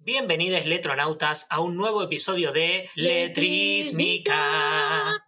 Bienvenidos 0.00 0.64
letronautas 0.64 1.48
a 1.50 1.60
un 1.60 1.76
nuevo 1.76 2.04
episodio 2.04 2.52
de 2.52 2.88
Letrísmica, 2.94 4.32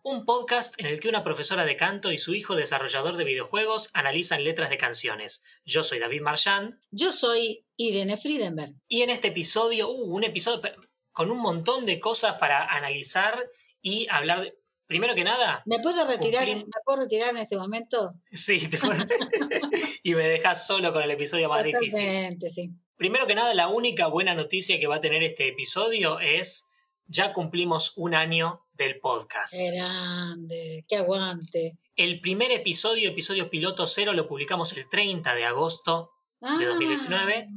un 0.04 0.24
podcast 0.24 0.74
en 0.78 0.86
el 0.86 1.00
que 1.00 1.08
una 1.08 1.24
profesora 1.24 1.64
de 1.64 1.76
canto 1.76 2.12
y 2.12 2.18
su 2.18 2.34
hijo 2.34 2.54
desarrollador 2.54 3.16
de 3.16 3.24
videojuegos 3.24 3.90
analizan 3.94 4.44
letras 4.44 4.70
de 4.70 4.78
canciones. 4.78 5.42
Yo 5.64 5.82
soy 5.82 5.98
David 5.98 6.22
Marchand. 6.22 6.78
Yo 6.92 7.10
soy 7.10 7.66
Irene 7.76 8.16
Friedenberg. 8.16 8.74
Y 8.86 9.02
en 9.02 9.10
este 9.10 9.28
episodio, 9.28 9.90
uh, 9.90 10.14
un 10.14 10.22
episodio 10.22 10.62
con 11.10 11.32
un 11.32 11.38
montón 11.38 11.84
de 11.84 11.98
cosas 11.98 12.36
para 12.38 12.64
analizar 12.64 13.50
y 13.82 14.06
hablar 14.08 14.42
de... 14.42 14.54
Primero 14.86 15.16
que 15.16 15.24
nada... 15.24 15.62
¿Me 15.66 15.80
puedo 15.80 16.06
retirar, 16.06 16.46
¿me 16.46 16.64
puedo 16.84 17.00
retirar 17.00 17.30
en 17.30 17.38
este 17.38 17.56
momento? 17.56 18.14
Sí, 18.32 18.68
te 18.68 18.78
y 20.04 20.14
me 20.14 20.28
dejas 20.28 20.64
solo 20.66 20.92
con 20.92 21.02
el 21.02 21.10
episodio 21.10 21.48
más 21.48 21.64
difícil. 21.64 22.38
sí. 22.50 22.70
Primero 23.00 23.26
que 23.26 23.34
nada, 23.34 23.54
la 23.54 23.68
única 23.68 24.08
buena 24.08 24.34
noticia 24.34 24.78
que 24.78 24.86
va 24.86 24.96
a 24.96 25.00
tener 25.00 25.22
este 25.22 25.48
episodio 25.48 26.20
es 26.20 26.68
ya 27.06 27.32
cumplimos 27.32 27.94
un 27.96 28.14
año 28.14 28.66
del 28.74 29.00
podcast. 29.00 29.54
Qué 29.56 29.70
grande, 29.70 30.84
que 30.86 30.96
aguante. 30.96 31.78
El 31.96 32.20
primer 32.20 32.52
episodio, 32.52 33.08
episodio 33.08 33.48
piloto 33.48 33.86
cero, 33.86 34.12
lo 34.12 34.28
publicamos 34.28 34.76
el 34.76 34.86
30 34.86 35.34
de 35.34 35.46
agosto 35.46 36.10
de 36.42 36.66
2019 36.66 37.46
ah. 37.48 37.52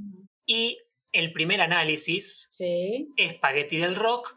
y 0.46 0.78
el 1.12 1.34
primer 1.34 1.60
análisis, 1.60 2.48
¿Sí? 2.50 3.10
Espagueti 3.18 3.76
del 3.76 3.98
Rock, 3.98 4.34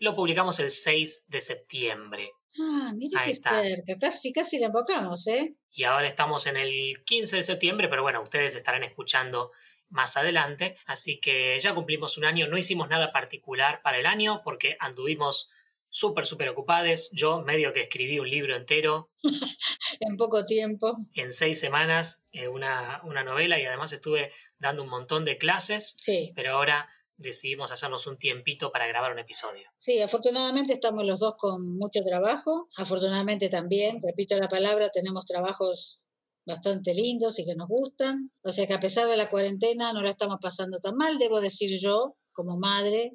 lo 0.00 0.16
publicamos 0.16 0.58
el 0.58 0.70
6 0.70 1.26
de 1.28 1.40
septiembre. 1.42 2.30
Ah, 2.58 2.94
mira 2.96 3.26
qué 3.26 3.34
cerca, 3.34 3.98
casi, 4.00 4.32
casi 4.32 4.58
la 4.58 4.68
invocamos, 4.68 5.26
¿eh? 5.26 5.50
Y 5.70 5.84
ahora 5.84 6.08
estamos 6.08 6.46
en 6.46 6.56
el 6.56 7.04
15 7.04 7.36
de 7.36 7.42
septiembre, 7.42 7.88
pero 7.88 8.00
bueno, 8.00 8.22
ustedes 8.22 8.54
estarán 8.54 8.84
escuchando 8.84 9.52
más 9.88 10.16
adelante. 10.16 10.76
Así 10.86 11.20
que 11.20 11.58
ya 11.60 11.74
cumplimos 11.74 12.18
un 12.18 12.24
año, 12.24 12.46
no 12.46 12.58
hicimos 12.58 12.88
nada 12.88 13.12
particular 13.12 13.80
para 13.82 13.98
el 13.98 14.06
año 14.06 14.42
porque 14.44 14.76
anduvimos 14.80 15.50
súper, 15.88 16.26
súper 16.26 16.48
ocupados. 16.48 17.08
Yo 17.12 17.40
medio 17.42 17.72
que 17.72 17.82
escribí 17.82 18.18
un 18.18 18.30
libro 18.30 18.54
entero. 18.54 19.10
en 20.00 20.16
poco 20.16 20.44
tiempo. 20.44 20.96
En 21.14 21.32
seis 21.32 21.58
semanas, 21.58 22.26
eh, 22.32 22.48
una, 22.48 23.00
una, 23.04 23.24
novela 23.24 23.58
y 23.58 23.64
además 23.64 23.92
estuve 23.92 24.30
dando 24.58 24.82
un 24.82 24.90
montón 24.90 25.24
de 25.24 25.38
clases. 25.38 25.96
Sí. 25.98 26.32
Pero 26.34 26.52
ahora 26.52 26.88
decidimos 27.16 27.72
hacernos 27.72 28.06
un 28.06 28.18
tiempito 28.18 28.70
para 28.70 28.86
grabar 28.86 29.12
un 29.12 29.18
episodio. 29.18 29.68
Sí, 29.78 30.02
afortunadamente 30.02 30.74
estamos 30.74 31.04
los 31.04 31.20
dos 31.20 31.34
con 31.38 31.76
mucho 31.78 32.00
trabajo. 32.04 32.68
Afortunadamente 32.76 33.48
también, 33.48 34.00
repito 34.02 34.38
la 34.38 34.48
palabra, 34.48 34.90
tenemos 34.90 35.24
trabajos 35.24 36.05
bastante 36.46 36.94
lindos 36.94 37.38
y 37.38 37.44
que 37.44 37.56
nos 37.56 37.68
gustan. 37.68 38.30
O 38.42 38.52
sea 38.52 38.66
que 38.66 38.74
a 38.74 38.80
pesar 38.80 39.08
de 39.08 39.16
la 39.16 39.28
cuarentena 39.28 39.92
no 39.92 40.02
la 40.02 40.10
estamos 40.10 40.38
pasando 40.40 40.78
tan 40.78 40.96
mal, 40.96 41.18
debo 41.18 41.40
decir 41.40 41.78
yo, 41.80 42.16
como 42.32 42.56
madre, 42.58 43.12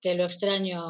que 0.00 0.14
lo 0.14 0.24
extraño 0.24 0.82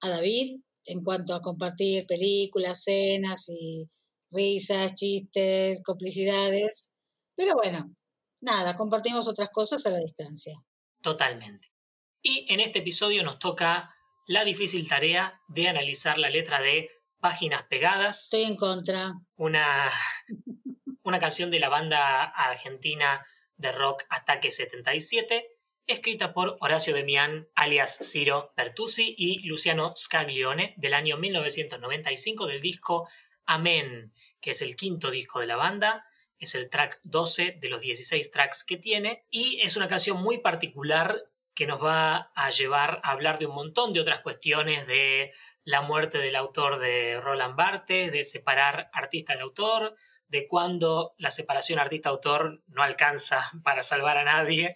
a 0.00 0.08
David 0.08 0.60
en 0.86 1.02
cuanto 1.02 1.34
a 1.34 1.40
compartir 1.40 2.06
películas, 2.06 2.84
cenas 2.84 3.48
y 3.48 3.88
risas, 4.30 4.94
chistes, 4.94 5.82
complicidades. 5.82 6.92
Pero 7.34 7.54
bueno, 7.54 7.94
nada, 8.40 8.76
compartimos 8.76 9.26
otras 9.26 9.50
cosas 9.50 9.84
a 9.86 9.90
la 9.90 9.98
distancia. 9.98 10.54
Totalmente. 11.02 11.68
Y 12.22 12.46
en 12.52 12.60
este 12.60 12.78
episodio 12.78 13.22
nos 13.24 13.38
toca 13.38 13.94
la 14.26 14.44
difícil 14.44 14.88
tarea 14.88 15.40
de 15.48 15.68
analizar 15.68 16.16
la 16.18 16.30
letra 16.30 16.60
de 16.60 16.88
Páginas 17.20 17.64
Pegadas. 17.68 18.24
Estoy 18.24 18.42
en 18.42 18.56
contra. 18.56 19.14
Una 19.36 19.90
una 21.04 21.20
canción 21.20 21.50
de 21.50 21.60
la 21.60 21.68
banda 21.68 22.24
argentina 22.24 23.24
de 23.56 23.72
rock 23.72 24.04
Ataque 24.08 24.50
77, 24.50 25.46
escrita 25.86 26.32
por 26.32 26.56
Horacio 26.60 26.94
Demián, 26.94 27.46
alias 27.54 27.98
Ciro 28.10 28.52
Pertusi, 28.56 29.14
y 29.16 29.46
Luciano 29.46 29.94
Scaglione, 29.96 30.74
del 30.78 30.94
año 30.94 31.18
1995 31.18 32.46
del 32.46 32.60
disco 32.60 33.08
Amén, 33.44 34.12
que 34.40 34.52
es 34.52 34.62
el 34.62 34.76
quinto 34.76 35.10
disco 35.10 35.40
de 35.40 35.46
la 35.46 35.56
banda, 35.56 36.06
es 36.38 36.54
el 36.54 36.70
track 36.70 37.00
12 37.04 37.58
de 37.60 37.68
los 37.68 37.82
16 37.82 38.30
tracks 38.30 38.64
que 38.64 38.78
tiene, 38.78 39.26
y 39.30 39.60
es 39.60 39.76
una 39.76 39.88
canción 39.88 40.22
muy 40.22 40.38
particular 40.38 41.18
que 41.54 41.66
nos 41.66 41.82
va 41.82 42.32
a 42.34 42.50
llevar 42.50 43.00
a 43.04 43.12
hablar 43.12 43.38
de 43.38 43.46
un 43.46 43.54
montón 43.54 43.92
de 43.92 44.00
otras 44.00 44.20
cuestiones 44.22 44.86
de 44.86 45.32
la 45.64 45.82
muerte 45.82 46.18
del 46.18 46.36
autor 46.36 46.78
de 46.78 47.20
Roland 47.20 47.56
Barthes, 47.56 48.10
de 48.10 48.24
separar 48.24 48.90
artista 48.92 49.34
de 49.34 49.42
autor, 49.42 49.94
de 50.34 50.48
cuando 50.48 51.14
la 51.16 51.30
separación 51.30 51.78
artista-autor 51.78 52.60
no 52.66 52.82
alcanza 52.82 53.52
para 53.62 53.84
salvar 53.84 54.18
a 54.18 54.24
nadie, 54.24 54.72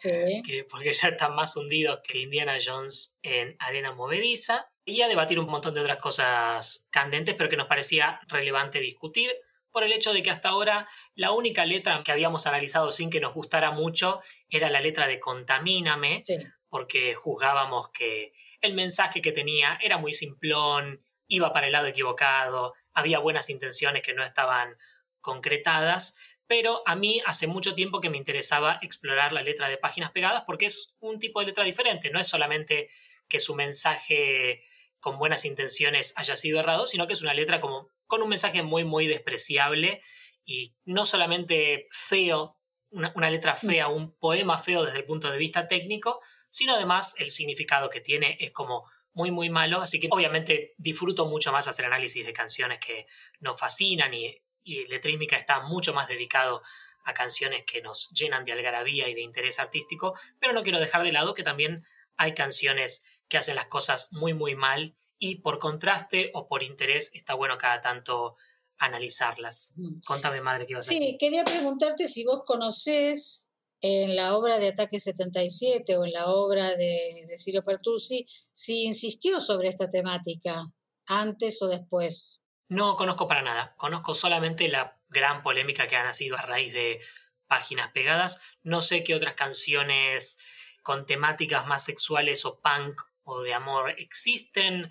porque 0.70 0.92
ya 0.92 1.08
están 1.08 1.34
más 1.34 1.56
hundidos 1.56 1.98
que 2.06 2.20
Indiana 2.20 2.58
Jones 2.64 3.18
en 3.22 3.56
arena 3.58 3.92
movediza, 3.92 4.70
y 4.84 5.02
a 5.02 5.08
debatir 5.08 5.40
un 5.40 5.50
montón 5.50 5.74
de 5.74 5.80
otras 5.80 5.98
cosas 5.98 6.86
candentes, 6.90 7.34
pero 7.34 7.50
que 7.50 7.56
nos 7.56 7.66
parecía 7.66 8.20
relevante 8.28 8.78
discutir, 8.78 9.32
por 9.72 9.82
el 9.82 9.92
hecho 9.92 10.12
de 10.12 10.22
que 10.22 10.30
hasta 10.30 10.50
ahora 10.50 10.88
la 11.16 11.32
única 11.32 11.66
letra 11.66 12.02
que 12.04 12.12
habíamos 12.12 12.46
analizado 12.46 12.92
sin 12.92 13.10
que 13.10 13.20
nos 13.20 13.34
gustara 13.34 13.72
mucho 13.72 14.20
era 14.48 14.70
la 14.70 14.80
letra 14.80 15.08
de 15.08 15.18
Contamíname, 15.18 16.22
porque 16.68 17.14
juzgábamos 17.14 17.90
que 17.90 18.32
el 18.60 18.74
mensaje 18.74 19.20
que 19.20 19.32
tenía 19.32 19.76
era 19.82 19.98
muy 19.98 20.14
simplón, 20.14 21.02
iba 21.26 21.52
para 21.52 21.66
el 21.66 21.72
lado 21.72 21.88
equivocado, 21.88 22.74
había 22.94 23.18
buenas 23.18 23.50
intenciones 23.50 24.02
que 24.02 24.14
no 24.14 24.22
estaban 24.22 24.76
concretadas, 25.20 26.16
pero 26.46 26.82
a 26.86 26.96
mí 26.96 27.20
hace 27.26 27.46
mucho 27.46 27.74
tiempo 27.74 28.00
que 28.00 28.10
me 28.10 28.16
interesaba 28.16 28.78
explorar 28.82 29.32
la 29.32 29.42
letra 29.42 29.68
de 29.68 29.76
páginas 29.76 30.10
pegadas 30.12 30.44
porque 30.46 30.66
es 30.66 30.96
un 31.00 31.18
tipo 31.18 31.40
de 31.40 31.46
letra 31.46 31.64
diferente, 31.64 32.10
no 32.10 32.18
es 32.18 32.28
solamente 32.28 32.88
que 33.28 33.40
su 33.40 33.54
mensaje 33.54 34.62
con 35.00 35.18
buenas 35.18 35.44
intenciones 35.44 36.14
haya 36.16 36.34
sido 36.34 36.58
errado, 36.58 36.86
sino 36.86 37.06
que 37.06 37.12
es 37.12 37.22
una 37.22 37.34
letra 37.34 37.60
como 37.60 37.88
con 38.06 38.22
un 38.22 38.28
mensaje 38.28 38.62
muy, 38.62 38.84
muy 38.84 39.06
despreciable 39.06 40.00
y 40.44 40.74
no 40.84 41.04
solamente 41.04 41.88
feo, 41.90 42.56
una, 42.90 43.12
una 43.14 43.30
letra 43.30 43.54
mm. 43.54 43.66
fea, 43.66 43.88
un 43.88 44.16
poema 44.18 44.58
feo 44.58 44.84
desde 44.84 44.98
el 44.98 45.04
punto 45.04 45.30
de 45.30 45.38
vista 45.38 45.68
técnico, 45.68 46.20
sino 46.48 46.74
además 46.74 47.14
el 47.18 47.30
significado 47.30 47.90
que 47.90 48.00
tiene 48.00 48.38
es 48.40 48.50
como 48.50 48.88
muy, 49.12 49.30
muy 49.30 49.50
malo. 49.50 49.82
Así 49.82 50.00
que 50.00 50.08
obviamente 50.10 50.74
disfruto 50.78 51.26
mucho 51.26 51.52
más 51.52 51.68
hacer 51.68 51.84
análisis 51.84 52.24
de 52.24 52.32
canciones 52.32 52.78
que 52.78 53.06
nos 53.40 53.58
fascinan 53.58 54.14
y 54.14 54.42
y 54.68 54.86
Letrísmica 54.86 55.36
está 55.36 55.60
mucho 55.60 55.94
más 55.94 56.08
dedicado 56.08 56.62
a 57.04 57.14
canciones 57.14 57.64
que 57.64 57.80
nos 57.80 58.10
llenan 58.10 58.44
de 58.44 58.52
algarabía 58.52 59.08
y 59.08 59.14
de 59.14 59.22
interés 59.22 59.58
artístico, 59.58 60.14
pero 60.38 60.52
no 60.52 60.62
quiero 60.62 60.78
dejar 60.78 61.02
de 61.02 61.12
lado 61.12 61.34
que 61.34 61.42
también 61.42 61.84
hay 62.16 62.34
canciones 62.34 63.04
que 63.28 63.38
hacen 63.38 63.56
las 63.56 63.68
cosas 63.68 64.12
muy 64.12 64.34
muy 64.34 64.54
mal 64.54 64.94
y 65.18 65.36
por 65.36 65.58
contraste 65.58 66.30
o 66.34 66.46
por 66.46 66.62
interés 66.62 67.10
está 67.14 67.34
bueno 67.34 67.56
cada 67.56 67.80
tanto 67.80 68.36
analizarlas. 68.78 69.72
Mm. 69.76 70.00
Contame, 70.06 70.40
madre, 70.40 70.66
¿qué 70.66 70.72
ibas 70.72 70.88
a 70.88 70.90
decir? 70.90 71.08
Sí, 71.08 71.18
quería 71.18 71.44
preguntarte 71.44 72.06
si 72.06 72.24
vos 72.24 72.42
conocés 72.44 73.48
en 73.80 74.16
la 74.16 74.36
obra 74.36 74.58
de 74.58 74.68
Ataque 74.68 75.00
77 75.00 75.96
o 75.96 76.04
en 76.04 76.12
la 76.12 76.26
obra 76.26 76.74
de, 76.74 77.24
de 77.28 77.38
Ciro 77.38 77.64
Pertusi, 77.64 78.26
si 78.52 78.84
insistió 78.84 79.40
sobre 79.40 79.68
esta 79.68 79.88
temática 79.88 80.66
antes 81.06 81.62
o 81.62 81.68
después. 81.68 82.42
No 82.68 82.96
conozco 82.96 83.26
para 83.26 83.42
nada. 83.42 83.74
Conozco 83.76 84.14
solamente 84.14 84.68
la 84.68 84.98
gran 85.08 85.42
polémica 85.42 85.88
que 85.88 85.96
ha 85.96 86.04
nacido 86.04 86.36
a 86.36 86.42
raíz 86.42 86.72
de 86.72 87.00
páginas 87.46 87.90
pegadas. 87.92 88.40
No 88.62 88.82
sé 88.82 89.02
qué 89.02 89.14
otras 89.14 89.34
canciones 89.34 90.38
con 90.82 91.06
temáticas 91.06 91.66
más 91.66 91.84
sexuales 91.84 92.44
o 92.44 92.60
punk 92.60 93.00
o 93.24 93.42
de 93.42 93.54
amor 93.54 93.94
existen. 93.98 94.90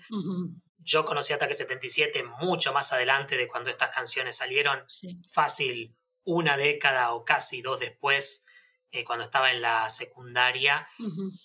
Yo 0.78 1.04
conocí 1.04 1.32
Ataque 1.32 1.54
77 1.54 2.22
mucho 2.40 2.72
más 2.72 2.92
adelante 2.92 3.36
de 3.36 3.48
cuando 3.48 3.70
estas 3.70 3.90
canciones 3.90 4.36
salieron. 4.36 4.84
Fácil, 5.30 5.96
una 6.24 6.56
década 6.56 7.12
o 7.12 7.24
casi 7.24 7.62
dos 7.62 7.80
después, 7.80 8.46
eh, 8.90 9.04
cuando 9.04 9.24
estaba 9.24 9.50
en 9.52 9.62
la 9.62 9.88
secundaria. 9.88 10.86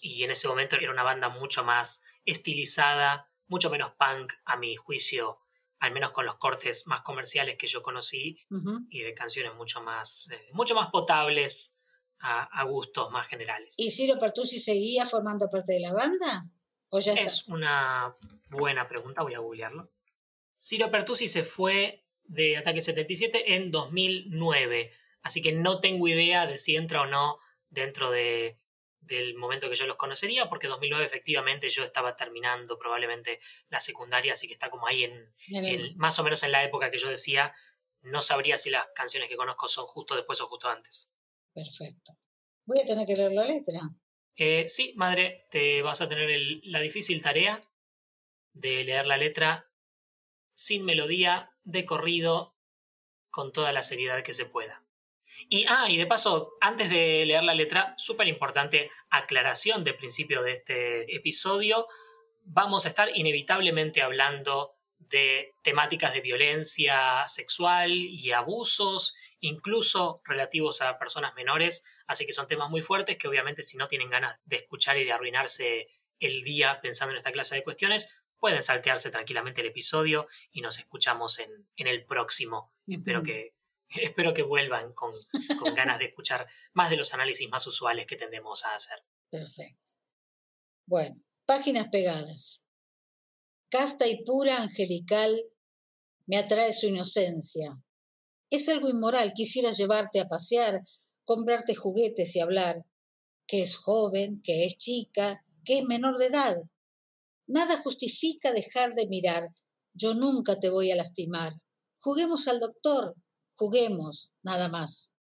Y 0.01 0.23
en 0.23 0.31
ese 0.31 0.47
momento 0.47 0.75
era 0.75 0.91
una 0.91 1.03
banda 1.03 1.29
mucho 1.29 1.63
más 1.63 2.03
estilizada, 2.25 3.31
mucho 3.47 3.69
menos 3.69 3.91
punk, 3.91 4.33
a 4.45 4.57
mi 4.57 4.75
juicio, 4.75 5.39
al 5.83 5.91
menos 5.91 6.11
con 6.11 6.25
los 6.25 6.37
cortes 6.37 6.87
más 6.87 7.01
comerciales 7.01 7.57
que 7.57 7.67
yo 7.67 7.81
conocí 7.81 8.39
y 8.89 9.01
de 9.01 9.13
canciones 9.13 9.53
mucho 9.53 9.81
más, 9.81 10.29
eh, 10.31 10.47
mucho 10.53 10.75
más 10.75 10.89
potables 10.89 11.77
a, 12.19 12.63
gustos 12.63 13.11
más 13.11 13.27
generales. 13.27 13.75
¿Y 13.77 13.91
Ciro 13.91 14.17
Pertusi 14.17 14.59
seguía 14.59 15.05
formando 15.05 15.49
parte 15.49 15.73
de 15.73 15.81
la 15.81 15.91
banda? 15.91 16.49
¿O 16.87 17.01
ya 17.01 17.15
es 17.15 17.49
una 17.49 18.15
buena 18.49 18.87
pregunta, 18.87 19.23
voy 19.23 19.33
a 19.33 19.39
googlearlo. 19.39 19.91
Ciro 20.57 20.89
Pertusi 20.89 21.27
se 21.27 21.43
fue 21.43 22.05
de 22.23 22.55
Ataque 22.55 22.79
77 22.79 23.55
en 23.55 23.69
2009, 23.69 24.89
así 25.21 25.41
que 25.41 25.51
no 25.51 25.81
tengo 25.81 26.07
idea 26.07 26.47
de 26.47 26.57
si 26.57 26.77
entra 26.77 27.01
o 27.01 27.07
no 27.07 27.39
dentro 27.67 28.09
de 28.09 28.57
del 29.05 29.35
momento 29.35 29.69
que 29.69 29.75
yo 29.75 29.85
los 29.85 29.97
conocería, 29.97 30.49
porque 30.49 30.67
2009 30.67 31.05
efectivamente 31.05 31.69
yo 31.69 31.83
estaba 31.83 32.15
terminando 32.15 32.77
probablemente 32.77 33.39
la 33.69 33.79
secundaria, 33.79 34.33
así 34.33 34.47
que 34.47 34.53
está 34.53 34.69
como 34.69 34.87
ahí 34.87 35.03
en, 35.03 35.97
más 35.97 36.17
o 36.19 36.23
menos 36.23 36.43
en 36.43 36.51
la 36.51 36.63
época 36.63 36.89
que 36.89 36.97
yo 36.97 37.09
decía, 37.09 37.53
no 38.01 38.21
sabría 38.21 38.57
si 38.57 38.69
las 38.69 38.87
canciones 38.95 39.29
que 39.29 39.35
conozco 39.35 39.67
son 39.67 39.85
justo 39.87 40.15
después 40.15 40.39
o 40.41 40.47
justo 40.47 40.69
antes. 40.69 41.15
Perfecto. 41.53 42.13
Voy 42.65 42.79
a 42.79 42.85
tener 42.85 43.05
que 43.05 43.15
leer 43.15 43.31
la 43.31 43.45
letra. 43.45 43.79
Eh, 44.35 44.67
sí, 44.67 44.93
madre, 44.95 45.47
te 45.51 45.81
vas 45.81 46.01
a 46.01 46.07
tener 46.07 46.29
la 46.63 46.79
difícil 46.79 47.21
tarea 47.21 47.61
de 48.53 48.83
leer 48.83 49.05
la 49.05 49.17
letra 49.17 49.69
sin 50.55 50.85
melodía, 50.85 51.51
de 51.63 51.85
corrido, 51.85 52.55
con 53.29 53.51
toda 53.51 53.71
la 53.71 53.83
seriedad 53.83 54.23
que 54.23 54.33
se 54.33 54.45
pueda. 54.45 54.82
Y, 55.49 55.65
ah, 55.67 55.87
y 55.89 55.97
de 55.97 56.05
paso, 56.05 56.53
antes 56.61 56.89
de 56.89 57.25
leer 57.25 57.43
la 57.43 57.55
letra, 57.55 57.93
súper 57.97 58.27
importante 58.27 58.89
aclaración 59.09 59.83
de 59.83 59.93
principio 59.93 60.43
de 60.43 60.53
este 60.53 61.15
episodio, 61.15 61.87
vamos 62.45 62.85
a 62.85 62.89
estar 62.89 63.09
inevitablemente 63.15 64.01
hablando 64.01 64.75
de 64.97 65.53
temáticas 65.61 66.13
de 66.13 66.21
violencia 66.21 67.27
sexual 67.27 67.91
y 67.91 68.31
abusos, 68.31 69.15
incluso 69.39 70.21
relativos 70.25 70.81
a 70.81 70.97
personas 70.97 71.35
menores, 71.35 71.85
así 72.07 72.25
que 72.25 72.31
son 72.31 72.47
temas 72.47 72.69
muy 72.69 72.81
fuertes 72.81 73.17
que 73.17 73.27
obviamente 73.27 73.63
si 73.63 73.77
no 73.77 73.87
tienen 73.87 74.09
ganas 74.09 74.39
de 74.45 74.57
escuchar 74.57 74.97
y 74.97 75.03
de 75.03 75.11
arruinarse 75.11 75.87
el 76.19 76.41
día 76.43 76.79
pensando 76.81 77.11
en 77.11 77.17
esta 77.17 77.31
clase 77.31 77.55
de 77.55 77.63
cuestiones, 77.63 78.23
pueden 78.39 78.63
saltearse 78.63 79.09
tranquilamente 79.09 79.61
el 79.61 79.67
episodio 79.67 80.27
y 80.51 80.61
nos 80.61 80.79
escuchamos 80.79 81.39
en, 81.39 81.87
el 81.87 82.05
próximo. 82.05 82.73
Espero 82.87 83.23
que 83.23 83.53
espero 84.01 84.33
que 84.33 84.43
vuelvan 84.43 84.93
con, 84.93 85.11
ganas 85.75 85.99
de 85.99 86.05
escuchar 86.05 86.47
más 86.73 86.89
de 86.89 86.97
los 86.97 87.13
análisis 87.13 87.49
más 87.49 87.65
usuales 87.67 88.05
que 88.05 88.15
tendemos 88.15 88.65
a 88.65 88.75
hacer. 88.75 88.99
Perfecto. 89.29 89.93
Bueno, 90.85 91.21
páginas 91.45 91.87
pegadas. 91.89 92.67
Casta 93.69 94.07
y 94.07 94.23
pura 94.23 94.61
angelical 94.61 95.43
me 96.27 96.37
atrae 96.37 96.73
su 96.73 96.87
inocencia. 96.87 97.81
Es 98.49 98.69
algo 98.69 98.89
inmoral, 98.89 99.33
quisiera 99.33 99.71
llevarte 99.71 100.19
a 100.19 100.27
pasear, 100.27 100.81
comprarte 101.23 101.73
juguetes 101.73 102.35
y 102.35 102.39
hablar, 102.39 102.85
que 103.47 103.61
es 103.61 103.75
joven, 103.75 104.41
que 104.43 104.65
es 104.65 104.77
chica, 104.77 105.43
que 105.65 105.79
es 105.79 105.85
menor 105.85 106.17
de 106.17 106.27
edad. 106.27 106.55
Nada 107.47 107.81
justifica 107.81 108.51
dejar 108.51 108.93
de 108.93 109.07
mirar. 109.07 109.49
Yo 109.93 110.13
nunca 110.13 110.59
te 110.59 110.69
voy 110.69 110.91
a 110.91 110.95
lastimar. 110.95 111.53
Juguemos 111.99 112.47
al 112.47 112.59
doctor, 112.59 113.15
juguemos, 113.55 114.33
nada 114.41 114.69
más. 114.69 115.15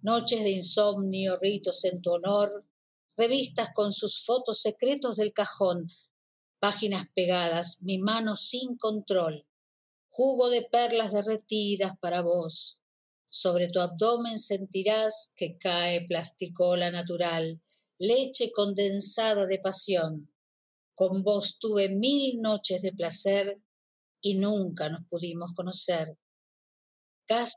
Noches 0.00 0.42
de 0.42 0.50
insomnio, 0.50 1.36
ritos 1.36 1.84
en 1.84 2.02
tu 2.02 2.12
honor, 2.12 2.66
revistas 3.16 3.70
con 3.74 3.92
sus 3.92 4.24
fotos 4.24 4.60
secretos 4.60 5.16
del 5.16 5.32
cajón, 5.32 5.88
páginas 6.58 7.08
pegadas, 7.14 7.82
mi 7.82 7.98
mano 7.98 8.36
sin 8.36 8.76
control, 8.76 9.46
jugo 10.10 10.48
de 10.50 10.62
perlas 10.62 11.12
derretidas 11.12 11.92
para 12.00 12.20
vos. 12.20 12.80
Sobre 13.26 13.68
tu 13.68 13.80
abdomen 13.80 14.38
sentirás 14.38 15.32
que 15.36 15.56
cae 15.56 16.06
plasticola 16.06 16.90
natural, 16.90 17.62
leche 17.98 18.52
condensada 18.52 19.46
de 19.46 19.58
pasión. 19.58 20.30
Con 20.94 21.22
vos 21.22 21.58
tuve 21.58 21.88
mil 21.88 22.40
noches 22.40 22.82
de 22.82 22.92
placer 22.92 23.58
y 24.20 24.34
nunca 24.34 24.88
nos 24.88 25.06
pudimos 25.08 25.52
conocer. 25.54 26.16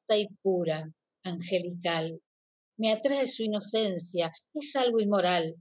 Y 0.09 0.27
pura, 0.41 0.89
angelical, 1.23 2.21
me 2.77 2.93
atrae 2.93 3.27
su 3.27 3.43
inocencia, 3.43 4.31
es 4.53 4.75
algo 4.77 5.01
inmoral. 5.01 5.55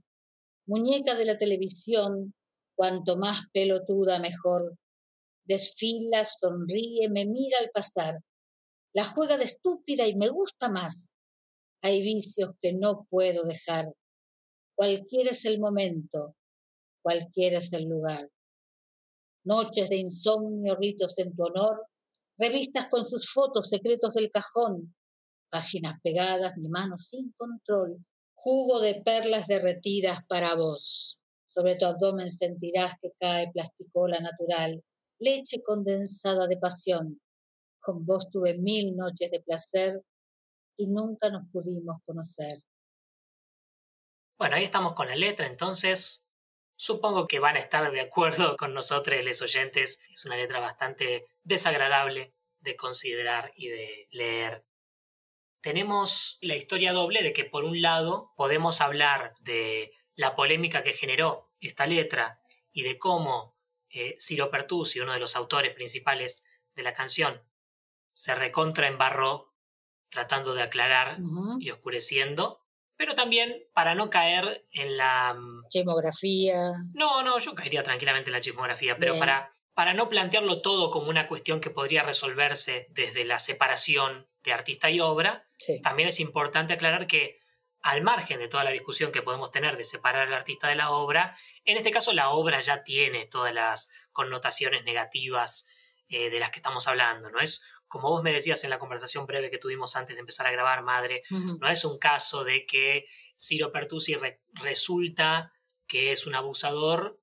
Muñeca 0.67 1.15
de 1.15 1.25
la 1.25 1.37
televisión, 1.37 2.33
cuanto 2.75 3.17
más 3.17 3.41
pelotuda 3.51 4.19
mejor. 4.19 4.77
Desfila, 5.43 6.23
sonríe, 6.23 7.09
me 7.09 7.25
mira 7.25 7.57
al 7.59 7.69
pasar. 7.71 8.19
La 8.93 9.03
juega 9.03 9.37
de 9.37 9.43
estúpida 9.43 10.07
y 10.07 10.15
me 10.15 10.29
gusta 10.29 10.69
más. 10.69 11.11
Hay 11.81 12.01
vicios 12.01 12.51
que 12.61 12.71
no 12.71 13.05
puedo 13.09 13.43
dejar. 13.43 13.93
Cualquiera 14.75 15.31
es 15.31 15.43
el 15.43 15.59
momento, 15.59 16.35
cualquiera 17.01 17.57
es 17.57 17.71
el 17.73 17.83
lugar. 17.89 18.29
Noches 19.43 19.89
de 19.89 19.97
insomnio, 19.97 20.75
ritos 20.75 21.17
en 21.19 21.35
tu 21.35 21.43
honor, 21.43 21.85
revistas 22.37 22.87
con 22.89 23.05
sus 23.05 23.31
fotos, 23.31 23.69
secretos 23.69 24.13
del 24.13 24.31
cajón, 24.31 24.95
páginas 25.49 25.99
pegadas, 26.03 26.57
mi 26.57 26.69
mano 26.69 26.97
sin 26.97 27.31
control, 27.33 27.97
jugo 28.33 28.79
de 28.81 29.01
perlas 29.01 29.47
derretidas 29.47 30.19
para 30.27 30.55
vos. 30.55 31.19
Sobre 31.45 31.75
tu 31.75 31.85
abdomen 31.85 32.29
sentirás 32.29 32.95
que 33.01 33.11
cae 33.19 33.51
plasticola 33.51 34.19
natural, 34.19 34.83
leche 35.19 35.63
condensada 35.63 36.47
de 36.47 36.57
pasión. 36.57 37.21
Con 37.79 38.05
vos 38.05 38.29
tuve 38.29 38.57
mil 38.57 38.95
noches 38.95 39.31
de 39.31 39.41
placer 39.41 40.01
y 40.77 40.87
nunca 40.87 41.29
nos 41.29 41.47
pudimos 41.51 42.01
conocer. 42.05 42.59
Bueno, 44.37 44.57
ahí 44.57 44.65
estamos 44.65 44.93
con 44.93 45.07
la 45.07 45.15
letra, 45.15 45.47
entonces 45.47 46.24
Supongo 46.75 47.27
que 47.27 47.39
van 47.39 47.55
a 47.55 47.59
estar 47.59 47.91
de 47.91 48.01
acuerdo 48.01 48.57
con 48.57 48.73
nosotros, 48.73 49.23
los 49.23 49.41
oyentes. 49.41 49.99
Es 50.09 50.25
una 50.25 50.35
letra 50.35 50.59
bastante 50.59 51.27
desagradable 51.43 52.33
de 52.59 52.75
considerar 52.75 53.51
y 53.55 53.69
de 53.69 54.07
leer. 54.11 54.65
Tenemos 55.61 56.37
la 56.41 56.55
historia 56.55 56.93
doble 56.93 57.23
de 57.23 57.33
que 57.33 57.45
por 57.45 57.63
un 57.63 57.81
lado 57.81 58.33
podemos 58.35 58.81
hablar 58.81 59.33
de 59.39 59.93
la 60.15 60.35
polémica 60.35 60.83
que 60.83 60.93
generó 60.93 61.51
esta 61.59 61.87
letra 61.87 62.39
y 62.71 62.83
de 62.83 62.97
cómo 62.97 63.55
eh, 63.89 64.15
Ciro 64.19 64.51
Pertusi, 64.51 64.99
uno 64.99 65.13
de 65.13 65.19
los 65.19 65.35
autores 65.35 65.73
principales 65.73 66.45
de 66.75 66.83
la 66.83 66.93
canción, 66.93 67.41
se 68.13 68.35
recontra 68.35 68.87
embarró 68.87 69.53
tratando 70.09 70.53
de 70.53 70.63
aclarar 70.63 71.17
y 71.59 71.71
oscureciendo 71.71 72.64
pero 72.97 73.15
también 73.15 73.63
para 73.73 73.95
no 73.95 74.09
caer 74.09 74.61
en 74.71 74.97
la... 74.97 75.33
Mm, 75.33 75.67
chismografía. 75.69 76.73
No, 76.93 77.23
no, 77.23 77.37
yo 77.39 77.53
caería 77.55 77.83
tranquilamente 77.83 78.29
en 78.29 78.33
la 78.33 78.41
chismografía, 78.41 78.97
pero 78.97 79.17
para, 79.17 79.53
para 79.73 79.93
no 79.93 80.09
plantearlo 80.09 80.61
todo 80.61 80.89
como 80.91 81.09
una 81.09 81.27
cuestión 81.27 81.59
que 81.59 81.69
podría 81.69 82.03
resolverse 82.03 82.87
desde 82.89 83.25
la 83.25 83.39
separación 83.39 84.27
de 84.43 84.53
artista 84.53 84.89
y 84.89 84.99
obra, 84.99 85.47
también 85.81 86.09
es 86.09 86.19
importante 86.19 86.73
aclarar 86.73 87.07
que 87.07 87.39
al 87.81 88.01
margen 88.01 88.39
de 88.39 88.47
toda 88.47 88.63
la 88.63 88.71
discusión 88.71 89.11
que 89.11 89.21
podemos 89.21 89.51
tener 89.51 89.77
de 89.77 89.85
separar 89.85 90.27
al 90.27 90.33
artista 90.33 90.67
de 90.67 90.75
la 90.75 90.91
obra, 90.91 91.37
en 91.65 91.77
este 91.77 91.91
caso 91.91 92.13
la 92.13 92.29
obra 92.31 92.59
ya 92.59 92.83
tiene 92.83 93.27
todas 93.27 93.53
las 93.53 93.91
connotaciones 94.11 94.83
negativas 94.85 95.67
eh, 96.07 96.29
de 96.29 96.39
las 96.39 96.51
que 96.51 96.59
estamos 96.59 96.87
hablando, 96.87 97.29
¿no? 97.29 97.39
Es 97.39 97.63
como 97.87 98.09
vos 98.09 98.23
me 98.23 98.33
decías 98.33 98.63
en 98.63 98.69
la 98.69 98.79
conversación 98.79 99.25
breve 99.25 99.49
que 99.49 99.57
tuvimos 99.57 99.95
antes 99.95 100.15
de 100.15 100.19
empezar 100.19 100.47
a 100.47 100.51
grabar, 100.51 100.83
madre, 100.83 101.23
no 101.29 101.67
es 101.67 101.85
un 101.85 101.97
caso 101.97 102.43
de 102.43 102.65
que 102.65 103.05
Ciro 103.37 103.71
Pertusi 103.71 104.15
resulta 104.53 105.51
que 105.87 106.11
es 106.11 106.25
un 106.25 106.35
abusador 106.35 107.19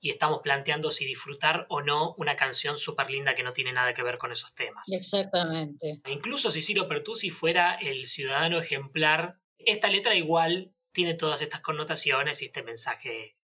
y 0.00 0.10
estamos 0.10 0.40
planteando 0.42 0.90
si 0.90 1.06
disfrutar 1.06 1.66
o 1.70 1.80
no 1.80 2.14
una 2.18 2.36
canción 2.36 2.76
súper 2.76 3.10
linda 3.10 3.34
que 3.34 3.42
no 3.42 3.54
tiene 3.54 3.72
nada 3.72 3.94
que 3.94 4.02
ver 4.02 4.18
con 4.18 4.32
esos 4.32 4.54
temas. 4.54 4.86
Exactamente. 4.92 6.02
Incluso 6.08 6.50
si 6.50 6.60
Ciro 6.60 6.86
Pertusi 6.86 7.30
fuera 7.30 7.74
el 7.76 8.06
ciudadano 8.06 8.58
ejemplar, 8.58 9.40
esta 9.56 9.88
letra 9.88 10.14
igual 10.14 10.74
tiene 10.92 11.14
todas 11.14 11.40
estas 11.40 11.62
connotaciones 11.62 12.42
y 12.42 12.44
este 12.44 12.62
mensaje 12.62 13.38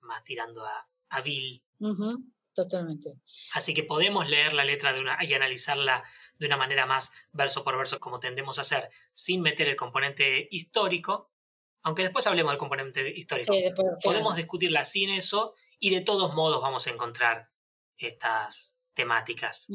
más 0.00 0.22
tirando 0.22 0.64
a, 0.64 0.88
a 1.08 1.20
Bill. 1.20 1.64
Totalmente. 2.54 3.18
Así 3.52 3.74
que 3.74 3.82
podemos 3.82 4.28
leer 4.28 4.54
la 4.54 4.64
letra 4.64 4.92
de 4.92 5.00
una, 5.00 5.18
y 5.22 5.34
analizarla 5.34 6.04
de 6.38 6.46
una 6.46 6.56
manera 6.56 6.86
más 6.86 7.12
verso 7.32 7.64
por 7.64 7.76
verso 7.76 8.00
como 8.00 8.20
tendemos 8.20 8.58
a 8.58 8.62
hacer, 8.62 8.88
sin 9.12 9.42
meter 9.42 9.68
el 9.68 9.76
componente 9.76 10.48
histórico, 10.50 11.30
aunque 11.82 12.02
después 12.02 12.26
hablemos 12.26 12.52
del 12.52 12.58
componente 12.58 13.12
histórico. 13.16 13.52
Podemos 14.02 14.36
discutirla 14.36 14.84
sin 14.84 15.10
eso 15.10 15.54
y 15.78 15.90
de 15.90 16.00
todos 16.00 16.34
modos 16.34 16.62
vamos 16.62 16.86
a 16.86 16.90
encontrar 16.90 17.50
estas 17.96 18.80
temáticas. 18.94 19.68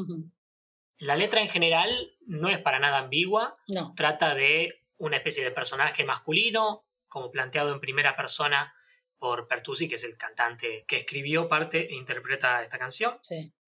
La 0.98 1.16
letra 1.16 1.42
en 1.42 1.50
general 1.50 2.18
no 2.26 2.50
es 2.50 2.60
para 2.60 2.80
nada 2.80 3.00
ambigua, 3.00 3.58
no. 3.68 3.94
trata 3.96 4.36
de 4.36 4.86
una 4.98 5.18
especie 5.18 5.44
de 5.44 5.52
personaje 5.52 6.04
masculino, 6.04 6.86
como 7.08 7.32
planteado 7.32 7.74
en 7.74 7.80
primera 7.80 8.16
persona 8.16 8.74
por 9.20 9.48
Pertusi, 9.48 9.88
que 9.88 9.96
es 9.96 10.04
el 10.04 10.18
cantante 10.18 10.86
que 10.88 10.98
escribió 10.98 11.48
parte 11.48 11.92
e 11.92 11.96
interpreta 11.96 12.64
esta 12.64 12.80
canción, 12.80 13.20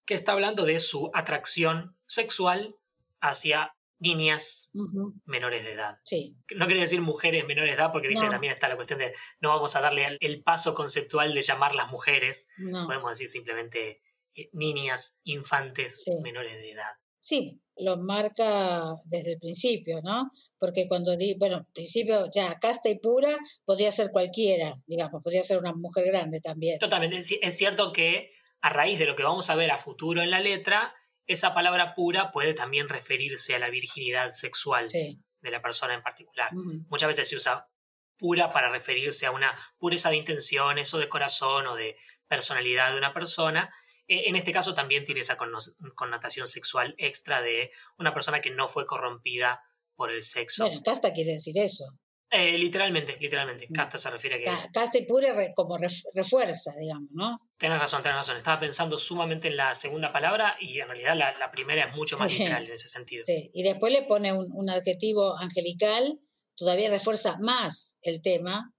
que 0.06 0.14
está 0.14 0.32
hablando 0.32 0.66
de 0.66 0.80
su 0.80 1.12
atracción 1.14 1.96
sexual 2.06 2.76
hacia 3.20 3.76
niñas 4.00 4.72
menores 5.26 5.64
de 5.64 5.74
edad. 5.74 6.00
Sí. 6.04 6.36
No 6.56 6.66
quería 6.68 6.82
decir 6.82 7.02
mujeres 7.02 7.46
menores 7.46 7.72
de 7.72 7.76
edad 7.82 7.92
porque 7.92 8.08
¿viste? 8.08 8.28
también 8.28 8.54
está 8.54 8.68
la 8.68 8.76
cuestión 8.76 8.98
de 8.98 9.14
no 9.40 9.50
vamos 9.50 9.76
a 9.76 9.82
darle 9.82 10.18
el 10.20 10.42
paso 10.42 10.74
conceptual 10.74 11.34
de 11.34 11.42
llamarlas 11.42 11.92
mujeres, 11.92 12.50
podemos 12.58 13.10
decir 13.10 13.28
simplemente 13.28 14.02
eh, 14.34 14.50
niñas, 14.54 15.22
infantes 15.24 16.04
menores 16.24 16.54
de 16.54 16.72
edad. 16.72 16.94
Sí, 17.22 17.62
lo 17.78 17.98
marca 17.98 18.82
desde 19.06 19.34
el 19.34 19.40
principio, 19.40 20.02
¿no? 20.04 20.32
Porque 20.58 20.88
cuando 20.88 21.16
di, 21.16 21.36
bueno, 21.38 21.68
principio 21.74 22.26
ya 22.34 22.58
casta 22.60 22.90
y 22.90 23.00
pura 23.00 23.38
podría 23.64 23.92
ser 23.92 24.10
cualquiera, 24.12 24.76
digamos, 24.88 25.22
podría 25.24 25.44
ser 25.44 25.58
una 25.60 25.72
mujer 25.74 26.06
grande 26.08 26.42
también. 26.42 26.80
Totalmente, 26.80 27.20
es 27.20 27.58
cierto 27.58 27.94
que 27.94 28.32
a 28.60 28.70
raíz 28.70 29.00
de 29.00 29.06
lo 29.06 29.16
que 29.16 29.24
vamos 29.24 29.50
a 29.50 29.56
ver 29.56 29.72
a 29.72 29.78
futuro 29.78 30.22
en 30.22 30.32
la 30.32 30.40
letra, 30.40 30.94
esa 31.28 31.54
palabra 31.54 31.94
pura 31.94 32.32
puede 32.32 32.54
también 32.54 32.90
referirse 32.90 33.56
a 33.56 33.60
la 33.60 33.70
virginidad 33.70 34.30
sexual 34.30 34.90
de 34.90 35.52
la 35.52 35.62
persona 35.62 35.94
en 35.94 36.02
particular. 36.02 36.50
Muchas 36.90 37.08
veces 37.08 37.30
se 37.30 37.36
usa 37.36 37.68
pura 38.18 38.50
para 38.50 38.70
referirse 38.70 39.26
a 39.26 39.32
una 39.32 39.56
pureza 39.78 40.10
de 40.10 40.18
intenciones 40.18 40.94
o 40.94 40.98
de 40.98 41.08
corazón 41.10 41.68
o 41.68 41.76
de 41.76 41.98
personalidad 42.28 42.92
de 42.92 42.98
una 42.98 43.14
persona. 43.14 43.74
Eh, 44.12 44.28
en 44.28 44.36
este 44.36 44.52
caso 44.52 44.74
también 44.74 45.06
tiene 45.06 45.22
esa 45.22 45.38
connotación 45.96 46.46
sexual 46.46 46.94
extra 46.98 47.42
de 47.42 47.72
una 47.98 48.14
persona 48.14 48.42
que 48.42 48.50
no 48.50 48.68
fue 48.68 48.86
corrompida 48.86 49.62
por 49.96 50.12
el 50.12 50.22
sexo. 50.22 50.66
Bueno, 50.66 50.82
casta 50.84 51.14
quiere 51.14 51.32
decir 51.32 51.58
eso. 51.58 51.86
Eh, 52.30 52.58
literalmente, 52.58 53.16
literalmente. 53.22 53.68
Mm. 53.70 53.74
Casta 53.74 53.98
se 53.98 54.10
refiere 54.10 54.36
a 54.36 54.40
que. 54.40 54.72
Casta 54.74 54.98
y 54.98 55.06
pura 55.06 55.34
como 55.56 55.78
refuerza, 55.78 56.74
digamos, 56.78 57.10
¿no? 57.14 57.38
Tienes 57.58 57.80
razón, 57.80 58.02
tienes 58.02 58.18
razón. 58.18 58.36
Estaba 58.36 58.60
pensando 58.60 59.00
sumamente 59.00 59.48
en 59.48 59.56
la 59.56 59.74
segunda 59.76 60.12
palabra 60.12 60.58
y 60.60 60.82
en 60.82 60.90
realidad 60.90 61.16
la, 61.40 61.50
primera 61.50 61.86
es 61.86 61.96
mucho 61.96 62.18
más 62.18 62.38
literal 62.38 62.66
en 62.66 62.74
ese 62.74 62.90
sentido. 62.90 63.24
Sí, 63.26 63.50
y 63.54 63.64
después 63.64 63.94
le 63.94 64.02
pone 64.02 64.34
un, 64.34 64.70
adjetivo 64.70 65.38
angelical, 65.40 66.20
todavía 66.58 66.90
refuerza 66.90 67.38
más 67.40 67.98
el 68.02 68.22
tema, 68.22 68.74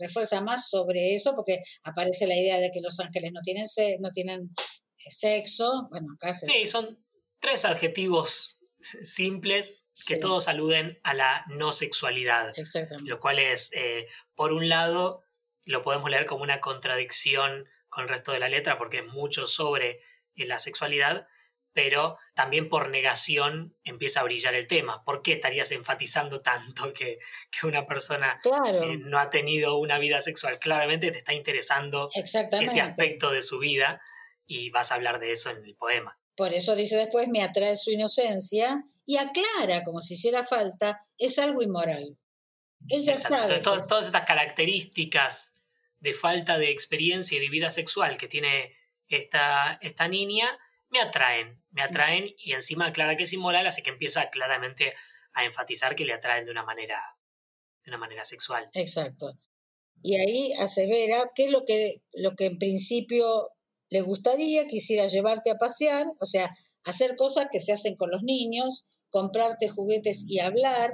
refuerza 0.00 0.40
más 0.40 0.68
sobre 0.68 1.14
eso 1.14 1.34
porque 1.34 1.62
aparece 1.82 2.26
la 2.26 2.36
idea 2.36 2.58
de 2.58 2.70
que 2.72 2.80
los 2.80 2.98
ángeles 3.00 3.32
no 3.32 3.40
tienen, 3.42 3.66
no 4.00 4.10
tienen 4.10 4.50
eh, 4.98 5.10
sexo. 5.10 5.88
Bueno, 5.90 6.08
acá 6.14 6.34
Sí, 6.34 6.66
son 6.66 6.98
tres 7.40 7.64
adjetivos 7.64 8.58
simples 8.78 9.90
que 10.06 10.16
todos 10.16 10.48
aluden 10.48 10.98
a 11.02 11.14
la 11.14 11.44
no 11.48 11.72
sexualidad. 11.72 12.52
Lo 13.06 13.20
cual 13.20 13.38
es, 13.38 13.70
eh, 13.72 14.06
por 14.34 14.52
un 14.52 14.68
lado, 14.68 15.24
lo 15.64 15.82
podemos 15.82 16.10
leer 16.10 16.26
como 16.26 16.42
una 16.42 16.60
contradicción 16.60 17.66
con 17.88 18.04
el 18.04 18.10
resto 18.10 18.32
de 18.32 18.40
la 18.40 18.48
letra 18.48 18.76
porque 18.76 18.98
es 18.98 19.06
mucho 19.06 19.46
sobre 19.46 20.00
eh, 20.34 20.46
la 20.46 20.58
sexualidad, 20.58 21.26
pero 21.74 22.16
también 22.34 22.68
por 22.68 22.88
negación 22.88 23.76
empieza 23.82 24.20
a 24.20 24.22
brillar 24.22 24.54
el 24.54 24.66
tema. 24.66 25.04
¿Por 25.04 25.20
qué 25.20 25.34
estarías 25.34 25.72
enfatizando 25.72 26.40
tanto 26.40 26.92
que, 26.94 27.18
una 27.64 27.86
persona 27.86 28.40
eh, 28.82 28.96
no 28.98 29.18
ha 29.18 29.28
tenido 29.28 29.76
una 29.78 29.98
vida 29.98 30.20
sexual? 30.20 30.58
Claramente 30.58 31.10
te 31.10 31.18
está 31.18 31.34
interesando 31.34 32.08
ese 32.14 32.80
aspecto 32.80 33.30
de 33.30 33.42
su 33.42 33.58
vida 33.58 34.00
y 34.46 34.70
vas 34.70 34.92
a 34.92 34.94
hablar 34.94 35.18
de 35.18 35.32
eso 35.32 35.50
en 35.50 35.64
el 35.64 35.74
poema. 35.74 36.18
Por 36.36 36.52
eso 36.52 36.74
dice 36.74 36.96
después, 36.96 37.28
me 37.28 37.42
atrae 37.42 37.76
su 37.76 37.90
inocencia 37.90 38.84
y 39.06 39.18
aclara, 39.18 39.84
como 39.84 40.00
si 40.00 40.14
hiciera 40.14 40.44
falta, 40.44 41.00
es 41.18 41.38
algo 41.38 41.62
inmoral. 41.62 42.16
Él 42.88 43.04
ya 43.04 43.18
sabe. 43.18 43.60
Todas, 43.60 43.88
todas 43.88 44.06
estas 44.06 44.26
características 44.26 45.54
de 46.00 46.12
falta 46.12 46.58
de 46.58 46.70
experiencia 46.70 47.38
y 47.38 47.40
de 47.40 47.48
vida 47.48 47.70
sexual 47.70 48.18
que 48.18 48.28
tiene 48.28 48.76
esta, 49.08 49.78
esta 49.80 50.06
niña 50.08 50.58
me 50.94 51.00
atraen, 51.00 51.60
me 51.72 51.82
atraen 51.82 52.32
y 52.38 52.52
encima 52.52 52.86
aclara 52.86 53.16
que 53.16 53.24
es 53.24 53.32
inmoral, 53.32 53.66
así 53.66 53.82
que 53.82 53.90
empieza 53.90 54.30
claramente 54.30 54.94
a 55.32 55.44
enfatizar 55.44 55.96
que 55.96 56.04
le 56.04 56.12
atraen 56.12 56.44
de 56.44 56.52
una 56.52 56.62
manera, 56.62 57.02
de 57.84 57.90
una 57.90 57.98
manera 57.98 58.24
sexual. 58.24 58.68
Exacto. 58.74 59.36
Y 60.00 60.14
ahí 60.16 60.52
asevera 60.60 61.32
que 61.34 61.46
es 61.46 61.50
lo 61.50 61.64
que, 61.64 62.02
lo 62.12 62.36
que 62.36 62.46
en 62.46 62.58
principio 62.58 63.50
le 63.90 64.02
gustaría, 64.02 64.68
quisiera 64.68 65.08
llevarte 65.08 65.50
a 65.50 65.56
pasear, 65.56 66.06
o 66.20 66.26
sea, 66.26 66.54
hacer 66.84 67.16
cosas 67.16 67.48
que 67.50 67.58
se 67.58 67.72
hacen 67.72 67.96
con 67.96 68.10
los 68.12 68.22
niños, 68.22 68.86
comprarte 69.10 69.68
juguetes 69.68 70.24
y 70.28 70.38
hablar. 70.38 70.92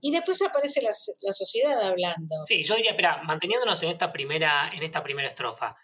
Y 0.00 0.12
después 0.12 0.40
aparece 0.42 0.82
la, 0.82 0.92
sociedad 0.92 1.82
hablando. 1.82 2.46
Sí, 2.46 2.62
yo 2.62 2.76
diría, 2.76 2.92
espera, 2.92 3.22
manteniéndonos 3.24 3.82
en 3.82 3.90
esta 3.90 4.12
primera, 4.12 4.70
en 4.72 4.84
esta 4.84 5.02
primera 5.02 5.26
estrofa. 5.26 5.74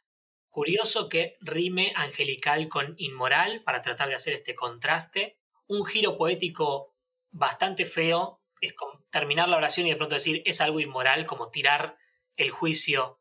Curioso 0.51 1.09
que 1.09 1.37
rime 1.41 1.93
angelical 1.95 2.69
con 2.69 2.95
inmoral 2.99 3.63
para 3.65 3.83
tratar 3.83 4.09
de 4.09 4.15
hacer 4.15 4.35
este 4.35 4.55
contraste. 4.55 5.39
Un 5.67 5.85
giro 5.85 6.17
poético 6.17 6.95
bastante 7.31 7.85
feo 7.85 8.43
es 8.61 8.75
terminar 9.11 9.49
la 9.49 9.57
oración 9.57 9.87
y 9.87 9.91
de 9.91 9.97
pronto 9.97 10.15
decir 10.15 10.43
es 10.45 10.61
algo 10.61 10.81
inmoral, 10.81 11.27
como 11.27 11.51
tirar 11.51 11.97
el 12.37 12.51
juicio 12.51 13.21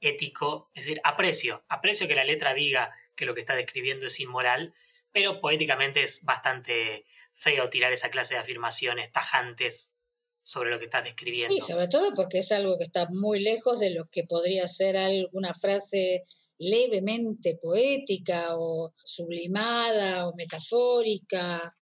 ético, 0.00 0.70
es 0.74 0.84
decir, 0.84 1.00
aprecio, 1.04 1.64
aprecio 1.68 2.08
que 2.08 2.14
la 2.14 2.24
letra 2.24 2.54
diga 2.54 2.94
que 3.16 3.24
lo 3.24 3.34
que 3.34 3.40
está 3.40 3.54
describiendo 3.54 4.06
es 4.06 4.20
inmoral, 4.20 4.74
pero 5.12 5.40
poéticamente 5.40 6.02
es 6.02 6.24
bastante 6.24 7.06
feo 7.32 7.70
tirar 7.70 7.92
esa 7.92 8.10
clase 8.10 8.34
de 8.34 8.40
afirmaciones 8.40 9.12
tajantes 9.12 9.98
sobre 10.42 10.70
lo 10.70 10.78
que 10.78 10.86
estás 10.86 11.04
describiendo. 11.04 11.54
Sí, 11.54 11.60
sobre 11.60 11.88
todo 11.88 12.14
porque 12.14 12.38
es 12.38 12.52
algo 12.52 12.76
que 12.76 12.84
está 12.84 13.06
muy 13.10 13.40
lejos 13.40 13.80
de 13.80 13.90
lo 13.90 14.06
que 14.10 14.24
podría 14.24 14.68
ser 14.68 14.96
alguna 14.96 15.54
frase 15.54 16.22
levemente 16.58 17.58
poética 17.60 18.56
o 18.56 18.92
sublimada 19.02 20.28
o 20.28 20.34
metafórica. 20.36 21.74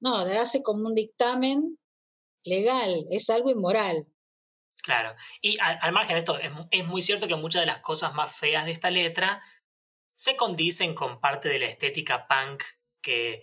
No, 0.00 0.18
hace 0.18 0.62
como 0.62 0.86
un 0.86 0.94
dictamen 0.94 1.78
legal, 2.44 3.04
es 3.10 3.28
algo 3.30 3.50
inmoral. 3.50 4.06
Claro, 4.82 5.16
y 5.40 5.58
al, 5.58 5.92
margen 5.92 6.14
de 6.14 6.18
esto, 6.20 6.38
es, 6.38 6.86
muy 6.86 7.02
cierto 7.02 7.26
que 7.26 7.34
muchas 7.34 7.62
de 7.62 7.66
las 7.66 7.80
cosas 7.80 8.14
más 8.14 8.36
feas 8.36 8.66
de 8.66 8.70
esta 8.70 8.88
letra 8.88 9.42
se 10.14 10.36
condicen 10.36 10.94
con 10.94 11.20
parte 11.20 11.48
de 11.48 11.58
la 11.58 11.66
estética 11.66 12.26
punk 12.28 12.62
que 13.02 13.42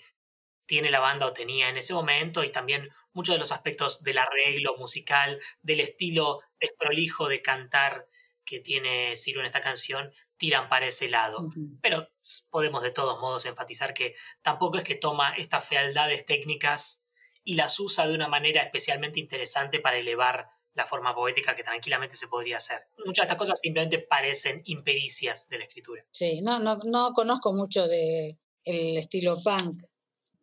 tiene 0.65 0.89
la 0.89 1.01
banda 1.01 1.25
o 1.25 1.33
tenía 1.33 1.67
en 1.67 1.77
ese 1.77 1.93
momento 1.93 2.43
y 2.43 2.51
también 2.51 2.89
muchos 3.11 3.35
de 3.35 3.39
los 3.39 3.51
aspectos 3.51 4.03
del 4.03 4.19
arreglo 4.19 4.77
musical, 4.77 5.41
del 5.61 5.81
estilo 5.81 6.39
desprolijo 6.59 7.27
de 7.27 7.41
cantar 7.41 8.07
que 8.45 8.59
tiene 8.59 9.15
Ciro 9.15 9.39
en 9.39 9.45
esta 9.45 9.61
canción, 9.61 10.11
tiran 10.37 10.69
para 10.69 10.87
ese 10.87 11.09
lado. 11.09 11.39
Pero 11.81 12.09
podemos 12.49 12.83
de 12.83 12.91
todos 12.91 13.19
modos 13.19 13.45
enfatizar 13.45 13.93
que 13.93 14.15
tampoco 14.41 14.77
es 14.77 14.83
que 14.83 14.95
toma 14.95 15.35
estas 15.37 15.67
fealdades 15.67 16.25
técnicas 16.25 17.07
y 17.43 17.55
las 17.55 17.79
usa 17.79 18.07
de 18.07 18.13
una 18.13 18.27
manera 18.27 18.63
especialmente 18.63 19.19
interesante 19.19 19.79
para 19.79 19.97
elevar 19.97 20.47
la 20.73 20.85
forma 20.85 21.13
poética 21.13 21.55
que 21.55 21.63
tranquilamente 21.63 22.15
se 22.15 22.27
podría 22.27 22.57
hacer. 22.57 22.81
Muchas 23.05 23.23
de 23.23 23.27
estas 23.27 23.37
cosas 23.37 23.59
simplemente 23.59 23.99
parecen 23.99 24.61
impericias 24.65 25.47
de 25.49 25.59
la 25.59 25.65
escritura. 25.65 26.05
Sí, 26.11 26.41
no, 26.41 26.59
no, 26.59 26.77
no 26.85 27.13
conozco 27.13 27.53
mucho 27.53 27.87
de 27.87 28.39
el 28.63 28.97
estilo 28.97 29.41
punk. 29.43 29.77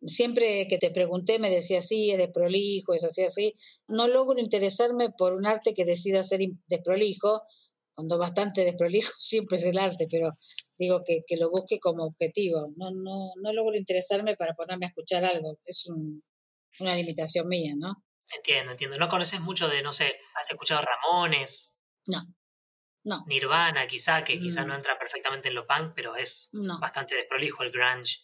Siempre 0.02 0.66
que 0.68 0.78
te 0.78 0.90
pregunté 0.90 1.38
me 1.38 1.50
decía 1.50 1.80
sí, 1.80 2.10
es 2.10 2.18
de 2.18 2.28
prolijo, 2.28 2.94
es 2.94 3.04
así, 3.04 3.22
así. 3.22 3.54
No 3.86 4.08
logro 4.08 4.38
interesarme 4.38 5.10
por 5.10 5.34
un 5.34 5.46
arte 5.46 5.74
que 5.74 5.84
decida 5.84 6.22
ser 6.22 6.40
desprolijo, 6.68 7.42
cuando 7.94 8.18
bastante 8.18 8.64
desprolijo 8.64 9.12
siempre 9.18 9.56
es 9.56 9.66
el 9.66 9.78
arte, 9.78 10.06
pero 10.10 10.36
digo 10.78 11.02
que, 11.04 11.20
que 11.26 11.36
lo 11.36 11.50
busque 11.50 11.78
como 11.78 12.04
objetivo. 12.04 12.72
No, 12.76 12.90
no, 12.90 13.32
no 13.42 13.52
logro 13.52 13.76
interesarme 13.76 14.36
para 14.36 14.54
ponerme 14.54 14.86
a 14.86 14.88
escuchar 14.88 15.24
algo. 15.24 15.58
Es 15.64 15.86
una 16.78 16.94
limitación 16.94 17.46
mía, 17.46 17.74
¿no? 17.76 18.04
Entiendo, 18.34 18.72
entiendo. 18.72 18.96
¿No 18.96 19.08
conoces 19.08 19.40
mucho 19.40 19.68
de, 19.68 19.82
no 19.82 19.92
sé, 19.92 20.18
has 20.34 20.50
escuchado 20.50 20.82
Ramones? 20.82 21.78
No. 22.06 22.22
No. 23.04 23.24
Nirvana, 23.26 23.86
quizá, 23.86 24.22
que 24.24 24.38
quizá 24.38 24.64
no 24.64 24.74
mm. 24.74 24.76
entra 24.76 24.98
perfectamente 24.98 25.48
en 25.48 25.54
lo 25.54 25.66
punk, 25.66 25.92
pero 25.94 26.16
es 26.16 26.50
bastante 26.80 27.14
desprolijo 27.14 27.62
el 27.62 27.72
grunge. 27.72 28.18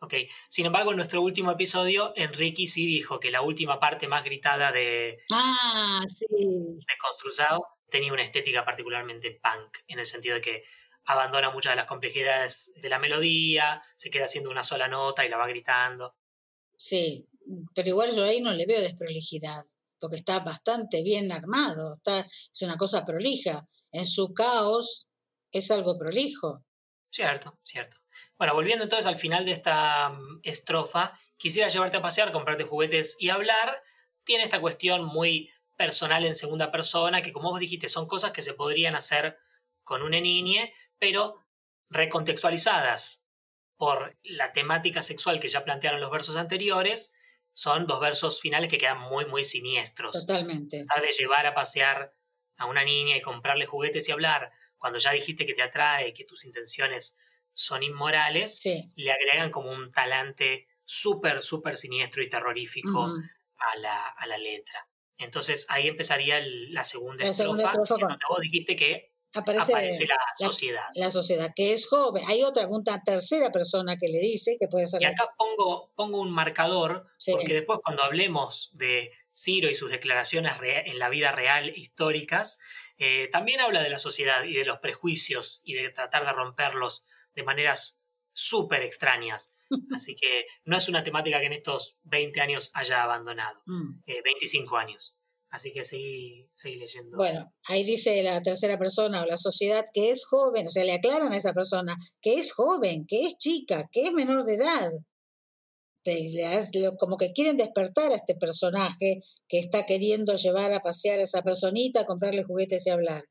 Ok. 0.00 0.14
Sin 0.48 0.66
embargo, 0.66 0.90
en 0.90 0.96
nuestro 0.96 1.22
último 1.22 1.50
episodio, 1.50 2.12
Enrique 2.14 2.66
sí 2.66 2.86
dijo 2.86 3.18
que 3.18 3.30
la 3.30 3.42
última 3.42 3.80
parte 3.80 4.06
más 4.06 4.24
gritada 4.24 4.70
de. 4.70 5.18
Ah, 5.32 6.00
sí. 6.08 6.26
De 6.30 6.96
Construzado 7.00 7.64
tenía 7.90 8.12
una 8.12 8.22
estética 8.22 8.64
particularmente 8.64 9.40
punk, 9.42 9.78
en 9.86 9.98
el 9.98 10.06
sentido 10.06 10.36
de 10.36 10.40
que 10.40 10.64
abandona 11.04 11.50
muchas 11.50 11.72
de 11.72 11.76
las 11.76 11.86
complejidades 11.86 12.74
de 12.76 12.88
la 12.88 12.98
melodía, 12.98 13.82
se 13.96 14.10
queda 14.10 14.26
haciendo 14.26 14.50
una 14.50 14.62
sola 14.62 14.88
nota 14.88 15.24
y 15.24 15.28
la 15.28 15.38
va 15.38 15.46
gritando. 15.46 16.16
Sí, 16.76 17.26
pero 17.74 17.88
igual 17.88 18.14
yo 18.14 18.24
ahí 18.24 18.40
no 18.40 18.52
le 18.52 18.66
veo 18.66 18.80
desprolijidad, 18.80 19.64
porque 19.98 20.16
está 20.16 20.40
bastante 20.40 21.02
bien 21.02 21.32
armado, 21.32 21.94
está, 21.94 22.20
es 22.20 22.62
una 22.62 22.76
cosa 22.76 23.04
prolija. 23.04 23.66
En 23.90 24.06
su 24.06 24.34
caos 24.34 25.08
es 25.50 25.70
algo 25.70 25.98
prolijo. 25.98 26.64
Cierto, 27.10 27.58
cierto. 27.62 27.96
Bueno, 28.36 28.54
volviendo 28.54 28.84
entonces 28.84 29.06
al 29.06 29.16
final 29.16 29.44
de 29.44 29.52
esta 29.52 30.10
mm, 30.10 30.40
estrofa, 30.42 31.12
quisiera 31.36 31.68
llevarte 31.68 31.96
a 31.96 32.02
pasear, 32.02 32.32
comprarte 32.32 32.64
juguetes 32.64 33.16
y 33.18 33.30
hablar. 33.30 33.82
Tiene 34.24 34.44
esta 34.44 34.60
cuestión 34.60 35.04
muy 35.04 35.50
personal 35.78 36.26
en 36.26 36.34
segunda 36.34 36.70
persona, 36.70 37.22
que 37.22 37.32
como 37.32 37.50
vos 37.50 37.60
dijiste, 37.60 37.88
son 37.88 38.06
cosas 38.06 38.32
que 38.32 38.42
se 38.42 38.52
podrían 38.52 38.94
hacer 38.94 39.38
con 39.82 40.02
una 40.02 40.20
niña, 40.20 40.68
pero 40.98 41.46
recontextualizadas 41.88 43.24
por 43.78 44.18
la 44.24 44.52
temática 44.52 45.00
sexual 45.00 45.40
que 45.40 45.48
ya 45.48 45.64
plantearon 45.64 46.00
los 46.00 46.10
versos 46.10 46.36
anteriores 46.36 47.14
son 47.52 47.86
dos 47.86 47.98
versos 47.98 48.40
finales 48.40 48.70
que 48.70 48.78
quedan 48.78 49.00
muy, 49.00 49.24
muy 49.26 49.42
siniestros. 49.42 50.12
Totalmente. 50.12 50.84
Tratar 50.84 51.04
de 51.04 51.12
llevar 51.12 51.46
a 51.46 51.54
pasear 51.54 52.14
a 52.56 52.66
una 52.66 52.84
niña 52.84 53.16
y 53.16 53.22
comprarle 53.22 53.66
juguetes 53.66 54.08
y 54.08 54.12
hablar, 54.12 54.52
cuando 54.76 54.98
ya 54.98 55.12
dijiste 55.12 55.46
que 55.46 55.54
te 55.54 55.62
atrae, 55.62 56.12
que 56.12 56.24
tus 56.24 56.44
intenciones 56.44 57.18
son 57.52 57.82
inmorales, 57.82 58.62
le 58.94 59.10
agregan 59.10 59.50
como 59.50 59.70
un 59.70 59.90
talante 59.90 60.68
súper, 60.84 61.42
súper 61.42 61.76
siniestro 61.76 62.22
y 62.22 62.28
terrorífico 62.28 63.06
a, 63.56 63.76
la, 63.78 64.08
a, 64.08 64.26
la, 64.26 64.38
letra. 64.38 64.87
Entonces 65.18 65.66
ahí 65.68 65.88
empezaría 65.88 66.40
la 66.44 66.84
segunda 66.84 67.24
estrofa, 67.24 67.72
vos 68.28 68.40
dijiste 68.40 68.76
que 68.76 69.12
aparece, 69.34 69.72
la, 69.72 70.16
sociedad. 70.36 70.82
La, 70.94 71.10
sociedad, 71.10 71.52
que 71.54 71.74
es 71.74 71.88
joven. 71.88 72.24
Hay 72.28 72.42
otra, 72.42 72.66
una 72.68 73.02
tercera 73.02 73.50
persona 73.50 73.96
que 73.96 74.08
le 74.08 74.20
dice 74.20 74.56
que 74.58 74.68
puede 74.68 74.86
ser. 74.86 75.02
Y 75.02 75.06
acá 75.06 75.34
pongo, 75.36 75.92
pongo 75.94 76.20
un 76.20 76.30
marcador, 76.30 77.06
porque 77.30 77.52
después 77.52 77.80
cuando 77.84 78.02
hablemos 78.02 78.70
de 78.74 79.12
Ciro 79.34 79.68
y 79.68 79.74
sus 79.74 79.90
declaraciones 79.90 80.52
en 80.62 80.98
la 80.98 81.08
vida 81.08 81.32
real 81.32 81.76
históricas, 81.76 82.58
eh, 82.96 83.28
también 83.30 83.60
habla 83.60 83.82
de 83.82 83.90
la 83.90 83.98
sociedad 83.98 84.44
y 84.44 84.54
de 84.54 84.64
los 84.64 84.78
prejuicios 84.78 85.62
y 85.64 85.74
de 85.74 85.90
tratar 85.90 86.24
de 86.24 86.32
romperlos 86.32 87.06
de 87.34 87.42
maneras 87.42 88.02
súper 88.32 88.82
extrañas. 88.82 89.57
Así 89.94 90.16
que 90.16 90.46
no 90.64 90.76
es 90.76 90.88
una 90.88 91.02
temática 91.02 91.40
que 91.40 91.46
en 91.46 91.52
estos 91.52 91.98
20 92.04 92.40
años 92.40 92.70
haya 92.74 93.02
abandonado, 93.02 93.60
25 93.66 94.70
mm. 94.70 94.76
eh, 94.76 94.80
años. 94.80 95.14
Así 95.50 95.72
que 95.72 95.82
seguí, 95.82 96.46
seguí, 96.52 96.76
leyendo. 96.76 97.16
Bueno, 97.16 97.44
ahí 97.68 97.82
dice 97.82 98.22
la 98.22 98.42
tercera 98.42 98.78
persona 98.78 99.22
o 99.22 99.26
la 99.26 99.38
sociedad 99.38 99.86
que 99.94 100.10
es 100.10 100.26
joven, 100.26 100.66
o 100.66 100.70
sea, 100.70 100.84
le 100.84 100.92
aclaran 100.92 101.32
a 101.32 101.36
esa 101.36 101.54
persona 101.54 101.96
que 102.20 102.38
es 102.38 102.52
joven, 102.52 103.06
que 103.06 103.24
es 103.26 103.38
chica, 103.38 103.88
que 103.90 104.08
es 104.08 104.12
menor 104.12 104.44
de 104.44 104.56
edad 104.56 104.92
como 106.98 107.16
que 107.16 107.32
quieren 107.32 107.56
despertar 107.56 108.12
a 108.12 108.16
este 108.16 108.34
personaje 108.34 109.20
que 109.48 109.58
está 109.58 109.84
queriendo 109.86 110.34
llevar 110.34 110.72
a 110.72 110.80
pasear 110.80 111.20
a 111.20 111.24
esa 111.24 111.42
personita, 111.42 112.04
comprarle 112.04 112.44
juguetes 112.44 112.86
y 112.86 112.90
hablar. 112.90 113.22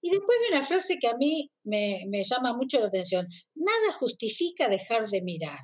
Y 0.00 0.10
después 0.10 0.38
hay 0.40 0.56
una 0.56 0.66
frase 0.66 0.98
que 1.00 1.08
a 1.08 1.16
mí 1.16 1.50
me, 1.64 2.04
llama 2.24 2.52
mucho 2.54 2.80
la 2.80 2.86
atención. 2.86 3.26
Nada 3.54 3.92
justifica 3.92 4.68
dejar 4.68 5.08
de 5.08 5.22
mirar. 5.22 5.58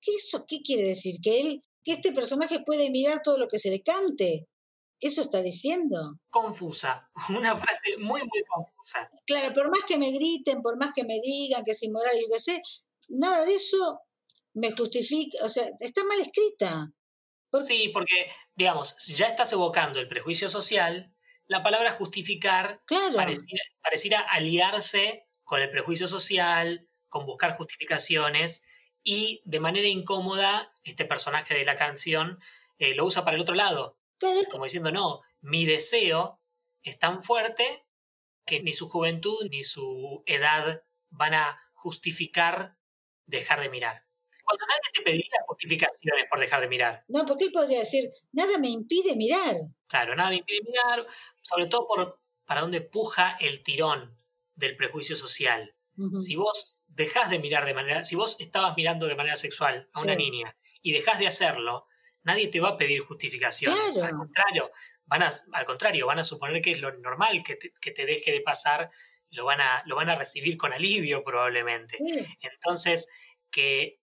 ¿Qué 0.00 0.12
eso 0.16 0.44
qué 0.46 0.60
quiere 0.62 0.88
decir? 0.88 1.16
Que 1.22 1.40
él, 1.40 1.64
que 1.84 1.92
este 1.92 2.12
personaje 2.12 2.60
puede 2.64 2.90
mirar 2.90 3.22
todo 3.22 3.38
lo 3.38 3.48
que 3.48 3.58
se 3.58 3.70
le 3.70 3.82
cante. 3.82 4.46
¿Eso 4.98 5.20
está 5.22 5.42
diciendo? 5.42 6.18
Confusa, 6.30 7.08
una 7.28 7.56
frase 7.56 7.98
muy, 7.98 8.20
muy 8.20 8.42
confusa. 8.48 9.10
Claro, 9.26 9.54
por 9.54 9.70
más 9.70 9.84
que 9.86 9.98
me 9.98 10.10
griten, 10.10 10.62
por 10.62 10.78
más 10.78 10.92
que 10.94 11.04
me 11.04 11.20
digan 11.20 11.64
que 11.64 11.72
es 11.72 11.82
inmoral 11.82 12.16
y 12.16 12.32
yo 12.32 12.38
sé, 12.38 12.62
nada 13.08 13.44
de 13.44 13.54
eso 13.54 14.00
me 14.56 14.72
justifica, 14.72 15.44
o 15.44 15.48
sea, 15.48 15.64
está 15.80 16.02
mal 16.04 16.18
escrita. 16.18 16.90
Sí, 17.60 17.90
porque, 17.92 18.30
digamos, 18.54 18.96
si 18.98 19.14
ya 19.14 19.26
estás 19.26 19.52
evocando 19.52 20.00
el 20.00 20.08
prejuicio 20.08 20.48
social, 20.48 21.14
la 21.46 21.62
palabra 21.62 21.92
justificar 21.92 22.82
pareciera, 23.82 24.22
aliarse 24.22 25.26
con 25.44 25.60
el 25.60 25.70
prejuicio 25.70 26.08
social, 26.08 26.88
con 27.08 27.26
buscar 27.26 27.56
justificaciones, 27.56 28.66
y 29.02 29.42
de 29.44 29.60
manera 29.60 29.88
incómoda, 29.88 30.72
este 30.84 31.04
personaje 31.04 31.54
de 31.54 31.64
la 31.64 31.76
canción 31.76 32.40
eh, 32.78 32.94
lo 32.94 33.04
usa 33.04 33.24
para 33.24 33.36
el 33.36 33.42
otro 33.42 33.54
lado. 33.54 33.98
Como 34.50 34.64
diciendo, 34.64 34.90
no, 34.90 35.20
mi 35.40 35.66
deseo 35.66 36.40
es 36.82 36.98
tan 36.98 37.22
fuerte 37.22 37.86
que 38.46 38.62
ni 38.62 38.72
su 38.72 38.88
juventud 38.88 39.36
ni 39.50 39.64
su 39.64 40.22
edad 40.24 40.82
van 41.10 41.34
a 41.34 41.60
justificar 41.74 42.76
dejar 43.26 43.60
de 43.60 43.68
mirar 43.68 44.05
cuando 44.46 44.64
nadie 44.66 44.90
te 44.94 45.02
pediría 45.02 45.44
justificaciones 45.46 46.26
por 46.30 46.40
dejar 46.40 46.60
de 46.60 46.68
mirar. 46.68 47.04
No, 47.08 47.26
porque 47.26 47.46
él 47.46 47.52
podría 47.52 47.80
decir, 47.80 48.08
nada 48.32 48.58
me 48.58 48.68
impide 48.68 49.16
mirar. 49.16 49.56
Claro, 49.88 50.14
nada 50.14 50.30
me 50.30 50.36
impide 50.36 50.60
mirar, 50.62 51.06
sobre 51.42 51.66
todo 51.66 51.86
por 51.86 52.20
para 52.46 52.60
dónde 52.60 52.80
puja 52.80 53.36
el 53.40 53.62
tirón 53.62 54.16
del 54.54 54.76
prejuicio 54.76 55.16
social. 55.16 55.74
Si 56.18 56.36
vos 56.36 56.78
dejás 56.86 57.30
de 57.30 57.38
mirar 57.38 57.64
de 57.64 57.74
manera, 57.74 58.04
si 58.04 58.16
vos 58.16 58.36
estabas 58.38 58.76
mirando 58.76 59.06
de 59.06 59.14
manera 59.14 59.34
sexual 59.34 59.88
a 59.94 60.02
una 60.02 60.14
niña 60.14 60.56
y 60.82 60.92
dejás 60.92 61.18
de 61.18 61.26
hacerlo, 61.26 61.86
nadie 62.22 62.48
te 62.48 62.60
va 62.60 62.70
a 62.70 62.76
pedir 62.76 63.00
justificaciones. 63.00 63.98
Al 63.98 64.10
contrario, 64.10 64.70
van 65.06 65.22
a, 65.22 65.30
al 65.52 65.64
contrario, 65.64 66.06
van 66.06 66.18
a 66.18 66.24
suponer 66.24 66.60
que 66.60 66.72
es 66.72 66.80
lo 66.80 66.92
normal 66.98 67.42
que 67.42 67.56
te, 67.56 67.72
que 67.80 67.92
te 67.92 68.04
deje 68.04 68.30
de 68.30 68.42
pasar, 68.42 68.90
lo 69.30 69.46
van, 69.46 69.60
a, 69.60 69.82
lo 69.86 69.96
van 69.96 70.10
a 70.10 70.16
recibir 70.16 70.56
con 70.56 70.72
alivio 70.72 71.24
probablemente. 71.24 71.96
Entonces, 72.40 73.08
que 73.50 74.00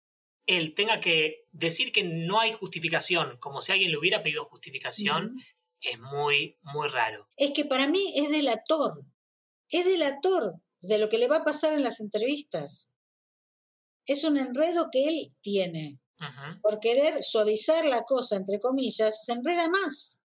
él 0.46 0.74
tenga 0.74 1.00
que 1.00 1.44
decir 1.52 1.92
que 1.92 2.04
no 2.04 2.40
hay 2.40 2.52
justificación, 2.52 3.36
como 3.38 3.60
si 3.60 3.72
alguien 3.72 3.90
le 3.90 3.98
hubiera 3.98 4.22
pedido 4.22 4.44
justificación, 4.44 5.36
es 5.80 5.98
muy, 5.98 6.58
muy 6.62 6.88
raro. 6.88 7.28
Es 7.36 7.52
que 7.52 7.64
para 7.64 7.88
mí 7.88 8.12
es 8.16 8.30
delator, 8.30 9.04
es 9.70 9.84
delator 9.84 10.54
de 10.80 10.98
lo 10.98 11.08
que 11.08 11.18
le 11.18 11.28
va 11.28 11.38
a 11.38 11.44
pasar 11.44 11.74
en 11.74 11.82
las 11.82 12.00
entrevistas. 12.00 12.94
Es 14.06 14.24
un 14.24 14.38
enredo 14.38 14.88
que 14.90 15.08
él 15.08 15.34
tiene. 15.40 16.00
Por 16.62 16.80
querer 16.80 17.22
suavizar 17.22 17.84
la 17.84 18.04
cosa, 18.04 18.36
entre 18.36 18.58
comillas, 18.58 19.26
se 19.26 19.32
enreda 19.32 19.68
más, 19.68 20.18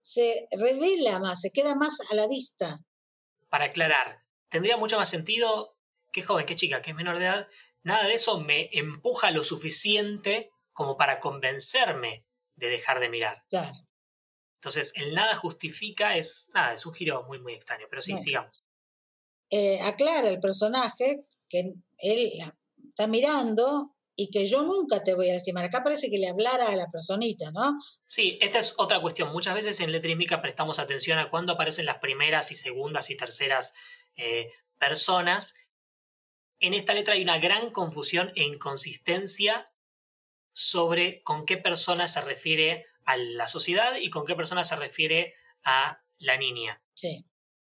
se 0.00 0.48
revela 0.50 1.20
más, 1.20 1.42
se 1.42 1.52
queda 1.52 1.76
más 1.76 1.98
a 2.10 2.16
la 2.16 2.26
vista. 2.26 2.80
Para 3.48 3.66
aclarar, 3.66 4.24
tendría 4.48 4.76
mucho 4.76 4.96
más 4.96 5.08
sentido 5.08 5.76
que 6.12 6.22
joven, 6.22 6.44
que 6.44 6.56
chica, 6.56 6.82
que 6.82 6.90
es 6.90 6.96
menor 6.96 7.18
de 7.18 7.26
edad, 7.26 7.48
nada 7.82 8.06
de 8.06 8.14
eso 8.14 8.40
me 8.40 8.68
empuja 8.72 9.30
lo 9.30 9.44
suficiente 9.44 10.50
como 10.72 10.96
para 10.96 11.20
convencerme 11.20 12.24
de 12.56 12.68
dejar 12.68 13.00
de 13.00 13.08
mirar. 13.08 13.42
Claro. 13.48 13.72
Entonces, 14.58 14.92
el 14.96 15.14
nada 15.14 15.36
justifica 15.36 16.16
es, 16.16 16.50
nada, 16.54 16.72
es 16.72 16.84
un 16.84 16.92
giro 16.92 17.24
muy, 17.24 17.38
muy 17.40 17.54
extraño, 17.54 17.86
pero 17.88 18.02
sí, 18.02 18.18
sigamos. 18.18 18.64
Eh, 19.50 19.80
aclara 19.82 20.28
el 20.28 20.40
personaje 20.40 21.24
que 21.48 21.72
él 21.98 22.32
está 22.76 23.06
mirando 23.06 23.94
y 24.16 24.30
que 24.30 24.46
yo 24.46 24.62
nunca 24.62 25.04
te 25.04 25.14
voy 25.14 25.30
a 25.30 25.34
lastimar. 25.34 25.64
Acá 25.64 25.84
parece 25.84 26.10
que 26.10 26.18
le 26.18 26.26
hablara 26.26 26.68
a 26.68 26.76
la 26.76 26.88
personita, 26.90 27.52
¿no? 27.52 27.78
Sí, 28.04 28.36
esta 28.40 28.58
es 28.58 28.74
otra 28.76 29.00
cuestión. 29.00 29.32
Muchas 29.32 29.54
veces 29.54 29.78
en 29.78 29.92
letrísmica 29.92 30.42
prestamos 30.42 30.80
atención 30.80 31.18
a 31.18 31.30
cuándo 31.30 31.52
aparecen 31.52 31.86
las 31.86 31.98
primeras 31.98 32.50
y 32.50 32.56
segundas 32.56 33.10
y 33.10 33.16
terceras 33.16 33.74
eh, 34.16 34.50
personas 34.76 35.54
en 36.60 36.74
esta 36.74 36.94
letra 36.94 37.14
hay 37.14 37.22
una 37.22 37.38
gran 37.38 37.70
confusión 37.70 38.32
e 38.34 38.44
inconsistencia 38.44 39.64
sobre 40.52 41.22
con 41.22 41.46
qué 41.46 41.56
persona 41.56 42.06
se 42.06 42.20
refiere 42.20 42.86
a 43.04 43.16
la 43.16 43.46
sociedad 43.46 43.96
y 43.96 44.10
con 44.10 44.26
qué 44.26 44.34
persona 44.34 44.64
se 44.64 44.76
refiere 44.76 45.34
a 45.62 46.02
la 46.18 46.36
niña. 46.36 46.82
Sí. 46.94 47.24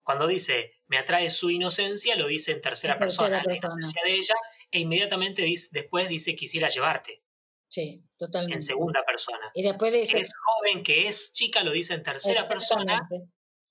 Cuando 0.01 0.27
dice 0.27 0.79
me 0.87 0.97
atrae 0.97 1.29
su 1.29 1.51
inocencia, 1.51 2.15
lo 2.15 2.27
dice 2.27 2.51
en 2.51 2.61
tercera, 2.61 2.97
persona, 2.97 3.43
la 3.45 3.55
inocencia 3.55 4.01
de 4.03 4.15
ella, 4.15 4.33
e 4.71 4.79
inmediatamente 4.79 5.45
después 5.71 6.09
dice 6.09 6.35
quisiera 6.35 6.67
llevarte. 6.67 7.21
Sí, 7.67 8.03
totalmente. 8.17 8.55
En 8.55 8.61
segunda 8.61 9.05
persona. 9.05 9.51
Y 9.53 9.61
después 9.61 9.93
dice. 9.93 10.15
Que 10.15 10.21
es 10.21 10.33
joven, 10.43 10.83
que 10.83 11.07
es 11.07 11.31
chica, 11.31 11.61
lo 11.61 11.71
dice 11.71 11.93
en 11.93 12.01
tercera 12.01 12.47
persona. 12.47 13.07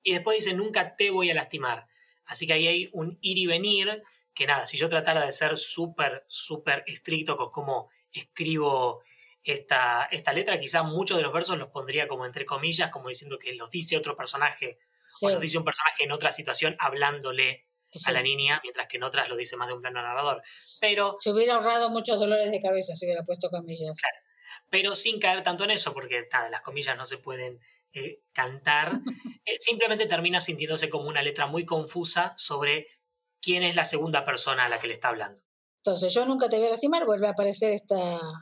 Y 0.04 0.12
después 0.12 0.36
dice 0.38 0.54
nunca 0.54 0.94
te 0.94 1.10
voy 1.10 1.30
a 1.30 1.34
lastimar. 1.34 1.88
Así 2.24 2.46
que 2.46 2.52
ahí 2.52 2.68
hay 2.68 2.90
un 2.92 3.18
ir 3.20 3.38
y 3.38 3.46
venir 3.46 4.02
que 4.38 4.46
nada, 4.46 4.66
si 4.66 4.76
yo 4.76 4.88
tratara 4.88 5.26
de 5.26 5.32
ser 5.32 5.58
súper, 5.58 6.24
súper 6.28 6.84
estricto 6.86 7.36
con 7.36 7.50
cómo 7.50 7.90
escribo 8.12 9.02
esta, 9.42 10.04
esta 10.12 10.32
letra, 10.32 10.60
quizá 10.60 10.84
muchos 10.84 11.16
de 11.16 11.24
los 11.24 11.32
versos 11.32 11.58
los 11.58 11.70
pondría 11.70 12.06
como 12.06 12.24
entre 12.24 12.46
comillas, 12.46 12.92
como 12.92 13.08
diciendo 13.08 13.36
que 13.36 13.52
los 13.54 13.72
dice 13.72 13.96
otro 13.96 14.16
personaje, 14.16 14.78
o 15.22 15.30
los 15.30 15.40
dice 15.40 15.58
un 15.58 15.64
personaje 15.64 16.04
en 16.04 16.12
otra 16.12 16.30
situación 16.30 16.76
hablándole 16.78 17.66
a 18.06 18.12
la 18.12 18.22
niña, 18.22 18.60
mientras 18.62 18.86
que 18.86 18.98
en 18.98 19.02
otras 19.02 19.28
lo 19.28 19.34
dice 19.34 19.56
más 19.56 19.66
de 19.66 19.74
un 19.74 19.80
plano 19.80 20.00
narrador. 20.00 20.40
Pero... 20.80 21.16
Se 21.18 21.32
hubiera 21.32 21.56
ahorrado 21.56 21.90
muchos 21.90 22.20
dolores 22.20 22.52
de 22.52 22.62
cabeza 22.62 22.94
si 22.94 23.06
hubiera 23.06 23.24
puesto 23.24 23.50
comillas. 23.50 24.00
Claro, 24.00 24.18
pero 24.70 24.94
sin 24.94 25.18
caer 25.18 25.42
tanto 25.42 25.64
en 25.64 25.72
eso, 25.72 25.92
porque 25.92 26.28
nada, 26.32 26.48
las 26.48 26.62
comillas 26.62 26.96
no 26.96 27.04
se 27.04 27.18
pueden 27.18 27.58
eh, 27.92 28.20
cantar, 28.32 29.00
eh, 29.44 29.58
simplemente 29.58 30.06
termina 30.06 30.38
sintiéndose 30.38 30.88
como 30.88 31.08
una 31.08 31.22
letra 31.22 31.46
muy 31.46 31.64
confusa 31.64 32.34
sobre 32.36 32.97
quién 33.48 33.62
es 33.62 33.74
la 33.74 33.86
segunda 33.86 34.26
persona 34.26 34.66
a 34.66 34.68
la 34.68 34.78
que 34.78 34.88
le 34.88 34.92
está 34.92 35.08
hablando. 35.08 35.42
Entonces, 35.82 36.12
yo 36.12 36.26
nunca 36.26 36.50
te 36.50 36.58
voy 36.58 36.66
a 36.66 36.72
lastimar, 36.72 37.06
vuelve 37.06 37.28
a 37.28 37.30
aparecer 37.30 37.72
esta 37.72 37.96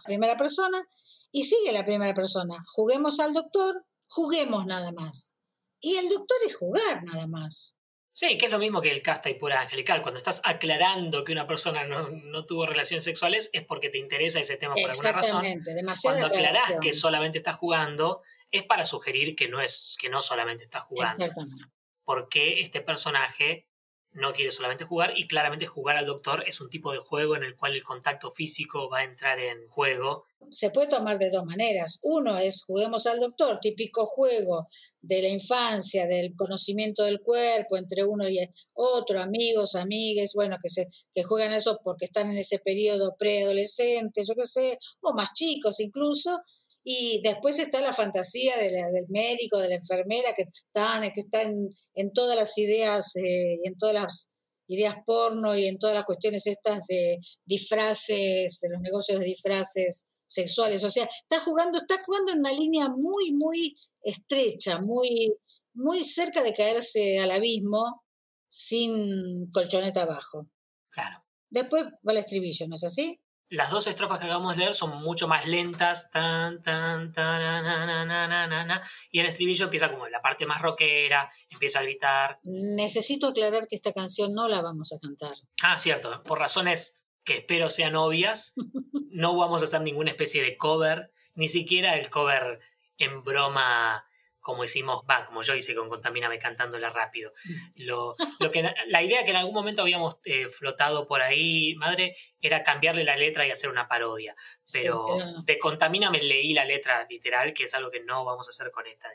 primera 0.04 0.36
persona 0.36 0.84
y 1.30 1.44
sigue 1.44 1.70
la 1.70 1.84
primera 1.84 2.12
persona. 2.12 2.64
Juguemos 2.74 3.20
al 3.20 3.32
doctor, 3.32 3.84
juguemos 4.08 4.66
nada 4.66 4.90
más. 4.90 5.36
Y 5.80 5.96
el 5.96 6.08
doctor 6.08 6.36
es 6.44 6.56
jugar 6.56 7.04
nada 7.04 7.28
más. 7.28 7.76
Sí, 8.14 8.36
que 8.36 8.46
es 8.46 8.50
lo 8.50 8.58
mismo 8.58 8.80
que 8.80 8.90
el 8.90 9.00
casta 9.00 9.30
y 9.30 9.34
pura 9.34 9.60
angelical. 9.60 10.02
Cuando 10.02 10.18
estás 10.18 10.40
aclarando 10.42 11.22
que 11.22 11.30
una 11.30 11.46
persona 11.46 11.86
no, 11.86 12.44
tuvo 12.44 12.66
relaciones 12.66 13.04
sexuales 13.04 13.48
es 13.52 13.64
porque 13.64 13.90
te 13.90 13.98
interesa 13.98 14.40
ese 14.40 14.56
tema 14.56 14.74
por 14.74 14.90
alguna 14.90 15.12
razón. 15.12 15.44
Demasiado 15.62 16.18
Cuando 16.18 16.36
aclarás 16.36 16.72
que 16.80 16.92
solamente 16.92 17.38
estás 17.38 17.58
jugando, 17.58 18.22
es 18.50 18.64
para 18.64 18.84
sugerir 18.84 19.36
que 19.36 19.46
no 19.46 19.60
es 19.60 19.96
que 20.00 20.08
no 20.08 20.20
solamente 20.20 20.64
estás 20.64 20.82
jugando. 20.82 21.24
Exactamente. 21.24 21.64
Porque 22.02 22.60
este 22.60 22.80
personaje 22.80 23.68
no 24.16 24.32
quiere 24.32 24.50
solamente 24.50 24.84
jugar 24.84 25.12
y 25.16 25.26
claramente 25.26 25.66
jugar 25.66 25.98
al 25.98 26.06
doctor 26.06 26.42
es 26.46 26.60
un 26.60 26.70
tipo 26.70 26.90
de 26.90 26.98
juego 26.98 27.36
en 27.36 27.44
el 27.44 27.54
cual 27.54 27.74
el 27.74 27.82
contacto 27.82 28.30
físico 28.30 28.88
va 28.88 29.00
a 29.00 29.04
entrar 29.04 29.38
en 29.38 29.68
juego. 29.68 30.24
Se 30.50 30.70
puede 30.70 30.88
tomar 30.88 31.18
de 31.18 31.30
dos 31.30 31.44
maneras. 31.44 32.00
Uno 32.02 32.38
es 32.38 32.64
juguemos 32.64 33.06
al 33.06 33.20
doctor, 33.20 33.58
típico 33.60 34.06
juego 34.06 34.68
de 35.02 35.20
la 35.20 35.28
infancia, 35.28 36.06
del 36.06 36.34
conocimiento 36.34 37.04
del 37.04 37.20
cuerpo 37.20 37.76
entre 37.76 38.04
uno 38.04 38.26
y 38.28 38.38
otro, 38.72 39.20
amigos, 39.20 39.74
amigues, 39.74 40.32
bueno, 40.34 40.56
que, 40.62 40.70
se, 40.70 40.88
que 41.14 41.22
juegan 41.22 41.52
eso 41.52 41.78
porque 41.84 42.06
están 42.06 42.30
en 42.30 42.38
ese 42.38 42.58
periodo 42.58 43.16
preadolescente, 43.18 44.24
yo 44.26 44.34
qué 44.34 44.46
sé, 44.46 44.78
o 45.02 45.12
más 45.12 45.32
chicos 45.34 45.78
incluso, 45.80 46.40
y 46.88 47.20
después 47.20 47.58
está 47.58 47.80
la 47.80 47.92
fantasía 47.92 48.56
de 48.58 48.70
del 48.70 49.08
médico, 49.08 49.58
de 49.58 49.70
la 49.70 49.74
enfermera, 49.74 50.32
que 50.36 50.44
están, 50.44 51.02
que 51.10 51.20
están 51.20 51.68
en 51.94 52.12
todas 52.12 52.36
las 52.36 52.56
ideas, 52.58 53.16
eh, 53.16 53.58
en 53.64 53.76
todas 53.76 53.94
las 53.96 54.30
ideas 54.68 54.94
porno 55.04 55.56
y 55.56 55.66
en 55.66 55.80
todas 55.80 55.96
las 55.96 56.04
cuestiones 56.04 56.46
estas 56.46 56.86
de 56.86 57.18
disfraces, 57.44 58.60
de 58.62 58.68
los 58.68 58.80
negocios 58.80 59.18
de 59.18 59.24
disfraces 59.24 60.06
sexuales. 60.26 60.84
O 60.84 60.90
sea, 60.90 61.08
está 61.28 61.42
jugando, 61.44 61.78
está 61.78 62.04
jugando 62.04 62.30
en 62.30 62.38
una 62.38 62.52
línea 62.52 62.88
muy, 62.88 63.32
muy 63.32 63.74
estrecha, 64.00 64.80
muy, 64.80 65.34
muy 65.74 66.04
cerca 66.04 66.44
de 66.44 66.54
caerse 66.54 67.18
al 67.18 67.32
abismo 67.32 68.04
sin 68.46 69.50
colchoneta 69.50 70.02
abajo. 70.02 70.46
Claro. 70.90 71.24
Después 71.50 71.84
va 71.84 72.12
el 72.12 72.18
estribillo, 72.18 72.68
¿no 72.68 72.76
es 72.76 72.84
así? 72.84 73.18
Las 73.48 73.70
dos 73.70 73.86
estrofas 73.86 74.18
que 74.18 74.24
acabamos 74.24 74.54
de 74.54 74.58
leer 74.58 74.74
son 74.74 75.02
mucho 75.02 75.28
más 75.28 75.46
lentas, 75.46 76.10
tan, 76.10 76.60
tan, 76.60 77.12
tan, 77.12 78.82
y 79.10 79.20
el 79.20 79.26
estribillo 79.26 79.66
empieza 79.66 79.90
como 79.90 80.08
la 80.08 80.20
parte 80.20 80.46
más 80.46 80.60
rockera, 80.60 81.30
empieza 81.48 81.78
a 81.78 81.82
gritar. 81.82 82.40
Necesito 82.42 83.28
aclarar 83.28 83.68
que 83.68 83.76
esta 83.76 83.92
canción 83.92 84.34
no 84.34 84.48
la 84.48 84.62
vamos 84.62 84.92
a 84.92 84.98
cantar. 84.98 85.34
Ah, 85.62 85.78
cierto, 85.78 86.22
por 86.24 86.40
razones 86.40 87.04
que 87.24 87.38
espero 87.38 87.70
sean 87.70 87.94
obvias, 87.94 88.54
no 89.10 89.36
vamos 89.36 89.62
a 89.62 89.66
hacer 89.66 89.82
ninguna 89.82 90.10
especie 90.10 90.42
de 90.42 90.56
cover, 90.56 91.12
ni 91.34 91.46
siquiera 91.46 91.96
el 91.96 92.10
cover 92.10 92.60
en 92.98 93.22
broma 93.22 94.05
como 94.46 94.62
hicimos, 94.62 95.02
va, 95.10 95.26
como 95.26 95.42
yo 95.42 95.56
hice 95.56 95.74
con 95.74 95.88
Contamíname 95.88 96.38
cantándola 96.38 96.88
rápido. 96.88 97.32
Mm. 97.44 97.82
Lo, 97.82 98.14
lo 98.38 98.50
que, 98.52 98.62
la 98.86 99.02
idea 99.02 99.24
que 99.24 99.32
en 99.32 99.38
algún 99.38 99.52
momento 99.52 99.82
habíamos 99.82 100.18
eh, 100.24 100.48
flotado 100.48 101.08
por 101.08 101.20
ahí, 101.20 101.74
madre, 101.74 102.16
era 102.40 102.62
cambiarle 102.62 103.02
la 103.02 103.16
letra 103.16 103.44
y 103.44 103.50
hacer 103.50 103.68
una 103.68 103.88
parodia. 103.88 104.36
Pero 104.72 105.04
de 105.44 105.58
Contamíname 105.58 106.22
leí 106.22 106.54
la 106.54 106.64
letra 106.64 107.04
literal, 107.10 107.52
que 107.52 107.64
es 107.64 107.74
algo 107.74 107.90
que 107.90 108.04
no 108.04 108.24
vamos 108.24 108.46
a 108.46 108.50
hacer 108.50 108.70
con 108.70 108.86
esta. 108.86 109.08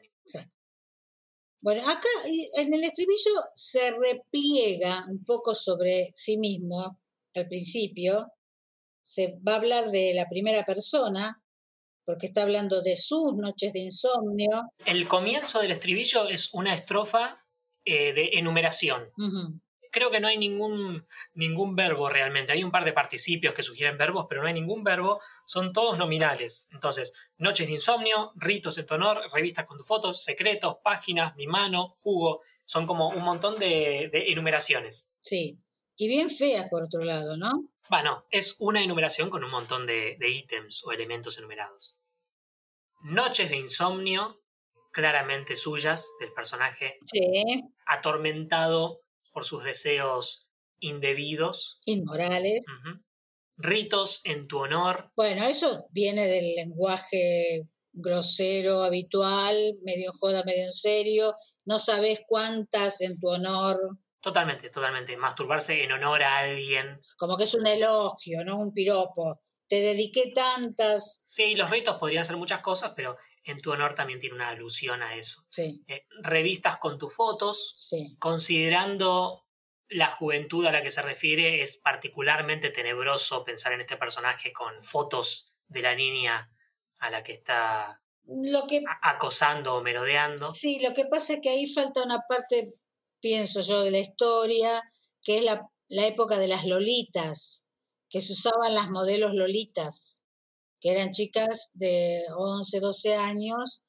Bueno, 1.62 1.82
acá 1.90 2.10
en 2.58 2.74
el 2.74 2.84
estribillo 2.84 3.32
se 3.56 3.92
repliega 3.92 5.06
un 5.08 5.24
poco 5.24 5.56
sobre 5.56 6.12
sí 6.14 6.38
mismo 6.38 7.00
al 7.36 7.48
principio. 7.48 8.34
Se 9.02 9.40
va 9.48 9.54
a 9.54 9.56
hablar 9.56 9.92
de 9.92 10.14
la 10.14 10.28
primera 10.28 10.66
persona, 10.66 11.41
porque 12.12 12.28
está 12.28 12.42
hablando 12.42 12.82
de 12.82 12.98
sus 12.98 13.36
noches 13.38 13.72
de 13.72 13.80
insomnio. 13.80 14.64
El 14.86 15.08
comienzo 15.08 15.62
del 15.62 15.72
estribillo 15.72 16.28
es 16.28 16.54
una 16.54 16.74
estrofa 16.74 17.42
eh, 17.86 18.12
de 18.12 18.32
enumeración. 18.34 19.10
Creo 19.90 20.12
que 20.12 20.20
no 20.20 20.28
hay 20.28 20.38
ningún, 20.38 21.08
ningún 21.36 21.74
verbo 21.74 22.10
realmente. 22.10 22.52
Hay 22.52 22.66
un 22.66 22.72
par 22.72 22.84
de 22.84 22.92
participios 22.92 23.54
que 23.54 23.64
sugieren 23.64 23.98
verbos, 23.98 24.26
pero 24.28 24.42
no 24.42 24.50
hay 24.50 24.54
ningún 24.54 24.84
verbo. 24.84 25.22
Son 25.46 25.72
todos 25.72 25.98
nominales. 25.98 26.68
Entonces, 26.74 27.14
noches 27.38 27.68
de 27.68 27.74
insomnio, 27.74 28.34
ritos 28.36 28.78
en 28.78 28.86
tu 28.86 28.96
honor, 28.96 29.22
revistas 29.32 29.66
con 29.66 29.78
tus 29.78 29.88
fotos, 29.88 30.22
secretos, 30.22 30.80
páginas, 30.84 31.34
mi 31.38 31.48
mano, 31.48 31.96
jugo. 32.02 32.42
Son 32.66 32.86
como 32.86 33.08
un 33.08 33.24
montón 33.24 33.58
de, 33.58 34.10
de 34.12 34.34
enumeraciones. 34.34 35.14
Sí. 35.22 35.62
Y 35.96 36.10
bien 36.10 36.30
feas 36.30 36.68
por 36.70 36.84
otro 36.84 37.06
lado, 37.06 37.38
¿no? 37.38 37.72
Bueno, 37.92 38.26
es 38.32 38.56
una 38.60 38.82
enumeración 38.82 39.30
con 39.30 39.44
un 39.44 39.52
montón 39.52 39.86
de, 39.86 40.18
ítems 40.22 40.82
o 40.86 40.94
elementos 40.94 41.38
enumerados. 41.38 42.01
Noches 43.04 43.50
de 43.50 43.58
insomnio, 43.58 44.42
claramente 44.92 45.56
suyas, 45.56 46.12
del 46.20 46.34
personaje. 46.34 46.98
Sí. 47.06 47.64
Atormentado 47.86 49.02
por 49.32 49.46
sus 49.46 49.64
deseos 49.64 50.52
indebidos. 50.80 51.80
Inmorales. 51.86 52.66
Ritos 53.58 54.22
en 54.24 54.48
tu 54.48 54.60
honor. 54.60 55.12
Bueno, 55.16 55.46
eso 55.46 55.86
viene 55.92 56.28
del 56.28 56.56
lenguaje 56.56 57.68
grosero, 57.94 58.84
habitual, 58.84 59.76
medio 59.84 60.12
joda, 60.20 60.44
medio 60.46 60.64
en 60.64 60.72
serio. 60.72 61.36
No 61.66 61.80
sabes 61.80 62.22
cuántas 62.28 63.02
en 63.02 63.20
tu 63.20 63.30
honor 63.30 63.80
Totalmente, 64.22 64.70
totalmente. 64.70 65.18
Masturbarse 65.18 65.84
en 65.84 65.92
honor 65.92 66.22
a 66.22 66.40
alguien. 66.40 67.00
Como 67.18 67.36
que 67.36 67.46
es 67.46 67.56
un 67.56 67.66
elogio, 67.66 68.44
¿no? 68.46 68.60
Un 68.60 68.72
piropo. 68.72 69.42
Te 69.72 69.80
dediqué 69.80 70.34
tantas. 70.36 71.24
Sí, 71.30 71.56
los 71.56 71.70
ritos 71.70 71.98
podrían 71.98 72.26
ser 72.26 72.36
muchas 72.36 72.60
cosas, 72.60 72.92
pero 72.94 73.16
en 73.46 73.62
tu 73.62 73.72
honor 73.72 73.94
también 73.94 74.20
tiene 74.20 74.36
una 74.36 74.50
alusión 74.50 75.02
a 75.02 75.16
eso. 75.16 75.46
Sí. 75.50 75.86
Eh, 75.88 76.04
revistas 76.22 76.76
con 76.76 76.98
tus 76.98 77.16
fotos. 77.16 77.74
Sí. 77.78 78.18
Considerando 78.20 79.48
la 79.88 80.10
juventud 80.10 80.66
a 80.66 80.74
la 80.74 80.84
que 80.84 80.92
se 80.92 81.02
refiere, 81.02 81.62
es 81.62 81.78
particularmente 81.78 82.70
tenebroso 82.70 83.46
pensar 83.46 83.72
en 83.72 83.80
este 83.80 83.96
personaje 83.96 84.52
con 84.52 84.82
fotos 84.82 85.54
de 85.70 85.82
la 85.82 85.96
niña 85.96 86.54
a 86.98 87.10
la 87.10 87.24
que 87.24 87.32
está 87.32 88.02
lo 88.26 88.68
que, 88.68 88.82
acosando 89.02 89.76
o 89.76 89.82
merodeando. 89.82 90.48
Sí, 90.48 90.82
lo 90.84 90.94
que 90.94 91.06
pasa 91.06 91.36
es 91.36 91.40
que 91.42 91.50
ahí 91.50 91.66
falta 91.66 92.04
una 92.04 92.20
parte 92.28 92.74
pienso 93.22 93.62
yo, 93.62 93.84
de 93.84 93.92
la 93.92 94.00
historia, 94.00 94.82
que 95.24 95.38
es 95.38 95.44
la, 95.44 95.66
época 95.90 96.38
de 96.40 96.48
las 96.48 96.66
lolitas, 96.66 97.66
que 98.12 98.22
se 98.22 98.34
usaban 98.34 98.76
las 98.76 98.92
modelos 98.92 99.34
lolitas, 99.34 100.22
que 100.80 100.92
eran 100.92 101.12
chicas 101.12 101.72
de 101.74 102.22
11, 102.36 102.80
12 102.80 103.16
años, 103.16 103.84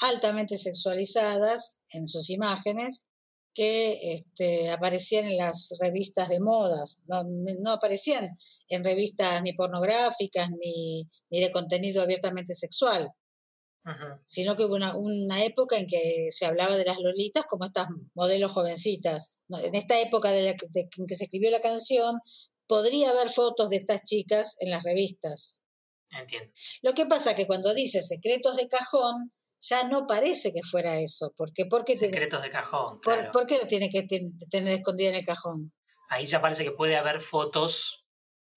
altamente 0.00 0.58
sexualizadas 0.58 1.78
en 1.90 2.08
sus 2.08 2.30
imágenes, 2.30 3.06
que 3.54 4.14
este, 4.14 4.70
aparecían 4.70 5.26
en 5.26 5.38
las 5.38 5.74
revistas 5.80 6.28
de 6.28 6.40
modas, 6.40 7.02
no, 7.06 7.70
aparecían 7.70 8.36
en 8.68 8.84
revistas 8.84 9.42
ni 9.42 9.54
pornográficas 9.54 10.50
ni, 10.50 11.08
ni 11.30 11.40
de 11.40 11.52
contenido 11.52 12.02
abiertamente 12.02 12.54
sexual 12.54 13.12
sino 14.24 14.56
que 14.56 14.64
hubo 14.64 14.76
una, 14.76 15.44
época 15.44 15.78
en 15.78 15.86
que 15.86 16.28
se 16.30 16.46
hablaba 16.46 16.76
de 16.76 16.84
las 16.84 16.98
lolitas 16.98 17.46
como 17.46 17.66
estas 17.66 17.86
modelos 18.14 18.52
jovencitas. 18.52 19.36
En 19.48 19.74
esta 19.74 20.00
época 20.00 20.30
de, 20.30 20.56
en 20.74 21.06
que 21.06 21.14
se 21.14 21.24
escribió 21.24 21.50
la 21.50 21.60
canción, 21.60 22.16
podría 22.66 23.10
haber 23.10 23.30
fotos 23.30 23.70
de 23.70 23.76
estas 23.76 24.02
chicas 24.04 24.56
en 24.60 24.70
las 24.70 24.82
revistas. 24.82 25.62
Entiendo. 26.10 26.52
Lo 26.82 26.94
que 26.94 27.06
pasa 27.06 27.30
es 27.30 27.36
que 27.36 27.46
cuando 27.46 27.74
dice 27.74 28.00
secretos 28.02 28.56
de 28.56 28.68
cajón, 28.68 29.32
ya 29.60 29.88
no 29.88 30.06
parece 30.06 30.52
que 30.52 30.62
fuera 30.62 30.98
eso. 30.98 31.32
¿Por 31.36 31.52
qué? 31.52 31.66
Porque 31.66 31.96
secretos 31.96 32.42
de 32.42 32.50
cajón. 32.50 33.00
¿Por, 33.00 33.46
qué 33.46 33.58
lo 33.58 33.66
tiene 33.66 33.90
que 33.90 34.06
tener 34.50 34.74
escondido 34.74 35.10
en 35.10 35.16
el 35.16 35.24
cajón? 35.24 35.72
Ahí 36.08 36.26
ya 36.26 36.40
parece 36.40 36.64
que 36.64 36.70
puede 36.70 36.96
haber 36.96 37.20
fotos 37.20 38.06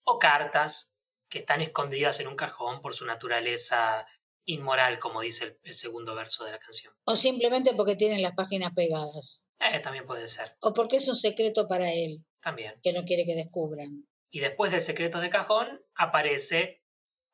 o 0.03 0.19
cartas 0.19 0.97
que 1.29 1.39
están 1.39 1.61
escondidas 1.61 2.19
en 2.19 2.27
un 2.27 2.35
cajón 2.35 2.81
por 2.81 2.93
su 2.95 3.05
naturaleza 3.05 4.05
inmoral, 4.45 4.99
como 4.99 5.21
dice 5.21 5.59
el, 5.63 5.75
segundo 5.75 6.15
verso 6.15 6.43
de 6.43 6.51
la 6.51 6.59
canción. 6.59 6.93
O 7.05 7.15
simplemente 7.15 7.73
porque 7.75 7.95
tienen 7.95 8.21
las 8.21 8.33
páginas 8.33 8.73
pegadas. 8.75 9.45
Eh, 9.59 9.79
también 9.79 10.05
puede 10.05 10.27
ser. 10.27 10.55
O 10.61 10.73
porque 10.73 10.97
es 10.97 11.07
un 11.07 11.15
secreto 11.15 11.67
para 11.67 11.91
él. 11.91 12.25
También. 12.41 12.75
Que 12.81 12.93
no 12.93 13.03
quiere 13.03 13.25
que 13.25 13.35
descubran. 13.35 14.07
Y 14.31 14.39
después 14.39 14.71
de 14.71 14.79
Secretos 14.79 15.21
de 15.21 15.29
Cajón 15.29 15.81
aparece 15.95 16.83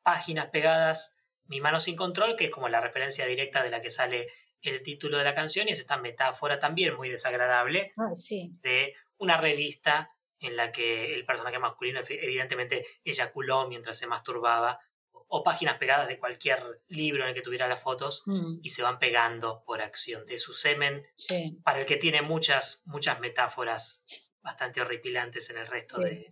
Páginas 0.02 0.48
Pegadas, 0.48 1.22
Mi 1.44 1.60
mano 1.60 1.78
sin 1.78 1.94
control, 1.94 2.34
que 2.34 2.46
es 2.46 2.50
como 2.50 2.68
la 2.68 2.80
referencia 2.80 3.24
directa 3.26 3.62
de 3.62 3.70
la 3.70 3.80
que 3.80 3.90
sale 3.90 4.26
el 4.62 4.82
título 4.82 5.18
de 5.18 5.24
la 5.24 5.34
canción 5.34 5.68
y 5.68 5.72
es 5.72 5.78
esta 5.78 5.96
metáfora 5.96 6.58
también 6.58 6.96
muy 6.96 7.08
desagradable 7.08 7.92
ah, 7.98 8.14
sí. 8.14 8.50
de 8.62 8.94
una 9.18 9.36
revista 9.36 10.10
en 10.40 10.56
la 10.56 10.72
que 10.72 11.14
el 11.14 11.24
personaje 11.24 11.58
masculino 11.58 12.00
evidentemente 12.08 12.84
eyaculó 13.04 13.68
mientras 13.68 13.98
se 13.98 14.06
masturbaba 14.06 14.80
o 15.28 15.42
páginas 15.42 15.78
pegadas 15.78 16.08
de 16.08 16.18
cualquier 16.18 16.82
libro 16.88 17.22
en 17.22 17.30
el 17.30 17.34
que 17.34 17.42
tuviera 17.42 17.68
las 17.68 17.82
fotos 17.82 18.22
mm. 18.26 18.58
y 18.62 18.70
se 18.70 18.82
van 18.82 18.98
pegando 18.98 19.64
por 19.64 19.80
acción 19.82 20.24
de 20.24 20.38
su 20.38 20.52
semen, 20.52 21.04
para 21.64 21.80
el 21.80 21.86
que 21.86 21.96
tiene 21.96 22.22
muchas, 22.22 22.82
muchas 22.86 23.18
metáforas 23.18 24.32
bastante 24.46 24.80
horripilantes 24.80 25.50
en 25.50 25.58
el 25.58 25.66
resto 25.66 26.00
de, 26.00 26.28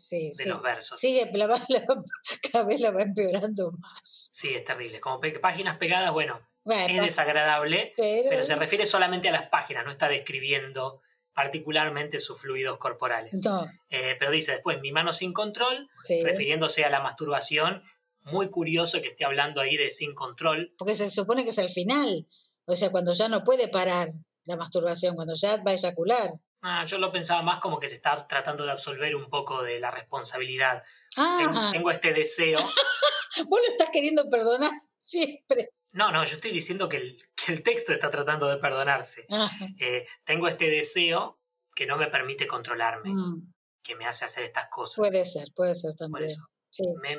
los 0.46 0.62
versos. 0.62 1.00
Sigue, 1.00 1.31
cada 2.53 2.64
vez 2.64 2.81
la 2.81 2.92
va 2.92 3.03
empeorando 3.03 3.72
más. 3.72 4.31
Sí, 4.33 4.55
es 4.55 4.64
terrible. 4.64 5.00
Como 5.00 5.20
páginas 5.42 5.79
pegadas, 5.79 6.12
bueno, 6.12 6.40
es 6.64 7.00
desagradable, 7.00 7.92
pero... 7.96 8.44
se 8.44 8.55
refiere 8.55 8.87
solamente 8.87 9.29
a 9.29 9.33
las 9.33 9.48
páginas, 9.48 9.85
no 9.85 9.90
está 9.90 10.09
describiendo 10.09 11.03
particularmente 11.35 12.20
sus 12.20 12.40
fluidos 12.40 12.79
corporales. 12.79 13.42
Eh, 13.90 14.14
pero 14.18 14.31
dice 14.31 14.53
después, 14.53 14.81
mi 14.81 14.92
mano 14.92 15.12
sin 15.12 15.33
control, 15.33 15.88
refiriéndose 16.22 16.85
a 16.85 16.90
la 16.90 17.00
masturbación 17.00 17.83
muy 18.22 18.48
curioso 18.48 19.03
que 19.03 19.09
esté 19.09 19.24
hablando 19.24 19.61
ahí 19.61 19.77
de 19.77 19.90
sin 19.90 20.14
control. 20.14 20.72
Porque 20.79 20.94
se 20.94 21.11
supone 21.11 21.44
que 21.44 21.50
es 21.50 21.59
el 21.59 21.68
final, 21.68 22.29
o 22.64 22.77
sea, 22.77 22.90
cuando 22.90 23.12
ya 23.12 23.29
no 23.29 23.42
puede 23.42 23.66
parar 23.66 24.12
la 24.44 24.57
masturbación, 24.57 25.16
cuando 25.16 25.35
ya 25.35 25.57
va 25.64 25.72
a 25.72 25.74
eyacular. 25.74 26.31
Ah, 26.66 26.87
yo 26.87 26.96
lo 26.96 27.12
pensaba 27.12 27.42
más 27.42 27.61
como 27.61 27.79
que 27.79 27.88
se 27.88 27.96
está 27.96 28.27
tratando 28.27 28.64
de 28.64 28.72
absolver 28.72 29.14
un 29.14 29.29
poco 29.29 29.62
de 29.62 29.79
la 29.79 29.90
responsabilidad. 29.90 30.83
Ah. 31.18 31.70
Tengo, 31.70 31.90
este 31.90 32.14
deseo. 32.14 32.59
Vos 33.48 33.61
lo 33.61 33.70
estás 33.70 33.90
queriendo 33.92 34.27
perdonar 34.31 34.72
siempre. 34.98 35.68
No, 35.92 36.11
no, 36.11 36.24
yo 36.24 36.37
estoy 36.37 36.53
diciendo 36.53 36.88
que 36.88 36.96
el, 36.96 37.62
texto 37.62 37.92
está 37.92 38.09
tratando 38.09 38.48
de 38.48 38.57
perdonarse. 38.57 39.27
Ah. 39.31 39.50
Eh, 39.79 40.07
tengo 40.24 40.48
este 40.48 40.70
deseo 40.70 41.38
que 41.74 41.85
no 41.85 41.98
me 41.98 42.07
permite 42.07 42.46
controlarme, 42.46 43.11
mm. 43.12 43.53
que 43.83 43.94
me 43.94 44.07
hace 44.07 44.24
hacer 44.24 44.44
estas 44.44 44.68
cosas. 44.70 44.96
Puede 44.96 45.27
ser, 45.27 45.48
puede 45.55 45.74
ser 45.74 45.94
también 45.94 46.31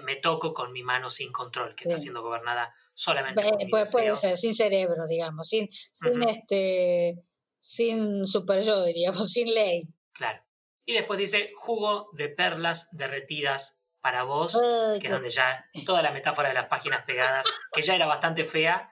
me, 0.03 0.15
toco 0.17 0.53
con 0.53 0.71
mi 0.71 0.83
mano 0.83 1.09
sin 1.09 1.31
control, 1.31 1.75
que 1.75 1.85
está 1.85 1.97
siendo 1.97 2.21
gobernada 2.21 2.73
solamente 2.93 3.41
por 3.41 3.69
puede, 3.69 3.85
puede, 3.91 4.15
ser, 4.15 4.37
sin 4.37 4.53
cerebro, 4.53 5.07
digamos, 5.07 5.47
sin, 5.47 5.69
sin 5.91 6.21
este 6.27 7.23
sin 7.65 8.27
super 8.27 8.61
yo, 8.61 8.83
diríamos, 8.83 9.27
sin 9.33 9.51
ley. 9.51 9.81
Claro. 10.13 10.43
Y 10.85 10.93
después 10.93 11.17
dice 11.17 11.51
jugo 11.57 12.09
de 12.13 12.29
perlas 12.29 12.89
derretidas 12.91 13.81
para 14.01 14.21
vos, 14.21 14.61
que 15.01 15.07
es 15.07 15.11
donde 15.11 15.31
ya 15.31 15.67
toda 15.83 16.03
la 16.03 16.11
metáfora 16.11 16.49
de 16.49 16.53
las 16.53 16.67
páginas 16.67 17.03
pegadas, 17.05 17.47
que 17.73 17.81
ya 17.81 17.95
era 17.95 18.05
bastante 18.05 18.45
fea, 18.45 18.91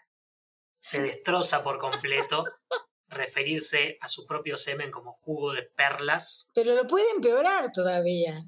se 0.80 1.02
destroza 1.04 1.64
por 1.64 1.78
completo 1.78 2.46
referirse 3.10 4.00
a 4.02 4.08
su 4.08 4.26
propio 4.26 4.58
semen 4.58 4.90
como 4.90 5.14
jugo 5.22 5.54
de 5.54 5.62
perlas. 5.62 6.50
Pero 6.56 6.74
lo 6.74 6.88
puede 6.88 7.12
empeorar 7.12 7.72
todavía. 7.72 8.44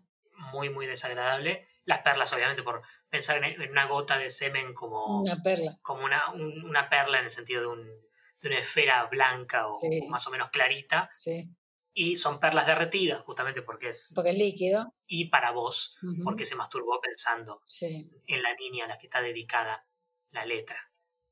Muy, 0.51 0.71
muy 0.71 0.87
desagradable. 0.87 1.67
Las 1.83 1.99
perlas, 1.99 2.33
obviamente, 2.33 2.63
por 2.63 2.81
pensar 3.09 3.43
en 3.43 3.69
una 3.69 3.85
gota 3.85 4.17
de 4.17 4.31
semen 4.31 4.73
como 4.73 5.21
una 5.21 5.39
perla. 5.43 5.77
Como 5.83 6.03
una, 6.03 6.31
una 6.33 6.89
perla 6.89 7.19
en 7.19 7.25
el 7.25 7.31
sentido 7.31 7.61
de, 7.61 7.67
un, 7.67 8.05
de 8.45 8.51
una 8.51 8.59
esfera 8.59 9.03
blanca 9.05 9.67
o 9.67 9.73
más 10.09 10.27
o 10.27 10.29
menos 10.29 10.51
clarita. 10.51 11.09
Sí. 11.15 11.49
Y 11.93 12.15
son 12.15 12.39
perlas 12.39 12.67
derretidas, 12.67 13.23
justamente 13.23 13.63
porque 13.63 13.89
es... 13.89 14.11
Porque 14.13 14.29
es 14.29 14.37
líquido. 14.37 14.93
Y 15.07 15.29
para 15.29 15.51
vos, 15.51 15.95
porque 16.23 16.45
se 16.45 16.55
masturbó 16.55 16.99
pensando 17.01 17.63
sí. 17.65 18.11
en 18.27 18.43
la 18.43 18.53
niña 18.55 18.85
a 18.85 18.87
la 18.87 18.97
que 18.97 19.07
está 19.07 19.21
dedicada 19.21 19.87
la 20.31 20.45
letra. 20.45 20.77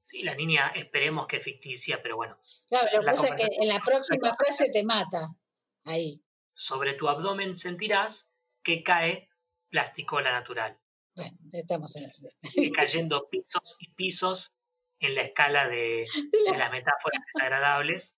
Sí, 0.01 0.23
la 0.23 0.35
niña 0.35 0.71
esperemos 0.75 1.27
que 1.27 1.37
es 1.37 1.43
ficticia, 1.43 2.01
pero 2.01 2.15
bueno. 2.15 2.39
Claro, 2.67 3.01
lo 3.01 3.11
es 3.11 3.31
que 3.35 3.47
en 3.61 3.67
la 3.67 3.79
próxima 3.79 4.33
frase 4.33 4.69
te 4.71 4.83
mata. 4.83 5.35
Ahí. 5.83 6.23
Sobre 6.53 6.95
tu 6.95 7.09
abdomen 7.09 7.55
sentirás 7.55 8.31
que 8.63 8.83
cae 8.83 9.29
plasticola 9.69 10.31
natural. 10.31 10.79
Bueno, 11.15 11.37
estamos 11.51 11.95
en 11.95 12.49
Sigue 12.49 12.71
cayendo 12.71 13.29
pisos 13.29 13.77
y 13.79 13.91
pisos 13.91 14.51
en 15.07 15.15
la 15.15 15.21
escala 15.21 15.67
de, 15.67 16.05
las 16.57 16.71
metáforas 16.71 17.21
desagradables. 17.33 18.15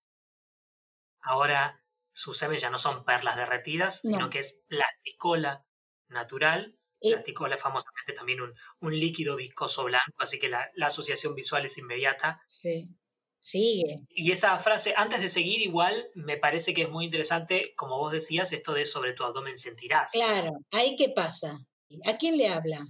Ahora 1.20 1.82
sus 2.12 2.38
semen 2.38 2.58
ya 2.58 2.70
no 2.70 2.78
son 2.78 3.04
perlas 3.04 3.36
derretidas, 3.36 4.00
sino 4.00 4.30
que 4.30 4.38
es 4.38 4.62
plasticola 4.68 5.66
natural 6.08 6.78
y, 7.00 7.12
Plasticola 7.12 7.56
es 7.56 7.62
famosamente 7.62 8.12
también 8.14 8.40
un, 8.40 8.54
un, 8.80 8.98
líquido 8.98 9.36
viscoso 9.36 9.84
blanco, 9.84 10.16
así 10.18 10.38
que 10.38 10.48
la, 10.48 10.70
la, 10.74 10.86
asociación 10.86 11.34
visual 11.34 11.64
es 11.64 11.76
inmediata. 11.76 12.40
Sí, 12.46 12.96
sigue. 13.38 14.06
Y 14.08 14.32
esa 14.32 14.58
frase, 14.58 14.94
antes 14.96 15.20
de 15.20 15.28
seguir, 15.28 15.60
igual 15.60 16.10
me 16.14 16.38
parece 16.38 16.72
que 16.72 16.82
es 16.82 16.88
muy 16.88 17.04
interesante, 17.04 17.74
como 17.76 17.98
vos 17.98 18.12
decías, 18.12 18.52
esto 18.52 18.72
de 18.72 18.86
sobre 18.86 19.12
tu 19.12 19.24
abdomen 19.24 19.58
sentirás. 19.58 20.12
Claro, 20.12 20.52
ahí 20.70 20.96
qué 20.96 21.10
pasa. 21.10 21.58
¿A 22.06 22.16
quién 22.16 22.38
le 22.38 22.48
habla? 22.48 22.80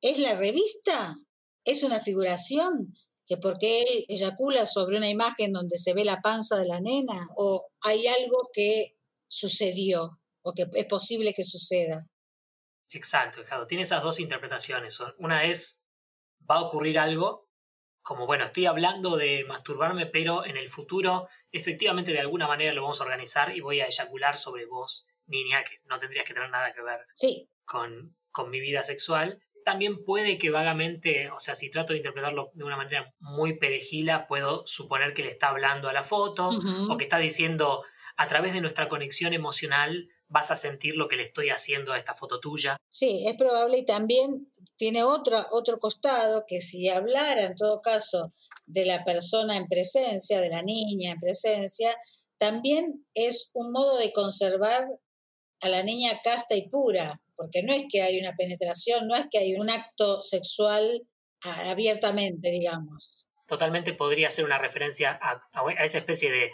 ¿Es 0.00 0.18
la 0.18 0.34
revista? 0.34 1.14
¿Es 1.64 1.82
una 1.82 2.00
figuración? 2.00 2.94
Que 3.30 3.36
porque 3.36 3.82
él 3.82 4.04
eyacula 4.08 4.66
sobre 4.66 4.96
una 4.96 5.08
imagen 5.08 5.52
donde 5.52 5.78
se 5.78 5.94
ve 5.94 6.04
la 6.04 6.20
panza 6.20 6.56
de 6.56 6.66
la 6.66 6.80
nena, 6.80 7.28
o 7.36 7.68
hay 7.80 8.08
algo 8.08 8.50
que 8.52 8.96
sucedió 9.28 10.18
o 10.42 10.52
que 10.52 10.66
es 10.74 10.86
posible 10.86 11.32
que 11.32 11.44
suceda. 11.44 12.08
Exacto, 12.90 13.40
exacto. 13.40 13.68
Tiene 13.68 13.82
esas 13.82 14.02
dos 14.02 14.18
interpretaciones. 14.18 14.98
Una 15.18 15.44
es, 15.44 15.86
va 16.50 16.56
a 16.56 16.62
ocurrir 16.62 16.98
algo, 16.98 17.48
como, 18.02 18.26
bueno, 18.26 18.46
estoy 18.46 18.66
hablando 18.66 19.16
de 19.16 19.44
masturbarme, 19.44 20.06
pero 20.06 20.44
en 20.44 20.56
el 20.56 20.68
futuro 20.68 21.28
efectivamente 21.52 22.10
de 22.10 22.18
alguna 22.18 22.48
manera 22.48 22.72
lo 22.72 22.82
vamos 22.82 23.00
a 23.00 23.04
organizar 23.04 23.56
y 23.56 23.60
voy 23.60 23.78
a 23.78 23.86
eyacular 23.86 24.38
sobre 24.38 24.66
vos, 24.66 25.06
niña, 25.26 25.62
que 25.62 25.78
no 25.84 26.00
tendrías 26.00 26.26
que 26.26 26.34
tener 26.34 26.50
nada 26.50 26.72
que 26.72 26.82
ver 26.82 27.06
sí. 27.14 27.48
con, 27.64 28.16
con 28.32 28.50
mi 28.50 28.58
vida 28.58 28.82
sexual. 28.82 29.40
También 29.64 30.04
puede 30.04 30.38
que 30.38 30.50
vagamente, 30.50 31.30
o 31.30 31.40
sea, 31.40 31.54
si 31.54 31.70
trato 31.70 31.92
de 31.92 31.98
interpretarlo 31.98 32.50
de 32.54 32.64
una 32.64 32.76
manera 32.76 33.14
muy 33.18 33.58
perejila, 33.58 34.26
puedo 34.26 34.66
suponer 34.66 35.14
que 35.14 35.22
le 35.22 35.28
está 35.28 35.48
hablando 35.48 35.88
a 35.88 35.92
la 35.92 36.02
foto 36.02 36.50
o 36.88 36.96
que 36.96 37.04
está 37.04 37.18
diciendo 37.18 37.82
a 38.16 38.26
través 38.26 38.52
de 38.52 38.60
nuestra 38.60 38.88
conexión 38.88 39.32
emocional 39.32 40.08
vas 40.30 40.50
a 40.50 40.56
sentir 40.56 40.96
lo 40.96 41.08
que 41.08 41.16
le 41.16 41.24
estoy 41.24 41.50
haciendo 41.50 41.92
a 41.92 41.98
esta 41.98 42.14
foto 42.14 42.38
tuya. 42.38 42.76
Sí, 42.88 43.26
es 43.26 43.34
probable 43.36 43.78
y 43.78 43.84
también 43.84 44.48
tiene 44.76 45.02
otro, 45.02 45.38
otro 45.50 45.78
costado 45.80 46.44
que 46.46 46.60
si 46.60 46.88
hablara 46.88 47.46
en 47.46 47.56
todo 47.56 47.82
caso 47.82 48.32
de 48.66 48.84
la 48.84 49.04
persona 49.04 49.56
en 49.56 49.66
presencia, 49.66 50.40
de 50.40 50.50
la 50.50 50.62
niña 50.62 51.12
en 51.12 51.20
presencia, 51.20 51.96
también 52.38 53.04
es 53.12 53.50
un 53.54 53.72
modo 53.72 53.98
de 53.98 54.12
conservar 54.12 54.86
a 55.60 55.68
la 55.68 55.82
niña 55.82 56.20
casta 56.22 56.54
y 56.54 56.68
pura, 56.68 57.20
porque 57.40 57.62
no 57.62 57.72
es 57.72 57.86
que 57.90 58.02
hay 58.02 58.20
una 58.20 58.34
penetración, 58.36 59.08
no 59.08 59.16
es 59.16 59.26
que 59.30 59.38
hay 59.38 59.54
un 59.54 59.70
acto 59.70 60.20
sexual 60.20 61.02
abiertamente, 61.42 62.50
digamos. 62.50 63.26
Totalmente 63.46 63.94
podría 63.94 64.30
ser 64.30 64.44
una 64.44 64.58
referencia 64.58 65.18
a 65.22 65.40
esa 65.82 65.98
especie 65.98 66.30
de 66.30 66.50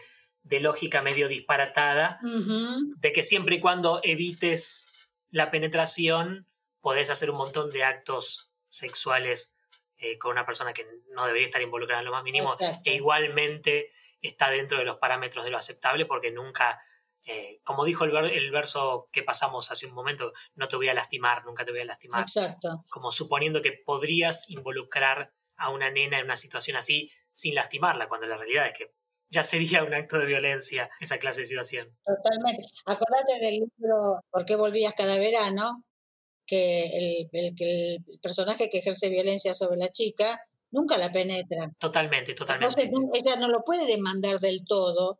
de 0.46 0.60
lógica 0.60 1.02
medio 1.02 1.28
disparatada, 1.28 2.20
de 2.22 3.12
que 3.12 3.22
siempre 3.24 3.56
y 3.56 3.60
cuando 3.60 4.00
evites 4.04 4.88
la 5.30 5.50
penetración, 5.50 6.46
podés 6.80 7.10
hacer 7.10 7.30
un 7.30 7.36
montón 7.36 7.72
de 7.72 7.82
actos 7.82 8.52
sexuales 8.68 9.56
eh, 9.98 10.18
con 10.18 10.30
una 10.30 10.46
persona 10.46 10.72
que 10.72 10.86
no 11.10 11.26
debería 11.26 11.46
estar 11.46 11.60
involucrada 11.60 12.00
en 12.00 12.06
lo 12.06 12.12
más 12.12 12.22
mínimo, 12.22 12.54
e 12.84 12.94
igualmente 12.94 13.90
está 14.20 14.50
dentro 14.50 14.78
de 14.78 14.84
los 14.84 14.98
parámetros 14.98 15.44
de 15.44 15.50
lo 15.50 15.58
aceptable, 15.58 16.06
porque 16.06 16.30
nunca, 16.30 16.80
eh, 17.26 17.60
como 17.64 17.84
dijo 17.84 18.04
el, 18.04 18.16
el, 18.30 18.50
verso 18.52 19.08
que 19.10 19.24
pasamos 19.24 19.70
hace 19.72 19.86
un 19.86 19.94
momento, 19.94 20.32
no 20.54 20.68
te 20.68 20.76
voy 20.76 20.88
a 20.88 20.94
lastimar, 20.94 21.44
nunca 21.44 21.64
te 21.64 21.72
voy 21.72 21.80
a 21.80 21.84
lastimar. 21.84 22.22
Exacto. 22.22 22.84
Como 22.88 23.10
suponiendo 23.10 23.60
que 23.60 23.72
podrías 23.72 24.48
involucrar 24.48 25.32
a 25.56 25.70
una 25.70 25.90
nena 25.90 26.18
en 26.18 26.26
una 26.26 26.36
situación 26.36 26.76
así 26.76 27.10
sin 27.32 27.56
lastimarla, 27.56 28.08
cuando 28.08 28.28
la 28.28 28.36
realidad 28.36 28.66
es 28.68 28.78
que 28.78 28.94
ya 29.28 29.42
sería 29.42 29.82
un 29.82 29.92
acto 29.92 30.18
de 30.18 30.26
violencia 30.26 30.88
esa 31.00 31.18
clase 31.18 31.40
de 31.40 31.46
situación. 31.46 31.88
Totalmente. 32.04 32.64
Acordate 32.84 33.40
del 33.40 33.54
libro 33.54 34.20
¿Por 34.30 34.44
qué 34.44 34.54
volvías 34.54 34.94
cada 34.94 35.18
verano? 35.18 35.84
Que 36.46 36.84
el, 36.96 37.28
el, 37.32 38.04
personaje 38.22 38.70
que 38.70 38.78
ejerce 38.78 39.08
violencia 39.08 39.52
sobre 39.52 39.78
la 39.78 39.88
chica 39.88 40.40
nunca 40.70 40.96
la 40.96 41.10
penetra. 41.10 41.72
Totalmente, 41.78 42.34
totalmente. 42.34 42.82
Entonces 42.82 43.20
ella 43.20 43.36
no 43.36 43.48
lo 43.48 43.64
puede 43.64 43.84
demandar 43.86 44.38
del 44.38 44.64
todo, 44.64 45.18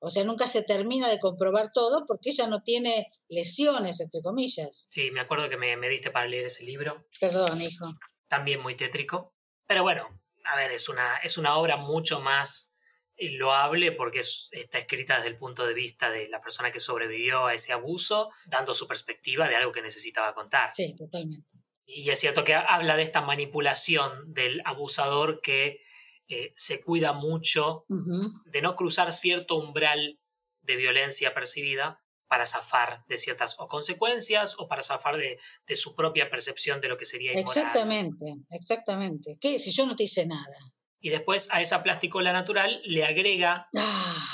o 0.00 0.10
sea, 0.10 0.24
nunca 0.24 0.46
se 0.46 0.62
termina 0.62 1.08
de 1.08 1.18
comprobar 1.18 1.70
todo 1.72 2.06
porque 2.06 2.30
ella 2.30 2.46
no 2.46 2.62
tiene 2.62 3.10
lesiones, 3.28 4.00
entre 4.00 4.22
comillas. 4.22 4.86
Sí, 4.90 5.10
me 5.10 5.20
acuerdo 5.20 5.48
que 5.48 5.56
me, 5.56 5.76
me 5.76 5.88
diste 5.88 6.10
para 6.10 6.26
leer 6.26 6.46
ese 6.46 6.64
libro. 6.64 7.06
Perdón, 7.20 7.60
hijo. 7.60 7.86
También 8.28 8.60
muy 8.60 8.74
tétrico. 8.74 9.34
Pero 9.66 9.82
bueno, 9.82 10.08
a 10.44 10.56
ver, 10.56 10.70
es 10.72 10.88
una, 10.88 11.18
es 11.18 11.36
una 11.36 11.56
obra 11.56 11.76
mucho 11.76 12.20
más 12.20 12.76
loable 13.18 13.92
porque 13.92 14.20
está 14.20 14.78
escrita 14.78 15.16
desde 15.16 15.28
el 15.28 15.36
punto 15.36 15.66
de 15.66 15.74
vista 15.74 16.10
de 16.10 16.28
la 16.28 16.40
persona 16.40 16.70
que 16.70 16.80
sobrevivió 16.80 17.46
a 17.46 17.54
ese 17.54 17.72
abuso, 17.72 18.30
dando 18.46 18.74
su 18.74 18.86
perspectiva 18.86 19.48
de 19.48 19.56
algo 19.56 19.72
que 19.72 19.82
necesitaba 19.82 20.34
contar. 20.34 20.70
Sí, 20.74 20.94
totalmente. 20.94 21.56
Y 21.84 22.10
es 22.10 22.20
cierto 22.20 22.44
que 22.44 22.54
habla 22.54 22.96
de 22.96 23.02
esta 23.02 23.22
manipulación 23.22 24.32
del 24.32 24.62
abusador 24.64 25.40
que 25.40 25.82
eh, 26.28 26.52
se 26.56 26.82
cuida 26.82 27.12
mucho 27.12 27.84
de 27.88 28.62
no 28.62 28.74
cruzar 28.76 29.12
cierto 29.12 29.56
umbral 29.56 30.18
de 30.62 30.76
violencia 30.76 31.32
percibida 31.34 32.02
para 32.28 32.44
zafar 32.44 33.04
de 33.08 33.16
ciertas 33.16 33.56
o 33.58 33.68
consecuencias 33.68 34.56
o 34.58 34.68
para 34.68 34.82
zafar 34.82 35.16
de, 35.16 35.38
de 35.66 35.76
su 35.76 35.94
propia 35.94 36.30
percepción 36.30 36.80
de 36.80 36.88
lo 36.88 36.98
que 36.98 37.06
sería 37.06 37.32
inmoral. 37.32 37.48
Exactamente, 37.48 38.26
exactamente. 38.50 39.38
¿Qué? 39.40 39.58
Si 39.58 39.70
yo 39.70 39.86
no 39.86 39.96
te 39.96 40.04
hice 40.04 40.26
nada. 40.26 40.56
Y 41.00 41.10
después 41.10 41.48
a 41.52 41.60
esa 41.60 41.82
plasticola 41.82 42.32
natural 42.32 42.80
le 42.84 43.04
agrega 43.04 43.68
ah. 43.74 44.28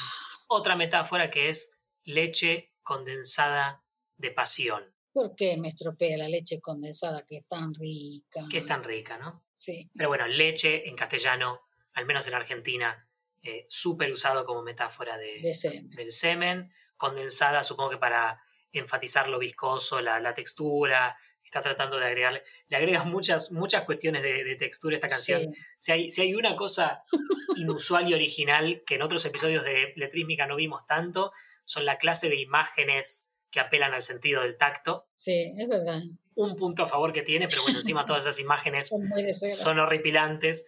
otra 0.49 0.77
metáfora 0.77 1.31
que 1.31 1.49
es 1.49 1.79
leche 2.05 2.73
condensada 2.83 3.85
de 4.17 4.31
pasión. 4.31 4.95
¿Por 5.13 5.37
qué 5.37 5.57
me 5.57 5.69
estropea 5.69 6.19
la 6.19 6.29
leche 6.29 6.61
condensada 6.61 7.25
que 7.25 7.37
es 7.37 7.47
tan 7.47 7.73
rica? 7.75 8.47
Que 8.51 8.59
es 8.59 8.67
tan 8.67 8.83
rica, 8.83 9.17
¿no? 9.19 9.45
Sí. 9.57 9.91
Pero 9.95 10.09
bueno, 10.09 10.27
leche 10.27 10.89
en 10.89 10.97
castellano, 10.97 11.61
al 11.95 12.07
menos 12.07 12.27
en 12.27 12.35
Argentina, 12.35 13.09
eh, 13.43 13.67
súper 13.69 14.13
usado 14.13 14.45
como 14.45 14.63
metáfora 14.63 15.17
de, 15.19 15.41
del 15.97 16.13
semen. 16.13 16.73
Condensada, 16.97 17.63
supongo 17.63 17.91
que 17.91 17.97
para 17.99 18.41
enfatizar 18.73 19.29
lo 19.29 19.39
viscoso, 19.39 20.01
la, 20.01 20.21
la 20.21 20.33
textura, 20.33 21.17
está 21.45 21.61
tratando 21.63 21.99
de 21.99 22.07
agregarle, 22.07 22.43
le 22.69 22.77
agregas 22.77 23.07
muchas, 23.07 23.53
muchas 23.53 23.85
cuestiones 23.85 24.23
de, 24.23 24.57
textura 24.57 24.95
a 24.95 24.99
esta 24.99 25.09
canción. 25.09 25.55
Si, 25.77 25.93
hay, 25.93 26.11
si 26.11 26.23
hay 26.23 26.35
una 26.35 26.57
cosa 26.57 27.03
inusual 27.57 28.09
y 28.09 28.15
original 28.15 28.83
que 28.87 28.97
en 28.97 29.03
otros 29.03 29.25
episodios 29.25 29.65
de 29.65 29.93
Letrísmica 29.97 30.47
no 30.47 30.57
vimos 30.57 30.87
tanto, 30.87 31.33
son 31.65 31.85
la 31.85 31.99
clase 31.99 32.29
de 32.29 32.41
imágenes 32.41 33.35
que 33.51 33.61
apelan 33.61 33.95
al 33.95 34.03
sentido 34.03 34.43
del 34.43 34.57
tacto. 34.57 35.09
Sí, 35.15 35.55
es 35.57 35.69
verdad. 35.69 36.03
Un 36.35 36.57
punto 36.57 36.83
a 36.83 36.87
favor 36.87 37.13
que 37.13 37.23
tiene, 37.23 37.47
pero 37.47 37.63
bueno, 37.63 37.79
encima 37.79 38.05
todas 38.05 38.25
esas 38.25 38.39
imágenes 38.41 38.93
son, 39.57 39.79
horripilantes, 39.79 40.67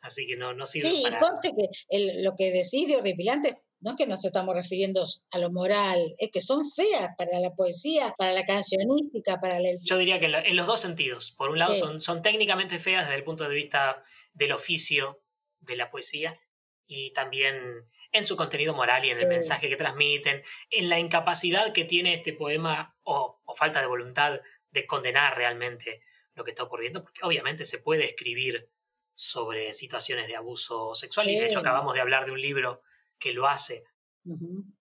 así 0.00 0.26
que 0.26 0.36
no, 0.36 0.54
no 0.54 0.66
sirve 0.66 0.90
sí, 0.90 1.02
para... 1.02 1.20
Sí, 1.42 1.50
que 1.90 2.22
lo 2.22 2.34
que 2.36 2.50
decís 2.50 2.88
de 2.88 2.96
horripilante 2.96 3.56
no 3.80 3.92
es 3.92 3.96
que 3.96 4.06
nos 4.06 4.24
estamos 4.24 4.56
refiriendo 4.56 5.04
a 5.30 5.38
lo 5.38 5.50
moral, 5.50 5.98
es 6.18 6.30
que 6.32 6.40
son 6.40 6.68
feas 6.68 7.10
para 7.16 7.38
la 7.38 7.54
poesía, 7.54 8.14
para 8.18 8.32
la 8.32 8.44
cancionística, 8.44 9.40
para 9.40 9.58
el... 9.58 9.76
Yo 9.84 9.98
diría 9.98 10.18
que 10.18 10.26
en, 10.26 10.56
los 10.56 10.66
dos 10.66 10.80
sentidos. 10.80 11.30
Por 11.30 11.50
un 11.50 11.58
lado, 11.58 11.74
son, 11.74 12.00
son 12.00 12.22
técnicamente 12.22 12.80
feas 12.80 13.06
desde 13.06 13.18
el 13.18 13.24
punto 13.24 13.48
de 13.48 13.54
vista 13.54 14.02
del 14.32 14.52
oficio 14.52 15.22
de 15.60 15.76
la 15.76 15.90
poesía 15.90 16.40
y 16.86 17.12
también 17.12 17.86
en 18.10 18.24
su 18.24 18.36
contenido 18.36 18.74
moral 18.74 19.04
y 19.04 19.10
en 19.10 19.18
el 19.18 19.28
mensaje 19.28 19.68
que 19.68 19.76
transmiten, 19.76 20.42
en 20.70 20.88
la 20.88 20.98
incapacidad 20.98 21.72
que 21.72 21.84
tiene 21.84 22.14
este 22.14 22.32
poema 22.32 22.96
o, 23.02 23.40
o 23.44 23.54
falta 23.54 23.80
de 23.80 23.86
voluntad 23.86 24.40
de 24.70 24.86
condenar 24.86 25.36
realmente 25.36 26.02
lo 26.34 26.44
que 26.44 26.52
está 26.52 26.62
ocurriendo, 26.62 27.02
porque 27.02 27.20
obviamente 27.22 27.64
se 27.64 27.78
puede 27.78 28.06
escribir 28.06 28.70
sobre 29.18 29.72
situaciones 29.72 30.28
de 30.28 30.36
abuso 30.36 30.94
sexual. 30.94 31.28
Y 31.28 31.36
de 31.36 31.46
hecho 31.46 31.58
acabamos 31.58 31.92
de 31.92 32.00
hablar 32.00 32.24
de 32.24 32.30
un 32.30 32.40
libro 32.40 32.82
que 33.18 33.32
lo 33.32 33.48
hace 33.48 33.82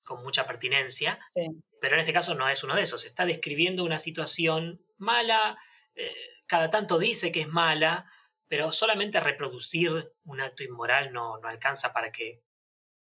con 0.03 0.21
mucha 0.21 0.45
pertinencia. 0.45 1.17
Pero 1.81 1.95
en 1.95 2.01
este 2.01 2.13
caso 2.13 2.35
no 2.35 2.47
es 2.47 2.63
uno 2.63 2.75
de 2.75 2.83
esos. 2.83 3.03
Está 3.03 3.25
describiendo 3.25 3.83
una 3.83 3.97
situación 3.97 4.79
mala, 4.97 5.57
eh, 5.95 6.13
cada 6.45 6.69
tanto 6.69 6.99
dice 6.99 7.31
que 7.31 7.41
es 7.41 7.47
mala, 7.47 8.05
pero 8.47 8.71
solamente 8.71 9.19
reproducir 9.19 10.13
un 10.25 10.39
acto 10.39 10.61
inmoral 10.61 11.11
no, 11.11 11.39
no 11.39 11.47
alcanza 11.47 11.91
para 11.91 12.11
que, 12.11 12.43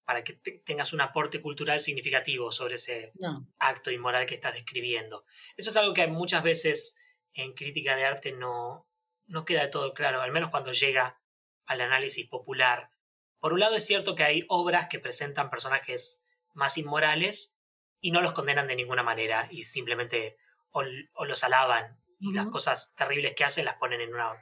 para 0.07 0.25
que 0.25 0.33
tengas 0.64 0.94
un 0.94 1.03
aporte 1.03 1.42
cultural 1.42 1.81
significativo 1.81 2.51
sobre 2.51 2.77
ese 2.77 3.12
acto 3.59 3.90
inmoral 3.90 4.25
que 4.25 4.37
estás 4.37 4.55
describiendo. 4.55 5.27
Eso 5.55 5.68
es 5.68 5.77
algo 5.77 5.92
que 5.92 6.07
muchas 6.07 6.42
veces 6.42 6.96
en 7.35 7.53
crítica 7.53 7.94
de 7.94 8.07
arte 8.07 8.33
no, 8.33 8.88
no 9.27 9.44
queda 9.44 9.68
todo 9.68 9.92
claro, 9.92 10.22
al 10.22 10.33
menos 10.33 10.51
cuando 10.51 10.72
llega 10.72 11.20
al 11.66 11.81
análisis 11.81 12.26
popular. 12.26 12.90
Por 13.38 13.52
un 13.52 13.61
lado 13.61 13.76
es 13.76 13.87
cierto 13.87 14.14
que 14.14 14.24
hay 14.24 14.44
obras 14.48 14.88
que 14.88 14.98
presentan 14.98 15.50
personajes 15.50 16.26
más 16.55 16.79
inmorales 16.79 17.57
y 18.00 18.11
no 18.11 18.20
los 18.20 18.33
condenan 18.33 18.66
de 18.66 18.76
ninguna 18.76 19.02
manera 19.02 19.48
y 19.50 19.62
simplemente 19.62 20.37
o, 20.70 20.83
los 21.24 21.44
alaban 21.44 22.00
y 22.18 22.33
las 22.33 22.46
cosas 22.48 22.94
terribles 22.94 23.35
que 23.35 23.44
hacen 23.44 23.64
las 23.64 23.76
ponen 23.76 24.00
en 24.00 24.14
una 24.14 24.33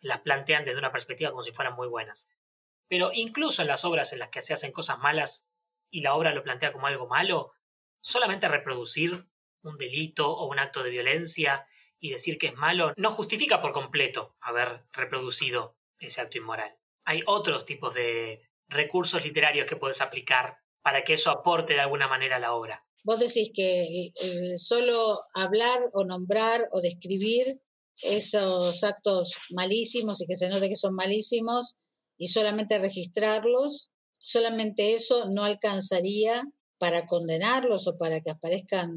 las 0.00 0.20
plantean 0.20 0.64
desde 0.64 0.78
una 0.78 0.92
perspectiva 0.92 1.30
como 1.30 1.42
si 1.42 1.52
fueran 1.52 1.74
muy 1.74 1.88
buenas. 1.88 2.32
Pero 2.88 3.10
incluso 3.12 3.62
en 3.62 3.68
las 3.68 3.84
obras 3.84 4.12
en 4.12 4.20
las 4.20 4.28
que 4.28 4.42
se 4.42 4.54
hacen 4.54 4.72
cosas 4.72 4.98
malas 4.98 5.52
y 5.90 6.02
la 6.02 6.14
obra 6.14 6.32
lo 6.32 6.42
plantea 6.42 6.72
como 6.72 6.86
algo 6.86 7.06
malo, 7.06 7.52
solamente 8.00 8.48
reproducir 8.48 9.26
un 9.62 9.76
delito 9.76 10.30
o 10.30 10.46
un 10.46 10.58
acto 10.58 10.82
de 10.82 10.90
violencia 10.90 11.66
y 11.98 12.10
decir 12.10 12.38
que 12.38 12.48
es 12.48 12.54
malo 12.54 12.92
no 12.96 13.10
justifica 13.10 13.60
por 13.60 13.72
completo 13.72 14.36
haber 14.40 14.84
reproducido 14.92 15.77
ese 15.98 16.20
acto 16.20 16.38
inmoral. 16.38 16.74
Hay 17.04 17.22
otros 17.26 17.64
tipos 17.64 17.94
de 17.94 18.42
recursos 18.68 19.24
literarios 19.24 19.66
que 19.66 19.76
puedes 19.76 20.00
aplicar 20.00 20.58
para 20.82 21.02
que 21.04 21.14
eso 21.14 21.30
aporte 21.30 21.74
de 21.74 21.80
alguna 21.80 22.08
manera 22.08 22.36
a 22.36 22.40
la 22.40 22.54
obra. 22.54 22.84
Vos 23.04 23.20
decís 23.20 23.50
que 23.54 24.10
solo 24.56 25.22
hablar 25.34 25.80
o 25.92 26.04
nombrar 26.04 26.68
o 26.72 26.80
describir 26.80 27.60
esos 28.02 28.84
actos 28.84 29.36
malísimos 29.50 30.20
y 30.20 30.26
que 30.26 30.36
se 30.36 30.48
note 30.48 30.68
que 30.68 30.76
son 30.76 30.94
malísimos 30.94 31.76
y 32.16 32.28
solamente 32.28 32.78
registrarlos, 32.78 33.90
solamente 34.18 34.94
eso 34.94 35.26
no 35.30 35.44
alcanzaría 35.44 36.42
para 36.78 37.06
condenarlos 37.06 37.86
o 37.88 37.96
para 37.96 38.20
que 38.20 38.30
aparezcan 38.30 38.90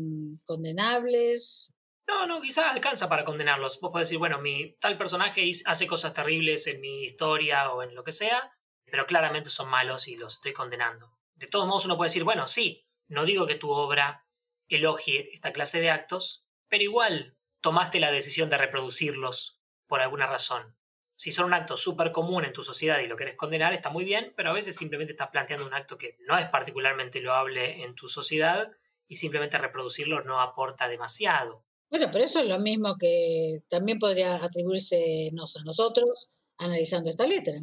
condenables. 0.45 1.73
No, 2.07 2.25
no, 2.27 2.41
quizás 2.41 2.65
alcanza 2.65 3.07
para 3.09 3.23
condenarlos. 3.23 3.79
Vos 3.79 3.91
podés 3.91 4.09
decir, 4.09 4.19
bueno, 4.19 4.39
mi 4.39 4.73
tal 4.79 4.97
personaje 4.97 5.49
hace 5.65 5.87
cosas 5.87 6.13
terribles 6.13 6.67
en 6.67 6.81
mi 6.81 7.03
historia 7.03 7.71
o 7.71 7.83
en 7.83 7.95
lo 7.95 8.03
que 8.03 8.11
sea, 8.11 8.51
pero 8.85 9.05
claramente 9.05 9.49
son 9.49 9.69
malos 9.69 10.07
y 10.07 10.17
los 10.17 10.35
estoy 10.35 10.53
condenando. 10.53 11.17
De 11.35 11.47
todos 11.47 11.67
modos, 11.67 11.85
uno 11.85 11.97
puede 11.97 12.09
decir, 12.09 12.23
bueno, 12.23 12.47
sí, 12.47 12.85
no 13.07 13.25
digo 13.25 13.47
que 13.47 13.55
tu 13.55 13.71
obra 13.71 14.25
elogie 14.67 15.29
esta 15.33 15.51
clase 15.51 15.81
de 15.81 15.89
actos, 15.89 16.45
pero 16.67 16.83
igual 16.83 17.37
tomaste 17.61 17.99
la 17.99 18.11
decisión 18.11 18.49
de 18.49 18.57
reproducirlos 18.57 19.59
por 19.87 20.01
alguna 20.01 20.25
razón. 20.27 20.77
Si 21.15 21.31
son 21.31 21.45
un 21.45 21.53
acto 21.53 21.77
súper 21.77 22.11
común 22.11 22.45
en 22.45 22.53
tu 22.53 22.63
sociedad 22.63 22.99
y 22.99 23.07
lo 23.07 23.15
querés 23.15 23.35
condenar, 23.35 23.73
está 23.73 23.89
muy 23.89 24.03
bien, 24.03 24.33
pero 24.35 24.49
a 24.49 24.53
veces 24.53 24.75
simplemente 24.75 25.13
estás 25.13 25.29
planteando 25.29 25.67
un 25.67 25.73
acto 25.73 25.97
que 25.97 26.17
no 26.27 26.37
es 26.37 26.47
particularmente 26.47 27.21
loable 27.21 27.83
en 27.83 27.93
tu 27.95 28.07
sociedad 28.07 28.71
y 29.07 29.17
simplemente 29.17 29.57
reproducirlo 29.57 30.23
no 30.23 30.41
aporta 30.41 30.87
demasiado. 30.87 31.65
Bueno, 31.91 32.07
pero 32.09 32.23
eso 32.23 32.39
es 32.39 32.47
lo 32.47 32.57
mismo 32.57 32.95
que 32.97 33.63
también 33.69 33.99
podría 33.99 34.35
atribuirse 34.35 35.29
a 35.29 35.63
nosotros 35.65 36.29
analizando 36.57 37.09
esta 37.09 37.27
letra. 37.27 37.55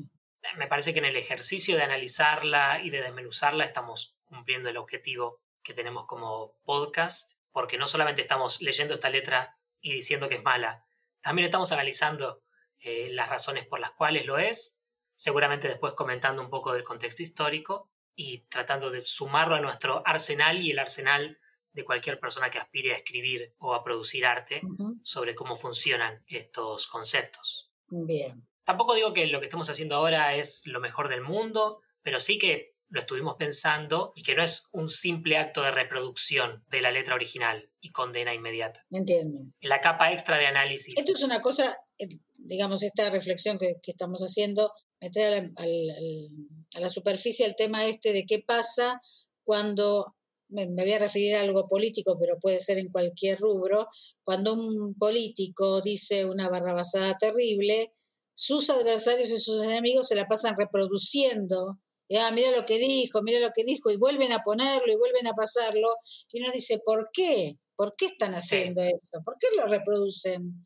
Me 0.59 0.67
parece 0.67 0.93
que 0.93 0.99
en 0.99 1.07
el 1.07 1.17
ejercicio 1.17 1.77
de 1.77 1.83
analizarla 1.83 2.83
y 2.85 2.91
de 2.91 3.01
desmenuzarla 3.01 3.65
estamos 3.65 4.19
cumpliendo 4.27 4.69
el 4.69 4.77
objetivo 4.77 5.41
que 5.63 5.73
tenemos 5.73 6.05
como 6.07 6.61
podcast, 6.65 7.39
porque 7.53 7.79
no 7.79 7.87
solamente 7.87 8.21
estamos 8.21 8.61
leyendo 8.61 8.95
esta 8.95 9.09
letra 9.09 9.57
y 9.81 9.95
diciendo 9.95 10.29
que 10.29 10.37
es 10.37 10.43
mala, 10.43 10.85
también 11.23 11.47
estamos 11.47 11.73
analizando 11.73 12.43
eh, 12.81 13.09
las 13.11 13.31
razones 13.31 13.67
por 13.67 13.81
las 13.81 13.93
cuales 13.93 14.27
lo 14.27 14.37
es, 14.37 14.83
seguramente 15.15 15.69
después 15.69 15.95
comentando 15.95 16.43
un 16.43 16.51
poco 16.51 16.75
del 16.75 16.85
contexto 16.85 17.23
histórico 17.23 17.91
y 18.15 18.41
tratando 18.51 18.91
de 18.91 19.03
sumarlo 19.05 19.55
a 19.55 19.61
nuestro 19.61 20.03
arsenal 20.07 20.61
y 20.61 20.73
el 20.73 20.79
arsenal 20.79 21.39
de 21.79 21.85
cualquier 21.85 22.19
persona 22.19 22.51
que 22.51 22.59
aspire 22.59 22.93
a 22.93 22.97
escribir 22.97 23.55
o 23.59 23.73
a 23.73 23.85
producir 23.85 24.27
arte 24.27 24.61
sobre 25.05 25.37
cómo 25.37 25.55
funcionan 25.55 26.25
estos 26.27 26.89
conceptos. 26.89 27.71
Bien. 27.89 28.49
Tampoco 28.65 28.95
digo 28.95 29.13
que 29.13 29.29
lo 29.29 29.39
que 29.39 29.47
estamos 29.47 29.71
haciendo 29.71 29.95
ahora 29.95 30.35
es 30.35 30.63
lo 30.67 30.81
mejor 30.81 31.09
del 31.09 31.23
mundo, 31.23 31.81
pero 32.03 32.19
sí 32.19 32.37
que 32.37 32.75
lo 32.89 32.99
estuvimos 32.99 33.37
pensando 33.37 34.13
y 34.17 34.25
que 34.25 34.35
no 34.35 34.43
es 34.43 34.71
un 34.73 34.89
simple 34.89 35.37
acto 35.37 35.63
de 35.63 35.71
reproducción 35.71 36.65
de 36.69 36.81
la 36.81 36.91
letra 36.91 37.15
original 37.15 37.71
y 37.81 37.93
condena 37.93 38.35
inmediata. 38.35 38.85
Entiendo. 38.91 39.39
La 39.61 39.81
capa 39.81 40.13
extra 40.13 40.37
de 40.37 40.47
análisis. 40.47 40.95
Esto 40.97 41.13
es 41.13 41.23
una 41.23 41.41
cosa, 41.41 41.79
eh, 41.97 42.09
digamos, 42.39 42.83
esta 42.83 43.09
reflexión 43.11 43.57
que, 43.57 43.77
estamos 43.85 44.21
haciendo, 44.23 44.73
meter 45.01 45.53
a 45.57 46.81
la, 46.81 46.91
superficie 46.91 47.47
el 47.47 47.55
tema 47.55 47.87
este 47.87 48.13
de 48.13 48.25
qué 48.27 48.43
pasa 48.45 49.01
cuando 49.45 50.17
me, 50.49 50.67
voy 50.67 50.93
a 50.93 50.99
referir 50.99 51.37
a 51.37 51.41
algo 51.41 51.69
político, 51.69 52.17
pero 52.19 52.39
puede 52.39 52.61
ser 52.61 52.79
en 52.79 52.91
cualquier 52.91 53.39
rubro, 53.39 53.89
cuando 54.25 54.55
un 54.55 54.95
político 54.95 55.81
dice 55.81 56.25
una 56.25 56.49
barrabasada 56.49 57.17
terrible, 57.19 57.93
sus 58.35 58.71
adversarios 58.71 59.31
y 59.31 59.39
sus 59.39 59.63
enemigos 59.63 60.09
se 60.09 60.15
la 60.15 60.27
pasan 60.27 60.55
reproduciendo 60.57 61.79
ah, 62.17 62.31
mira 62.33 62.51
lo 62.51 62.65
que 62.65 62.79
dijo, 62.79 63.23
mira 63.23 63.41
lo 63.41 63.51
que 63.55 63.65
dijo, 63.65 63.91
y 63.91 63.97
vuelven 63.97 64.33
a 64.33 64.43
ponerlo 64.43 64.91
y 64.91 64.97
vuelven 64.97 65.27
a 65.27 65.35
pasarlo, 65.35 65.97
y 66.33 66.43
uno 66.43 66.53
dice, 66.53 66.81
¿por 66.85 67.11
qué? 67.13 67.59
¿Por 67.77 67.95
qué 67.97 68.07
están 68.07 68.35
haciendo 68.35 68.83
eso? 68.83 69.23
¿Por 69.25 69.37
qué 69.39 69.49
lo 69.57 69.67
reproducen? 69.67 70.65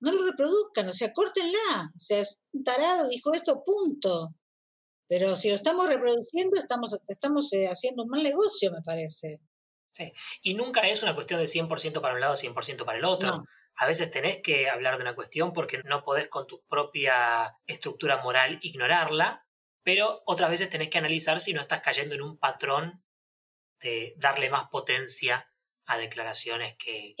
No 0.00 0.12
lo 0.12 0.24
reproduzcan, 0.24 0.88
o 0.88 0.92
sea, 0.92 1.12
córtenla. 1.12 1.92
O 1.94 1.98
sea, 1.98 2.20
es 2.20 2.40
un 2.52 2.64
tarado, 2.64 3.08
dijo 3.08 3.32
esto, 3.32 3.62
punto. 3.64 4.34
Pero 5.12 5.36
si 5.36 5.50
lo 5.50 5.56
estamos 5.56 5.86
reproduciendo, 5.90 6.58
estamos, 6.58 7.04
estamos 7.06 7.52
eh, 7.52 7.68
haciendo 7.68 8.04
un 8.04 8.08
mal 8.08 8.22
negocio, 8.22 8.72
me 8.72 8.80
parece. 8.80 9.42
Sí, 9.92 10.10
y 10.40 10.54
nunca 10.54 10.88
es 10.88 11.02
una 11.02 11.14
cuestión 11.14 11.38
de 11.38 11.44
100% 11.44 12.00
para 12.00 12.14
un 12.14 12.20
lado, 12.20 12.32
100% 12.32 12.86
para 12.86 12.96
el 12.96 13.04
otro. 13.04 13.44
A 13.76 13.86
veces 13.86 14.10
tenés 14.10 14.40
que 14.40 14.70
hablar 14.70 14.96
de 14.96 15.02
una 15.02 15.14
cuestión 15.14 15.52
porque 15.52 15.82
no 15.84 16.02
podés 16.02 16.28
con 16.28 16.46
tu 16.46 16.62
propia 16.66 17.54
estructura 17.66 18.22
moral 18.22 18.58
ignorarla, 18.62 19.46
pero 19.82 20.22
otras 20.24 20.48
veces 20.48 20.70
tenés 20.70 20.88
que 20.88 20.96
analizar 20.96 21.40
si 21.40 21.52
no 21.52 21.60
estás 21.60 21.82
cayendo 21.82 22.14
en 22.14 22.22
un 22.22 22.38
patrón 22.38 23.04
de 23.82 24.14
darle 24.16 24.48
más 24.48 24.68
potencia 24.70 25.46
a 25.86 25.98
declaraciones 25.98 26.76
que, 26.76 27.14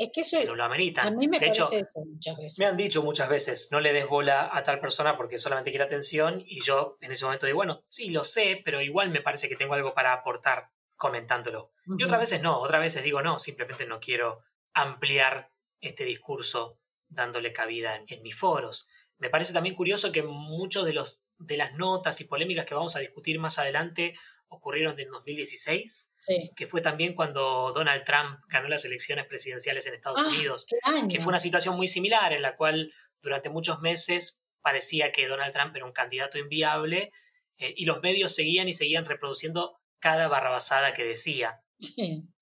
no 0.46 0.54
lo 0.54 0.64
ameritan. 0.64 1.06
A 1.06 1.10
mí 1.10 1.28
me 1.28 1.38
de 1.38 1.48
hecho, 1.48 1.68
muchas 1.96 2.36
veces. 2.36 2.58
Me 2.58 2.66
han 2.66 2.76
dicho 2.76 3.02
muchas 3.02 3.28
veces, 3.28 3.68
no 3.72 3.80
le 3.80 3.92
des 3.92 4.06
bola 4.06 4.50
a 4.52 4.62
tal 4.62 4.80
persona 4.80 5.16
porque 5.16 5.38
solamente 5.38 5.70
quiere 5.70 5.84
atención 5.84 6.42
y 6.46 6.60
yo 6.60 6.96
en 7.00 7.12
ese 7.12 7.24
momento 7.24 7.46
digo, 7.46 7.56
bueno, 7.56 7.84
sí, 7.88 8.10
lo 8.10 8.24
sé, 8.24 8.60
pero 8.64 8.80
igual 8.80 9.10
me 9.10 9.20
parece 9.20 9.48
que 9.48 9.56
tengo 9.56 9.74
algo 9.74 9.94
para 9.94 10.12
aportar 10.12 10.70
comentándolo. 10.96 11.72
Y 11.98 12.04
otras 12.04 12.20
veces 12.20 12.42
no, 12.42 12.60
otras 12.60 12.80
veces 12.80 13.02
digo, 13.02 13.22
no, 13.22 13.38
simplemente 13.38 13.86
no 13.86 13.98
quiero 13.98 14.40
ampliar 14.72 15.50
este 15.80 16.04
discurso 16.04 16.78
dándole 17.08 17.52
cabida 17.52 17.96
en, 17.96 18.04
en 18.06 18.22
mis 18.22 18.36
foros. 18.36 18.88
Me 19.18 19.28
parece 19.28 19.52
también 19.52 19.74
curioso 19.74 20.12
que 20.12 20.22
muchos 20.22 20.84
de 20.84 20.92
los 20.92 21.22
de 21.46 21.56
las 21.56 21.74
notas 21.74 22.20
y 22.20 22.24
polémicas 22.24 22.66
que 22.66 22.74
vamos 22.74 22.96
a 22.96 23.00
discutir 23.00 23.38
más 23.38 23.58
adelante 23.58 24.14
ocurrieron 24.52 24.98
en 25.00 25.10
2016, 25.10 26.14
que 26.54 26.66
fue 26.66 26.82
también 26.82 27.14
cuando 27.14 27.72
Donald 27.74 28.04
Trump 28.04 28.38
ganó 28.48 28.68
las 28.68 28.84
elecciones 28.84 29.26
presidenciales 29.26 29.86
en 29.86 29.94
Estados 29.94 30.20
ah, 30.22 30.28
Unidos, 30.28 30.66
que 31.10 31.20
fue 31.20 31.30
una 31.30 31.38
situación 31.38 31.74
muy 31.76 31.88
similar 31.88 32.32
en 32.32 32.42
la 32.42 32.54
cual 32.54 32.92
durante 33.22 33.48
muchos 33.48 33.80
meses 33.80 34.44
parecía 34.60 35.10
que 35.10 35.26
Donald 35.26 35.52
Trump 35.52 35.74
era 35.74 35.86
un 35.86 35.92
candidato 35.92 36.38
inviable 36.38 37.12
eh, 37.56 37.72
y 37.76 37.86
los 37.86 38.02
medios 38.02 38.34
seguían 38.34 38.68
y 38.68 38.74
seguían 38.74 39.06
reproduciendo 39.06 39.78
cada 39.98 40.28
barrabasada 40.28 40.92
que 40.92 41.04
decía. 41.04 41.60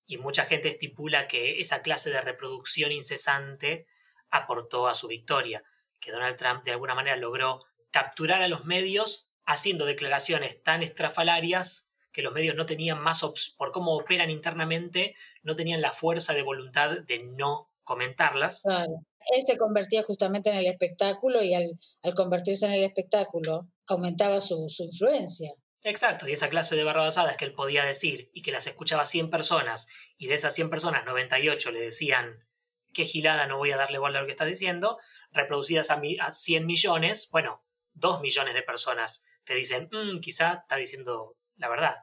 Y 0.05 0.17
mucha 0.17 0.45
gente 0.45 0.67
estipula 0.67 1.27
que 1.27 1.59
esa 1.59 1.81
clase 1.81 2.09
de 2.09 2.19
reproducción 2.19 2.91
incesante 2.91 3.87
aportó 4.29 4.87
a 4.87 4.93
su 4.93 5.07
victoria, 5.07 5.63
que 5.99 6.11
Donald 6.11 6.35
Trump 6.35 6.63
de 6.63 6.71
alguna 6.71 6.93
manera 6.93 7.15
logró 7.15 7.63
capturar 7.89 8.41
a 8.41 8.49
los 8.49 8.65
medios 8.65 9.31
haciendo 9.45 9.85
declaraciones 9.85 10.61
tan 10.61 10.83
estrafalarias 10.83 11.90
que 12.11 12.21
los 12.21 12.33
medios 12.33 12.55
no 12.55 12.65
tenían 12.65 13.01
más, 13.01 13.23
por 13.57 13.71
cómo 13.71 13.95
operan 13.95 14.29
internamente, 14.29 15.15
no 15.43 15.55
tenían 15.55 15.81
la 15.81 15.91
fuerza 15.91 16.33
de 16.33 16.43
voluntad 16.43 16.99
de 16.99 17.23
no 17.23 17.69
comentarlas. 17.83 18.61
Claro. 18.63 19.05
Él 19.35 19.43
se 19.45 19.57
convertía 19.57 20.03
justamente 20.03 20.49
en 20.49 20.57
el 20.57 20.65
espectáculo 20.65 21.43
y 21.43 21.53
al, 21.53 21.77
convertirse 22.15 22.65
en 22.65 22.73
el 22.73 22.83
espectáculo 22.83 23.67
aumentaba 23.87 24.39
su, 24.39 24.67
influencia. 24.79 25.51
Exacto, 25.83 26.27
y 26.27 26.33
esa 26.33 26.49
clase 26.49 26.75
de 26.75 26.83
barrabasadas 26.83 27.37
que 27.37 27.45
él 27.45 27.53
podía 27.53 27.83
decir 27.83 28.29
y 28.33 28.41
que 28.41 28.51
las 28.51 28.67
escuchaba 28.67 29.05
100 29.05 29.29
personas 29.29 29.87
y 30.17 30.27
de 30.27 30.35
esas 30.35 30.53
100 30.53 30.69
personas 30.69 31.05
98 31.05 31.71
le 31.71 31.81
decían, 31.81 32.47
qué 32.93 33.05
gilada, 33.05 33.47
no 33.47 33.57
voy 33.57 33.71
a 33.71 33.77
darle 33.77 33.97
igual 33.97 34.15
a 34.15 34.21
lo 34.21 34.25
que 34.25 34.33
está 34.33 34.45
diciendo, 34.45 34.99
reproducidas 35.31 35.89
a, 35.89 36.01
a 36.19 36.31
100 36.31 36.65
millones, 36.65 37.29
bueno, 37.31 37.63
dos 37.93 38.21
millones 38.21 38.53
de 38.53 38.61
personas 38.61 39.23
te 39.43 39.55
dicen, 39.55 39.89
"Mm, 39.91 40.19
quizá 40.19 40.59
está 40.61 40.75
diciendo 40.75 41.35
la 41.61 41.69
verdad. 41.69 41.95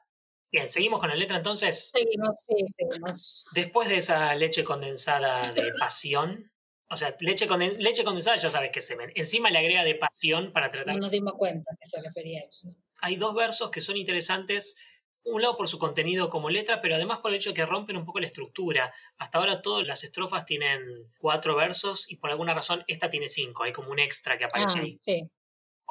Bien, 0.50 0.68
seguimos 0.68 0.98
con 1.00 1.10
la 1.10 1.14
letra 1.16 1.36
entonces. 1.36 1.90
Seguimos, 1.92 2.30
sí, 2.46 2.64
seguimos. 2.74 3.46
Después 3.52 3.88
de 3.88 3.98
esa 3.98 4.34
leche 4.34 4.64
condensada 4.64 5.42
de 5.50 5.72
pasión, 5.78 6.50
o 6.88 6.96
sea, 6.96 7.14
leche, 7.20 7.46
conden- 7.46 7.76
leche 7.76 8.02
condensada 8.02 8.36
ya 8.38 8.48
sabes 8.48 8.70
que 8.72 8.80
se 8.80 8.96
ven. 8.96 9.12
Encima 9.14 9.50
le 9.50 9.58
agrega 9.58 9.84
de 9.84 9.96
pasión 9.96 10.52
para 10.54 10.70
tratar. 10.70 10.94
No 10.94 11.00
nos 11.02 11.10
dimos 11.10 11.34
cuenta 11.36 11.70
que 11.78 11.86
se 11.86 12.00
refería 12.00 12.40
a 12.40 12.44
eso. 12.48 12.74
Hay 13.02 13.16
dos 13.16 13.34
versos 13.34 13.70
que 13.70 13.82
son 13.82 13.96
interesantes. 13.98 14.76
Un 15.24 15.42
lado 15.42 15.58
por 15.58 15.68
su 15.68 15.78
contenido 15.78 16.30
como 16.30 16.48
letra, 16.48 16.80
pero 16.80 16.94
además 16.94 17.18
por 17.18 17.30
el 17.30 17.36
hecho 17.36 17.50
de 17.50 17.54
que 17.54 17.66
rompen 17.66 17.98
un 17.98 18.06
poco 18.06 18.18
la 18.20 18.26
estructura. 18.26 18.94
Hasta 19.18 19.36
ahora 19.38 19.60
todas 19.60 19.86
las 19.86 20.02
estrofas 20.02 20.46
tienen 20.46 20.80
cuatro 21.18 21.54
versos 21.56 22.10
y 22.10 22.16
por 22.16 22.30
alguna 22.30 22.54
razón 22.54 22.82
esta 22.86 23.10
tiene 23.10 23.28
cinco. 23.28 23.64
Hay 23.64 23.72
como 23.72 23.90
un 23.90 23.98
extra 23.98 24.38
que 24.38 24.44
aparece 24.44 24.78
Ah, 24.78 24.82
ahí. 24.82 24.98
sí. 25.02 25.28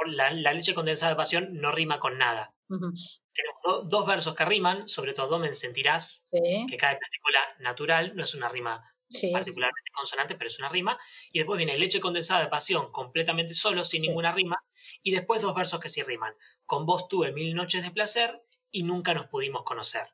La, 0.08 0.32
la 0.32 0.54
leche 0.54 0.74
condensada 0.74 1.12
de 1.12 1.16
pasión 1.18 1.50
no 1.54 1.72
rima 1.72 2.00
con 2.00 2.18
nada. 2.18 2.54
ujú, 2.70 2.92
Tenemos 3.38 3.62
do- 3.64 3.84
dos 3.98 4.06
versos 4.08 4.36
que 4.36 4.44
riman, 4.46 4.90
sobre 4.90 5.14
todo 5.14 5.38
me 5.40 5.54
sentirás, 5.54 6.26
Sí, 6.32 6.66
que 6.70 6.76
cae 6.78 6.98
partícula 6.98 7.40
natural, 7.60 8.16
no 8.16 8.24
es 8.24 8.34
una 8.36 8.50
rima 8.50 8.82
sí. 9.10 9.32
particularmente 9.32 9.92
consonante, 9.94 10.36
pero 10.36 10.48
es 10.48 10.58
una 10.60 10.70
rima. 10.70 10.98
Y 11.32 11.40
después 11.40 11.58
viene 11.58 11.78
leche 11.78 12.00
condensada 12.02 12.42
de 12.42 12.48
pasión 12.50 12.92
completamente 12.92 13.54
solo, 13.54 13.84
sin 13.86 14.02
Sí. 14.02 14.08
ninguna 14.08 14.32
rima. 14.34 14.58
Y 15.04 15.12
después 15.12 15.42
dos 15.42 15.54
versos 15.56 15.80
que 15.80 15.90
sí 15.90 16.02
riman. 16.04 16.34
Con 16.66 16.86
vos 16.86 17.08
tuve 17.08 17.32
mil 17.32 17.54
noches 17.56 17.84
de 17.84 17.92
placer 17.92 18.42
y 18.72 18.84
nunca 18.84 19.14
nos 19.14 19.28
pudimos 19.28 19.64
conocer. 19.64 20.08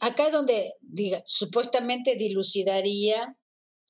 Acá 0.00 0.26
es 0.26 0.32
donde 0.32 0.72
diga, 0.80 1.20
supuestamente 1.26 2.16
dilucidaría 2.16 3.36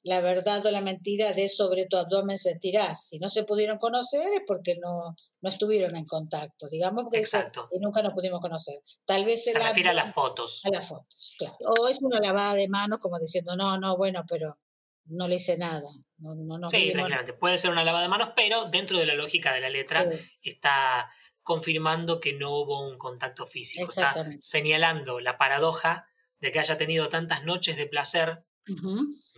la 0.03 0.21
verdad 0.21 0.65
o 0.65 0.71
la 0.71 0.81
mentira 0.81 1.33
de 1.33 1.49
sobre 1.49 1.87
tu 1.87 1.97
abdomen 1.97 2.39
sentirás. 2.39 3.09
Si 3.09 3.19
no 3.19 3.29
se 3.29 3.45
pudieron 3.45 3.79
conocer 3.79 4.33
es 4.35 4.43
porque 4.47 4.75
no, 4.81 5.15
no 5.41 5.49
estuvieron 5.49 5.97
en 5.97 6.07
contacto, 6.07 6.69
digamos, 6.71 7.05
porque 7.05 7.19
Exacto. 7.19 7.69
y 7.71 7.79
nunca 7.79 8.03
nos 8.03 8.15
pudimos 8.15 8.41
conocer. 8.41 8.77
Tal 9.05 9.25
vez 9.25 9.45
Se 9.45 9.59
refiere 9.59 9.91
a 9.91 9.95
las 9.95 10.15
fotos. 10.15 10.65
a 10.65 10.71
las 10.71 10.89
fotos, 10.89 11.35
claro. 11.39 11.57
O 11.79 11.89
es 11.89 12.01
una 12.01 12.19
lavada 12.19 12.55
de 12.55 12.69
manos 12.69 12.99
como 13.01 13.19
diciendo, 13.19 13.57
no, 13.57 13.79
no, 13.79 13.97
bueno, 13.97 14.25
pero 14.29 14.59
no 15.07 15.29
le 15.29 15.37
hice 15.37 15.59
nada. 15.59 15.89
No, 16.19 16.35
no, 16.35 16.59
nos 16.59 16.71
Sí, 16.71 16.93
tranquilamente. 16.93 17.33
Puede 17.35 17.59
ser 17.59 17.71
una 17.71 17.85
lavada 17.85 18.05
de 18.05 18.09
manos, 18.09 18.31
pero 18.35 18.71
dentro 18.71 18.99
de 18.99 19.07
la 19.07 19.15
lógica 19.15 19.53
de 19.53 19.61
la 19.61 19.71
letra 19.71 20.03
Sí, 20.03 20.19
está 20.43 21.11
confirmando 21.43 22.21
que 22.21 22.33
no 22.35 22.57
hubo 22.57 22.89
un 22.89 22.97
contacto 22.97 23.45
físico. 23.45 23.89
Está 23.89 24.13
señalando 24.41 25.21
la 25.21 25.37
paradoja 25.37 26.07
de 26.39 26.53
que 26.53 26.59
haya 26.59 26.79
tenido 26.79 27.09
tantas 27.09 27.45
noches 27.45 27.77
de 27.77 27.87
placer 27.87 28.45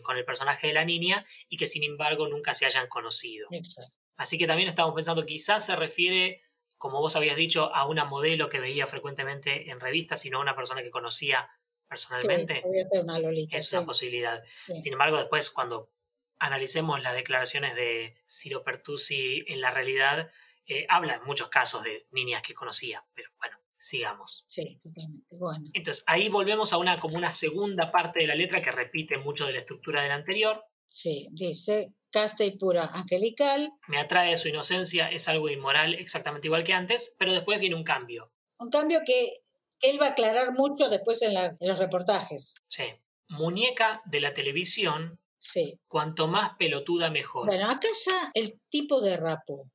Con 0.04 0.16
el 0.16 0.24
personaje 0.24 0.66
de 0.68 0.72
la 0.72 0.84
niña 0.84 1.24
y 1.48 1.56
que 1.56 1.66
sin 1.66 1.82
embargo 1.84 2.28
nunca 2.28 2.54
se 2.54 2.66
hayan 2.66 2.88
conocido. 2.88 3.48
Exacto. 3.50 3.98
Así 4.16 4.38
que 4.38 4.46
también 4.46 4.68
estamos 4.68 4.94
pensando, 4.94 5.24
quizás 5.26 5.64
se 5.66 5.74
refiere, 5.76 6.42
como 6.78 7.00
vos 7.00 7.16
habías 7.16 7.36
dicho, 7.36 7.74
a 7.74 7.86
una 7.86 8.04
modelo 8.04 8.48
que 8.48 8.60
veía 8.60 8.86
frecuentemente 8.86 9.70
en 9.70 9.80
revistas, 9.80 10.20
sino 10.20 10.38
a 10.38 10.40
una 10.42 10.54
persona 10.56 10.82
que 10.82 10.90
conocía 10.90 11.48
Sí, 11.50 11.88
personalmente. 11.88 12.60
podría 12.62 12.84
ser 12.88 13.02
una 13.04 13.18
Lolita. 13.18 13.58
es 13.58 13.68
sí, 13.68 13.76
una 13.76 13.84
posibilidad. 13.86 14.42
sí. 14.66 14.78
Sin 14.78 14.92
embargo, 14.94 15.18
después 15.18 15.50
cuando 15.50 15.92
analicemos 16.38 17.02
las 17.02 17.14
declaraciones 17.14 17.74
de 17.74 18.16
Ciro 18.26 18.64
Pertusi 18.64 19.44
en 19.46 19.60
la 19.60 19.70
realidad, 19.70 20.30
eh, 20.66 20.86
habla 20.88 21.14
en 21.16 21.24
muchos 21.24 21.48
casos 21.50 21.82
de 21.84 22.06
niñas 22.10 22.42
que 22.42 22.54
conocía. 22.54 23.04
Pero 23.14 23.30
bueno, 23.38 23.58
sigamos. 23.86 24.44
Sí, 24.46 24.78
totalmente. 24.82 25.36
Bueno, 25.38 25.64
Entonces, 25.72 26.04
ahí 26.06 26.28
volvemos 26.28 26.72
a 26.72 26.78
una 26.78 26.98
como 27.00 27.16
una 27.16 27.32
segunda 27.32 27.90
parte 27.90 28.20
de 28.20 28.26
la 28.26 28.34
letra 28.34 28.62
que 28.62 28.70
repite 28.70 29.18
mucho 29.18 29.46
de 29.46 29.52
la 29.54 29.58
estructura 29.58 30.02
de 30.02 30.08
la 30.08 30.14
anterior. 30.14 30.64
sí, 30.88 31.28
dice, 31.32 31.94
casta 32.10 32.44
y 32.44 32.58
pura 32.58 32.84
angelical. 32.92 33.72
Me 33.88 33.98
atrae 33.98 34.36
su 34.36 34.48
inocencia, 34.48 35.08
es 35.08 35.26
algo 35.28 35.48
inmoral, 35.48 35.94
exactamente 35.94 36.48
igual 36.48 36.64
que 36.64 36.74
antes, 36.74 37.14
pero 37.18 37.32
después 37.32 37.58
viene 37.58 37.74
un 37.76 37.84
cambio. 37.84 38.30
Un 38.58 38.68
cambio 38.70 39.00
que, 39.06 39.38
él 39.80 40.00
va 40.00 40.06
a 40.06 40.10
aclarar 40.10 40.52
mucho 40.52 40.88
después 40.88 41.22
en, 41.22 41.34
la- 41.34 41.46
en 41.58 41.68
los 41.68 41.78
reportajes. 41.78 42.54
Sí. 42.68 42.84
Muñeca 43.28 44.00
de 44.04 44.20
la 44.20 44.32
televisión, 44.34 45.18
Sí. 45.38 45.80
cuanto 45.88 46.28
más 46.28 46.52
pelotuda 46.56 47.10
mejor. 47.10 47.46
Bueno, 47.46 47.68
acá 47.68 47.88
ya 48.06 48.30
el 48.34 48.60
tipo 48.68 49.00
de 49.00 49.16
rapo, 49.16 49.68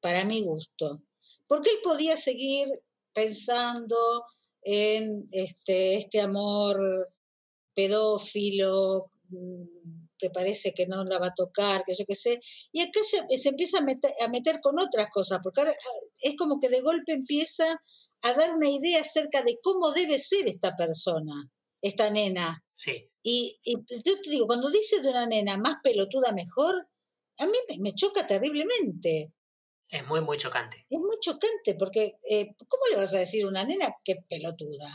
para 0.00 0.24
mi 0.24 0.42
gusto. 0.42 1.02
Porque 1.48 1.70
él 1.70 1.76
podía 1.84 2.16
seguir 2.16 2.66
pensando 3.16 3.96
en 4.62 5.24
este, 5.32 5.96
este 5.96 6.20
amor 6.20 6.78
pedófilo 7.74 9.10
mm, 9.30 10.06
que 10.18 10.30
parece 10.30 10.72
que 10.74 10.86
no 10.86 11.02
la 11.04 11.18
va 11.18 11.28
a 11.28 11.34
tocar, 11.34 11.82
que 11.84 11.94
yo 11.94 12.04
qué 12.06 12.14
sé. 12.14 12.40
Y 12.72 12.80
acá 12.82 13.00
ya 13.10 13.26
se 13.38 13.48
empieza 13.48 13.78
a 13.78 13.82
meter, 13.82 14.10
a 14.20 14.28
meter 14.28 14.60
con 14.60 14.78
otras 14.78 15.08
cosas, 15.10 15.40
porque 15.42 15.60
ahora 15.60 15.72
ah, 15.72 16.06
es 16.20 16.36
como 16.36 16.60
que 16.60 16.68
de 16.68 16.82
golpe 16.82 17.12
empieza 17.12 17.80
a 18.22 18.32
dar 18.34 18.54
una 18.54 18.68
idea 18.68 19.00
acerca 19.00 19.42
de 19.42 19.58
cómo 19.62 19.92
debe 19.92 20.18
ser 20.18 20.46
esta 20.46 20.76
persona, 20.76 21.50
esta 21.82 22.10
nena. 22.10 22.62
Sí, 22.74 23.08
Y, 23.22 23.58
y 23.62 23.74
yo 24.04 24.20
te 24.22 24.30
digo, 24.30 24.46
cuando 24.46 24.70
dice 24.70 25.00
de 25.00 25.10
una 25.10 25.26
nena 25.26 25.56
más 25.56 25.76
pelotuda 25.82 26.32
mejor, 26.32 26.74
a 27.38 27.46
mí 27.46 27.56
me, 27.68 27.78
me 27.78 27.94
choca 27.94 28.26
terriblemente. 28.26 29.32
Es 29.96 30.06
muy, 30.06 30.20
muy 30.20 30.36
chocante. 30.36 30.86
Es 30.90 30.98
muy 30.98 31.16
chocante 31.20 31.74
porque, 31.78 32.18
eh, 32.28 32.54
¿cómo 32.68 32.82
le 32.90 32.96
vas 32.96 33.14
a 33.14 33.18
decir 33.18 33.44
a 33.44 33.48
una 33.48 33.64
nena 33.64 33.94
que 34.04 34.16
pelotuda? 34.28 34.88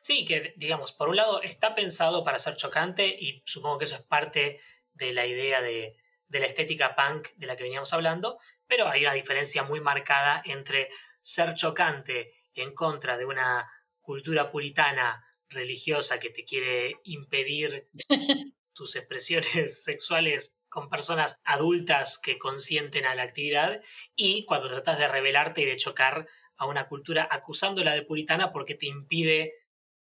Sí, 0.00 0.24
que 0.24 0.54
digamos, 0.56 0.92
por 0.92 1.08
un 1.08 1.16
lado 1.16 1.42
está 1.42 1.74
pensado 1.74 2.24
para 2.24 2.38
ser 2.38 2.56
chocante 2.56 3.06
y 3.06 3.42
supongo 3.44 3.78
que 3.78 3.84
eso 3.84 3.96
es 3.96 4.02
parte 4.02 4.60
de 4.94 5.12
la 5.12 5.26
idea 5.26 5.60
de, 5.60 5.96
de 6.28 6.40
la 6.40 6.46
estética 6.46 6.94
punk 6.94 7.28
de 7.36 7.46
la 7.46 7.56
que 7.56 7.64
veníamos 7.64 7.92
hablando, 7.92 8.38
pero 8.66 8.88
hay 8.88 9.02
una 9.02 9.14
diferencia 9.14 9.62
muy 9.62 9.80
marcada 9.80 10.42
entre 10.44 10.88
ser 11.20 11.54
chocante 11.54 12.32
en 12.54 12.74
contra 12.74 13.16
de 13.16 13.24
una 13.24 13.70
cultura 14.00 14.50
puritana 14.50 15.24
religiosa 15.48 16.18
que 16.18 16.30
te 16.30 16.44
quiere 16.44 16.96
impedir 17.04 17.88
tus 18.72 18.96
expresiones 18.96 19.82
sexuales 19.84 20.57
con 20.68 20.88
personas 20.88 21.40
adultas 21.44 22.18
que 22.18 22.38
consienten 22.38 23.06
a 23.06 23.14
la 23.14 23.22
actividad 23.22 23.80
y 24.14 24.44
cuando 24.44 24.68
tratas 24.68 24.98
de 24.98 25.08
rebelarte 25.08 25.62
y 25.62 25.64
de 25.64 25.76
chocar 25.76 26.28
a 26.56 26.66
una 26.66 26.88
cultura 26.88 27.28
acusándola 27.30 27.94
de 27.94 28.02
puritana 28.02 28.52
porque 28.52 28.74
te 28.74 28.86
impide 28.86 29.54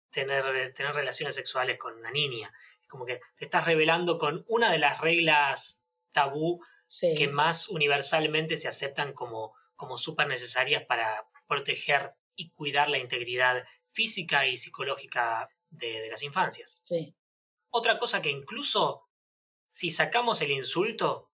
tener, 0.09 0.73
tener 0.73 0.93
relaciones 0.93 1.35
sexuales 1.35 1.77
con 1.77 1.95
una 1.97 2.11
niña. 2.11 2.51
Como 2.87 3.05
que 3.05 3.19
te 3.35 3.45
estás 3.45 3.65
rebelando 3.65 4.17
con 4.17 4.45
una 4.47 4.71
de 4.71 4.79
las 4.79 4.99
reglas 5.01 5.83
tabú 6.11 6.61
Sí, 6.87 7.15
que 7.17 7.27
más 7.27 7.67
universalmente 7.69 8.57
se 8.57 8.67
aceptan 8.67 9.13
como, 9.13 9.53
como 9.75 9.97
súper 9.97 10.27
necesarias 10.27 10.83
para 10.85 11.27
proteger 11.47 12.13
y 12.35 12.51
cuidar 12.51 12.89
la 12.89 12.99
integridad 12.99 13.65
física 13.85 14.45
y 14.45 14.55
psicológica 14.55 15.49
de, 15.69 16.01
de 16.01 16.09
las 16.09 16.23
infancias. 16.23 16.81
sí. 16.85 17.15
Otra 17.71 17.97
cosa 17.99 18.21
que 18.21 18.29
incluso 18.29 19.04
si 19.75 19.91
sacamos 19.91 20.41
el 20.41 20.51
insulto, 20.51 21.31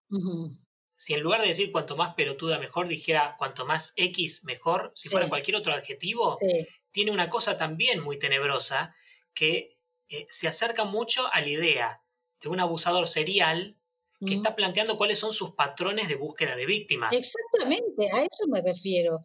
si 0.96 1.14
en 1.14 1.20
lugar 1.20 1.42
de 1.42 1.46
decir 1.46 1.70
cuanto 1.70 1.96
más 1.96 2.16
pelotuda 2.16 2.58
mejor 2.58 2.88
dijera 2.88 3.36
cuanto 3.38 3.64
más 3.64 3.92
X 3.94 4.42
mejor, 4.42 4.90
si 4.96 5.08
fuera 5.08 5.28
cualquier 5.28 5.58
otro 5.58 5.72
adjetivo, 5.72 6.36
sí, 6.40 6.66
tiene 6.90 7.12
una 7.12 7.30
cosa 7.30 7.56
también 7.56 8.02
muy 8.02 8.18
tenebrosa 8.18 8.96
que 9.32 9.78
eh, 10.08 10.26
se 10.28 10.48
acerca 10.48 10.84
mucho 10.84 11.32
a 11.32 11.40
la 11.40 11.46
idea 11.46 12.02
de 12.40 12.48
un 12.48 12.58
abusador 12.58 13.06
serial 13.06 13.78
que 14.26 14.34
está 14.34 14.56
planteando 14.56 14.98
cuáles 14.98 15.20
son 15.20 15.30
sus 15.30 15.54
patrones 15.54 16.08
de 16.08 16.16
búsqueda 16.16 16.56
de 16.56 16.66
víctimas. 16.66 17.14
Exactamente, 17.14 18.06
a 18.12 18.22
eso 18.22 18.48
me 18.48 18.60
refiero. 18.60 19.20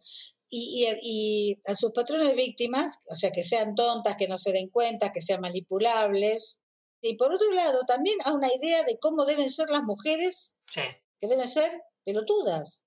Y, 0.48 0.86
y, 0.86 0.98
y 1.02 1.60
a 1.66 1.74
sus 1.74 1.90
patrones 1.90 2.28
de 2.28 2.34
víctimas, 2.34 2.98
o 3.10 3.16
sea, 3.16 3.32
que 3.32 3.42
sean 3.42 3.74
tontas, 3.74 4.16
que 4.16 4.28
no 4.28 4.38
se 4.38 4.52
den 4.52 4.68
cuenta, 4.68 5.12
que 5.12 5.20
sean 5.20 5.40
manipulables. 5.40 6.62
Y 7.00 7.16
por 7.16 7.32
otro 7.32 7.50
lado, 7.52 7.80
también 7.86 8.18
a 8.24 8.32
una 8.32 8.52
idea 8.52 8.82
de 8.84 8.98
cómo 8.98 9.24
deben 9.24 9.50
ser 9.50 9.68
las 9.70 9.82
mujeres, 9.82 10.54
Sí, 10.68 10.82
que 11.18 11.26
deben 11.28 11.46
ser 11.48 11.70
pelotudas. 12.04 12.84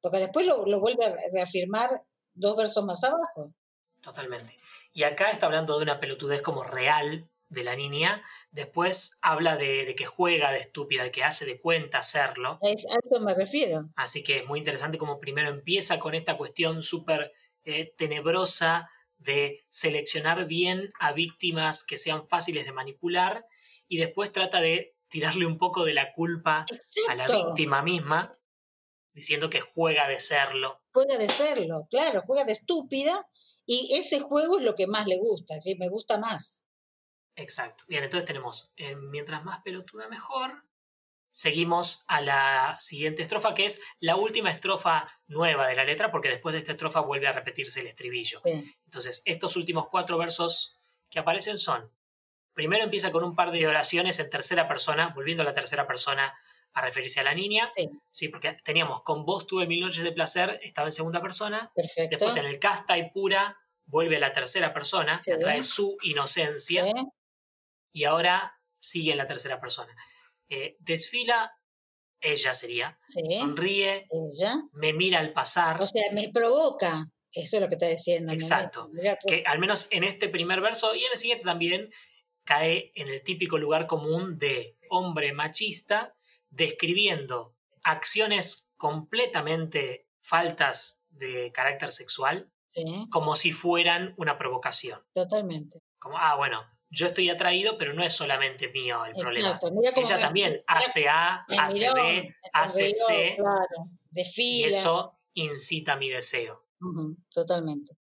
Porque 0.00 0.18
después 0.18 0.46
lo, 0.46 0.64
lo 0.66 0.80
vuelve 0.80 1.04
a 1.04 1.14
reafirmar 1.32 1.90
dos 2.34 2.56
versos 2.56 2.84
más 2.84 3.02
abajo. 3.04 3.52
totalmente. 4.00 4.56
Y 4.92 5.02
acá 5.02 5.30
está 5.30 5.46
hablando 5.46 5.76
de 5.76 5.82
una 5.82 6.00
pelotudez 6.00 6.40
como 6.42 6.62
real 6.64 7.28
de 7.48 7.64
la 7.64 7.76
niña. 7.76 8.22
Después 8.50 9.18
habla 9.20 9.56
de, 9.56 9.84
de 9.84 9.94
que 9.94 10.06
juega 10.06 10.52
de 10.52 10.58
estúpida, 10.60 11.02
de 11.02 11.10
que 11.10 11.22
hace 11.24 11.44
de 11.44 11.60
cuenta 11.60 11.98
hacerlo. 11.98 12.58
A 12.62 12.68
es- 12.70 12.86
a 12.86 12.96
eso 13.02 13.20
me 13.20 13.34
refiero. 13.34 13.90
Así 13.96 14.22
que 14.22 14.38
es 14.38 14.46
muy 14.46 14.58
interesante 14.58 14.98
como 14.98 15.18
primero 15.20 15.50
empieza 15.50 15.98
con 15.98 16.14
esta 16.14 16.36
cuestión 16.38 16.82
súper 16.82 17.32
eh, 17.64 17.92
tenebrosa 17.98 18.88
de 19.20 19.64
seleccionar 19.68 20.46
bien 20.46 20.92
a 20.98 21.12
víctimas 21.12 21.84
que 21.84 21.98
sean 21.98 22.26
fáciles 22.26 22.64
de 22.64 22.72
manipular 22.72 23.46
y 23.86 23.98
después 23.98 24.32
trata 24.32 24.60
de 24.60 24.96
tirarle 25.08 25.46
un 25.46 25.58
poco 25.58 25.84
de 25.84 25.94
la 25.94 26.12
culpa 26.12 26.64
a 27.08 27.14
la 27.14 27.26
víctima 27.26 27.82
misma, 27.82 28.32
diciendo 29.12 29.50
que 29.50 29.60
juega 29.60 30.08
de 30.08 30.18
serlo. 30.18 30.80
Juega 30.92 31.18
de 31.18 31.28
serlo, 31.28 31.86
claro, 31.90 32.22
juega 32.26 32.44
de 32.44 32.52
estúpida 32.52 33.28
y 33.66 33.94
ese 33.96 34.20
juego 34.20 34.58
es 34.58 34.64
lo 34.64 34.74
que 34.74 34.86
más 34.86 35.06
le 35.06 35.18
gusta, 35.18 35.58
¿sí? 35.60 35.76
me 35.78 35.88
gusta 35.88 36.18
más. 36.18 36.64
Exacto. 37.36 37.84
Bien, 37.88 38.04
entonces 38.04 38.26
tenemos, 38.26 38.72
eh, 38.76 38.96
mientras 38.96 39.44
más 39.44 39.60
pelotuda 39.62 40.08
mejor, 40.08 40.64
seguimos 41.30 42.04
a 42.08 42.20
la 42.20 42.76
siguiente 42.78 43.22
estrofa, 43.22 43.54
que 43.54 43.64
es 43.64 43.80
la 43.98 44.16
última 44.16 44.50
estrofa 44.50 45.08
nueva 45.26 45.68
de 45.68 45.76
la 45.76 45.84
letra, 45.84 46.10
porque 46.10 46.28
después 46.28 46.52
de 46.52 46.58
esta 46.58 46.72
estrofa 46.72 47.00
vuelve 47.00 47.28
a 47.28 47.32
repetirse 47.32 47.80
el 47.80 47.86
estribillo. 47.86 48.40
Entonces, 48.84 49.22
estos 49.24 49.56
últimos 49.56 49.86
cuatro 49.88 50.18
versos 50.18 50.76
que 51.08 51.18
aparecen 51.18 51.58
son, 51.58 51.92
primero 52.52 52.84
empieza 52.84 53.12
con 53.12 53.24
un 53.24 53.34
par 53.34 53.52
de 53.52 53.66
oraciones 53.66 54.18
en 54.18 54.30
tercera 54.30 54.66
persona, 54.66 55.12
volviendo 55.14 55.42
a 55.42 55.46
la 55.46 55.54
tercera 55.54 55.86
persona 55.86 56.34
a 56.72 56.80
referirse 56.82 57.20
a 57.20 57.24
la 57.24 57.34
niña. 57.34 57.70
Sí. 58.12 58.28
porque 58.28 58.56
teníamos 58.64 59.02
con 59.02 59.24
vos 59.24 59.46
tuve 59.46 59.66
mil 59.66 59.80
noches 59.80 60.04
de 60.04 60.12
placer, 60.12 60.60
estaba 60.62 60.88
en 60.88 60.92
segunda 60.92 61.20
persona. 61.20 61.70
Perfecto. 61.74 62.16
Después 62.16 62.36
en 62.36 62.46
el 62.46 62.58
casta 62.58 62.96
y 62.98 63.10
pura 63.10 63.56
vuelve 63.86 64.16
a 64.16 64.20
la 64.20 64.32
tercera 64.32 64.72
persona, 64.72 65.20
trae 65.40 65.62
su 65.62 65.96
inocencia. 66.02 66.84
Y 67.92 68.04
ahora 68.04 68.56
sigue 68.78 69.12
en 69.12 69.18
la 69.18 69.26
tercera 69.26 69.60
persona. 69.60 69.94
Eh, 70.50 70.76
desfila, 70.80 71.52
ella 72.20 72.52
sería, 72.52 72.98
sonríe, 73.06 74.06
ella. 74.10 74.56
me 74.72 74.92
mira 74.92 75.20
al 75.20 75.32
pasar. 75.32 75.80
O 75.80 75.86
sea, 75.86 76.12
me 76.12 76.28
provoca. 76.28 77.10
Eso 77.32 77.56
es 77.56 77.62
lo 77.62 77.68
que 77.68 77.76
está 77.76 77.86
diciendo. 77.86 78.32
Exacto. 78.32 78.90
que 79.26 79.44
al 79.46 79.60
menos 79.60 79.86
en 79.90 80.04
este 80.04 80.28
primer 80.28 80.60
verso 80.60 80.94
y 80.94 81.04
en 81.04 81.12
el 81.12 81.18
siguiente 81.18 81.44
también 81.44 81.90
cae 82.44 82.92
en 82.96 83.08
el 83.08 83.22
típico 83.22 83.56
lugar 83.56 83.86
común 83.86 84.38
de 84.38 84.76
hombre 84.90 85.32
machista 85.32 86.16
describiendo 86.48 87.54
acciones 87.84 88.70
completamente 88.76 90.08
faltas 90.20 91.04
de 91.08 91.52
carácter 91.52 91.92
sexual 91.92 92.50
como 93.10 93.34
si 93.34 93.52
fueran 93.52 94.14
una 94.16 94.38
provocación. 94.38 95.00
Totalmente. 95.12 95.80
Como, 95.98 96.16
ah, 96.18 96.36
bueno, 96.36 96.62
yo 96.90 97.06
estoy 97.06 97.30
atraído, 97.30 97.78
pero 97.78 97.94
no 97.94 98.04
es 98.04 98.12
solamente 98.12 98.68
mío 98.68 99.04
el 99.04 99.14
problema. 99.14 99.58
Ella 99.96 100.18
también 100.18 100.62
hace 100.66 101.08
A, 101.08 101.44
hace 101.58 101.90
B, 101.92 102.34
hace 102.52 102.90
C. 102.90 103.36
Y 104.36 104.64
eso 104.64 105.16
incita 105.34 105.96
mi 105.96 106.08
deseo. 106.10 106.66
totalmente. 107.32 107.96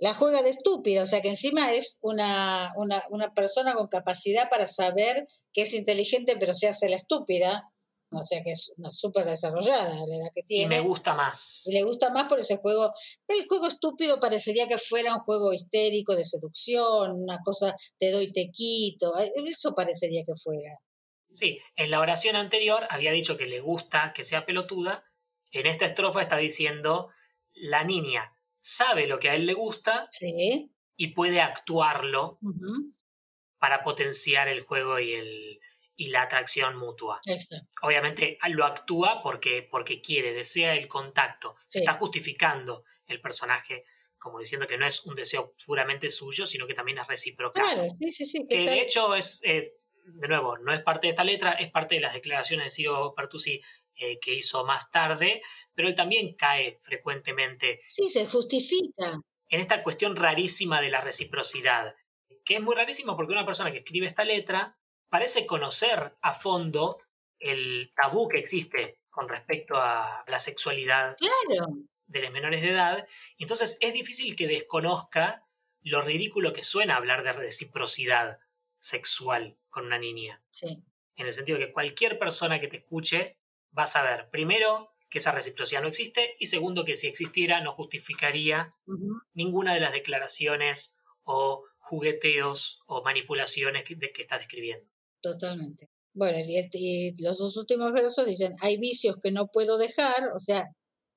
La 0.00 0.14
juega 0.14 0.42
de 0.42 0.50
estúpida, 0.50 1.02
o 1.02 1.06
sea 1.06 1.22
que 1.22 1.28
encima 1.28 1.72
es 1.72 1.98
una, 2.02 2.72
una, 2.76 3.04
una 3.10 3.34
persona 3.34 3.74
con 3.74 3.88
capacidad 3.88 4.48
para 4.48 4.68
saber 4.68 5.26
que 5.52 5.62
es 5.62 5.74
inteligente, 5.74 6.36
pero 6.38 6.54
se 6.54 6.68
hace 6.68 6.88
la 6.88 6.96
estúpida. 6.96 7.72
O 8.10 8.24
sea 8.24 8.42
que 8.42 8.52
es 8.52 8.72
una 8.78 8.90
súper 8.90 9.26
desarrollada 9.26 9.94
la 9.94 10.16
edad 10.16 10.30
que 10.34 10.42
tiene. 10.42 10.76
Y 10.76 10.80
me 10.80 10.86
gusta 10.86 11.14
más. 11.14 11.62
Y 11.66 11.72
le 11.72 11.82
gusta 11.82 12.10
más 12.10 12.28
por 12.28 12.40
ese 12.40 12.56
juego. 12.56 12.92
El 13.26 13.46
juego 13.46 13.68
estúpido 13.68 14.18
parecería 14.18 14.66
que 14.66 14.78
fuera 14.78 15.14
un 15.14 15.20
juego 15.20 15.52
histérico 15.52 16.16
de 16.16 16.24
seducción, 16.24 17.12
una 17.12 17.38
cosa 17.44 17.74
te 17.98 18.10
doy, 18.10 18.32
te 18.32 18.50
quito. 18.50 19.12
Eso 19.18 19.74
parecería 19.74 20.22
que 20.24 20.34
fuera. 20.42 20.78
Sí, 21.30 21.60
en 21.76 21.90
la 21.90 22.00
oración 22.00 22.36
anterior 22.36 22.86
había 22.88 23.12
dicho 23.12 23.36
que 23.36 23.46
le 23.46 23.60
gusta 23.60 24.12
que 24.14 24.24
sea 24.24 24.46
pelotuda. 24.46 25.04
En 25.50 25.66
esta 25.66 25.84
estrofa 25.84 26.22
está 26.22 26.36
diciendo 26.36 27.10
la 27.52 27.84
niña 27.84 28.32
sabe 28.60 29.06
lo 29.06 29.18
que 29.18 29.30
a 29.30 29.34
él 29.34 29.46
le 29.46 29.54
gusta 29.54 30.08
y 30.96 31.08
puede 31.08 31.40
actuarlo 31.40 32.38
para 33.58 33.82
potenciar 33.82 34.48
el 34.48 34.62
juego 34.62 34.98
y 34.98 35.12
el, 35.12 35.60
y 35.98 36.08
la 36.08 36.22
atracción 36.22 36.76
mutua. 36.76 37.20
Obviamente 37.82 38.38
lo 38.50 38.64
actúa 38.64 39.20
porque, 39.20 39.66
porque 39.68 40.00
quiere, 40.00 40.32
desea 40.32 40.74
el 40.74 40.86
contacto, 40.86 41.56
se 41.66 41.80
está 41.80 41.94
justificando 41.94 42.84
el 43.06 43.20
personaje 43.20 43.84
como 44.16 44.38
diciendo 44.38 44.66
que 44.66 44.78
no 44.78 44.86
es 44.86 45.04
un 45.04 45.14
deseo 45.14 45.54
puramente 45.64 46.08
suyo, 46.08 46.46
sino 46.46 46.66
que 46.66 46.74
también 46.74 46.98
es 46.98 47.06
recíproco. 47.06 47.60
Claro, 47.60 47.82
sí, 48.00 48.12
sí, 48.12 48.26
sí. 48.26 48.46
Que 48.48 48.60
de 48.60 48.80
hecho 48.80 49.14
es, 49.14 49.40
de 49.42 50.28
nuevo, 50.28 50.56
no 50.58 50.72
es 50.72 50.82
parte 50.82 51.06
de 51.08 51.10
esta 51.10 51.24
letra, 51.24 51.52
es 51.52 51.70
parte 51.70 51.96
de 51.96 52.00
las 52.00 52.14
declaraciones 52.14 52.66
de 52.66 52.70
Ciro 52.70 53.14
Pertusi 53.16 53.60
eh, 53.94 54.18
que 54.20 54.34
hizo 54.34 54.64
más 54.64 54.90
tarde, 54.90 55.42
pero 55.74 55.88
él 55.88 55.94
también 55.94 56.34
cae 56.36 56.78
frecuentemente. 56.82 57.80
Sí, 57.86 58.08
se 58.08 58.26
justifica. 58.26 59.20
En 59.48 59.60
esta 59.60 59.82
cuestión 59.82 60.14
rarísima 60.14 60.80
de 60.80 60.90
la 60.90 61.00
reciprocidad, 61.00 61.94
que 62.44 62.56
es 62.56 62.60
muy 62.60 62.74
rarísimo 62.74 63.16
porque 63.16 63.32
una 63.32 63.46
persona 63.46 63.72
que 63.72 63.78
escribe 63.78 64.06
esta 64.06 64.24
letra 64.24 64.76
parece 65.08 65.46
conocer 65.46 66.16
a 66.20 66.34
fondo 66.34 67.00
el 67.38 67.92
tabú 67.94 68.28
que 68.28 68.38
existe 68.38 69.00
con 69.10 69.28
respecto 69.28 69.76
a 69.76 70.24
la 70.26 70.38
sexualidad 70.38 71.16
de 72.06 72.20
los 72.22 72.30
menores 72.30 72.62
de 72.62 72.70
edad. 72.70 73.06
Entonces 73.38 73.78
es 73.80 73.92
difícil 73.92 74.36
que 74.36 74.46
desconozca 74.46 75.46
lo 75.82 76.02
ridículo 76.02 76.52
que 76.52 76.62
suena 76.62 76.96
hablar 76.96 77.22
de 77.22 77.32
reciprocidad 77.32 78.38
sexual 78.78 79.58
con 79.70 79.86
una 79.86 79.98
niña. 79.98 80.42
Sí. 80.50 80.84
En 81.16 81.26
el 81.26 81.32
sentido 81.32 81.58
de 81.58 81.66
que 81.66 81.72
cualquier 81.72 82.18
persona 82.18 82.60
que 82.60 82.68
te 82.68 82.78
escuche 82.78 83.38
va 83.76 83.84
a 83.84 83.86
saber, 83.86 84.30
primero, 84.30 84.94
que 85.10 85.18
esa 85.18 85.32
reciprocidad 85.32 85.82
no 85.82 85.88
existe 85.88 86.36
y 86.38 86.46
segundo, 86.46 86.84
que 86.84 86.94
si 86.94 87.06
existiera 87.06 87.60
no 87.60 87.72
justificaría 87.72 88.74
ninguna 89.32 89.74
de 89.74 89.80
las 89.80 89.92
declaraciones 89.92 91.00
o 91.24 91.64
jugueteos 91.78 92.82
o 92.86 93.02
manipulaciones 93.02 93.84
que, 93.84 93.94
de, 93.94 94.12
que 94.12 94.22
está 94.22 94.38
describiendo. 94.38 94.86
Totalmente. 95.20 95.88
Bueno, 96.14 96.38
y, 96.40 97.22
los 97.22 97.38
dos 97.38 97.56
últimos 97.56 97.92
versos 97.92 98.26
dicen, 98.26 98.56
hay 98.60 98.78
vicios 98.78 99.16
que 99.22 99.30
no 99.30 99.48
puedo 99.48 99.78
dejar, 99.78 100.30
o 100.34 100.40
sea, 100.40 100.64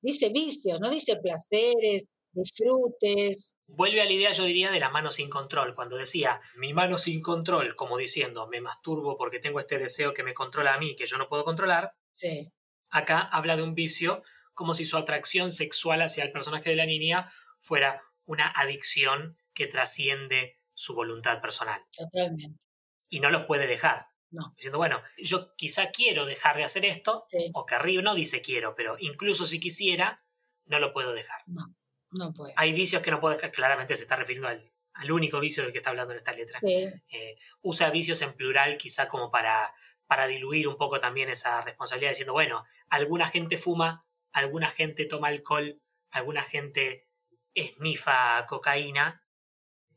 dice 0.00 0.30
vicios, 0.30 0.78
no 0.80 0.90
dice 0.90 1.16
placeres, 1.16 2.08
disfrutes. 2.32 3.56
Vuelve 3.66 4.00
a 4.00 4.04
la 4.04 4.12
idea, 4.12 4.32
yo 4.32 4.44
diría, 4.44 4.70
de 4.70 4.80
la 4.80 4.90
mano 4.90 5.10
sin 5.10 5.28
control, 5.28 5.74
cuando 5.74 5.96
decía, 5.96 6.40
mi 6.56 6.72
mano 6.72 6.98
sin 6.98 7.20
control, 7.20 7.74
como 7.74 7.96
diciendo, 7.96 8.46
me 8.46 8.60
masturbo 8.60 9.16
porque 9.16 9.40
tengo 9.40 9.58
este 9.58 9.78
deseo 9.78 10.12
que 10.14 10.22
me 10.22 10.34
controla 10.34 10.74
a 10.74 10.78
mí, 10.78 10.94
que 10.94 11.06
yo 11.06 11.18
no 11.18 11.28
puedo 11.28 11.44
controlar. 11.44 11.94
Sí. 12.14 12.52
Acá 12.90 13.20
habla 13.20 13.56
de 13.56 13.62
un 13.62 13.74
vicio 13.74 14.22
como 14.54 14.74
si 14.74 14.84
su 14.84 14.96
atracción 14.98 15.50
sexual 15.50 16.02
hacia 16.02 16.24
el 16.24 16.30
personaje 16.30 16.70
de 16.70 16.76
la 16.76 16.86
niña 16.86 17.32
fuera 17.60 18.02
una 18.24 18.52
adicción 18.54 19.36
que 19.54 19.66
trasciende 19.66 20.58
su 20.74 20.94
voluntad 20.94 21.40
personal. 21.40 21.80
Totalmente 21.96 22.71
y 23.12 23.20
no 23.20 23.30
los 23.30 23.44
puede 23.44 23.66
dejar. 23.66 24.06
No. 24.30 24.54
Diciendo, 24.56 24.78
bueno, 24.78 25.02
yo 25.18 25.54
quizá 25.54 25.90
quiero 25.90 26.24
dejar 26.24 26.56
de 26.56 26.64
hacer 26.64 26.86
esto, 26.86 27.26
o 27.52 27.66
que 27.66 27.74
arriba 27.74 28.02
no 28.02 28.14
dice 28.14 28.40
quiero, 28.40 28.74
pero 28.74 28.96
incluso 28.98 29.44
si 29.44 29.60
quisiera, 29.60 30.24
no 30.64 30.78
lo 30.78 30.94
puedo 30.94 31.12
dejar. 31.12 31.42
No, 31.46 31.76
no 32.12 32.32
puede. 32.32 32.54
Hay 32.56 32.72
vicios 32.72 33.02
que 33.02 33.10
no 33.10 33.20
puedo 33.20 33.34
dejar, 33.34 33.52
claramente 33.52 33.94
se 33.96 34.04
está 34.04 34.16
refiriendo 34.16 34.48
al, 34.48 35.12
único 35.12 35.40
vicio 35.40 35.62
del 35.62 35.72
que 35.72 35.78
está 35.78 35.90
hablando 35.90 36.14
en 36.14 36.20
esta 36.20 36.32
letra. 36.32 36.58
Eh, 36.62 37.36
usa 37.60 37.90
vicios 37.90 38.22
en 38.22 38.32
plural 38.32 38.78
quizá 38.78 39.08
como 39.08 39.30
para, 39.30 39.74
para 40.06 40.26
diluir 40.26 40.66
un 40.66 40.78
poco 40.78 40.98
también 40.98 41.28
esa 41.28 41.60
responsabilidad, 41.60 42.12
diciendo, 42.12 42.32
bueno, 42.32 42.64
alguna 42.88 43.28
gente 43.28 43.58
fuma, 43.58 44.06
alguna 44.32 44.70
gente 44.70 45.04
toma 45.04 45.28
alcohol, 45.28 45.78
alguna 46.10 46.44
gente 46.44 47.08
esnifa 47.52 48.46
cocaína, 48.46 49.21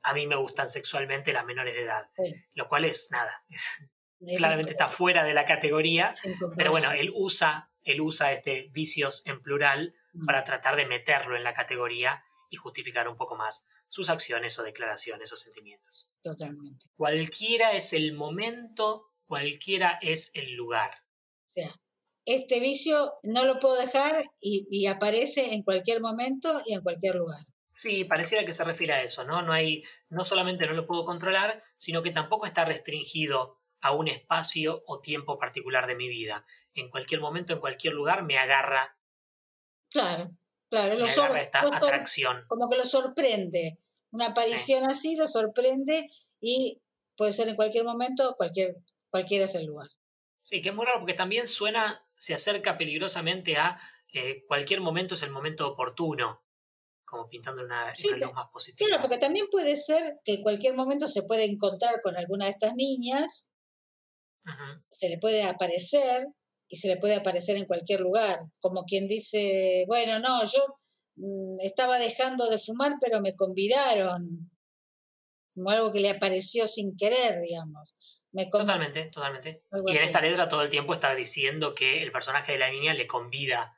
a 0.06 0.14
mí 0.14 0.28
me 0.28 0.36
gustan 0.36 0.70
sexualmente 0.70 1.34
las 1.34 1.46
menores 1.46 1.74
de 1.74 1.82
edad, 1.82 2.08
lo 2.54 2.70
cual 2.70 2.86
es 2.86 3.10
nada, 3.12 3.44
claramente 4.38 4.72
está 4.72 4.88
fuera 4.88 5.24
de 5.24 5.34
la 5.34 5.46
categoría, 5.46 6.14
pero 6.56 6.72
bueno, 6.72 6.92
él 6.92 7.12
usa, 7.14 7.72
él 7.84 8.02
usa 8.02 8.32
este 8.32 8.70
vicios 8.72 9.26
en 9.26 9.42
plural 9.42 9.96
mm. 10.14 10.26
para 10.26 10.44
tratar 10.44 10.76
de 10.76 10.86
meterlo 10.86 11.36
en 11.36 11.44
la 11.44 11.56
categoría 11.56 12.24
y 12.52 12.56
justificar 12.56 13.08
un 13.10 13.18
poco 13.18 13.36
más 13.36 13.68
sus 13.90 14.10
acciones 14.10 14.60
o 14.60 14.64
declaraciones 14.64 15.32
o 15.32 15.36
sentimientos. 15.36 16.12
Totalmente. 16.22 16.86
Cualquiera 16.96 17.74
es 17.74 17.92
el 17.94 18.14
momento, 18.14 19.08
cualquiera 19.26 19.98
es 20.04 20.30
el 20.36 20.54
lugar. 20.54 20.92
O 21.48 21.52
sea, 21.52 21.70
este 22.26 22.60
vicio 22.60 23.12
no 23.24 23.44
lo 23.46 23.58
puedo 23.58 23.76
dejar 23.76 24.24
y 24.40 24.86
aparece 24.86 25.54
en 25.54 25.64
cualquier 25.64 26.02
momento 26.02 26.62
y 26.66 26.74
en 26.74 26.82
cualquier 26.82 27.16
lugar. 27.16 27.40
Sí, 27.76 28.06
pareciera 28.06 28.46
que 28.46 28.54
se 28.54 28.64
refiere 28.64 28.94
a 28.94 29.04
eso, 29.04 29.26
¿no? 29.26 29.42
No 29.42 29.52
hay, 29.52 29.84
no 30.08 30.24
solamente 30.24 30.66
no 30.66 30.72
lo 30.72 30.88
puedo 30.88 31.04
controlar, 31.04 31.62
sino 31.76 32.02
que 32.02 32.12
tampoco 32.12 32.46
está 32.46 32.64
restringido 32.64 33.60
a 33.82 33.92
un 33.92 34.08
espacio 34.08 34.82
o 34.88 35.02
tiempo 35.02 35.38
particular 35.38 35.86
de 35.86 35.98
mi 35.98 36.08
vida. 36.08 36.46
En 36.74 36.90
cualquier 36.90 37.20
momento, 37.20 37.52
en 37.52 37.60
cualquier 37.60 37.94
lugar, 37.94 38.24
me 38.24 38.38
agarra. 38.38 38.98
Claro, 39.90 40.32
claro. 40.70 40.98
Me 40.98 41.04
agarra 41.04 41.42
esta 41.42 41.60
atracción. 41.60 42.46
Como 42.48 42.70
que 42.70 42.78
lo 42.78 42.86
sorprende. 42.86 43.78
Una 44.12 44.28
aparición 44.28 44.86
así 44.90 45.18
lo 45.18 45.28
sorprende 45.28 46.08
y 46.40 46.82
puede 47.18 47.34
ser 47.34 47.50
en 47.50 47.58
cualquier 47.58 47.84
momento, 47.84 48.36
cualquier, 48.38 48.78
cualquiera 49.10 49.44
es 49.44 49.56
el 49.56 49.66
lugar. 49.66 49.90
Sí, 50.40 50.62
que 50.62 50.70
es 50.70 50.76
muy 50.76 50.86
raro 50.86 51.00
porque 51.00 51.14
también 51.14 51.46
suena, 51.46 52.08
se 52.16 52.36
acerca 52.36 52.78
peligrosamente 52.78 53.58
a 53.58 53.78
eh, 54.14 54.46
cualquier 54.48 54.80
momento 54.80 55.16
es 55.16 55.24
el 55.24 55.32
momento 55.32 55.68
oportuno 55.68 56.45
como 57.16 57.30
pintando 57.30 57.64
una, 57.64 57.88
luz 57.88 58.34
más 58.34 58.50
positiva. 58.52 58.88
Claro, 58.88 59.02
porque 59.02 59.18
también 59.18 59.48
puede 59.50 59.76
ser 59.76 60.20
que 60.24 60.34
en 60.34 60.44
cualquier 60.44 60.76
momento 60.76 61.08
se 61.08 61.24
puede 61.24 61.46
encontrar 61.46 62.02
con 62.02 62.18
alguna 62.18 62.46
de 62.46 62.52
estas 62.52 62.76
niñas, 62.76 63.52
se 64.92 65.10
le 65.10 65.18
puede 65.18 65.44
aparecer 65.44 66.28
y 66.68 66.78
se 66.78 66.88
le 66.88 66.98
puede 66.98 67.16
aparecer 67.16 67.56
en 67.58 67.66
cualquier 67.66 68.02
lugar, 68.02 68.40
como 68.60 68.84
quien 68.84 69.08
dice, 69.08 69.86
bueno, 69.88 70.20
no, 70.20 70.44
yo 70.44 70.60
mm, 71.16 71.60
estaba 71.62 71.98
dejando 71.98 72.50
de 72.50 72.60
fumar, 72.60 72.94
pero 73.02 73.22
me 73.22 73.36
convidaron, 73.36 74.52
como 75.54 75.70
algo 75.70 75.92
que 75.92 76.02
le 76.02 76.10
apareció 76.10 76.68
sin 76.68 76.96
querer, 76.98 77.40
digamos. 77.42 77.96
Totalmente, 78.52 79.06
totalmente. 79.06 79.62
y 79.88 79.98
en 79.98 80.04
esta 80.04 80.20
letra 80.20 80.50
todo 80.50 80.62
el 80.62 80.70
tiempo 80.70 80.94
está 80.94 81.16
diciendo 81.16 81.74
que 81.74 82.04
el 82.04 82.12
personaje 82.12 82.52
de 82.52 82.60
la 82.60 82.70
niña 82.70 82.94
le 82.94 83.08
convida 83.08 83.75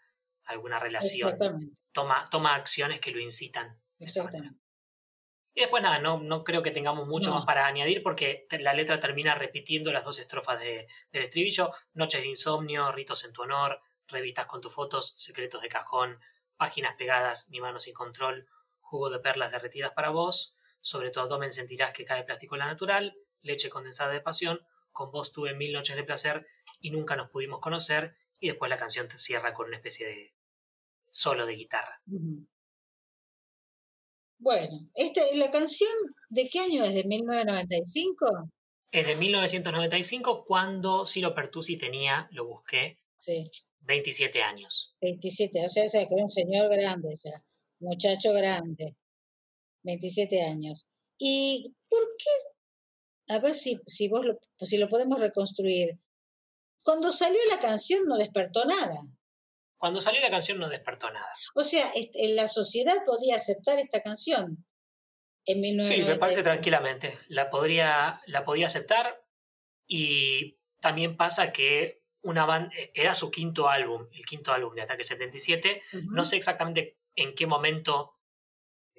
alguna 0.47 0.79
relación. 0.79 1.37
Toma, 1.91 2.25
toma 2.31 2.55
acciones 2.55 2.99
que 2.99 3.11
lo 3.11 3.19
incitan. 3.19 3.79
Exactamente. 3.99 4.59
Y 5.53 5.61
después 5.61 5.81
nada, 5.81 5.97
no, 5.97 6.19
no 6.19 6.43
creo 6.43 6.61
que 6.61 6.69
tengamos 6.69 7.07
mucho 7.07 7.31
más 7.31 7.43
para 7.43 7.65
añadir 7.65 8.03
porque 8.03 8.45
la 8.59 8.75
letra 8.75 8.99
termina 8.99 9.33
repitiendo 9.33 9.91
las 9.91 10.03
dos 10.03 10.19
estrofas 10.19 10.59
de, 10.59 10.87
del 11.11 11.23
estribillo. 11.23 11.71
Noches 11.93 12.21
de 12.21 12.27
insomnio, 12.27 12.91
ritos 12.91 13.25
en 13.25 13.33
tu 13.33 13.41
honor, 13.41 13.81
revistas 14.07 14.45
con 14.45 14.61
tus 14.61 14.71
fotos, 14.71 15.15
secretos 15.17 15.63
de 15.63 15.69
cajón, 15.69 16.19
páginas 16.57 16.95
pegadas, 16.95 17.49
mi 17.49 17.59
mano 17.59 17.79
sin 17.79 17.95
control, 17.95 18.47
jugo 18.81 19.09
de 19.09 19.19
perlas 19.19 19.51
derretidas 19.51 19.93
para 19.93 20.09
vos, 20.09 20.55
sobre 20.81 21.11
tu 21.11 21.19
abdomen 21.19 21.51
sentirás 21.51 21.91
que 21.91 22.05
cae 22.05 22.23
plástico 22.23 22.55
en 22.55 22.59
la 22.59 22.67
natural, 22.67 23.17
leche 23.41 23.69
condensada 23.69 24.11
de 24.11 24.21
pasión, 24.21 24.61
con 24.91 25.11
vos 25.11 25.33
tuve 25.33 25.53
mil 25.53 25.73
noches 25.73 25.95
de 25.95 26.03
placer 26.03 26.47
y 26.79 26.91
nunca 26.91 27.15
nos 27.15 27.29
pudimos 27.29 27.59
conocer, 27.59 28.15
y 28.39 28.47
después 28.47 28.69
la 28.69 28.77
canción 28.77 29.07
te 29.07 29.17
cierra 29.17 29.53
con 29.53 29.67
una 29.67 29.77
especie 29.77 30.07
de 30.07 30.35
solo 31.09 31.45
de 31.45 31.55
guitarra. 31.55 32.01
Bueno, 34.39 34.89
este, 34.93 35.35
¿la 35.35 35.49
canción 35.49 35.91
de 36.29 36.47
qué 36.49 36.59
año 36.59 36.83
es? 36.83 36.93
¿De 36.93 37.03
1995? 37.05 38.51
Es 38.91 39.07
de 39.07 39.15
1995 39.15 40.45
cuando 40.45 41.05
Ciro 41.05 41.33
Pertusi 41.33 41.77
tenía, 41.77 42.27
lo 42.31 42.47
busqué, 42.47 42.99
sí. 43.17 43.49
27 43.81 44.41
años. 44.41 44.95
27, 45.01 45.65
o 45.65 45.69
sea, 45.69 45.87
que 45.89 46.13
era 46.13 46.23
un 46.23 46.29
señor 46.29 46.69
grande 46.69 47.15
ya, 47.23 47.43
muchacho 47.79 48.33
grande, 48.33 48.95
27 49.83 50.41
años. 50.43 50.87
¿Y 51.17 51.73
por 51.89 52.07
qué? 52.17 53.33
A 53.33 53.39
ver 53.39 53.53
si, 53.53 53.79
si 53.87 54.07
vos 54.07 54.25
lo, 54.25 54.39
si 54.59 54.77
lo 54.77 54.87
podemos 54.87 55.19
reconstruir. 55.19 55.97
Cuando 56.83 57.11
salió 57.11 57.39
la 57.49 57.59
canción 57.59 58.05
no 58.05 58.17
despertó 58.17 58.63
nada. 58.65 59.01
Cuando 59.77 60.01
salió 60.01 60.21
la 60.21 60.31
canción 60.31 60.59
no 60.59 60.69
despertó 60.69 61.09
nada. 61.11 61.31
O 61.55 61.63
sea, 61.63 61.91
la 62.35 62.47
sociedad 62.47 62.95
podría 63.05 63.35
aceptar 63.35 63.79
esta 63.79 64.01
canción 64.01 64.65
en 65.45 65.83
Sí, 65.83 66.03
me 66.03 66.17
parece 66.17 66.43
tranquilamente. 66.43 67.17
La 67.29 67.49
podría, 67.49 68.21
la 68.25 68.43
podía 68.43 68.65
aceptar 68.65 69.23
y 69.87 70.59
también 70.81 71.15
pasa 71.15 71.51
que 71.51 72.03
una 72.21 72.45
banda, 72.45 72.75
era 72.93 73.13
su 73.13 73.31
quinto 73.31 73.69
álbum, 73.69 74.07
el 74.11 74.25
quinto 74.25 74.51
álbum 74.51 74.75
de 74.75 74.81
Ataque 74.81 75.03
77. 75.03 75.83
No 76.09 76.25
sé 76.25 76.35
exactamente 76.35 76.99
en 77.15 77.33
qué 77.33 77.47
momento 77.47 78.15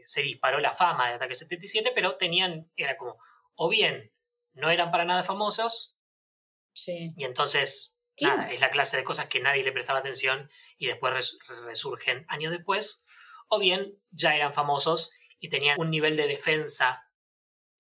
se 0.05 0.23
disparó 0.23 0.59
la 0.59 0.73
fama 0.73 1.09
de 1.09 1.15
Ataque 1.15 1.35
77, 1.35 1.93
pero 1.95 2.17
tenían, 2.17 2.71
era 2.77 2.97
como, 2.97 3.19
o 3.55 3.69
bien 3.69 4.11
no 4.55 4.71
eran 4.71 4.91
para 4.91 5.05
nada 5.05 5.23
famosos, 5.23 5.99
sí. 6.73 7.13
y 7.17 7.25
entonces 7.25 7.98
es 8.21 8.61
la 8.61 8.71
clase 8.71 8.97
de 8.97 9.05
cosas 9.05 9.29
que 9.29 9.41
nadie 9.41 9.63
le 9.63 9.73
prestaba 9.73 10.01
atención 10.01 10.51
y 10.77 10.87
después 10.87 11.39
resurgen 11.65 12.25
años 12.29 12.53
después, 12.53 13.07
o 13.49 13.59
bien 13.59 13.99
ya 14.11 14.35
eran 14.35 14.53
famosos 14.53 15.13
y 15.39 15.49
tenían 15.49 15.81
un 15.81 15.91
nivel 15.91 16.17
de 16.17 16.27
defensa, 16.27 17.05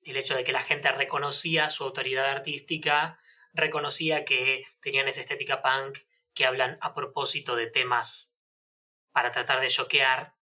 el 0.02 0.16
hecho 0.16 0.34
de 0.34 0.44
que 0.44 0.52
la 0.52 0.62
gente 0.62 0.90
reconocía 0.92 1.68
su 1.70 1.84
autoridad 1.84 2.26
artística, 2.26 3.18
reconocía 3.52 4.24
que 4.24 4.64
tenían 4.80 5.08
esa 5.08 5.20
estética 5.20 5.60
punk, 5.60 5.98
que 6.34 6.46
hablan 6.46 6.78
a 6.80 6.94
propósito 6.94 7.56
de 7.56 7.66
temas 7.66 8.38
para 9.12 9.32
tratar 9.32 9.60
de 9.60 9.68
choquear, 9.68 10.34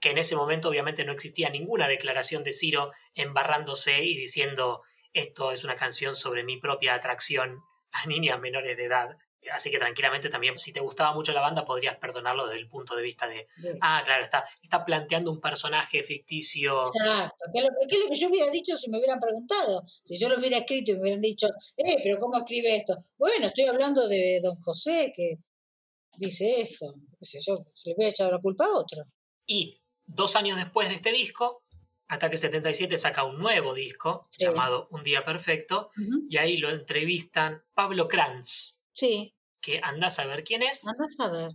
que 0.00 0.10
en 0.10 0.18
ese 0.18 0.34
momento 0.36 0.68
obviamente 0.68 1.04
no 1.04 1.12
existía 1.12 1.48
ninguna 1.48 1.86
declaración 1.86 2.42
de 2.42 2.52
Ciro 2.52 2.92
embarrándose 3.14 4.02
y 4.04 4.16
diciendo 4.16 4.82
esto 5.12 5.52
es 5.52 5.62
una 5.62 5.76
canción 5.76 6.14
sobre 6.14 6.42
mi 6.42 6.56
propia 6.58 6.94
atracción 6.94 7.62
a 7.92 8.06
niñas 8.06 8.40
menores 8.40 8.76
de 8.76 8.84
edad. 8.84 9.16
Así 9.52 9.70
que 9.70 9.78
tranquilamente 9.78 10.28
también, 10.28 10.56
si 10.56 10.72
te 10.72 10.80
gustaba 10.80 11.14
mucho 11.14 11.32
la 11.32 11.40
banda, 11.40 11.64
podrías 11.64 11.96
perdonarlo 11.96 12.46
desde 12.46 12.60
el 12.60 12.68
punto 12.68 12.94
de 12.94 13.02
vista 13.02 13.26
de, 13.26 13.48
ah, 13.80 14.02
claro, 14.04 14.22
está, 14.22 14.44
está 14.62 14.84
planteando 14.84 15.32
un 15.32 15.40
personaje 15.40 16.04
ficticio. 16.04 16.82
Exacto, 16.82 17.46
¿Qué 17.52 17.58
es, 17.58 17.64
lo, 17.64 18.08
que 18.08 18.16
yo 18.16 18.28
hubiera 18.28 18.50
dicho 18.52 18.76
si 18.76 18.88
me 18.88 18.98
hubieran 18.98 19.18
preguntado? 19.18 19.82
Si 20.04 20.16
yo 20.18 20.28
lo 20.28 20.38
hubiera 20.38 20.58
escrito 20.58 20.92
y 20.92 20.94
me 20.94 21.00
hubieran 21.00 21.20
dicho, 21.20 21.48
eh, 21.76 21.96
pero 22.04 22.20
¿cómo 22.20 22.38
escribe 22.38 22.76
esto? 22.76 23.04
Bueno, 23.18 23.46
estoy 23.46 23.64
hablando 23.64 24.06
de 24.06 24.38
don 24.40 24.54
José 24.60 25.12
que 25.14 25.38
dice 26.16 26.60
esto. 26.60 26.94
yo, 27.20 27.56
se 27.74 27.90
le 27.90 27.96
hubiera 27.96 28.10
echado 28.10 28.30
la 28.30 28.38
culpa 28.38 28.64
a 28.64 28.78
otro. 28.78 29.02
Y 29.44 29.74
dos 30.06 30.36
años 30.36 30.56
después 30.56 30.88
de 30.88 30.94
este 30.94 31.10
disco, 31.10 31.61
Ataque 32.12 32.36
77 32.36 32.98
saca 32.98 33.24
un 33.24 33.38
nuevo 33.38 33.72
disco 33.72 34.28
llamado 34.38 34.86
Un 34.90 35.02
Día 35.02 35.24
Perfecto 35.24 35.88
y 36.28 36.36
ahí 36.36 36.58
lo 36.58 36.68
entrevistan 36.68 37.64
Pablo 37.72 38.06
Kranz. 38.06 38.82
Sí. 38.92 39.34
Que 39.62 39.80
anda 39.82 40.08
a 40.08 40.10
saber 40.10 40.44
quién 40.44 40.62
es. 40.62 40.86
Anda 40.86 41.06
a 41.06 41.10
saber. 41.10 41.52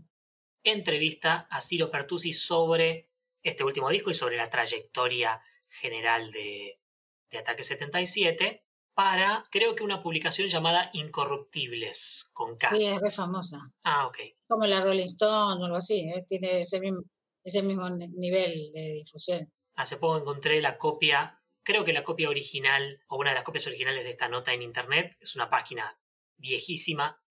Entrevista 0.64 1.48
a 1.52 1.62
Ciro 1.62 1.92
Pertusi 1.92 2.34
sobre 2.34 3.12
este 3.44 3.64
último 3.64 3.88
disco 3.92 4.10
y 4.10 4.16
sobre 4.16 4.38
la 4.38 4.50
trayectoria 4.50 5.40
general 5.70 6.32
de, 6.32 6.82
de 7.30 7.38
Ataque 7.38 7.62
77 7.62 8.66
para, 8.96 9.44
creo 9.52 9.76
que 9.76 9.84
una 9.84 10.02
publicación 10.02 10.48
llamada 10.48 10.90
Incorruptibles, 10.94 12.32
con 12.34 12.58
K. 12.58 12.70
Sí, 12.74 12.84
es 12.84 13.00
re 13.00 13.12
famosa. 13.12 13.60
Ah, 13.84 14.08
ok. 14.08 14.18
Como 14.48 14.66
la 14.66 14.82
Rolling 14.82 15.06
Stone 15.06 15.62
o 15.62 15.66
algo 15.66 15.78
así, 15.78 16.10
¿eh? 16.10 16.26
tiene 16.28 16.62
ese 16.62 16.80
mismo, 16.80 17.04
ese 17.44 17.62
mismo 17.62 17.88
nivel 17.92 18.72
de 18.74 19.04
difusión. 19.04 19.54
Hace 19.78 19.98
poco 19.98 20.18
encontré 20.18 20.60
la 20.60 20.78
copia, 20.78 21.40
creo 21.64 21.86
que 21.86 21.94
la 21.94 22.04
copia 22.04 22.30
original 22.30 23.00
o 23.08 23.18
una 23.18 23.30
de 23.30 23.36
las 23.36 23.44
copias 23.44 23.68
originales 23.68 24.04
de 24.04 24.10
esta 24.10 24.28
nota 24.28 24.52
en 24.52 24.64
internet. 24.64 25.16
Es 25.22 25.36
una 25.36 25.50
página 25.50 25.98
viejísima 26.36 27.22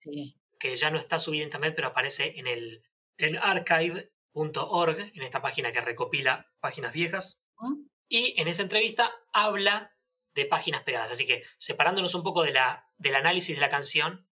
que 0.59 0.77
ya 0.77 0.91
no 0.91 0.99
está 0.99 1.19
subida 1.19 1.43
a 1.43 1.45
internet, 1.45 1.75
pero 1.75 1.89
aparece 1.89 2.39
en 2.39 2.47
el 2.47 2.83
en 3.19 3.37
archive.org, 3.37 4.99
en 4.99 5.23
esta 5.23 5.43
página 5.43 5.73
que 5.73 5.81
recopila 5.81 6.51
páginas 6.61 6.93
viejas. 6.93 7.45
¿Mm? 7.59 7.87
Y 8.09 8.41
en 8.41 8.49
esa 8.49 8.63
entrevista 8.63 9.13
habla 9.33 9.93
de 10.35 10.45
páginas 10.45 10.83
pegadas. 10.83 11.11
Así 11.11 11.27
que 11.27 11.43
separándonos 11.59 12.15
un 12.15 12.23
poco 12.23 12.43
de 12.45 12.53
la, 12.53 12.89
del 12.97 13.17
análisis 13.17 13.57
de 13.57 13.61
la 13.61 13.71
canción, 13.71 14.29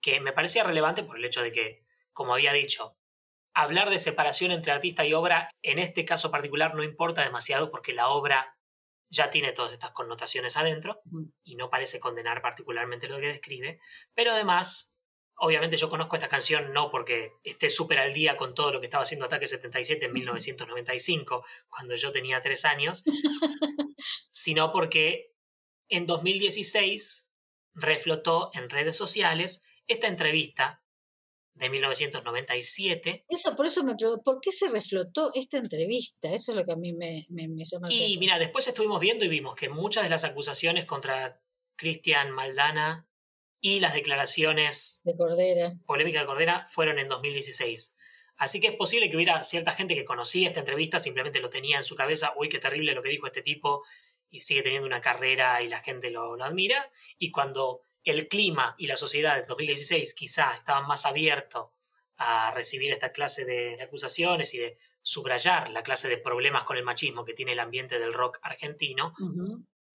que 0.00 0.20
me 0.20 0.32
parecía 0.32 0.64
relevante 0.64 1.02
por 1.02 1.18
el 1.18 1.24
hecho 1.24 1.42
de 1.42 1.52
que, 1.52 1.84
como 2.12 2.32
había 2.32 2.52
dicho, 2.52 2.96
hablar 3.54 3.90
de 3.90 3.98
separación 3.98 4.50
entre 4.50 4.72
artista 4.72 5.04
y 5.04 5.14
obra 5.14 5.50
en 5.62 5.78
este 5.78 6.04
caso 6.04 6.30
particular 6.30 6.74
no 6.74 6.82
importa 6.82 7.22
demasiado 7.22 7.70
porque 7.70 7.92
la 7.92 8.08
obra 8.08 8.56
ya 9.12 9.30
tiene 9.30 9.52
todas 9.52 9.72
estas 9.72 9.92
connotaciones 9.92 10.56
adentro 10.56 11.02
y 11.44 11.54
no 11.56 11.68
parece 11.68 12.00
condenar 12.00 12.40
particularmente 12.40 13.08
lo 13.08 13.20
que 13.20 13.26
describe, 13.26 13.78
pero 14.14 14.32
además, 14.32 14.96
obviamente 15.36 15.76
yo 15.76 15.90
conozco 15.90 16.16
esta 16.16 16.30
canción 16.30 16.72
no 16.72 16.90
porque 16.90 17.34
esté 17.44 17.68
súper 17.68 17.98
al 17.98 18.14
día 18.14 18.38
con 18.38 18.54
todo 18.54 18.72
lo 18.72 18.80
que 18.80 18.86
estaba 18.86 19.02
haciendo 19.02 19.26
Ataque 19.26 19.46
77 19.46 20.06
en 20.06 20.14
1995, 20.14 21.44
cuando 21.68 21.94
yo 21.94 22.10
tenía 22.10 22.40
tres 22.40 22.64
años, 22.64 23.04
sino 24.30 24.72
porque 24.72 25.34
en 25.90 26.06
2016 26.06 27.30
reflotó 27.74 28.50
en 28.54 28.70
redes 28.70 28.96
sociales 28.96 29.62
esta 29.88 30.06
entrevista 30.06 30.81
de 31.54 31.68
1997. 31.68 33.24
Eso, 33.28 33.54
por 33.54 33.66
eso 33.66 33.84
me 33.84 33.94
pregunto, 33.94 34.22
¿por 34.22 34.40
qué 34.40 34.50
se 34.50 34.68
reflotó 34.70 35.30
esta 35.34 35.58
entrevista? 35.58 36.28
Eso 36.32 36.52
es 36.52 36.58
lo 36.58 36.64
que 36.64 36.72
a 36.72 36.76
mí 36.76 36.92
me, 36.92 37.26
me, 37.28 37.48
me 37.48 37.64
llama 37.64 37.88
Y 37.90 38.18
mira, 38.18 38.38
después 38.38 38.66
estuvimos 38.66 39.00
viendo 39.00 39.24
y 39.24 39.28
vimos 39.28 39.54
que 39.54 39.68
muchas 39.68 40.04
de 40.04 40.10
las 40.10 40.24
acusaciones 40.24 40.86
contra 40.86 41.40
Cristian 41.76 42.30
Maldana 42.30 43.08
y 43.60 43.80
las 43.80 43.94
declaraciones 43.94 45.00
de 45.04 45.16
Cordera. 45.16 45.72
polémica 45.86 46.20
de 46.20 46.26
Cordera 46.26 46.66
fueron 46.70 46.98
en 46.98 47.08
2016. 47.08 47.96
Así 48.36 48.60
que 48.60 48.68
es 48.68 48.76
posible 48.76 49.08
que 49.08 49.16
hubiera 49.16 49.44
cierta 49.44 49.72
gente 49.72 49.94
que 49.94 50.04
conocía 50.04 50.48
esta 50.48 50.60
entrevista, 50.60 50.98
simplemente 50.98 51.38
lo 51.38 51.48
tenía 51.48 51.76
en 51.76 51.84
su 51.84 51.94
cabeza, 51.94 52.32
uy, 52.36 52.48
qué 52.48 52.58
terrible 52.58 52.92
lo 52.92 53.02
que 53.02 53.10
dijo 53.10 53.26
este 53.26 53.42
tipo, 53.42 53.84
y 54.30 54.40
sigue 54.40 54.62
teniendo 54.62 54.86
una 54.86 55.00
carrera 55.00 55.62
y 55.62 55.68
la 55.68 55.80
gente 55.80 56.10
lo, 56.10 56.36
lo 56.36 56.44
admira. 56.44 56.88
Y 57.18 57.30
cuando 57.30 57.84
el 58.04 58.28
clima 58.28 58.74
y 58.78 58.86
la 58.86 58.96
sociedad 58.96 59.36
de 59.36 59.44
2016 59.44 60.14
quizá 60.14 60.54
estaban 60.56 60.86
más 60.86 61.06
abiertos 61.06 61.68
a 62.16 62.52
recibir 62.52 62.92
esta 62.92 63.12
clase 63.12 63.44
de 63.44 63.80
acusaciones 63.82 64.54
y 64.54 64.58
de 64.58 64.78
subrayar 65.02 65.70
la 65.70 65.82
clase 65.82 66.08
de 66.08 66.18
problemas 66.18 66.64
con 66.64 66.76
el 66.76 66.84
machismo 66.84 67.24
que 67.24 67.34
tiene 67.34 67.52
el 67.52 67.60
ambiente 67.60 67.98
del 67.98 68.12
rock 68.12 68.38
argentino, 68.42 69.12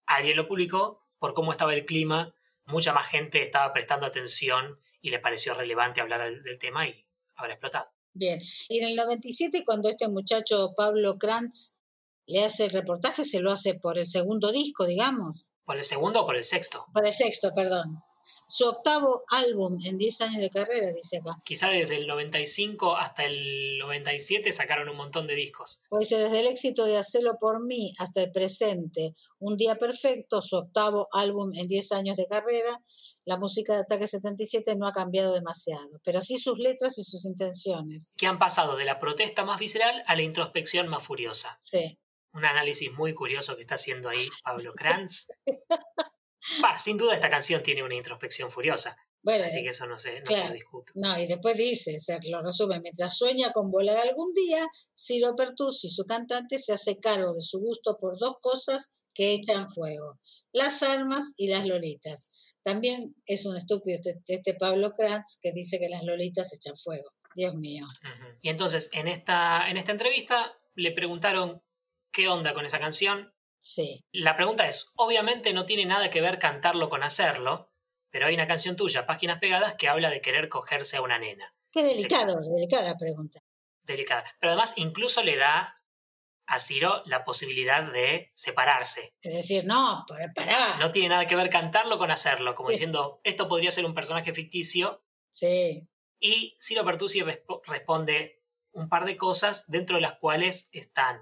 alguien 0.06 0.36
lo 0.36 0.48
publicó 0.48 1.08
por 1.18 1.34
cómo 1.34 1.52
estaba 1.52 1.74
el 1.74 1.86
clima, 1.86 2.34
mucha 2.66 2.94
más 2.94 3.08
gente 3.08 3.42
estaba 3.42 3.72
prestando 3.74 4.06
atención 4.06 4.80
y 5.02 5.10
le 5.10 5.20
pareció 5.20 5.54
relevante 5.54 6.02
hablar 6.02 6.42
del 6.42 6.60
tema 6.60 6.88
y 6.88 7.06
habrá 7.36 7.54
explotado. 7.54 7.90
Bien, 8.14 8.42
y 8.68 8.80
en 8.80 8.90
el 8.90 8.96
97 8.96 9.64
cuando 9.66 9.90
este 9.90 10.10
muchacho 10.10 10.74
Pablo 10.76 11.18
Krantz 11.18 11.78
le 12.26 12.44
hace 12.44 12.66
el 12.66 12.72
reportaje, 12.72 13.24
se 13.24 13.40
lo 13.40 13.52
hace 13.52 13.76
por 13.76 13.98
el 13.98 14.06
segundo 14.06 14.52
disco, 14.52 14.86
digamos. 14.86 15.54
¿Por 15.68 15.76
el 15.76 15.84
segundo 15.84 16.22
o 16.22 16.26
por 16.26 16.38
el 16.38 16.46
sexto? 16.46 16.86
Por 16.94 17.06
el 17.06 17.12
sexto, 17.12 17.52
perdón. 17.54 18.02
su 18.48 18.66
octavo 18.66 19.24
álbum 19.30 19.78
en 19.84 19.98
10 19.98 20.22
años 20.22 20.42
de 20.42 20.50
carrera, 20.50 20.90
dice 20.94 21.18
acá. 21.18 21.38
Quizá 21.44 21.68
desde 21.68 21.98
el 21.98 22.08
95 22.08 22.96
hasta 22.96 23.26
el 23.26 23.78
97 23.80 24.54
sacaron 24.54 24.88
un 24.88 24.96
montón 24.96 25.28
de 25.28 25.36
discos. 25.36 25.82
Pues 25.90 26.08
desde 26.08 26.40
el 26.40 26.48
éxito 26.48 26.86
de 26.86 26.96
Hacerlo 26.96 27.38
por 27.38 27.62
mí 27.62 27.94
hasta 28.00 28.22
el 28.22 28.32
presente, 28.32 29.12
Un 29.40 29.58
Día 29.58 29.76
Perfecto, 29.76 30.42
su 30.42 30.56
octavo 30.56 31.10
álbum 31.12 31.52
en 31.54 31.68
10 31.68 31.92
años 31.92 32.16
de 32.16 32.28
carrera, 32.28 32.82
la 33.26 33.38
música 33.38 33.74
de 33.74 33.80
Ataque 33.82 34.08
77 34.08 34.78
no 34.78 34.88
ha 34.88 34.94
cambiado 34.94 35.34
demasiado, 35.34 36.00
pero 36.06 36.22
sí 36.22 36.38
sus 36.38 36.58
letras 36.60 36.98
y 36.98 37.04
sus 37.04 37.26
intenciones. 37.26 38.16
Que 38.18 38.28
han 38.28 38.40
pasado 38.40 38.78
de 38.78 38.86
la 38.86 39.00
protesta 39.00 39.44
más 39.44 39.60
visceral 39.60 40.02
a 40.08 40.16
la 40.16 40.22
introspección 40.22 40.88
más 40.88 41.04
furiosa. 41.04 41.58
Sí. 41.60 42.00
Un 42.38 42.46
análisis 42.46 42.92
muy 42.92 43.16
curioso 43.16 43.56
que 43.56 43.64
está 43.64 43.76
haciendo 43.76 44.10
ahí 44.10 44.30
Pablo 44.44 44.72
Kranz. 44.76 45.28
sin 46.78 46.98
duda 46.98 47.16
esta 47.16 47.32
canción 47.32 47.64
tiene 47.64 47.84
una 47.84 47.96
introspección 47.96 48.52
furiosa. 48.52 48.96
Bueno, 49.24 49.46
así 49.46 49.64
que 49.64 49.70
eso 49.70 49.88
no 49.88 49.98
se, 49.98 50.22
no 50.22 50.54
discute. 50.54 50.92
No, 50.96 51.20
y 51.20 51.26
después 51.26 51.58
dice, 51.58 52.00
se 52.00 52.18
lo 52.30 52.44
resume, 52.44 52.80
mientras 52.80 53.18
sueña 53.18 53.52
con 53.52 53.72
volar 53.72 53.98
algún 53.98 54.34
día, 54.34 54.66
Ciro 54.96 55.36
Pertusi, 55.36 55.90
su 55.90 56.06
cantante, 56.06 56.60
se 56.60 56.74
hace 56.74 57.00
cargo 57.00 57.34
de 57.34 57.42
su 57.42 57.60
gusto 57.60 57.98
por 58.00 58.18
dos 58.20 58.36
cosas 58.40 59.02
que 59.14 59.34
echan 59.34 59.68
fuego, 59.70 60.20
las 60.54 60.84
armas 60.84 61.34
y 61.38 61.48
las 61.48 61.66
lolitas. 61.66 62.30
También 62.64 63.16
es 63.26 63.48
un 63.48 63.58
estúpido 63.58 63.98
este, 63.98 64.22
este 64.28 64.54
Pablo 64.54 64.94
Kranz 64.96 65.40
que 65.42 65.52
dice 65.52 65.80
que 65.80 65.90
las 65.90 66.04
lolitas 66.04 66.54
echan 66.54 66.78
fuego. 66.78 67.10
Dios 67.38 67.56
mío. 67.56 67.86
Y 68.42 68.50
entonces, 68.50 68.90
en 68.94 69.08
esta, 69.08 69.70
en 69.70 69.78
esta 69.78 69.92
entrevista 69.92 70.54
le 70.76 70.92
preguntaron 70.92 71.62
qué 72.18 72.28
onda 72.28 72.54
con 72.54 72.66
esa 72.66 72.80
canción 72.80 73.32
Sí. 73.60 74.06
La 74.12 74.36
pregunta 74.36 74.68
es, 74.68 74.94
obviamente 74.96 75.54
no 75.54 75.66
tiene 75.66 75.86
nada 75.86 76.10
que 76.10 76.22
ver 76.22 76.40
cantarlo 76.40 76.90
con 76.90 77.04
hacerlo, 77.04 77.72
pero 78.10 78.28
hay 78.28 78.34
una 78.34 78.48
canción 78.48 78.76
tuya, 78.76 79.06
Páginas 79.06 79.40
Pegadas, 79.40 79.76
que 79.76 79.90
habla 79.90 80.10
de 80.10 80.22
querer 80.22 80.50
cogerse 80.50 80.98
a 80.98 81.02
una 81.02 81.20
nena. 81.20 81.54
Qué 81.72 81.84
delicado, 81.84 82.38
delicada 82.56 82.96
pregunta. 82.98 83.42
Delicada. 83.84 84.24
Pero 84.40 84.52
además 84.52 84.74
incluso 84.78 85.22
le 85.22 85.36
da 85.36 85.84
a 86.46 86.60
Ciro 86.60 87.04
la 87.06 87.26
posibilidad 87.26 87.92
de 87.92 88.32
separarse. 88.34 89.14
Es 89.22 89.34
decir, 89.34 89.66
no, 89.66 90.06
pará. 90.34 90.78
No 90.80 90.94
tiene 90.94 91.10
nada 91.10 91.28
que 91.28 91.36
ver 91.36 91.50
cantarlo 91.50 91.98
con 91.98 92.10
hacerlo, 92.10 92.56
como 92.56 92.70
diciendo, 92.70 93.20
esto 93.26 93.50
podría 93.50 93.72
ser 93.72 93.86
un 93.86 93.94
personaje 93.94 94.34
ficticio. 94.34 95.04
Sí. 95.30 95.90
Y 96.20 96.56
Ciro 96.58 96.86
Pertusi 96.86 97.22
responde 97.66 98.46
un 98.72 98.88
par 98.88 99.04
de 99.04 99.18
cosas 99.18 99.70
dentro 99.70 99.98
de 99.98 100.04
las 100.04 100.20
cuales 100.20 100.70
están 100.72 101.20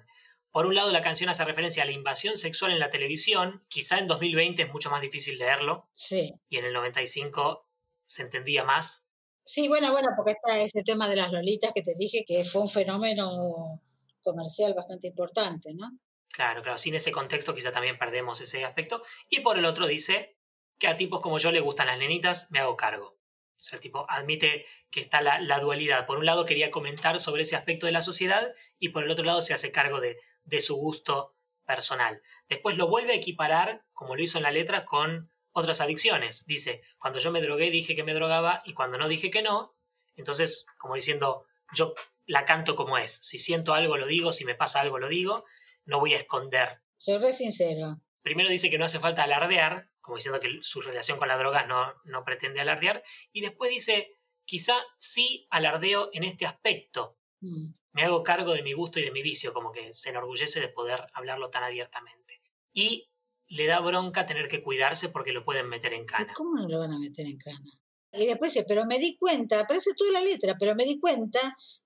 por 0.56 0.68
un 0.68 0.74
lado, 0.74 0.90
la 0.94 1.02
canción 1.02 1.30
hace 1.30 1.44
referencia 1.44 1.84
a 1.84 1.86
la 1.86 1.92
invasión 1.92 2.38
sexual 2.38 2.72
en 2.72 2.80
la 2.80 2.90
televisión. 2.90 3.66
Quizá 3.68 3.98
en 3.98 4.08
2020 4.08 4.62
es 4.62 4.72
mucho 4.72 4.90
más 4.90 5.02
difícil 5.02 5.38
leerlo. 5.38 5.90
Sí. 5.94 6.32
Y 6.48 6.56
en 6.56 6.64
el 6.64 6.72
95 6.72 7.68
se 8.06 8.22
entendía 8.22 8.64
más. 8.64 9.06
Sí, 9.44 9.68
bueno, 9.68 9.92
bueno, 9.92 10.08
porque 10.16 10.32
está 10.32 10.58
ese 10.58 10.82
tema 10.84 11.10
de 11.10 11.18
las 11.18 11.30
lolitas 11.30 11.74
que 11.76 11.82
te 11.82 11.96
dije 12.00 12.24
que 12.26 12.46
fue 12.46 12.62
un 12.62 12.70
fenómeno 12.70 13.82
comercial 14.24 14.74
bastante 14.74 15.10
importante, 15.10 15.74
¿no? 15.74 15.92
Claro, 16.32 16.64
claro. 16.64 16.78
Sin 16.78 16.96
ese 16.96 17.12
contexto 17.12 17.54
quizá 17.54 17.74
también 17.74 18.00
perdemos 18.00 18.40
ese 18.40 18.64
aspecto. 18.64 19.04
Y 19.30 19.42
por 19.42 19.58
el 19.58 19.66
otro 19.66 19.88
dice 19.88 20.38
que 20.80 20.88
a 20.88 20.96
tipos 20.96 21.20
como 21.20 21.38
yo 21.38 21.52
le 21.52 21.60
gustan 21.60 21.88
las 21.88 22.00
nenitas, 22.00 22.50
me 22.52 22.60
hago 22.60 22.78
cargo. 22.78 23.08
O 23.08 23.62
sea, 23.62 23.76
el 23.76 23.82
tipo 23.82 24.06
admite 24.10 24.66
que 24.90 25.02
está 25.02 25.20
la, 25.20 25.38
la, 25.42 25.60
dualidad. 25.60 26.06
Por 26.06 26.18
un 26.18 26.26
lado 26.26 26.46
quería 26.46 26.72
comentar 26.72 27.20
sobre 27.20 27.42
ese 27.44 27.58
aspecto 27.58 27.88
de 27.88 27.92
la 27.92 28.02
sociedad 28.02 28.54
y 28.80 28.90
por 28.90 29.04
el 29.04 29.12
otro 29.12 29.26
lado 29.26 29.42
se 29.42 29.54
hace 29.54 29.74
cargo 29.74 30.00
de, 30.00 30.18
de 30.46 30.62
su 30.62 30.76
gusto 30.76 31.36
personal. 31.66 32.22
Después 32.48 32.78
lo 32.78 32.88
vuelve 32.88 33.14
a 33.14 33.18
equiparar, 33.18 33.84
como 33.94 34.16
lo 34.16 34.24
hizo 34.24 34.38
en 34.38 34.44
la 34.44 34.52
letra, 34.52 34.86
con 34.86 35.32
otras 35.52 35.82
adicciones. 35.82 36.46
Dice, 36.46 36.82
cuando 36.98 37.20
yo 37.20 37.32
me 37.32 37.42
drogué 37.42 37.72
dije 37.72 37.96
que 37.96 38.04
me 38.04 38.14
drogaba 38.14 38.62
y 38.66 38.74
cuando 38.74 38.98
no 38.98 39.08
dije 39.08 39.32
que 39.32 39.42
no, 39.42 39.76
entonces 40.16 40.66
como 40.78 40.96
diciendo, 40.96 41.46
yo 41.74 41.94
la 42.26 42.46
canto 42.46 42.76
como 42.76 42.98
es. 42.98 43.12
Si 43.12 43.38
siento 43.38 43.74
algo 43.74 43.98
lo 43.98 44.08
digo, 44.08 44.32
si 44.32 44.46
me 44.46 44.56
pasa 44.56 44.82
algo 44.82 45.00
lo 45.00 45.08
digo, 45.08 45.46
no 45.86 46.00
voy 46.00 46.14
a 46.14 46.18
esconder. 46.18 46.82
Soy 46.98 47.18
re 47.18 47.34
sincero. 47.34 48.02
Primero 48.22 48.50
dice 48.50 48.70
que 48.70 48.78
no 48.78 48.86
hace 48.86 49.00
falta 49.00 49.24
alardear, 49.24 49.90
como 50.02 50.18
diciendo 50.18 50.40
que 50.40 50.60
su 50.62 50.82
relación 50.82 51.18
con 51.18 51.28
la 51.28 51.38
droga 51.38 51.66
no, 51.66 51.94
no 52.06 52.24
pretende 52.24 52.60
alardear, 52.60 53.04
y 53.32 53.42
después 53.42 53.70
dice, 53.70 54.18
quizá 54.46 54.76
sí 54.98 55.48
alardeo 55.50 56.10
en 56.14 56.24
este 56.24 56.46
aspecto. 56.46 57.18
Mm 57.46 57.86
me 57.96 58.04
hago 58.04 58.24
cargo 58.24 58.54
de 58.54 58.62
mi 58.62 58.74
gusto 58.74 59.00
y 59.00 59.04
de 59.04 59.12
mi 59.12 59.22
vicio, 59.22 59.54
como 59.54 59.72
que 59.72 59.94
se 59.94 60.10
enorgullece 60.10 60.60
de 60.60 60.68
poder 60.68 61.00
hablarlo 61.14 61.50
tan 61.50 61.64
abiertamente. 61.64 62.42
Y 62.74 63.10
le 63.48 63.68
da 63.68 63.80
bronca 63.80 64.26
tener 64.26 64.50
que 64.50 64.62
cuidarse 64.62 65.08
porque 65.08 65.32
lo 65.32 65.46
pueden 65.46 65.70
meter 65.70 65.94
en 65.94 66.06
cana. 66.06 66.34
¿Cómo 66.36 66.58
no 66.58 66.68
lo 66.68 66.80
van 66.80 66.92
a 66.92 67.00
meter 67.00 67.26
en 67.26 67.38
cana? 67.38 67.72
Y 68.12 68.26
después 68.26 68.54
dice, 68.54 68.66
pero 68.68 68.86
me 68.86 69.00
di 69.00 69.16
cuenta, 69.18 69.62
aparece 69.62 69.92
toda 69.96 70.12
la 70.12 70.22
letra, 70.22 70.58
pero 70.60 70.76
me 70.76 70.84
di 70.84 71.00
cuenta 71.00 71.40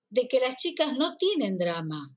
de 0.10 0.28
que 0.28 0.40
las 0.40 0.56
chicas 0.56 0.98
no 0.98 1.16
tienen 1.16 1.60
drama. 1.60 2.10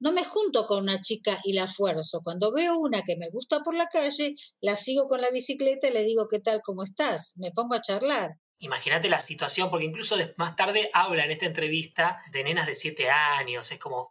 No 0.00 0.12
me 0.12 0.24
junto 0.24 0.66
con 0.66 0.84
una 0.84 1.02
chica 1.02 1.38
y 1.44 1.52
la 1.52 1.68
fuerzo. 1.68 2.22
Cuando 2.24 2.50
veo 2.50 2.78
una 2.78 3.02
que 3.02 3.18
me 3.18 3.28
gusta 3.28 3.60
por 3.60 3.74
la 3.74 3.88
calle, 3.88 4.36
la 4.62 4.74
sigo 4.74 5.06
con 5.06 5.20
la 5.20 5.30
bicicleta 5.30 5.86
y 5.86 5.92
le 5.92 6.02
digo, 6.04 6.28
¿qué 6.30 6.40
tal? 6.40 6.62
¿Cómo 6.64 6.82
estás? 6.82 7.34
Me 7.36 7.52
pongo 7.52 7.74
a 7.74 7.82
charlar. 7.82 8.38
Imagínate 8.62 9.08
la 9.08 9.18
situación, 9.18 9.70
porque 9.70 9.86
incluso 9.86 10.16
más 10.36 10.54
tarde 10.54 10.88
habla 10.94 11.24
en 11.24 11.32
esta 11.32 11.46
entrevista 11.46 12.22
de 12.30 12.44
nenas 12.44 12.64
de 12.68 12.76
7 12.76 13.10
años, 13.10 13.72
es 13.72 13.78
como 13.80 14.08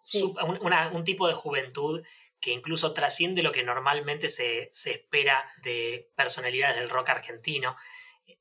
un, 0.91 1.03
tipo 1.05 1.25
de 1.29 1.33
juventud 1.33 2.03
que 2.41 2.51
incluso 2.51 2.93
trasciende 2.93 3.43
lo 3.43 3.53
que 3.53 3.63
normalmente 3.63 4.27
se, 4.27 4.67
se 4.69 4.91
espera 4.91 5.49
de 5.63 6.11
personalidades 6.17 6.75
del 6.75 6.89
rock 6.89 7.11
argentino. 7.11 7.77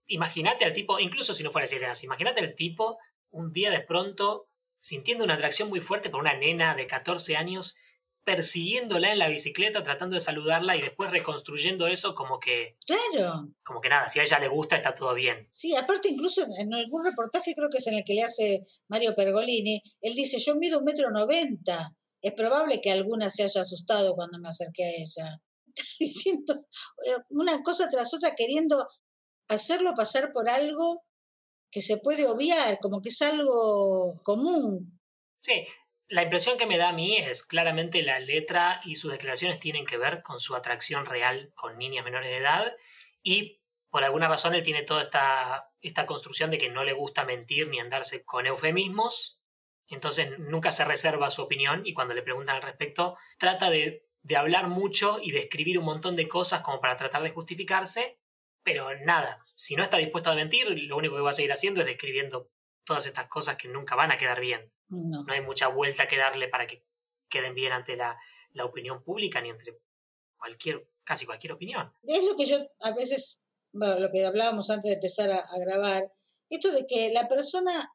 Imagínate 0.07 0.65
al 0.65 0.73
tipo, 0.73 0.99
incluso 0.99 1.33
si 1.33 1.45
no 1.45 1.53
fuera 1.53 1.69
7 1.69 1.85
años, 1.85 2.03
imagínate 2.03 2.41
al 2.41 2.57
tipo 2.57 2.99
un 3.31 3.53
día 3.53 3.71
de 3.71 3.81
pronto 3.81 4.49
sintiendo 4.81 5.23
una 5.23 5.35
atracción 5.35 5.69
muy 5.69 5.81
fuerte 5.81 6.11
por 6.11 6.19
una 6.19 6.35
nena 6.35 6.75
de 6.75 6.89
14 6.89 7.37
años 7.37 7.77
persiguiéndola 8.25 9.13
en 9.13 9.19
la 9.19 9.29
bicicleta, 9.29 9.83
tratando 9.83 10.15
de 10.15 10.21
saludarla 10.21 10.77
y 10.77 10.83
después 10.83 11.11
reconstruyendo 11.11 11.87
eso 11.87 12.15
como 12.15 12.39
que... 12.39 12.77
Claro. 12.87 13.49
Como 13.65 13.81
que 13.81 13.89
nada, 13.89 14.09
si 14.09 14.21
a 14.21 14.23
ella 14.23 14.39
le 14.39 14.49
gusta 14.49 14.77
está 14.77 14.95
todo 14.95 15.15
bien. 15.15 15.49
Sí, 15.51 15.75
aparte 15.75 16.09
incluso 16.09 16.45
en 16.59 16.75
algún 16.75 17.05
reportaje, 17.05 17.55
creo 17.55 17.69
que 17.71 17.79
es 17.79 17.87
en 17.87 17.95
el 17.95 18.05
que 18.05 18.15
le 18.15 18.23
hace 18.23 18.63
Mario 18.89 19.15
Pergolini, 19.15 19.83
él 20.01 20.15
dice, 20.15 20.39
yo 20.39 20.55
mido 20.55 20.79
un 20.79 20.85
metro 20.85 21.11
noventa, 21.11 21.95
es 22.23 22.35
probable 22.35 22.81
que 22.81 22.93
alguna 22.93 23.31
se 23.31 23.45
haya 23.45 23.63
asustado 23.63 24.15
cuando 24.15 24.39
me 24.39 24.49
acerqué 24.49 24.85
a 24.85 24.91
ella. 24.91 25.41
Diciendo 25.99 26.67
eh, 27.07 27.23
una 27.31 27.63
cosa 27.63 27.89
tras 27.89 28.13
otra, 28.15 28.35
queriendo 28.37 28.87
hacerlo 29.49 29.95
pasar 29.97 30.33
por 30.33 30.49
algo 30.49 31.03
que 31.71 31.81
se 31.81 31.97
puede 31.99 32.27
obviar, 32.27 32.79
como 32.81 33.01
que 33.01 33.09
es 33.09 33.23
algo 33.23 34.21
común. 34.23 35.01
Sí, 35.43 35.65
la 36.11 36.25
impresión 36.25 36.59
que 36.59 36.67
me 36.67 36.77
da 36.77 36.89
a 36.89 36.93
mí 36.93 37.17
es 37.17 37.47
claramente 37.47 38.03
la 38.03 38.19
letra 38.19 38.81
y 38.85 38.97
sus 38.97 39.13
declaraciones 39.13 39.61
tienen 39.61 39.87
que 39.87 39.97
ver 39.97 40.23
con 40.23 40.41
su 40.41 40.57
atracción 40.57 41.07
real 41.07 41.53
con 41.55 41.79
niñas 41.79 42.05
menores 42.05 42.31
de 42.31 42.39
edad 42.39 42.77
y 43.23 43.61
por 43.91 44.03
alguna 44.03 44.29
razón 44.29 44.55
él 44.55 44.65
tiene 44.65 44.83
toda 44.83 45.03
esta, 45.03 45.71
esta 45.81 46.07
construcción 46.07 46.51
de 46.51 46.59
que 46.59 46.69
no 46.69 46.83
le 46.83 46.95
gusta 46.95 47.25
mentir 47.25 47.69
ni 47.69 47.79
andarse 47.79 48.25
con 48.25 48.45
eufemismos, 48.47 49.41
entonces 49.87 50.37
nunca 50.41 50.73
se 50.73 50.85
reserva 50.85 51.31
su 51.31 51.43
opinión 51.43 51.83
y 51.85 51.95
cuando 51.95 52.15
le 52.15 52.23
preguntan 52.23 52.57
al 52.57 52.63
respecto 52.63 53.17
trata 53.39 53.71
de, 53.71 54.05
de 54.23 54.37
hablar 54.37 54.67
mucho 54.67 55.19
y 55.23 55.31
de 55.31 55.39
escribir 55.39 55.79
un 55.79 55.85
montón 55.85 56.17
de 56.17 56.27
cosas 56.27 56.63
como 56.63 56.81
para 56.81 56.97
tratar 56.97 57.23
de 57.23 57.31
justificarse, 57.31 58.19
pero 58.65 58.97
nada, 59.05 59.45
si 59.55 59.77
no 59.77 59.85
está 59.85 59.99
dispuesto 59.99 60.31
a 60.31 60.35
mentir, 60.35 60.69
lo 60.69 60.97
único 60.97 61.15
que 61.15 61.23
va 61.23 61.31
a 61.31 61.35
seguir 61.35 61.53
haciendo 61.53 61.81
es 61.81 61.87
describiendo 61.87 62.51
todas 62.85 63.07
estas 63.07 63.29
cosas 63.29 63.57
que 63.57 63.69
nunca 63.69 63.95
van 63.95 64.11
a 64.11 64.19
quedar 64.19 64.41
bien. 64.41 64.73
No. 64.91 65.25
hay 65.29 65.41
mucha 65.43 65.69
vuelta 65.69 66.09
que 66.09 66.17
darle 66.17 66.49
para 66.49 66.67
que 66.67 66.85
queden 67.29 67.55
bien 67.55 67.73
ante 67.73 67.97
la, 67.97 68.19
opinión 68.65 69.03
pública 69.03 69.41
ni 69.41 69.49
entre 69.49 69.79
cualquier, 70.37 70.87
casi 71.05 71.25
cualquier 71.25 71.53
opinión. 71.53 71.93
Es 72.03 72.25
lo 72.25 72.37
que 72.37 72.45
yo 72.45 72.59
a 72.81 72.93
veces, 72.93 73.41
bueno, 73.73 74.01
lo 74.01 74.11
que 74.11 74.27
hablábamos 74.27 74.69
antes 74.71 74.91
de 74.91 74.97
empezar 74.97 75.31
a, 75.31 75.45
grabar, 75.61 76.13
esto 76.49 76.73
de 76.73 76.85
que 76.87 77.13
la 77.13 77.29
persona 77.29 77.93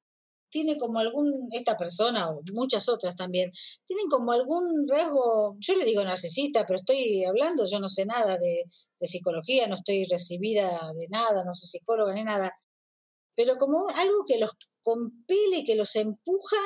tiene 0.50 0.78
como 0.78 1.00
algún, 1.00 1.50
esta 1.52 1.78
persona 1.78 2.30
o 2.30 2.42
muchas 2.54 2.88
otras 2.88 3.18
también, 3.18 3.52
tienen 3.86 4.08
como 4.10 4.32
algún 4.32 4.88
rasgo, 4.88 5.58
yo 5.60 5.76
le 5.76 5.84
digo 5.84 6.06
narcisista, 6.06 6.66
pero 6.66 6.78
estoy 6.78 7.26
hablando, 7.26 7.68
yo 7.70 7.80
no 7.80 7.90
sé 7.90 8.06
nada 8.06 8.38
de, 8.38 8.64
de 9.00 9.08
psicología, 9.08 9.68
no 9.68 9.76
estoy 9.76 10.06
recibida 10.06 10.94
de 10.96 11.08
nada, 11.10 11.44
no 11.44 11.54
soy 11.54 11.68
psicóloga 11.68 12.14
ni 12.14 12.24
nada, 12.24 12.54
pero 13.36 13.58
como 13.58 13.88
algo 13.90 14.24
que 14.26 14.38
los 14.38 14.52
compele, 14.82 15.66
que 15.66 15.76
los 15.76 15.96
empuja 15.98 16.58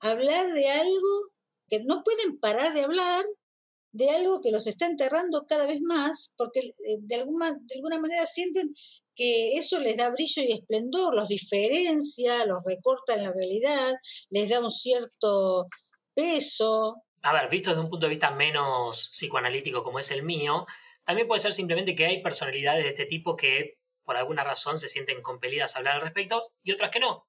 hablar 0.00 0.52
de 0.52 0.68
algo 0.68 1.30
que 1.68 1.80
no 1.84 2.02
pueden 2.02 2.38
parar 2.38 2.74
de 2.74 2.84
hablar, 2.84 3.24
de 3.92 4.10
algo 4.10 4.40
que 4.40 4.50
los 4.50 4.66
está 4.66 4.86
enterrando 4.86 5.46
cada 5.46 5.66
vez 5.66 5.80
más, 5.80 6.34
porque 6.36 6.60
eh, 6.60 6.98
de 7.00 7.16
alguna, 7.16 7.50
de 7.50 7.74
alguna 7.76 7.98
manera 7.98 8.26
sienten 8.26 8.72
que 9.14 9.58
eso 9.58 9.80
les 9.80 9.96
da 9.96 10.10
brillo 10.10 10.42
y 10.42 10.52
esplendor, 10.52 11.14
los 11.14 11.28
diferencia, 11.28 12.44
los 12.46 12.62
recorta 12.64 13.14
en 13.14 13.24
la 13.24 13.32
realidad, 13.32 13.94
les 14.30 14.48
da 14.48 14.60
un 14.60 14.70
cierto 14.70 15.66
peso. 16.14 17.02
A 17.22 17.32
ver, 17.32 17.50
visto 17.50 17.70
desde 17.70 17.82
un 17.82 17.90
punto 17.90 18.06
de 18.06 18.10
vista 18.10 18.30
menos 18.30 19.10
psicoanalítico 19.12 19.82
como 19.82 19.98
es 19.98 20.10
el 20.12 20.22
mío, 20.22 20.66
también 21.04 21.26
puede 21.26 21.40
ser 21.40 21.52
simplemente 21.52 21.96
que 21.96 22.06
hay 22.06 22.22
personalidades 22.22 22.84
de 22.84 22.90
este 22.90 23.06
tipo 23.06 23.34
que 23.34 23.78
por 24.04 24.16
alguna 24.16 24.44
razón 24.44 24.78
se 24.78 24.88
sienten 24.88 25.20
compelidas 25.20 25.74
a 25.74 25.78
hablar 25.80 25.96
al 25.96 26.02
respecto 26.02 26.52
y 26.62 26.72
otras 26.72 26.90
que 26.90 27.00
no. 27.00 27.26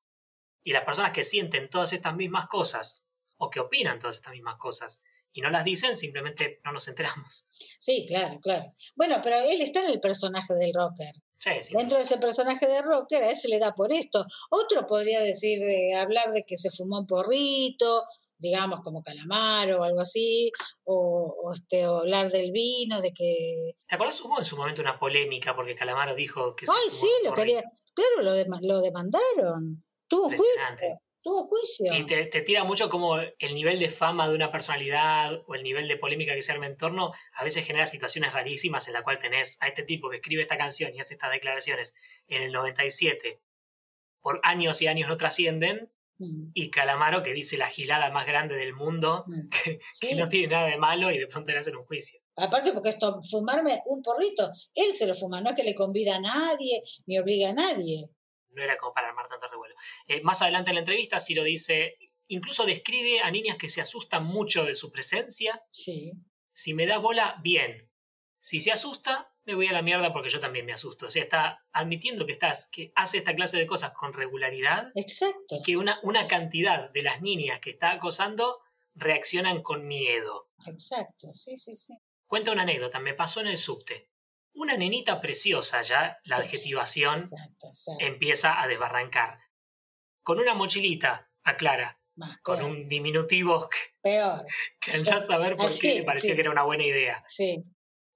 Y 0.63 0.73
las 0.73 0.83
personas 0.85 1.11
que 1.13 1.23
sienten 1.23 1.69
todas 1.69 1.93
estas 1.93 2.15
mismas 2.15 2.47
cosas 2.47 3.11
o 3.37 3.49
que 3.49 3.59
opinan 3.59 3.99
todas 3.99 4.17
estas 4.17 4.33
mismas 4.33 4.57
cosas 4.57 5.03
y 5.31 5.41
no 5.41 5.49
las 5.49 5.63
dicen, 5.63 5.95
simplemente 5.95 6.59
no 6.65 6.71
nos 6.71 6.87
enteramos. 6.87 7.47
Sí, 7.79 8.05
claro, 8.07 8.39
claro. 8.41 8.73
Bueno, 8.95 9.19
pero 9.23 9.37
él 9.37 9.61
está 9.61 9.83
en 9.85 9.91
el 9.91 9.99
personaje 9.99 10.53
del 10.55 10.73
rocker. 10.73 11.13
Sí, 11.37 11.51
sí. 11.61 11.73
Dentro 11.77 11.97
de 11.97 12.03
ese 12.03 12.17
personaje 12.17 12.67
de 12.67 12.81
rocker, 12.81 13.23
a 13.23 13.29
él 13.29 13.37
se 13.37 13.47
le 13.47 13.59
da 13.59 13.73
por 13.73 13.93
esto. 13.93 14.25
Otro 14.49 14.85
podría 14.87 15.21
decir, 15.21 15.61
eh, 15.63 15.93
hablar 15.95 16.31
de 16.33 16.43
que 16.45 16.57
se 16.57 16.69
fumó 16.71 16.99
un 16.99 17.05
porrito, 17.07 18.03
digamos 18.37 18.81
como 18.81 19.01
calamaro 19.03 19.79
o 19.79 19.83
algo 19.83 20.01
así, 20.01 20.51
o, 20.83 21.53
este, 21.55 21.87
o 21.87 21.99
hablar 21.99 22.29
del 22.31 22.51
vino, 22.51 22.99
de 22.99 23.13
que... 23.13 23.71
¿Te 23.87 23.95
acuerdas? 23.95 24.19
Hubo 24.21 24.39
en 24.39 24.45
su 24.45 24.57
momento 24.57 24.81
una 24.81 24.99
polémica 24.99 25.55
porque 25.55 25.75
Calamaro 25.75 26.15
dijo 26.15 26.55
que... 26.55 26.65
se 26.65 26.71
Ay, 26.71 26.89
fumó 26.89 27.01
sí, 27.01 27.07
un 27.21 27.23
lo 27.25 27.29
porrito. 27.35 27.45
quería... 27.45 27.71
Claro, 27.93 28.21
lo, 28.23 28.35
dema- 28.35 28.59
lo 28.61 28.81
demandaron. 28.81 29.83
Tuvo 30.09 30.25
juicio. 30.25 30.45
Tuvo 31.21 31.47
juicio. 31.47 31.93
Y 31.93 32.05
te, 32.05 32.25
te 32.25 32.41
tira 32.41 32.63
mucho 32.63 32.89
como 32.89 33.17
el 33.19 33.53
nivel 33.53 33.79
de 33.79 33.91
fama 33.91 34.27
de 34.27 34.35
una 34.35 34.51
personalidad 34.51 35.41
o 35.47 35.55
el 35.55 35.63
nivel 35.63 35.87
de 35.87 35.97
polémica 35.97 36.33
que 36.33 36.41
se 36.41 36.51
arma 36.51 36.65
en 36.65 36.77
torno, 36.77 37.11
a 37.33 37.43
veces 37.43 37.65
genera 37.65 37.85
situaciones 37.85 38.33
rarísimas 38.33 38.87
en 38.87 38.93
la 38.93 39.03
cual 39.03 39.19
tenés 39.19 39.57
a 39.61 39.67
este 39.67 39.83
tipo 39.83 40.09
que 40.09 40.17
escribe 40.17 40.41
esta 40.41 40.57
canción 40.57 40.95
y 40.95 40.99
hace 40.99 41.13
estas 41.13 41.31
declaraciones 41.31 41.95
en 42.27 42.43
el 42.43 42.51
97, 42.51 43.41
por 44.21 44.39
años 44.43 44.81
y 44.81 44.87
años 44.87 45.09
no 45.09 45.17
trascienden, 45.17 45.91
Mm, 46.19 46.51
y 46.53 46.69
Calamaro 46.69 47.23
que 47.23 47.33
dice 47.33 47.57
la 47.57 47.69
gilada 47.69 48.11
más 48.11 48.27
grande 48.27 48.55
del 48.55 48.73
mundo, 48.73 49.23
mm. 49.25 49.49
que, 50.01 50.15
no 50.15 50.27
tiene 50.27 50.47
nada 50.47 50.67
de 50.67 50.77
malo 50.77 51.11
y 51.11 51.17
de 51.17 51.27
pronto 51.27 51.51
le 51.51 51.59
hacen 51.59 51.77
un 51.77 51.85
juicio. 51.85 52.19
Aparte 52.35 52.73
porque 52.73 52.89
esto, 52.89 53.21
fumarme 53.29 53.81
un 53.85 54.01
porrito, 54.01 54.51
él 54.75 54.93
se 54.93 55.07
lo 55.07 55.15
fuma, 55.15 55.41
no 55.41 55.51
es 55.51 55.55
que 55.55 55.63
le 55.63 55.75
convida 55.75 56.17
a 56.17 56.21
nadie, 56.21 56.83
ni 57.05 57.17
obliga 57.17 57.49
a 57.49 57.53
nadie. 57.53 58.09
No 58.59 58.65
era 58.65 58.77
como 58.77 58.93
para 58.93 59.09
armar 59.09 59.27
tanto 59.27 59.47
revuelo. 59.47 59.75
Eh, 60.07 60.21
más 60.21 60.41
adelante 60.41 60.71
en 60.71 60.75
la 60.75 60.81
entrevista, 60.81 61.19
Ciro 61.19 61.43
dice, 61.43 61.97
incluso 62.27 62.65
describe 62.65 63.21
a 63.21 63.31
niñas 63.31 63.57
que 63.57 63.69
se 63.69 63.81
asustan 63.81 64.25
mucho 64.25 64.65
de 64.65 64.75
su 64.75 64.91
presencia 64.91 65.63
Sí, 65.71 66.11
si 66.51 66.73
me 66.73 66.85
da 66.85 66.97
bola, 66.97 67.39
bien. 67.41 67.89
Si 68.37 68.59
se 68.59 68.71
asusta, 68.71 69.33
me 69.45 69.55
voy 69.55 69.67
a 69.67 69.71
la 69.71 69.81
mierda 69.81 70.11
porque 70.11 70.29
yo 70.29 70.41
también 70.41 70.65
me 70.65 70.73
asusto. 70.73 71.05
O 71.05 71.09
sea, 71.09 71.23
está 71.23 71.65
admitiendo 71.71 72.25
que 72.25 72.33
estás, 72.33 72.69
que 72.69 72.91
hace 72.95 73.17
esta 73.17 73.33
clase 73.33 73.57
de 73.57 73.65
cosas 73.65 73.93
con 73.93 74.11
regularidad 74.11 74.91
exacto. 74.93 75.55
y 75.55 75.63
que 75.63 75.77
una, 75.77 75.99
una 76.03 76.27
cantidad 76.27 76.89
de 76.91 77.01
las 77.01 77.21
niñas 77.21 77.61
que 77.61 77.69
está 77.69 77.91
acosando 77.91 78.59
reaccionan 78.93 79.61
con 79.61 79.87
miedo. 79.87 80.49
Exacto, 80.67 81.31
sí, 81.31 81.55
sí, 81.55 81.75
sí. 81.75 81.93
Cuenta 82.27 82.51
una 82.51 82.63
anécdota, 82.63 82.99
me 82.99 83.13
pasó 83.13 83.39
en 83.39 83.47
el 83.47 83.57
subte. 83.57 84.09
Una 84.53 84.75
nenita 84.77 85.21
preciosa 85.21 85.81
ya, 85.81 86.19
la 86.23 86.37
adjetivación 86.37 87.23
Exacto, 87.23 87.67
exacto. 87.67 88.05
empieza 88.05 88.61
a 88.61 88.67
desbarrancar. 88.67 89.39
Con 90.23 90.39
una 90.39 90.53
mochilita, 90.53 91.31
aclara, 91.43 92.01
Más, 92.15 92.37
con 92.41 92.57
peor, 92.57 92.69
un 92.69 92.87
diminutivo 92.89 93.69
que, 93.69 93.77
peor, 94.01 94.45
que 94.81 94.91
andás 94.93 95.23
a 95.23 95.27
saber 95.27 95.55
por 95.55 95.67
Así, 95.67 95.81
qué 95.81 95.95
le 95.99 96.03
parecía 96.03 96.31
sí. 96.31 96.35
que 96.35 96.41
era 96.41 96.51
una 96.51 96.63
buena 96.63 96.83
idea. 96.85 97.23
sí. 97.27 97.63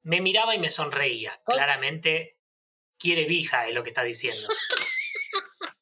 Me 0.05 0.19
miraba 0.19 0.53
y 0.53 0.59
me 0.59 0.69
sonreía. 0.69 1.39
Con- 1.45 1.55
Claramente 1.55 2.38
quiere 2.99 3.23
vija, 3.23 3.67
es 3.67 3.73
lo 3.73 3.84
que 3.84 3.89
está 3.91 4.03
diciendo. 4.03 4.41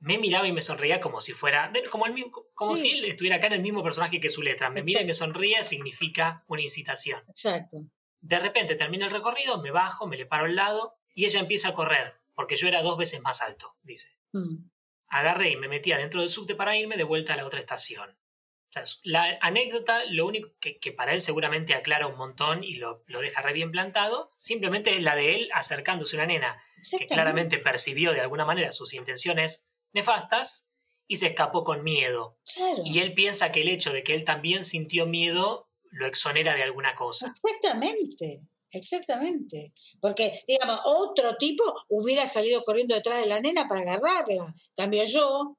Me 0.00 0.18
miraba 0.18 0.46
y 0.46 0.52
me 0.52 0.60
sonreía 0.60 1.00
como 1.00 1.22
si 1.22 1.32
fuera, 1.32 1.72
como, 1.90 2.04
el 2.04 2.12
mismo, 2.12 2.30
como 2.52 2.76
Sí. 2.76 2.82
si 2.82 2.90
él 2.90 3.04
estuviera 3.06 3.36
acá 3.36 3.46
en 3.46 3.54
el 3.54 3.62
mismo 3.62 3.82
personaje 3.82 4.20
que 4.20 4.28
su 4.28 4.42
letra. 4.42 4.68
Me 4.68 4.82
mira 4.82 5.00
y 5.00 5.06
me 5.06 5.14
sonríe 5.14 5.62
significa 5.62 6.44
una 6.46 6.60
incitación. 6.60 7.22
Exacto. 7.26 7.78
De 8.24 8.38
repente 8.38 8.74
termina 8.74 9.04
el 9.04 9.12
recorrido, 9.12 9.60
me 9.60 9.70
bajo, 9.70 10.06
me 10.06 10.16
le 10.16 10.24
paro 10.24 10.46
al 10.46 10.56
lado 10.56 10.94
y 11.14 11.26
ella 11.26 11.40
empieza 11.40 11.68
a 11.68 11.74
correr, 11.74 12.14
porque 12.34 12.56
yo 12.56 12.66
era 12.68 12.80
dos 12.80 12.96
veces 12.96 13.20
más 13.20 13.42
alto, 13.42 13.76
dice. 13.82 14.16
Mm, 14.32 14.70
Agarré 15.08 15.50
y 15.50 15.56
me 15.56 15.68
metí 15.68 15.92
adentro 15.92 16.22
del 16.22 16.30
subte 16.30 16.54
para 16.54 16.74
irme 16.74 16.96
de 16.96 17.04
vuelta 17.04 17.34
a 17.34 17.36
la 17.36 17.44
otra 17.44 17.60
estación. 17.60 18.10
O 18.10 18.72
sea, 18.72 18.82
la 19.02 19.38
anécdota, 19.42 20.06
lo 20.06 20.26
único 20.26 20.48
que, 20.58 20.78
que 20.78 20.90
para 20.90 21.12
él 21.12 21.20
seguramente 21.20 21.74
aclara 21.74 22.06
un 22.06 22.16
montón 22.16 22.64
y 22.64 22.76
lo, 22.76 23.04
lo 23.08 23.20
deja 23.20 23.42
re 23.42 23.52
bien 23.52 23.70
plantado, 23.70 24.32
simplemente 24.36 24.96
es 24.96 25.02
la 25.02 25.14
de 25.14 25.36
él 25.36 25.50
acercándose 25.52 26.16
a 26.16 26.20
una 26.20 26.26
nena 26.26 26.62
que 26.98 27.06
claramente 27.06 27.58
percibió 27.58 28.12
de 28.12 28.22
alguna 28.22 28.46
manera 28.46 28.72
sus 28.72 28.94
intenciones 28.94 29.70
nefastas 29.92 30.72
y 31.06 31.16
se 31.16 31.26
escapó 31.26 31.62
con 31.62 31.84
miedo. 31.84 32.38
Claro. 32.54 32.82
Y 32.86 33.00
él 33.00 33.12
piensa 33.12 33.52
que 33.52 33.60
el 33.60 33.68
hecho 33.68 33.92
de 33.92 34.02
que 34.02 34.14
él 34.14 34.24
también 34.24 34.64
sintió 34.64 35.06
miedo 35.06 35.68
lo 35.94 36.06
exonera 36.06 36.54
de 36.54 36.62
alguna 36.62 36.94
cosa. 36.94 37.28
Exactamente, 37.32 38.40
exactamente. 38.70 39.72
Porque, 40.00 40.42
digamos, 40.46 40.80
otro 40.84 41.36
tipo 41.36 41.62
hubiera 41.88 42.26
salido 42.26 42.62
corriendo 42.64 42.94
detrás 42.94 43.20
de 43.22 43.28
la 43.28 43.40
nena 43.40 43.68
para 43.68 43.80
agarrarla. 43.82 44.54
Cambio 44.76 45.04
yo, 45.04 45.56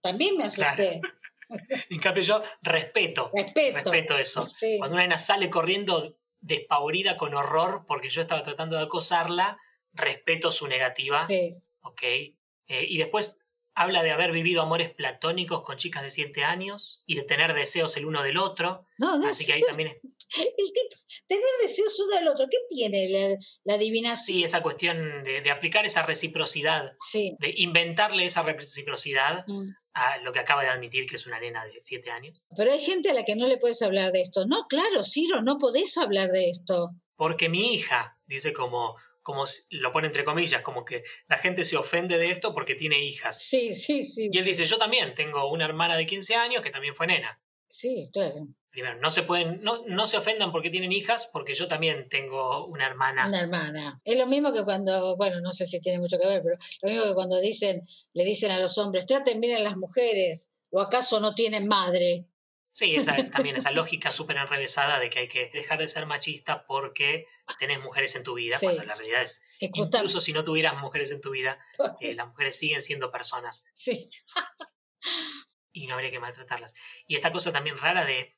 también 0.00 0.36
me 0.36 0.44
asusté. 0.44 1.00
En 1.88 1.98
cambio 1.98 2.22
yo 2.22 2.42
respeto, 2.60 3.30
Respeto. 3.32 3.76
respeto 3.78 4.18
eso. 4.18 4.46
Sí, 4.46 4.76
Cuando 4.76 4.96
una 4.96 5.04
nena 5.04 5.16
sale 5.16 5.48
corriendo 5.48 6.18
despavorida 6.40 7.16
con 7.16 7.32
horror 7.32 7.86
porque 7.88 8.10
yo 8.10 8.20
estaba 8.20 8.42
tratando 8.42 8.76
de 8.76 8.82
acosarla, 8.82 9.58
respeto 9.94 10.52
su 10.52 10.66
negativa, 10.68 11.26
sí. 11.26 11.54
¿ok? 11.80 12.02
Eh, 12.02 12.34
y 12.68 12.98
después 12.98 13.38
habla 13.80 14.02
de 14.02 14.10
haber 14.10 14.32
vivido 14.32 14.62
amores 14.62 14.90
platónicos 14.90 15.62
con 15.62 15.76
chicas 15.76 16.02
de 16.02 16.10
7 16.10 16.42
años 16.42 17.02
y 17.06 17.14
de 17.14 17.22
tener 17.22 17.54
deseos 17.54 17.96
el 17.96 18.06
uno 18.06 18.22
del 18.22 18.36
otro, 18.38 18.84
No, 18.98 19.18
no 19.18 19.28
así 19.28 19.46
que 19.46 19.52
ahí 19.52 19.60
también 19.62 19.88
es, 19.90 19.96
el 20.36 20.72
tipo, 20.72 20.96
tener 21.26 21.44
deseos 21.62 21.98
uno 22.00 22.16
del 22.16 22.28
otro, 22.28 22.46
¿qué 22.50 22.58
tiene 22.68 23.08
la, 23.08 23.36
la 23.64 23.74
adivinación? 23.74 24.16
sí, 24.38 24.44
esa 24.44 24.62
cuestión 24.62 25.22
de, 25.24 25.40
de 25.42 25.50
aplicar 25.50 25.86
esa 25.86 26.02
reciprocidad, 26.02 26.92
Sí. 27.00 27.36
de 27.38 27.52
inventarle 27.56 28.24
esa 28.24 28.42
reciprocidad 28.42 29.44
Mm. 29.46 29.68
a 29.94 30.18
lo 30.18 30.32
que 30.32 30.40
acaba 30.40 30.62
de 30.62 30.68
admitir 30.68 31.06
que 31.06 31.16
es 31.16 31.26
una 31.26 31.38
nena 31.40 31.64
de 31.64 31.72
7 31.80 32.10
años. 32.10 32.44
Pero 32.56 32.72
hay 32.72 32.80
gente 32.80 33.10
a 33.10 33.14
la 33.14 33.24
que 33.24 33.36
no 33.36 33.46
le 33.46 33.58
puedes 33.58 33.80
hablar 33.82 34.12
de 34.12 34.22
esto. 34.22 34.46
No, 34.46 34.66
claro, 34.68 35.02
Ciro, 35.04 35.40
no 35.42 35.58
podés 35.58 35.96
hablar 35.98 36.30
de 36.30 36.50
esto. 36.50 36.90
Porque 37.16 37.48
mi 37.48 37.74
hija, 37.74 38.16
dice 38.26 38.52
como, 38.52 38.96
como 39.28 39.44
lo 39.68 39.92
pone 39.92 40.06
entre 40.06 40.24
comillas, 40.24 40.62
como 40.62 40.86
que 40.86 41.02
la 41.28 41.36
gente 41.36 41.62
se 41.62 41.76
ofende 41.76 42.16
de 42.16 42.30
esto 42.30 42.54
porque 42.54 42.74
tiene 42.74 43.04
hijas. 43.04 43.38
Sí, 43.38 43.74
sí, 43.74 44.02
sí. 44.02 44.30
Y 44.32 44.38
él 44.38 44.44
dice, 44.46 44.64
yo 44.64 44.78
también 44.78 45.14
tengo 45.14 45.52
una 45.52 45.66
hermana 45.66 45.98
de 45.98 46.06
15 46.06 46.34
años 46.34 46.62
que 46.62 46.70
también 46.70 46.94
fue 46.94 47.08
nena. 47.08 47.38
Sí, 47.68 48.08
claro. 48.10 48.48
Primero, 48.70 48.98
no 49.00 49.10
se 49.10 49.24
pueden, 49.24 49.60
no, 49.60 49.84
no 49.86 50.06
se 50.06 50.16
ofendan 50.16 50.50
porque 50.50 50.70
tienen 50.70 50.92
hijas, 50.92 51.28
porque 51.30 51.54
yo 51.54 51.68
también 51.68 52.08
tengo 52.08 52.64
una 52.68 52.86
hermana. 52.86 53.26
Una 53.28 53.40
hermana. 53.40 54.00
Es 54.02 54.16
lo 54.16 54.26
mismo 54.26 54.50
que 54.50 54.64
cuando, 54.64 55.14
bueno, 55.18 55.42
no 55.42 55.52
sé 55.52 55.66
si 55.66 55.78
tiene 55.78 55.98
mucho 55.98 56.18
que 56.18 56.26
ver, 56.26 56.40
pero 56.42 56.56
lo 56.80 56.88
mismo 56.88 57.04
que 57.04 57.14
cuando 57.14 57.38
dicen, 57.38 57.82
le 58.14 58.24
dicen 58.24 58.50
a 58.50 58.58
los 58.58 58.78
hombres, 58.78 59.04
traten 59.04 59.42
bien 59.42 59.58
a 59.58 59.60
las 59.60 59.76
mujeres, 59.76 60.48
o 60.70 60.80
acaso 60.80 61.20
no 61.20 61.34
tienen 61.34 61.68
madre. 61.68 62.24
Sí, 62.78 62.94
esa, 62.94 63.16
también 63.30 63.56
esa 63.56 63.72
lógica 63.72 64.08
súper 64.08 64.36
enrevesada 64.36 65.00
de 65.00 65.10
que 65.10 65.18
hay 65.18 65.28
que 65.28 65.50
dejar 65.52 65.80
de 65.80 65.88
ser 65.88 66.06
machista 66.06 66.64
porque 66.64 67.26
tenés 67.58 67.80
mujeres 67.80 68.14
en 68.14 68.22
tu 68.22 68.34
vida, 68.34 68.56
Sí. 68.56 68.66
cuando 68.66 68.84
la 68.84 68.94
realidad 68.94 69.22
es, 69.22 69.44
incluso 69.58 70.20
si 70.20 70.32
no 70.32 70.44
tuvieras 70.44 70.76
mujeres 70.80 71.10
en 71.10 71.20
tu 71.20 71.30
vida, 71.30 71.58
eh, 72.00 72.14
las 72.14 72.28
mujeres 72.28 72.56
siguen 72.56 72.80
siendo 72.80 73.10
personas 73.10 73.66
Sí, 73.72 74.08
y 75.72 75.88
no 75.88 75.94
habría 75.94 76.12
que 76.12 76.20
maltratarlas. 76.20 76.72
Y 77.08 77.16
esta 77.16 77.32
cosa 77.32 77.50
también 77.52 77.76
rara 77.78 78.04
de, 78.04 78.36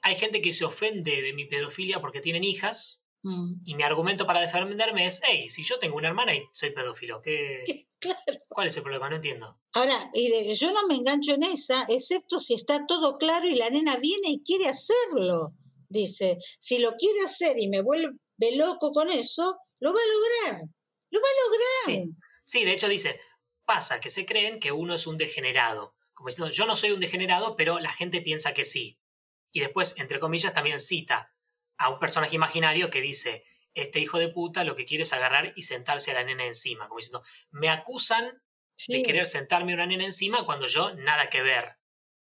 hay 0.00 0.16
gente 0.16 0.40
que 0.40 0.52
se 0.54 0.64
ofende 0.64 1.20
de 1.20 1.34
mi 1.34 1.44
pedofilia 1.44 2.00
porque 2.00 2.22
tienen 2.22 2.44
hijas, 2.44 3.02
Mm. 3.22 3.62
y 3.64 3.74
mi 3.74 3.82
argumento 3.82 4.24
para 4.26 4.40
defenderme 4.40 5.06
es, 5.06 5.20
hey, 5.26 5.48
si 5.48 5.64
yo 5.64 5.78
tengo 5.78 5.96
una 5.96 6.08
hermana 6.08 6.34
y 6.34 6.44
soy 6.52 6.70
pedófilo, 6.70 7.20
¿qué, 7.22 7.64
claro. 7.98 8.20
¿cuál 8.48 8.68
es 8.68 8.76
el 8.76 8.82
problema? 8.84 9.08
No 9.10 9.16
entiendo. 9.16 9.58
Ahora, 9.72 10.10
y 10.14 10.28
de- 10.30 10.54
yo 10.54 10.72
no 10.72 10.86
me 10.86 10.94
engancho 10.94 11.34
en 11.34 11.42
esa, 11.42 11.84
excepto 11.88 12.38
si 12.38 12.54
está 12.54 12.86
todo 12.86 13.18
claro 13.18 13.48
y 13.48 13.54
la 13.56 13.68
nena 13.70 13.96
viene 13.96 14.28
y 14.28 14.42
quiere 14.44 14.68
hacerlo. 14.68 15.54
Dice, 15.88 16.38
si 16.58 16.78
lo 16.78 16.92
quiere 16.96 17.20
hacer 17.24 17.56
y 17.58 17.68
me 17.68 17.80
vuelve 17.80 18.12
loco 18.56 18.92
con 18.92 19.10
eso, 19.10 19.56
lo 19.80 19.92
va 19.92 20.00
a 20.00 20.46
lograr. 20.50 20.62
Lo 21.10 21.20
va 21.20 21.26
a 21.26 21.48
lograr. 21.48 22.04
Sí. 22.06 22.16
Sí, 22.44 22.64
de 22.64 22.72
hecho 22.72 22.88
dice, 22.88 23.18
pasa 23.64 24.00
que 24.00 24.08
se 24.10 24.24
creen 24.26 24.60
que 24.60 24.72
uno 24.72 24.94
es 24.94 25.06
un 25.06 25.16
degenerado. 25.16 25.94
Como 26.14 26.28
diciendo, 26.28 26.50
yo 26.52 26.66
no 26.66 26.76
soy 26.76 26.90
un 26.92 27.00
degenerado, 27.00 27.56
pero 27.56 27.78
la 27.80 27.92
gente 27.92 28.20
piensa 28.22 28.54
que 28.54 28.64
sí. 28.64 28.98
Y 29.52 29.60
después, 29.60 29.98
entre 29.98 30.20
comillas, 30.20 30.52
también 30.54 30.80
cita 30.80 31.32
a 31.78 31.90
un 31.90 31.98
personaje 31.98 32.36
imaginario 32.36 32.90
que 32.90 33.00
dice, 33.00 33.44
este 33.74 34.00
hijo 34.00 34.18
de 34.18 34.28
puta 34.28 34.64
lo 34.64 34.74
que 34.76 34.86
quiere 34.86 35.02
es 35.02 35.12
agarrar 35.12 35.52
y 35.56 35.62
sentarse 35.62 36.10
a 36.10 36.14
la 36.14 36.24
nena 36.24 36.46
encima. 36.46 36.88
Como 36.88 36.98
diciendo, 36.98 37.22
me 37.50 37.68
acusan 37.68 38.40
Sí, 38.76 38.92
de 38.92 39.02
querer 39.02 39.26
sentarme 39.26 39.72
a 39.72 39.76
una 39.76 39.86
nena 39.86 40.04
encima 40.04 40.44
cuando 40.44 40.66
yo 40.66 40.92
nada 40.94 41.30
que 41.30 41.40
ver. 41.40 41.78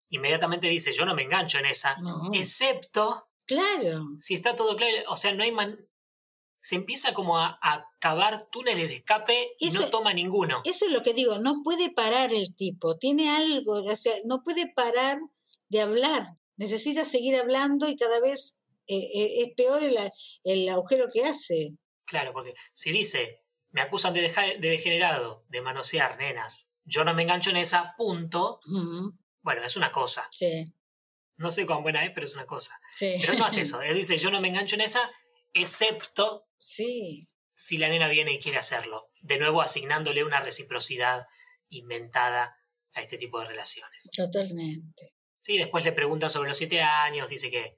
Inmediatamente 0.10 0.68
dice, 0.68 0.93
yo 0.93 1.06
no 1.06 1.14
me 1.14 1.24
engancho 1.24 1.60
en 1.60 1.66
esa, 1.66 1.95
no, 1.97 2.30
excepto 2.34 3.28
claro. 3.45 4.08
si 4.18 4.36
está 4.36 4.56
todo 4.56 4.78
claro, 4.78 4.93
o 5.10 5.16
sea, 5.18 5.34
no 5.34 5.43
hay 5.43 5.51
man... 5.51 5.78
Se 6.62 6.76
empieza 6.76 7.14
como 7.14 7.38
a, 7.38 7.60
a 7.62 7.86
cavar 7.99 8.47
túneles 8.49 8.88
de 8.88 8.95
escape 8.95 9.56
y 9.60 9.70
no 9.70 9.88
toma 9.89 10.14
ninguno. 10.14 10.62
Eso 10.64 10.86
es 10.86 10.91
lo 10.91 11.03
que 11.03 11.14
digo, 11.14 11.38
no 11.38 11.62
puede 11.62 11.91
parar 11.91 12.34
el 12.34 12.56
tipo, 12.56 12.97
tiene 12.97 13.30
algo, 13.30 13.74
o 13.74 13.95
sea, 13.95 14.14
no 14.26 14.41
puede 14.41 14.72
parar 14.74 15.20
de 15.68 15.82
hablar, 15.82 16.24
necesita 16.56 17.03
seguir 17.03 17.36
hablando 17.36 17.88
y 17.89 17.97
cada 17.97 18.20
vez 18.22 18.55
es 18.88 19.53
peor 19.55 19.83
el, 19.83 19.97
el 20.43 20.69
agujero 20.69 21.05
que 21.11 21.23
hace. 21.25 21.71
Claro, 22.05 22.33
porque 22.33 22.53
si 22.73 22.91
dice, 22.91 23.43
me 23.71 23.81
acusan 23.81 24.13
de, 24.13 24.21
deja- 24.21 24.43
de 24.59 24.69
degenerado, 24.69 25.43
de 25.49 25.61
manosear 25.61 26.17
nenas. 26.17 26.71
Yo 26.83 27.03
no 27.03 27.13
me 27.13 27.23
engancho 27.23 27.49
en 27.49 27.57
esa, 27.57 27.93
punto. 27.97 28.59
Bueno, 29.41 29.63
es 29.65 29.75
una 29.75 29.91
cosa. 29.91 30.27
Sí, 30.31 30.65
No 31.38 31.51
sé 31.51 31.65
cuán 31.65 31.81
buena 31.83 32.05
es, 32.05 32.11
pero 32.13 32.25
es 32.27 32.36
una 32.36 32.45
cosa. 32.45 32.79
sí. 32.93 33.15
Pero 33.21 33.33
no 33.39 33.45
hace 33.45 33.61
eso. 33.61 33.81
Él 33.81 33.95
dice, 33.97 34.17
yo 34.17 34.29
no 34.31 34.39
me 34.39 34.49
engancho 34.49 34.75
en 34.75 34.81
esa, 34.81 35.01
excepto 35.53 36.45
Sí, 36.57 37.27
si 37.53 37.77
la 37.77 37.89
nena 37.89 38.07
viene 38.07 38.33
y 38.33 38.39
quiere 38.39 38.57
hacerlo. 38.57 39.09
De 39.21 39.38
nuevo, 39.39 39.61
asignándole 39.61 40.23
una 40.23 40.39
reciprocidad 40.41 41.25
inventada 41.69 42.55
a 42.93 43.01
este 43.01 43.17
tipo 43.17 43.39
de 43.39 43.45
relaciones. 43.47 44.09
totalmente. 44.15 45.15
Sí, 45.39 45.57
después 45.57 45.83
le 45.83 45.91
preguntan 45.91 46.29
sobre 46.29 46.49
los 46.49 46.57
siete 46.57 46.81
años, 46.81 47.29
dice 47.29 47.51
que 47.51 47.77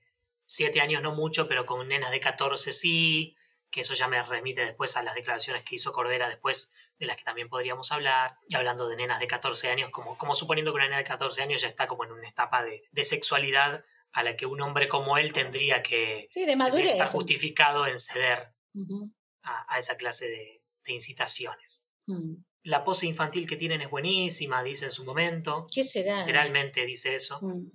siete 0.49 0.79
años 0.79 1.01
no 1.01 1.13
mucho, 1.13 1.47
pero 1.47 1.65
con 1.65 1.85
nenas 1.87 2.09
de 2.11 2.19
14 2.21 2.71
sí, 2.71 3.35
que 3.69 3.81
eso 3.81 3.93
ya 3.93 4.07
me 4.07 4.23
remite 4.23 4.61
después 4.65 4.95
a 4.95 5.03
las 5.03 5.13
declaraciones 5.13 5.63
que 5.63 5.75
hizo 5.75 5.91
Cordera 5.91 6.29
después, 6.29 6.73
de 6.97 7.05
las 7.05 7.17
que 7.17 7.23
también 7.23 7.49
podríamos 7.49 7.91
hablar, 7.91 8.37
y 8.47 8.55
hablando 8.55 8.87
de 8.87 8.95
nenas 8.95 9.19
de 9.19 9.27
14 9.27 9.69
años, 9.69 9.89
como, 9.91 10.17
como 10.17 10.33
suponiendo 10.35 10.71
que 10.71 10.75
una 10.77 10.85
nena 10.85 10.97
de 10.99 11.03
14 11.03 11.41
años 11.43 11.61
ya 11.61 11.67
está 11.67 11.85
como 11.85 12.05
en 12.05 12.13
una 12.13 12.29
etapa 12.29 12.63
de, 12.63 12.83
de 12.91 13.03
sexualidad 13.03 13.83
a 14.13 14.23
la 14.23 14.35
que 14.37 14.45
un 14.45 14.61
hombre 14.61 14.87
como 14.87 15.17
él 15.17 15.33
tendría 15.33 15.83
que 15.83 16.29
Sí, 16.31 16.45
de 16.45 16.55
madurez. 16.55 16.93
estar 16.93 17.09
justificado 17.09 17.85
en 17.85 17.99
ceder 17.99 18.53
a, 19.43 19.75
a 19.75 19.77
esa 19.79 19.97
clase 19.97 20.27
de, 20.29 20.63
de 20.85 20.93
incitaciones. 20.93 21.89
mm. 22.07 22.35
La 22.63 22.83
pose 22.83 23.05
infantil 23.05 23.47
que 23.47 23.55
tienen 23.55 23.79
es 23.81 23.89
buenísima, 23.89 24.61
dice 24.61 24.85
en 24.85 24.91
su 24.91 25.05
momento. 25.05 25.67
¿Qué 25.73 25.85
será? 25.85 26.19
Literalmente 26.19 26.85
dice 26.85 27.15
eso. 27.15 27.39
Mm. 27.41 27.67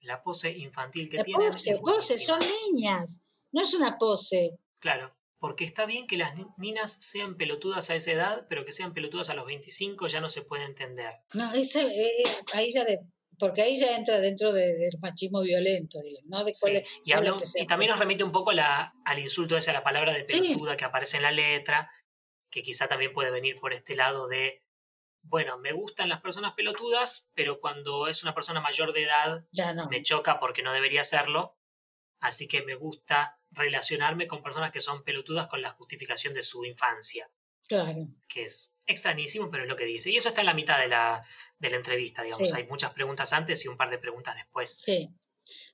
La 0.00 0.22
pose 0.22 0.50
infantil 0.50 1.08
que 1.10 1.18
La 1.18 1.24
tienen 1.24 1.50
pose, 1.50 1.72
es 1.72 1.80
pose, 1.80 2.18
son 2.18 2.40
niñas. 2.70 3.20
No 3.52 3.62
es 3.62 3.74
una 3.74 3.98
pose. 3.98 4.58
Claro, 4.78 5.14
porque 5.38 5.64
está 5.64 5.86
bien 5.86 6.06
que 6.06 6.16
las 6.16 6.34
ni- 6.36 6.46
ninas 6.56 6.96
sean 7.00 7.36
pelotudas 7.36 7.90
a 7.90 7.96
esa 7.96 8.12
edad, 8.12 8.46
pero 8.48 8.64
que 8.64 8.72
sean 8.72 8.94
pelotudas 8.94 9.30
a 9.30 9.34
los 9.34 9.46
25 9.46 10.06
ya 10.06 10.20
no 10.20 10.28
se 10.28 10.42
puede 10.42 10.64
entender. 10.64 11.14
No, 11.34 11.52
esa, 11.54 11.82
eh, 11.82 11.86
eh, 11.88 12.24
ahí 12.54 12.70
ya 12.72 12.84
de, 12.84 13.00
porque 13.38 13.62
ahí 13.62 13.78
ya 13.78 13.96
entra 13.96 14.20
dentro 14.20 14.52
de- 14.52 14.74
del 14.74 14.98
machismo 15.00 15.40
violento, 15.42 15.98
digo, 16.02 16.20
¿no? 16.26 16.44
De 16.44 16.52
cuál 16.58 16.76
Y, 17.04 17.12
cuál 17.12 17.42
y 17.56 17.66
también 17.66 17.90
nos 17.90 17.98
remite 17.98 18.22
un 18.24 18.32
poco 18.32 18.52
la- 18.52 18.92
al 19.04 19.18
insulto 19.18 19.56
ese, 19.56 19.70
a 19.70 19.74
la 19.74 19.82
palabra 19.84 20.12
de 20.12 20.26
Sí. 20.28 20.40
pelotuda 20.40 20.76
que 20.76 20.84
aparece 20.84 21.16
en 21.16 21.22
la 21.24 21.32
letra, 21.32 21.90
que 22.50 22.62
quizá 22.62 22.86
también 22.88 23.12
puede 23.12 23.30
venir 23.30 23.56
por 23.60 23.72
este 23.72 23.94
lado 23.94 24.26
de, 24.28 24.62
bueno, 25.28 25.58
me 25.58 25.72
gustan 25.72 26.08
las 26.08 26.20
personas 26.20 26.54
pelotudas, 26.54 27.30
pero 27.34 27.60
cuando 27.60 28.06
es 28.08 28.22
una 28.22 28.34
persona 28.34 28.60
mayor 28.60 28.92
de 28.92 29.04
edad 29.04 29.44
Ya 29.52 29.72
no. 29.72 29.86
me 29.88 30.02
choca 30.02 30.40
porque 30.40 30.62
no 30.62 30.72
debería 30.72 31.04
serlo, 31.04 31.56
así 32.20 32.48
que 32.48 32.62
me 32.62 32.74
gusta 32.74 33.38
relacionarme 33.50 34.26
con 34.26 34.42
personas 34.42 34.72
que 34.72 34.80
son 34.80 35.04
pelotudas 35.04 35.48
con 35.48 35.62
la 35.62 35.70
justificación 35.70 36.34
de 36.34 36.42
su 36.42 36.64
infancia, 36.64 37.30
Claro. 37.66 38.08
que 38.28 38.44
es 38.44 38.74
extrañísimo, 38.86 39.50
pero 39.50 39.64
es 39.64 39.68
lo 39.68 39.76
que 39.76 39.84
dice. 39.84 40.10
Y 40.10 40.16
eso 40.16 40.30
está 40.30 40.40
en 40.40 40.46
la 40.46 40.54
mitad 40.54 40.78
de 40.78 40.88
la, 40.88 41.24
de 41.58 41.70
la 41.70 41.76
entrevista, 41.76 42.22
digamos. 42.22 42.48
Sí. 42.48 42.54
Hay 42.56 42.66
muchas 42.66 42.92
preguntas 42.92 43.32
antes 43.34 43.62
y 43.64 43.68
un 43.68 43.76
par 43.76 43.90
de 43.90 43.98
preguntas 43.98 44.34
después. 44.34 44.74
Sí. 44.74 45.08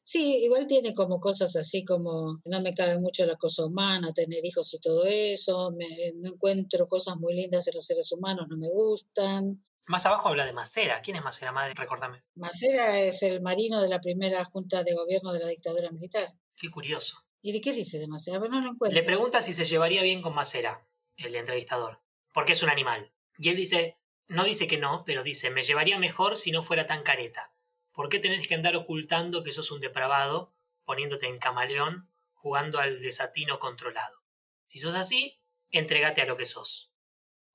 Sí, 0.02 0.36
igual 0.44 0.66
tiene 0.66 0.94
como 0.94 1.20
cosas 1.20 1.56
así 1.56 1.84
como 1.84 2.40
no 2.44 2.60
me 2.60 2.74
cabe 2.74 2.98
mucho 2.98 3.24
la 3.26 3.36
cosa 3.36 3.64
humana, 3.64 4.12
tener 4.12 4.44
hijos 4.44 4.72
y 4.74 4.78
todo 4.80 5.04
eso, 5.06 5.70
me- 5.72 6.12
no 6.16 6.30
encuentro 6.32 6.86
cosas 6.88 7.16
muy 7.16 7.34
lindas 7.34 7.66
en 7.68 7.74
los 7.74 7.84
seres 7.86 8.10
humanos, 8.12 8.46
no 8.48 8.56
me 8.56 8.70
gustan. 8.70 9.62
Más 9.86 10.06
abajo 10.06 10.28
habla 10.30 10.46
de 10.46 10.52
Macera. 10.54 11.02
¿Quién 11.02 11.16
es 11.16 11.22
Macera, 11.22 11.52
madre? 11.52 11.74
Recordame. 11.76 12.22
Macera 12.36 13.00
es 13.00 13.22
el 13.22 13.42
marino 13.42 13.82
de 13.82 13.88
la 13.88 14.00
primera 14.00 14.44
junta 14.44 14.82
de 14.82 14.94
gobierno 14.94 15.32
de 15.32 15.40
la 15.40 15.48
dictadura 15.48 15.90
militar. 15.90 16.32
Qué 16.56 16.70
curioso. 16.70 17.18
¿Y 17.42 17.52
de 17.52 17.60
qué 17.60 17.72
dice 17.72 17.98
de 17.98 18.06
Macera? 18.08 18.38
Bueno, 18.38 18.56
no 18.56 18.66
lo 18.66 18.72
encuentro. 18.72 18.98
Le 18.98 19.04
pregunta 19.04 19.42
si 19.42 19.52
se 19.52 19.66
llevaría 19.66 20.02
bien 20.02 20.22
con 20.22 20.34
Macera, 20.34 20.88
el 21.18 21.34
entrevistador, 21.36 22.00
porque 22.32 22.52
es 22.52 22.62
un 22.62 22.70
animal. 22.70 23.12
Y 23.38 23.50
él 23.50 23.56
dice, 23.56 23.98
no 24.28 24.44
dice 24.44 24.66
que 24.66 24.78
no, 24.78 25.02
pero 25.04 25.22
dice, 25.22 25.50
me 25.50 25.62
llevaría 25.62 25.98
mejor 25.98 26.38
si 26.38 26.50
no 26.50 26.62
fuera 26.62 26.86
tan 26.86 27.02
careta. 27.02 27.52
¿Por 27.94 28.08
qué 28.08 28.18
tenés 28.18 28.46
que 28.48 28.54
andar 28.54 28.76
ocultando 28.76 29.44
que 29.44 29.52
sos 29.52 29.70
un 29.70 29.80
depravado, 29.80 30.52
poniéndote 30.84 31.26
en 31.26 31.38
camaleón, 31.38 32.10
jugando 32.32 32.80
al 32.80 33.00
desatino 33.00 33.58
controlado? 33.58 34.18
Si 34.66 34.78
sos 34.80 34.94
así, 34.94 35.40
entregate 35.70 36.20
a 36.20 36.26
lo 36.26 36.36
que 36.36 36.44
sos. 36.44 36.92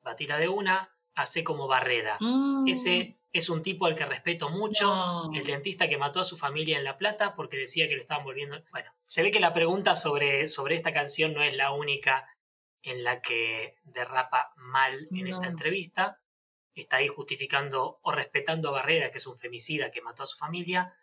Batira 0.02 0.38
de 0.38 0.48
una, 0.48 0.96
hace 1.14 1.44
como 1.44 1.68
Barreda. 1.68 2.18
Mm, 2.22 2.68
Ese 2.68 3.20
es 3.32 3.50
un 3.50 3.62
tipo 3.62 3.86
al 3.86 3.96
que 3.96 4.06
respeto 4.06 4.50
mucho, 4.50 4.88
no. 4.88 5.32
el 5.34 5.46
dentista 5.46 5.90
que 5.90 5.98
mató 5.98 6.22
a 6.22 6.24
su 6.24 6.38
familia 6.38 6.78
en 6.78 6.86
La 6.86 6.98
Plata 6.98 7.36
porque 7.36 7.58
decía 7.58 7.88
que 7.90 7.96
lo 7.96 8.02
estaban 8.02 8.24
volviendo. 8.24 8.64
Bueno, 8.72 8.92
se 9.06 9.22
ve 9.22 9.32
que 9.32 9.42
la 9.42 9.54
pregunta 9.54 9.96
sobre, 9.96 10.48
sobre 10.48 10.76
esta 10.76 10.94
canción 10.94 11.34
no 11.34 11.44
es 11.44 11.54
la 11.56 11.72
única 11.72 12.26
en 12.82 13.04
la 13.04 13.22
que 13.22 13.76
derrapa 13.84 14.54
mal 14.56 15.08
en 15.12 15.28
esta 15.28 15.48
entrevista. 15.48 16.22
Está 16.80 16.98
ahí 16.98 17.08
justificando 17.08 18.00
o 18.02 18.12
respetando 18.12 18.70
a 18.70 18.72
Barrera, 18.74 19.12
que 19.12 19.18
es 19.18 19.28
un 19.28 19.38
femicida 19.38 19.92
que 19.92 20.02
mató 20.02 20.24
a 20.24 20.28
su 20.28 20.38
familia, 20.38 20.94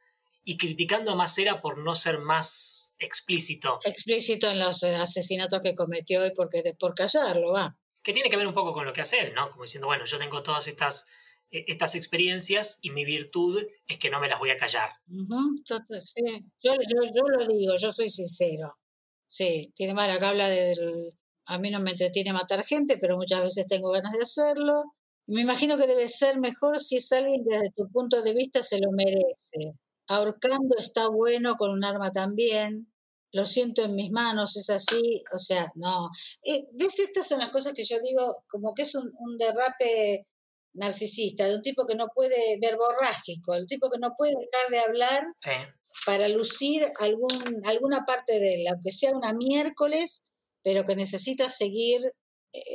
y 0.45 0.57
criticando 0.57 1.11
a 1.11 1.16
Macera 1.16 1.61
por 1.61 1.79
no 1.79 1.95
ser 1.95 2.18
más 2.20 2.95
explícito, 2.99 3.79
Explícito 3.85 4.49
en 4.49 4.61
los 4.61 4.83
asesinatos 4.85 5.61
que 5.61 5.74
cometió 5.74 6.24
y 6.24 6.31
porque 6.33 6.62
por 6.79 6.95
callarlo, 6.95 7.53
va. 7.53 7.77
que 8.03 8.12
tiene 8.12 8.31
que 8.31 8.37
ver 8.37 8.47
un 8.47 8.55
poco 8.55 8.72
con 8.72 8.87
lo 8.87 8.93
que 8.93 9.01
hace 9.01 9.18
él, 9.20 9.35
¿no? 9.35 9.51
Como 9.51 9.64
diciendo, 9.64 9.89
bueno, 9.89 10.05
yo 10.05 10.18
tengo 10.18 10.43
todas 10.45 10.68
estas, 10.68 11.09
eh, 11.51 11.64
estas 11.66 11.95
experiencias 11.97 12.79
y 12.81 12.91
mi 12.91 13.05
virtud 13.05 13.64
es 13.89 13.99
que 13.99 14.09
no 14.09 14.20
me 14.20 14.29
las 14.29 14.39
voy 14.39 14.51
a 14.51 14.57
callar. 14.57 14.91
Ujú, 15.09 15.62
total, 15.64 16.01
sí. 16.01 16.22
Yo, 16.62 16.72
yo, 16.74 17.03
yo 17.03 17.22
lo 17.29 17.45
digo, 17.47 17.77
yo 17.77 17.91
soy 17.91 18.09
sincero. 18.09 18.79
Sí, 19.27 19.72
tiene 19.74 19.95
mal 19.95 20.09
acá 20.11 20.29
habla 20.29 20.49
del... 20.49 21.12
A 21.49 21.59
mí 21.59 21.70
no 21.70 21.81
me 21.81 21.91
entretiene 21.93 22.33
matar 22.33 22.64
gente, 22.64 22.99
pero 23.01 23.16
muchas 23.16 23.41
veces 23.41 23.66
tengo 23.68 23.91
ganas 23.91 24.12
de 24.12 24.22
hacerlo. 24.22 24.96
Me 25.29 25.41
imagino 25.43 25.77
que 25.77 25.87
debe 25.87 26.09
ser 26.09 26.39
mejor 26.39 26.79
si 26.79 26.97
es 26.97 27.11
alguien 27.12 27.45
que 27.45 27.55
desde 27.57 27.70
tu 27.72 27.89
punto 27.91 28.22
de 28.22 28.33
vista 28.35 28.62
se 28.62 28.79
lo 28.79 28.91
merece. 28.93 29.74
Ahorcando 30.09 30.77
está 30.79 31.09
bueno 31.09 31.57
con 31.57 31.70
un 31.72 31.85
arma 31.85 32.12
también. 32.12 32.93
Lo 33.33 33.45
siento 33.45 33.83
en 33.83 33.97
mis 33.97 34.11
manos, 34.12 34.57
es 34.57 34.70
así. 34.70 35.24
O 35.35 35.39
sea, 35.39 35.66
no. 35.74 36.09
Eh, 36.45 36.66
¿Ves? 36.72 37.01
Estas 37.01 37.27
son 37.27 37.41
las 37.41 37.51
cosas 37.51 37.72
que 37.74 37.83
yo 37.85 37.97
digo, 38.01 38.45
como 38.49 38.72
que 38.74 38.83
es 38.83 38.95
un, 38.95 39.11
un 39.18 39.37
derrape 39.37 40.27
narcisista, 40.74 41.47
de 41.49 41.57
un 41.57 41.62
tipo 41.62 41.87
que 41.87 41.95
no 41.97 42.07
puede, 42.14 42.59
verborrágico, 42.61 43.55
el 43.55 43.66
tipo 43.66 43.91
que 43.91 43.99
no 43.99 44.14
puede 44.16 44.33
dejar 44.39 44.70
de 44.70 44.79
hablar 44.79 45.24
Sí. 45.43 45.51
para 46.05 46.29
lucir 46.29 46.85
algún, 47.01 47.31
alguna 47.66 48.05
parte 48.05 48.39
de 48.39 48.55
él, 48.61 48.66
aunque 48.70 48.91
sea 48.91 49.12
una 49.12 49.33
miércoles, 49.33 50.24
pero 50.62 50.85
que 50.85 50.95
necesita 50.95 51.49
seguir 51.49 52.01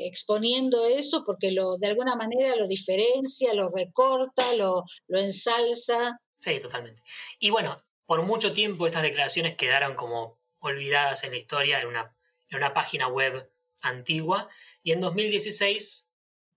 exponiendo 0.08 0.86
eso 0.86 1.24
porque 1.26 1.52
lo, 1.52 1.78
de 1.78 1.88
alguna 1.88 2.16
manera 2.16 2.56
lo 2.56 2.68
diferencia, 2.68 3.54
lo 3.54 3.70
recorta, 3.70 4.54
lo, 4.56 4.84
lo 5.08 5.20
ensalza. 5.20 6.20
Sí, 6.40 6.60
totalmente. 6.60 7.02
Y 7.40 7.50
bueno, 7.50 7.84
por 8.06 8.24
mucho 8.24 8.54
tiempo 8.54 8.86
estas 8.86 9.04
declaraciones 9.04 9.56
quedaron 9.56 9.96
como 9.96 10.40
olvidadas 10.60 11.24
en 11.24 11.32
la 11.32 11.38
historia 11.38 11.80
en 11.82 11.88
una, 11.88 12.16
en 12.50 12.58
una 12.58 12.74
página 12.74 13.08
web 13.08 13.52
antigua 13.82 14.50
y 14.84 14.92
en 14.92 15.02
2016 15.02 16.12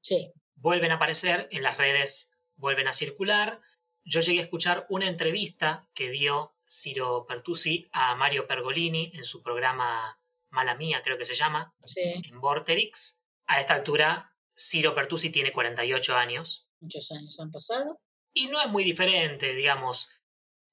Sí, 0.04 0.30
vuelven 0.56 0.92
a 0.92 0.96
aparecer 0.96 1.48
en 1.50 1.62
las 1.62 1.78
redes, 1.78 2.30
vuelven 2.56 2.88
a 2.88 2.92
circular. 2.92 3.62
Yo 4.04 4.20
llegué 4.20 4.40
a 4.40 4.42
escuchar 4.42 4.84
una 4.90 5.08
entrevista 5.08 5.88
que 5.94 6.10
dio 6.10 6.54
Ciro 6.68 7.24
Pertusi 7.26 7.88
a 7.90 8.14
Mario 8.14 8.46
Pergolini 8.46 9.12
en 9.14 9.24
su 9.24 9.42
programa 9.42 10.20
Mala 10.54 10.74
Mía, 10.76 11.02
creo 11.04 11.18
que 11.18 11.24
se 11.24 11.34
llama, 11.34 11.74
sí, 11.84 12.22
en 12.24 12.40
Vorterix. 12.40 13.22
A 13.46 13.60
esta 13.60 13.74
altura, 13.74 14.32
Ciro 14.56 14.94
Pertusi 14.94 15.30
tiene 15.30 15.52
48 15.52 16.16
años 16.16 16.64
muchos 16.84 17.10
años 17.12 17.40
han 17.40 17.50
pasado. 17.50 18.00
y 18.32 18.46
no 18.46 18.60
es 18.62 18.70
muy 18.70 18.84
diferente, 18.84 19.54
digamos. 19.54 20.10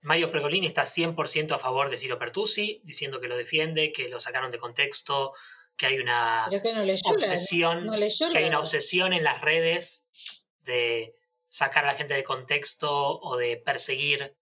Mario 0.01 0.31
Pergolini 0.31 0.65
está 0.65 0.81
100% 0.83 1.53
a 1.53 1.59
favor 1.59 1.89
de 1.89 1.97
Ciro 1.97 2.17
Pertusi, 2.17 2.81
diciendo 2.83 3.21
que 3.21 3.27
lo 3.27 3.37
defiende, 3.37 3.91
que 3.91 4.09
lo 4.09 4.19
sacaron 4.19 4.49
de 4.49 4.57
contexto, 4.57 5.33
que 5.77 5.85
hay 5.85 5.99
una 5.99 6.47
Pero 6.49 6.63
que 6.63 6.73
no 6.73 6.83
leyó 6.83 7.01
la, 7.05 7.11
obsesión, 7.11 7.85
no 7.85 7.97
leyó 7.97 8.29
que 8.31 8.39
hay 8.39 8.45
una 8.45 8.59
obsesión 8.59 9.13
en 9.13 9.23
las 9.23 9.41
redes 9.41 10.09
de 10.61 11.15
sacar 11.47 11.85
a 11.85 11.91
la 11.91 11.97
gente 11.97 12.15
de 12.15 12.23
contexto 12.23 13.19
o 13.19 13.37
de 13.37 13.57
perseguir 13.57 14.35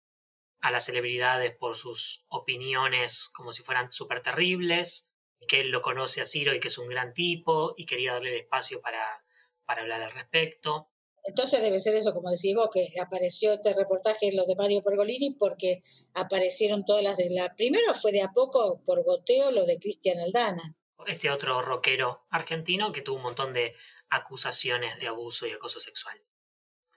a 0.61 0.71
las 0.71 0.85
celebridades 0.85 1.53
por 1.55 1.75
sus 1.75 2.25
opiniones 2.29 3.29
como 3.29 3.51
si 3.51 3.61
fueran 3.61 3.91
súper 3.91 4.21
terribles, 4.21 5.09
que 5.47 5.61
él 5.61 5.69
lo 5.69 5.81
conoce 5.81 6.21
a 6.21 6.25
Ciro 6.25 6.53
y 6.53 6.59
que 6.59 6.67
es 6.67 6.77
un 6.77 6.87
gran 6.87 7.13
tipo 7.13 7.73
y 7.77 7.85
quería 7.85 8.13
darle 8.13 8.29
el 8.29 8.41
espacio 8.41 8.81
para, 8.81 9.23
para 9.65 9.81
hablar 9.81 10.01
al 10.01 10.11
respecto. 10.11 10.89
Entonces 11.23 11.61
debe 11.61 11.79
ser 11.79 11.95
eso, 11.95 12.13
como 12.13 12.31
decís 12.31 12.55
vos, 12.55 12.69
que 12.73 12.87
apareció 12.99 13.53
este 13.53 13.73
reportaje 13.73 14.29
en 14.29 14.37
lo 14.37 14.45
de 14.45 14.55
Mario 14.55 14.81
Pergolini 14.81 15.35
porque 15.35 15.81
aparecieron 16.13 16.85
todas 16.85 17.03
las 17.03 17.17
de 17.17 17.29
la... 17.29 17.53
Primero 17.55 17.93
fue 17.93 18.11
de 18.11 18.21
a 18.21 18.31
poco 18.31 18.81
por 18.85 19.03
goteo 19.03 19.51
lo 19.51 19.65
de 19.65 19.77
Cristian 19.77 20.19
Aldana. 20.19 20.75
Este 21.05 21.29
otro 21.29 21.61
rockero 21.61 22.25
argentino 22.29 22.91
que 22.91 23.01
tuvo 23.01 23.17
un 23.17 23.23
montón 23.23 23.53
de 23.53 23.75
acusaciones 24.09 24.99
de 24.99 25.07
abuso 25.07 25.45
y 25.45 25.51
acoso 25.51 25.79
sexual. 25.79 26.19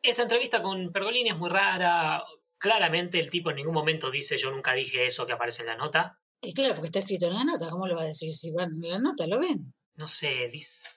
Esa 0.02 0.22
entrevista 0.22 0.62
con 0.62 0.92
Pergolini 0.92 1.30
es 1.30 1.36
muy 1.36 1.50
rara. 1.50 2.24
Claramente 2.58 3.18
el 3.18 3.30
tipo 3.30 3.50
en 3.50 3.56
ningún 3.56 3.74
momento 3.74 4.10
dice 4.10 4.38
yo 4.38 4.50
nunca 4.50 4.72
dije 4.72 5.06
eso 5.06 5.26
que 5.26 5.32
aparece 5.32 5.62
en 5.62 5.68
la 5.68 5.76
nota. 5.76 6.21
Y 6.42 6.54
claro, 6.54 6.74
porque 6.74 6.88
está 6.88 6.98
escrito 6.98 7.28
en 7.28 7.34
la 7.34 7.44
nota, 7.44 7.70
¿cómo 7.70 7.86
lo 7.86 7.94
va 7.94 8.02
a 8.02 8.06
decir? 8.06 8.32
Si 8.32 8.50
van 8.50 8.72
en 8.82 8.90
la 8.90 8.98
nota, 8.98 9.26
lo 9.26 9.38
ven. 9.38 9.72
no 9.94 10.08
sé, 10.08 10.50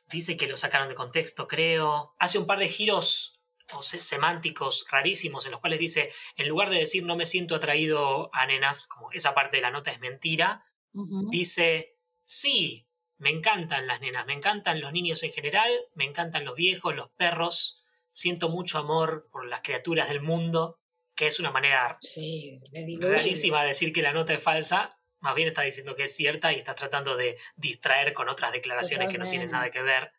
dice, 0.09 0.37
que 0.37 0.47
lo 0.47 0.57
sacaron 0.57 0.89
de 0.89 0.95
contexto, 0.95 1.47
creo. 1.47 2.15
Hace 2.17 2.39
un 2.39 2.47
par 2.47 2.59
de 2.59 2.67
giros 2.67 3.39
o 3.73 3.81
semánticos 3.81 4.85
rarísimos 4.89 5.45
en 5.45 5.51
los 5.51 5.59
cuales 5.59 5.79
dice, 5.79 6.09
en 6.35 6.47
lugar 6.47 6.69
de 6.69 6.79
decir 6.79 7.03
no 7.03 7.15
me 7.15 7.25
siento 7.25 7.55
atraído 7.55 8.29
a 8.33 8.45
nenas, 8.45 8.87
como 8.87 9.11
esa 9.11 9.33
parte 9.33 9.57
de 9.57 9.61
la 9.61 9.71
nota 9.71 9.91
es 9.91 9.99
mentira, 9.99 10.65
dice, 11.29 11.97
sí, 12.23 12.87
me 13.17 13.29
encantan 13.29 13.87
las 13.87 14.01
nenas, 14.01 14.25
me 14.25 14.33
encantan 14.33 14.81
los 14.81 14.91
niños 14.91 15.23
en 15.23 15.31
general, 15.31 15.71
me 15.93 16.05
encantan 16.05 16.45
los 16.45 16.55
viejos, 16.55 16.95
los 16.95 17.09
perros, 17.11 17.83
siento 18.11 18.49
mucho 18.49 18.77
amor 18.77 19.27
por 19.31 19.47
las 19.47 19.61
criaturas 19.61 20.09
del 20.09 20.21
mundo, 20.21 20.79
que 21.15 21.27
es 21.27 21.39
una 21.39 21.51
manera 21.51 21.97
rarísima 22.99 23.61
de 23.61 23.67
decir 23.69 23.93
que 23.93 24.01
la 24.01 24.13
nota 24.13 24.33
es 24.33 24.43
falsa, 24.43 24.94
más 25.25 25.33
bien 25.33 25.47
está 25.47 25.63
diciendo 25.63 25.95
que 25.95 26.03
es 26.03 26.15
cierta 26.15 26.53
y 26.53 26.57
está 26.57 26.75
tratando 26.75 27.17
de 27.17 27.35
distraer 27.55 28.13
con 28.13 28.29
otras 28.29 28.51
declaraciones 28.51 29.11
que 29.11 29.17
no 29.17 29.27
tienen 29.27 29.49
nada 29.49 29.71
que 29.71 29.81
ver. 29.81 30.11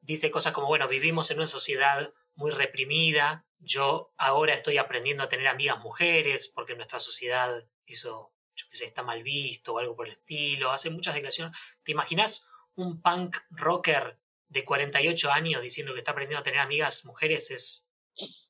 Dice 0.00 0.30
cosas 0.30 0.52
como, 0.52 0.68
bueno, 0.68 0.86
vivimos 0.86 1.28
en 1.32 1.38
una 1.38 1.48
sociedad 1.48 2.14
muy 2.36 2.52
reprimida, 2.52 3.44
yo 3.58 4.14
ahora 4.16 4.54
estoy 4.54 4.78
aprendiendo 4.78 5.24
a 5.24 5.28
tener 5.28 5.48
amigas 5.48 5.80
mujeres 5.80 6.52
porque 6.54 6.76
nuestra 6.76 7.00
sociedad 7.00 7.66
hizo, 7.84 8.32
yo 8.54 8.66
qué 8.70 8.76
sé, 8.76 8.84
está 8.84 9.02
mal 9.02 9.24
visto 9.24 9.74
o 9.74 9.78
algo 9.80 9.96
por 9.96 10.06
el 10.06 10.12
estilo, 10.12 10.70
hace 10.70 10.88
muchas 10.88 11.14
declaraciones. 11.14 11.56
¿Te 11.82 11.90
imaginas 11.90 12.48
un 12.76 13.02
punk 13.02 13.38
rocker 13.50 14.20
de 14.46 14.64
48 14.64 15.32
años 15.32 15.62
diciendo 15.62 15.94
que 15.94 15.98
está 15.98 16.12
aprendiendo 16.12 16.42
a 16.42 16.44
tener 16.44 16.60
amigas 16.60 17.04
mujeres? 17.06 17.50
Es, 17.50 17.88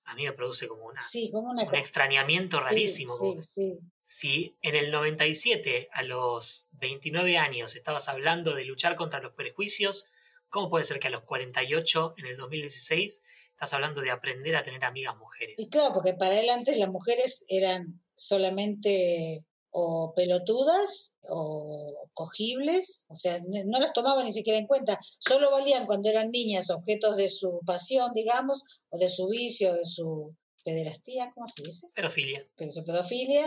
a 0.05 0.14
mí 0.16 0.25
me 0.25 0.33
produce 0.33 0.68
como, 0.68 0.85
una, 0.85 1.01
un 1.33 1.75
extrañamiento 1.77 2.61
rarísimo. 2.61 3.14
Sí, 3.41 3.79
si 4.13 4.59
en 4.61 4.77
el 4.77 4.91
97, 4.91 5.89
a 5.91 6.03
los 6.03 6.69
29 6.73 7.39
años, 7.39 7.75
estabas 7.75 8.11
hablando 8.11 8.55
de 8.55 8.67
luchar 8.67 8.95
contra 8.95 9.21
los 9.21 9.33
prejuicios, 9.33 10.11
¿cómo 10.51 10.69
puede 10.69 10.85
ser 10.85 11.01
que 11.01 11.07
a 11.07 11.11
los 11.11 11.23
48, 11.23 12.17
en 12.19 12.27
el 12.27 12.37
2016, 12.37 13.23
estás 13.53 13.73
hablando 13.73 14.03
de 14.03 14.11
aprender 14.11 14.55
a 14.55 14.63
tener 14.63 14.85
amigas 14.85 15.17
mujeres? 15.17 15.55
Y 15.57 15.71
claro, 15.71 15.95
porque 15.95 16.13
para 16.13 16.39
él 16.39 16.51
antes 16.51 16.77
las 16.77 16.91
mujeres 16.91 17.47
eran 17.49 18.03
solamente 18.15 19.47
o 19.71 20.13
pelotudas 20.15 21.17
o 21.23 22.07
cogibles, 22.13 23.07
o 23.09 23.15
sea, 23.15 23.41
no 23.65 23.81
las 23.81 23.95
tomaba 23.95 24.23
ni 24.23 24.35
siquiera 24.35 24.59
en 24.59 24.67
cuenta, 24.67 25.01
solo 25.19 25.51
valían 25.51 25.87
cuando 25.87 26.11
eran 26.11 26.31
niñas 26.31 26.69
objetos 26.69 27.17
de 27.17 27.31
su 27.31 27.61
pasión, 27.65 28.13
digamos, 28.15 28.63
o 28.91 28.99
de 28.99 29.09
su 29.09 29.27
vicio, 29.29 29.73
de 29.73 29.87
su 29.87 30.37
pederastía, 30.65 31.31
¿cómo 31.35 31.47
se 31.47 31.63
dice? 31.63 31.89
Pedofilia. 31.95 32.47
pedofilia, 32.57 33.47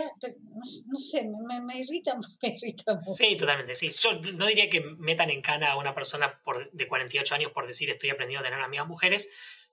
no, 0.86 0.98
sé, 0.98 1.28
me, 1.46 1.60
me, 1.60 1.78
irrita, 1.80 2.16
me 2.42 2.48
irrita 2.48 2.94
mucho. 2.94 3.12
Sí, 3.12 3.36
totalmente, 3.36 3.74
sí. 3.74 3.90
Yo 3.90 4.14
no 4.34 4.46
diría 4.46 4.68
que 4.68 4.80
metan 4.80 5.30
en 5.30 5.42
cana 5.42 5.72
a 5.72 5.78
una 5.78 5.94
persona 5.94 6.40
por, 6.44 6.70
de 6.70 6.88
48 6.88 7.34
años 7.34 7.52
por 7.52 7.66
decir 7.66 7.90
estoy 7.90 8.10
aprendiendo 8.10 8.46
a 8.46 8.50
tener 8.50 8.62
amigas 8.62 8.86
mujeres, 8.86 9.30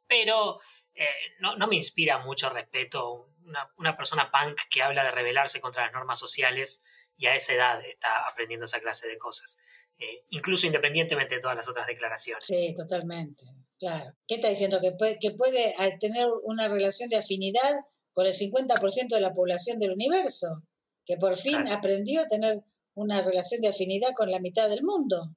pero 0.08 0.60
eh, 0.94 1.08
no, 1.40 1.56
no, 1.56 1.68
me 1.68 1.76
inspira 1.76 2.20
mucho 2.20 2.50
respeto 2.50 3.34
una, 3.46 3.72
una 3.78 3.98
persona 3.98 4.32
punk 4.32 4.62
que 4.70 4.84
habla 4.84 5.04
de 5.04 5.12
rebelarse 5.12 5.60
contra 5.60 5.84
las 5.84 5.94
normas 5.94 6.20
sociales 6.20 6.86
y 7.18 7.28
a 7.28 7.36
esa 7.36 7.54
edad 7.54 7.86
está 7.86 8.28
aprendiendo 8.28 8.66
esa 8.66 8.80
clase 8.80 9.08
de 9.08 9.18
cosas. 9.18 9.58
Eh, 10.00 10.26
incluso 10.32 10.66
independientemente 10.66 11.36
de 11.36 11.42
todas 11.42 11.56
las 11.56 11.68
otras 11.68 11.88
declaraciones. 11.88 12.44
Sí, 12.46 12.74
totalmente, 12.76 13.44
claro. 13.78 14.14
¿Qué 14.28 14.36
está 14.36 14.50
diciendo? 14.50 14.80
Que 14.82 14.92
puede, 14.92 15.20
que 15.20 15.32
puede 15.32 15.70
eh, 15.70 15.98
tener 16.00 16.28
una 16.44 16.68
relación 16.68 17.10
de 17.10 17.18
afinidad 17.18 17.74
con 18.12 18.26
el 18.26 18.34
50% 18.34 19.10
de 19.10 19.22
la 19.22 19.34
población 19.34 19.80
del 19.80 19.92
universo, 19.92 20.64
que 21.06 21.18
por 21.18 21.36
fin 21.36 21.68
aprendió 21.68 22.22
a 22.22 22.28
tener 22.28 22.62
una 22.96 23.22
relación 23.22 23.62
de 23.62 23.70
afinidad 23.70 24.14
con 24.16 24.30
la 24.32 24.40
mitad 24.40 24.70
del 24.70 24.84
mundo. 24.84 25.36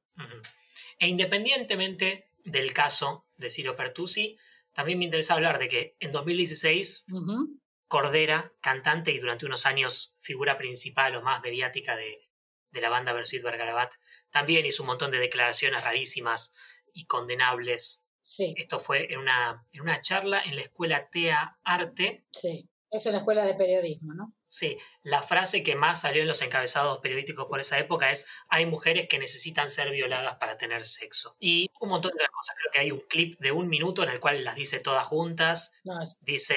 E 0.99 1.07
independientemente 1.07 2.31
del 2.45 2.73
caso 2.73 3.27
de 3.37 3.51
Ciro 3.51 3.77
Pertusi, 3.77 4.37
también 4.73 4.99
me 4.99 5.07
interesa 5.07 5.35
hablar 5.35 5.59
de 5.59 5.69
que 5.69 5.97
en 6.01 6.13
2016 6.13 7.07
Cordera, 7.89 8.53
cantante 8.61 9.13
y 9.13 9.19
durante 9.19 9.47
unos 9.47 9.65
años 9.65 10.17
figura 10.19 10.59
principal 10.59 11.15
o 11.17 11.23
más 11.23 11.41
mediática 11.41 11.97
de, 11.97 12.26
de 12.71 12.81
la 12.81 12.89
banda 12.89 13.13
Versuit 13.13 13.43
Vergarabat, 13.43 13.93
también 14.31 14.67
hizo 14.67 14.83
un 14.83 14.89
montón 14.89 15.11
de 15.11 15.19
declaraciones 15.19 15.83
rarísimas 15.83 16.55
y 16.93 17.07
condenables. 17.07 18.07
Sí. 18.21 18.55
Esto 18.57 18.79
fue 18.79 19.13
en 19.13 19.21
una, 19.21 19.67
en 19.73 19.83
una 19.83 20.01
charla 20.01 20.43
en 20.43 20.57
la 20.57 20.63
escuela 20.63 21.09
TEA 21.11 21.59
Arte. 21.65 22.27
Sí, 22.33 22.69
es 22.91 23.07
una 23.07 23.19
escuela 23.19 23.45
de 23.45 23.55
periodismo, 23.55 24.15
¿no? 24.15 24.35
Sí, 24.49 24.79
la 25.03 25.23
frase 25.23 25.63
que 25.63 25.75
más 25.75 26.01
salió 26.01 26.23
en 26.23 26.29
los 26.29 26.41
encabezados 26.41 26.99
periodísticos 26.99 27.47
por 27.47 27.61
esa 27.61 27.79
época 27.79 28.11
es 28.11 28.27
hay 28.49 28.65
mujeres 28.65 29.09
que 29.09 29.19
necesitan 29.19 29.69
ser 29.69 29.91
violadas 29.91 30.37
para 30.39 30.57
tener 30.57 30.85
sexo. 30.85 31.37
Y 31.39 31.69
un 31.81 31.91
montón 31.91 32.13
de 32.13 32.17
otras 32.17 32.31
cosas. 32.31 32.57
Creo 32.57 32.73
que 32.73 32.81
hay 32.81 32.91
un 32.93 33.01
clip 33.01 33.35
de 33.39 33.53
un 33.53 33.69
minuto 33.69 34.03
en 34.03 34.11
el 34.11 34.21
cual 34.21 34.45
las 34.45 34.55
dice 34.55 34.81
todas 34.81 35.07
juntas. 35.07 35.75
Dice 36.21 36.57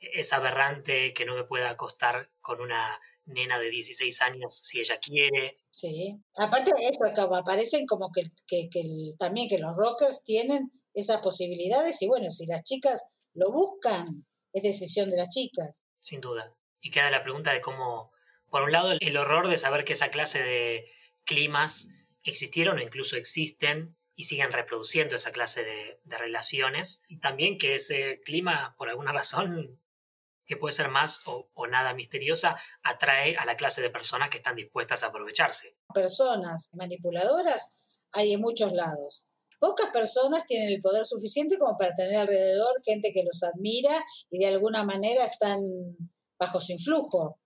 es 0.00 0.32
aberrante 0.32 1.12
que 1.12 1.24
no 1.24 1.34
me 1.34 1.44
pueda 1.44 1.70
acostar 1.70 2.30
con 2.40 2.60
una 2.60 3.00
nena 3.28 3.58
de 3.58 3.70
16 3.70 4.22
años 4.22 4.58
si 4.62 4.80
ella 4.80 4.98
quiere. 4.98 5.58
Sí, 5.70 6.18
aparte 6.36 6.72
de 6.74 6.88
eso, 6.88 7.04
aparecen 7.34 7.86
como 7.86 8.10
que, 8.10 8.22
que, 8.46 8.68
también 9.18 9.48
que 9.48 9.58
los 9.58 9.76
rockers 9.76 10.24
tienen 10.24 10.72
esas 10.94 11.20
posibilidades 11.20 12.00
y 12.02 12.08
bueno, 12.08 12.30
si 12.30 12.46
las 12.46 12.62
chicas 12.64 13.04
lo 13.34 13.52
buscan, 13.52 14.08
es 14.52 14.62
decisión 14.62 15.10
de 15.10 15.18
las 15.18 15.28
chicas. 15.28 15.86
Sin 15.98 16.20
duda. 16.20 16.54
Y 16.80 16.90
queda 16.90 17.10
la 17.10 17.22
pregunta 17.22 17.52
de 17.52 17.60
cómo, 17.60 18.12
por 18.50 18.62
un 18.62 18.72
lado, 18.72 18.92
el 18.98 19.16
horror 19.16 19.48
de 19.48 19.58
saber 19.58 19.84
que 19.84 19.92
esa 19.92 20.10
clase 20.10 20.42
de 20.42 20.90
climas 21.24 21.90
existieron 22.24 22.78
o 22.78 22.82
incluso 22.82 23.16
existen 23.16 23.96
y 24.14 24.24
siguen 24.24 24.52
reproduciendo 24.52 25.14
esa 25.14 25.32
clase 25.32 25.62
de, 25.62 26.00
de 26.02 26.18
relaciones. 26.18 27.04
Y 27.08 27.20
también 27.20 27.58
que 27.58 27.74
ese 27.74 28.20
clima, 28.24 28.74
por 28.78 28.88
alguna 28.88 29.12
razón, 29.12 29.78
que 30.48 30.56
puede 30.56 30.72
ser 30.72 30.88
más 30.88 31.20
o, 31.26 31.66
nada 31.66 31.92
misteriosa, 31.92 32.56
atrae 32.82 33.36
a 33.36 33.44
la 33.44 33.56
clase 33.56 33.82
de 33.82 33.90
personas 33.90 34.30
que 34.30 34.38
están 34.38 34.56
dispuestas 34.56 35.04
a 35.04 35.08
aprovecharse. 35.08 35.76
Personas 35.92 36.70
manipuladoras 36.72 37.70
hay 38.12 38.32
en 38.32 38.40
muchos 38.40 38.72
lados. 38.72 39.26
Pocas 39.60 39.90
personas 39.92 40.46
tienen 40.46 40.70
el 40.70 40.80
poder 40.80 41.04
suficiente 41.04 41.58
como 41.58 41.76
para 41.76 41.94
tener 41.94 42.16
alrededor 42.16 42.80
gente 42.82 43.12
que 43.12 43.24
los 43.24 43.42
admira 43.42 44.02
y 44.30 44.38
de 44.38 44.46
alguna 44.46 44.84
manera 44.84 45.24
están 45.24 45.60
bajo 46.38 46.60
su 46.60 46.72
influjo, 46.72 47.38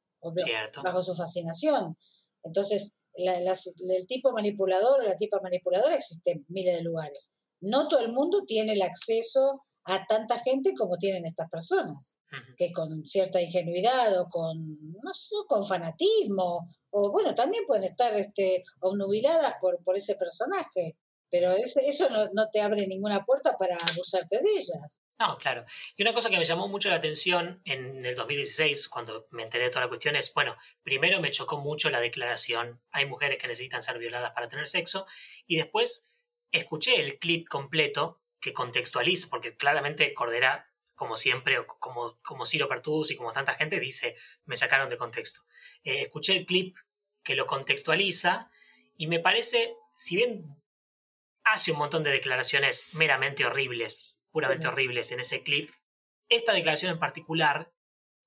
bajo 0.84 1.00
su 1.00 1.14
fascinación. 1.14 1.96
Entonces, 2.44 2.98
el 3.14 4.06
tipo 4.06 4.30
manipulador 4.30 5.00
o 5.00 5.04
la 5.04 5.16
tipa 5.16 5.40
manipuladora 5.42 5.96
existe 5.96 6.32
en 6.32 6.46
miles 6.48 6.76
de 6.76 6.82
lugares. 6.82 7.32
No 7.60 7.88
todo 7.88 8.00
el 8.00 8.12
mundo 8.12 8.44
tiene 8.46 8.74
el 8.74 8.82
acceso 8.82 9.64
a 9.84 10.06
tanta 10.06 10.38
gente 10.38 10.72
como 10.78 10.96
tienen 10.98 11.26
estas 11.26 11.48
personas, 11.50 12.18
que 12.56 12.72
con 12.72 13.04
cierta 13.04 13.40
ingenuidad 13.40 14.18
o 14.20 14.28
con, 14.28 14.78
no 15.02 15.14
sé, 15.14 15.36
con 15.48 15.64
fanatismo, 15.64 16.68
o 16.90 17.10
bueno, 17.10 17.34
también 17.34 17.64
pueden 17.66 17.84
estar 17.84 18.14
este, 18.16 18.64
obnubiladas 18.80 19.54
por, 19.60 19.82
por 19.82 19.96
ese 19.96 20.14
personaje, 20.14 20.96
pero 21.30 21.50
eso 21.52 22.10
no, 22.10 22.26
no, 22.34 22.50
te 22.52 22.60
abre 22.60 22.86
ninguna 22.86 23.24
puerta 23.24 23.56
para 23.56 23.74
abusarte 23.76 24.36
de 24.36 24.50
ellas. 24.50 25.02
No, 25.18 25.38
claro. 25.38 25.64
Y 25.96 26.02
una 26.02 26.12
cosa 26.12 26.28
que 26.28 26.36
me 26.36 26.44
llamó 26.44 26.68
mucho 26.68 26.90
la 26.90 26.96
atención 26.96 27.62
en 27.64 28.04
el 28.04 28.14
2016, 28.14 28.88
cuando 28.88 29.28
me 29.30 29.44
enteré 29.44 29.64
de 29.64 29.70
toda 29.70 29.86
la 29.86 29.88
cuestión, 29.88 30.14
es, 30.14 30.32
bueno, 30.34 30.56
primero 30.82 31.22
me 31.22 31.30
chocó 31.30 31.58
mucho 31.58 31.88
la 31.88 32.00
declaración, 32.00 32.82
hay 32.90 33.06
mujeres 33.06 33.38
que 33.38 33.48
necesitan 33.48 33.82
ser 33.82 33.98
violadas 33.98 34.32
para 34.32 34.48
tener 34.48 34.68
sexo, 34.68 35.06
y 35.46 35.56
después 35.56 36.10
escuché 36.50 37.00
el 37.00 37.18
clip 37.18 37.48
completo 37.48 38.20
que 38.38 38.52
contextualiza, 38.52 39.28
porque 39.30 39.56
claramente 39.56 40.12
Cordera, 40.12 40.71
como 41.02 41.16
siempre, 41.16 41.58
o 41.58 41.66
como, 41.66 42.16
como 42.22 42.46
Ciro 42.46 42.68
Pertus 42.68 43.10
y 43.10 43.16
como 43.16 43.32
tanta 43.32 43.54
gente, 43.54 43.80
dice, 43.80 44.14
me 44.44 44.56
sacaron 44.56 44.88
de 44.88 44.96
contexto. 44.96 45.40
Eh, 45.82 46.02
escuché 46.02 46.36
el 46.36 46.46
clip 46.46 46.76
que 47.24 47.34
lo 47.34 47.44
contextualiza 47.44 48.52
y 48.96 49.08
me 49.08 49.18
parece, 49.18 49.74
si 49.96 50.14
bien 50.14 50.62
hace 51.42 51.72
un 51.72 51.78
montón 51.78 52.04
de 52.04 52.12
declaraciones 52.12 52.94
meramente 52.94 53.44
horribles, 53.44 54.20
puramente 54.30 54.68
horribles 54.68 55.10
en 55.10 55.18
ese 55.18 55.42
clip, 55.42 55.72
esta 56.28 56.52
declaración 56.52 56.92
en 56.92 57.00
particular 57.00 57.72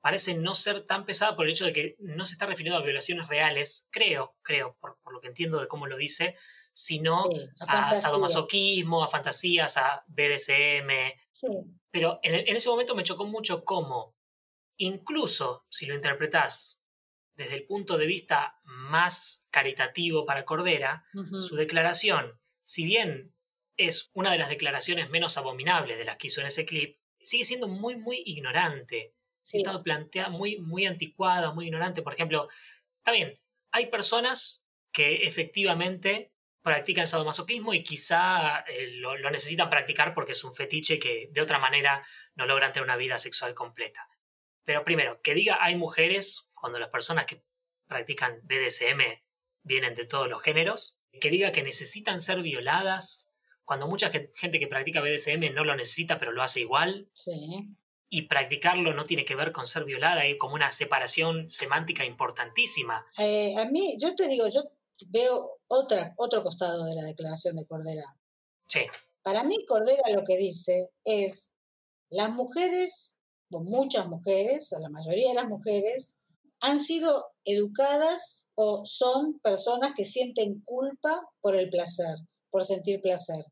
parece 0.02 0.34
no 0.36 0.54
ser 0.54 0.86
tan 0.86 1.06
pesada 1.06 1.34
por 1.38 1.46
el 1.46 1.54
hecho 1.54 1.64
de 1.64 1.72
que 1.72 1.96
no 2.00 2.26
se 2.26 2.34
está 2.34 2.46
refiriendo 2.46 2.78
a 2.78 2.84
violaciones 2.84 3.30
reales, 3.30 3.88
creo, 3.90 4.36
creo, 4.42 4.76
por, 4.82 5.00
por 5.02 5.14
lo 5.14 5.22
que 5.22 5.30
entiendo 5.30 5.62
de 5.62 5.70
cómo 5.70 5.88
lo 5.88 5.96
dice, 5.96 6.36
sino 6.74 7.24
a, 7.62 7.94
sadomasoquismo, 7.94 9.02
a 9.02 9.08
fantasías, 9.08 9.78
a 9.78 10.04
BDSM. 10.08 10.92
Pero 11.96 12.20
en, 12.24 12.54
ese 12.54 12.68
momento 12.68 12.94
me 12.94 13.04
chocó 13.04 13.26
mucho 13.26 13.64
cómo, 13.64 14.18
incluso 14.76 15.66
si 15.70 15.86
lo 15.86 15.96
interpretás 15.96 16.84
desde 17.38 17.56
el 17.56 17.66
punto 17.66 17.98
de 17.98 18.06
vista 18.06 18.60
más 18.66 19.48
caritativo 19.50 20.26
para 20.26 20.44
Cordera, 20.44 21.06
su 21.40 21.56
declaración, 21.56 22.38
si 22.64 22.84
bien 22.84 23.34
es 23.78 24.12
una 24.12 24.34
de 24.34 24.40
las 24.40 24.50
declaraciones 24.50 25.10
menos 25.10 25.38
abominables 25.38 25.98
de 25.98 26.04
las 26.04 26.18
que 26.18 26.28
hizo 26.28 26.42
en 26.42 26.48
ese 26.48 26.66
clip, 26.66 27.00
sigue 27.22 27.46
siendo 27.46 27.70
muy, 27.70 27.96
muy 27.96 28.22
ignorante. 28.26 29.16
Sí. 29.42 29.60
Está 29.60 29.82
planteada 29.82 30.28
muy, 30.28 30.58
muy 30.58 30.86
anticuada, 30.86 31.54
muy 31.54 31.68
ignorante. 31.68 32.02
Por 32.02 32.14
ejemplo, 32.14 32.50
está 32.98 33.14
bien, 33.14 33.40
hay 33.72 33.86
personas 33.86 34.66
que 34.92 35.24
efectivamente 35.26 36.34
practican 36.66 37.06
sadomasoquismo 37.06 37.76
y 37.76 37.84
quizá 37.84 38.62
eh, 38.62 38.88
lo, 38.96 39.16
lo 39.16 39.30
necesitan 39.30 39.70
practicar 39.70 40.16
porque 40.16 40.32
es 40.32 40.44
un 40.44 40.52
fetiche 40.52 40.98
que 40.98 41.30
de 41.32 41.42
otra 41.42 41.60
manera 41.60 42.04
no 42.34 42.48
logran 42.48 42.74
tener 42.74 42.86
una 42.86 42.98
vida 42.98 43.20
sexual 43.20 43.54
completa. 43.54 44.10
Pero 44.64 44.84
primero, 44.84 45.22
que 45.22 45.36
diga 45.36 45.60
hay 45.62 45.76
mujeres, 45.76 46.50
cuando 46.60 46.80
las 46.80 46.90
personas 46.90 47.28
que 47.28 47.44
practican 47.88 48.42
BDSM 48.42 49.00
vienen 49.62 49.94
de 49.94 50.08
todos 50.08 50.28
los 50.28 50.42
géneros, 50.42 51.00
que 51.22 51.30
diga 51.30 51.52
que 51.52 51.62
necesitan 51.62 52.20
ser 52.20 52.42
violadas, 52.42 53.32
cuando 53.64 53.88
mucha 53.88 54.10
gente 54.10 54.60
que 54.60 54.68
practica 54.68 55.02
BDSM 55.02 55.54
no 55.54 55.66
lo 55.66 55.76
necesita 55.76 56.18
pero 56.18 56.32
lo 56.32 56.42
hace 56.42 56.62
igual. 56.62 57.12
Sí. 57.14 57.70
Y 58.10 58.24
practicarlo 58.24 58.96
no 58.96 59.04
tiene 59.04 59.24
que 59.24 59.36
ver 59.36 59.52
con 59.52 59.68
ser 59.68 59.86
violada, 59.86 60.22
hay 60.22 60.40
como 60.40 60.56
una 60.56 60.72
separación 60.72 61.48
semántica 61.48 62.06
importantísima. 62.06 63.06
Eh, 63.20 63.54
a 63.56 63.70
mí, 63.70 63.98
yo 64.02 64.16
te 64.16 64.28
digo, 64.28 64.48
yo 64.48 64.64
veo 65.10 65.55
otra, 65.68 66.14
otro 66.18 66.44
costado 66.44 66.86
de 66.86 66.96
la 66.96 67.04
declaración 67.04 67.56
de 67.56 67.66
Cordera. 67.66 68.18
Sí. 68.68 68.82
Para 69.22 69.44
mí, 69.44 69.66
Cordera 69.66 70.10
lo 70.14 70.24
que 70.24 70.38
dice 70.38 70.90
es, 71.04 71.54
las 72.10 72.30
mujeres, 72.30 73.18
o 73.52 73.64
muchas 73.64 74.08
mujeres, 74.08 74.72
o 74.74 74.80
la 74.80 74.90
mayoría 74.90 75.30
de 75.30 75.36
las 75.36 75.48
mujeres, 75.48 76.18
han 76.62 76.80
sido 76.80 77.26
educadas 77.44 78.48
o 78.56 78.86
son 78.86 79.40
personas 79.40 79.94
que 79.96 80.06
sienten 80.06 80.62
culpa 80.66 81.22
por 81.42 81.56
el 81.56 81.70
placer, 81.70 82.16
por 82.50 82.66
sentir 82.66 83.02
placer. 83.02 83.46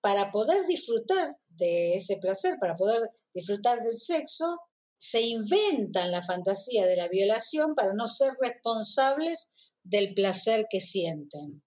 Para 0.00 0.30
poder 0.30 0.66
disfrutar 0.66 1.36
de 1.48 1.96
ese 1.96 2.16
placer, 2.16 2.56
para 2.60 2.76
poder 2.76 3.02
disfrutar 3.34 3.82
del 3.82 3.98
sexo, 3.98 4.58
se 4.96 5.22
inventan 5.22 6.10
la 6.10 6.22
fantasía 6.22 6.86
de 6.86 6.96
la 6.96 7.08
violación 7.08 7.74
para 7.74 7.92
no 7.94 8.06
ser 8.06 8.32
responsables 8.40 9.48
del 9.90 10.14
placer 10.14 10.66
que 10.70 10.80
sienten. 10.80 11.62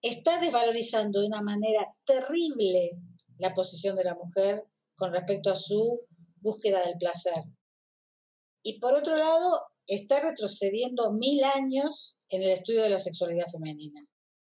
Está 0.00 0.40
desvalorizando 0.40 1.20
de 1.20 1.26
una 1.26 1.42
manera 1.42 1.86
terrible 2.04 2.92
la 3.38 3.52
posición 3.54 3.96
de 3.96 4.04
la 4.04 4.14
mujer 4.14 4.62
con 4.94 5.12
respecto 5.12 5.50
a 5.50 5.56
su 5.56 6.06
búsqueda 6.36 6.84
del 6.86 6.96
placer. 6.96 7.42
Y 8.62 8.78
por 8.78 8.94
otro 8.94 9.16
lado, 9.16 9.62
está 9.86 10.20
retrocediendo 10.20 11.12
mil 11.12 11.42
años 11.44 12.18
en 12.28 12.42
el 12.42 12.50
estudio 12.50 12.82
de 12.82 12.90
la 12.90 12.98
sexualidad 12.98 13.46
femenina. 13.50 14.00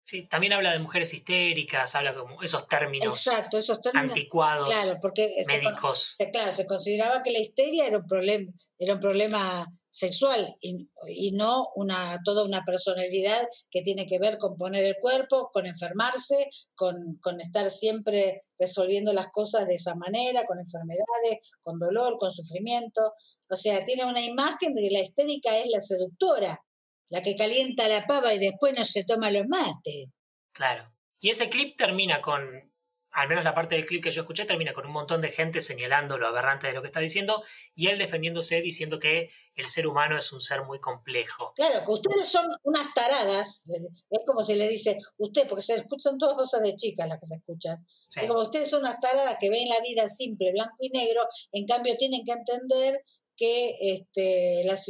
Sí, 0.04 0.28
también 0.28 0.54
habla 0.54 0.72
de 0.72 0.80
mujeres 0.80 1.14
histéricas, 1.14 1.94
habla 1.94 2.16
como 2.16 2.42
esos 2.42 2.68
términos, 2.68 3.28
Exacto, 3.28 3.60
esos 3.60 3.80
términos 3.80 4.12
anticuados, 4.12 4.68
claro, 4.68 4.98
porque 5.00 5.32
médicos. 5.46 6.14
Se, 6.16 6.32
claro, 6.32 6.52
se 6.52 6.66
consideraba 6.66 7.22
que 7.22 7.32
la 7.32 7.40
histeria 7.40 7.86
era 7.86 8.00
un 8.00 8.08
problema, 8.08 8.52
era 8.80 8.94
un 8.96 9.00
problema 9.00 9.68
sexual 9.90 10.56
y, 10.62 10.88
y, 11.08 11.32
no 11.32 11.68
una, 11.76 12.20
toda 12.24 12.46
una 12.46 12.64
personalidad 12.64 13.48
que 13.72 13.82
tiene 13.82 14.06
que 14.06 14.20
ver 14.20 14.38
con 14.38 14.56
poner 14.58 14.86
el 14.86 14.96
cuerpo, 15.02 15.50
con 15.52 15.66
enfermarse, 15.66 16.50
con, 16.76 17.18
con 17.22 17.42
estar 17.42 17.70
siempre 17.70 18.38
resolviendo 18.58 19.14
las 19.14 19.28
cosas 19.32 19.68
de 19.68 19.76
esa 19.76 19.96
manera, 19.96 20.46
con 20.46 20.60
enfermedades, 20.60 21.40
con 21.62 21.80
dolor, 21.80 22.18
con 22.20 22.32
sufrimiento. 22.32 23.14
O 23.50 23.56
sea, 23.56 23.84
tiene 23.86 24.06
una 24.06 24.22
imagen 24.22 24.76
de 24.76 24.84
que 24.84 24.92
la 24.92 25.02
histérica 25.02 25.58
es 25.58 25.68
la 25.72 25.82
seductora, 25.82 26.64
la 27.10 27.22
que 27.22 27.36
calienta 27.36 27.88
la 27.88 28.06
pava 28.06 28.34
y 28.34 28.40
después 28.40 28.74
no 28.78 28.86
se 28.86 29.04
toma 29.04 29.32
los 29.32 29.48
mates. 29.48 30.10
Claro. 30.52 30.92
Y 31.22 31.30
ese 31.30 31.50
clip 31.50 31.76
termina 31.76 32.22
con, 32.22 32.69
al 33.12 33.28
menos 33.28 33.44
la 33.44 33.56
parte 33.56 33.76
del 33.76 33.86
clip 33.86 34.04
que 34.04 34.12
yo 34.12 34.22
escuché, 34.22 34.46
termina 34.46 34.74
con 34.74 34.86
un 34.86 34.92
montón 34.92 35.22
de 35.22 35.32
gente 35.32 35.62
señalando 35.62 36.18
lo 36.18 36.28
aberrante 36.28 36.68
de 36.68 36.74
lo 36.74 36.82
que 36.82 36.88
está 36.88 37.00
diciendo 37.00 37.44
y 37.76 37.88
él 37.88 37.98
defendiéndose 37.98 38.62
diciendo 38.62 39.00
que 39.00 39.30
el 39.56 39.68
ser 39.68 39.88
humano 39.88 40.18
es 40.18 40.32
un 40.32 40.40
ser 40.40 40.64
muy 40.64 40.80
complejo. 40.80 41.54
Claro, 41.56 41.84
que 41.84 41.92
ustedes 41.92 42.28
son 42.28 42.48
unas 42.64 42.94
taradas, 42.94 43.66
es 44.10 44.20
como 44.26 44.42
se 44.44 44.56
le 44.56 44.68
dice, 44.68 44.98
usted, 45.18 45.48
porque 45.48 45.64
se 45.64 45.76
escuchan 45.76 46.18
todas 46.18 46.36
cosas 46.36 46.62
de 46.62 46.76
chicas 46.76 47.08
las 47.08 47.20
que 47.20 47.26
se 47.26 47.36
escuchan, 47.36 47.86
sí. 47.88 48.22
es 48.22 48.28
como 48.28 48.42
ustedes 48.42 48.70
son 48.70 48.82
unas 48.82 49.00
taradas 49.00 49.36
que 49.40 49.50
ven 49.50 49.68
la 49.68 49.80
vida 49.82 50.08
simple, 50.08 50.52
blanco 50.52 50.78
y 50.80 50.90
negro, 50.90 51.22
en 51.52 51.66
cambio 51.66 51.98
tienen 51.98 52.24
que 52.24 52.32
entender 52.32 53.04
que 53.36 53.76
este, 53.80 54.64
las, 54.66 54.86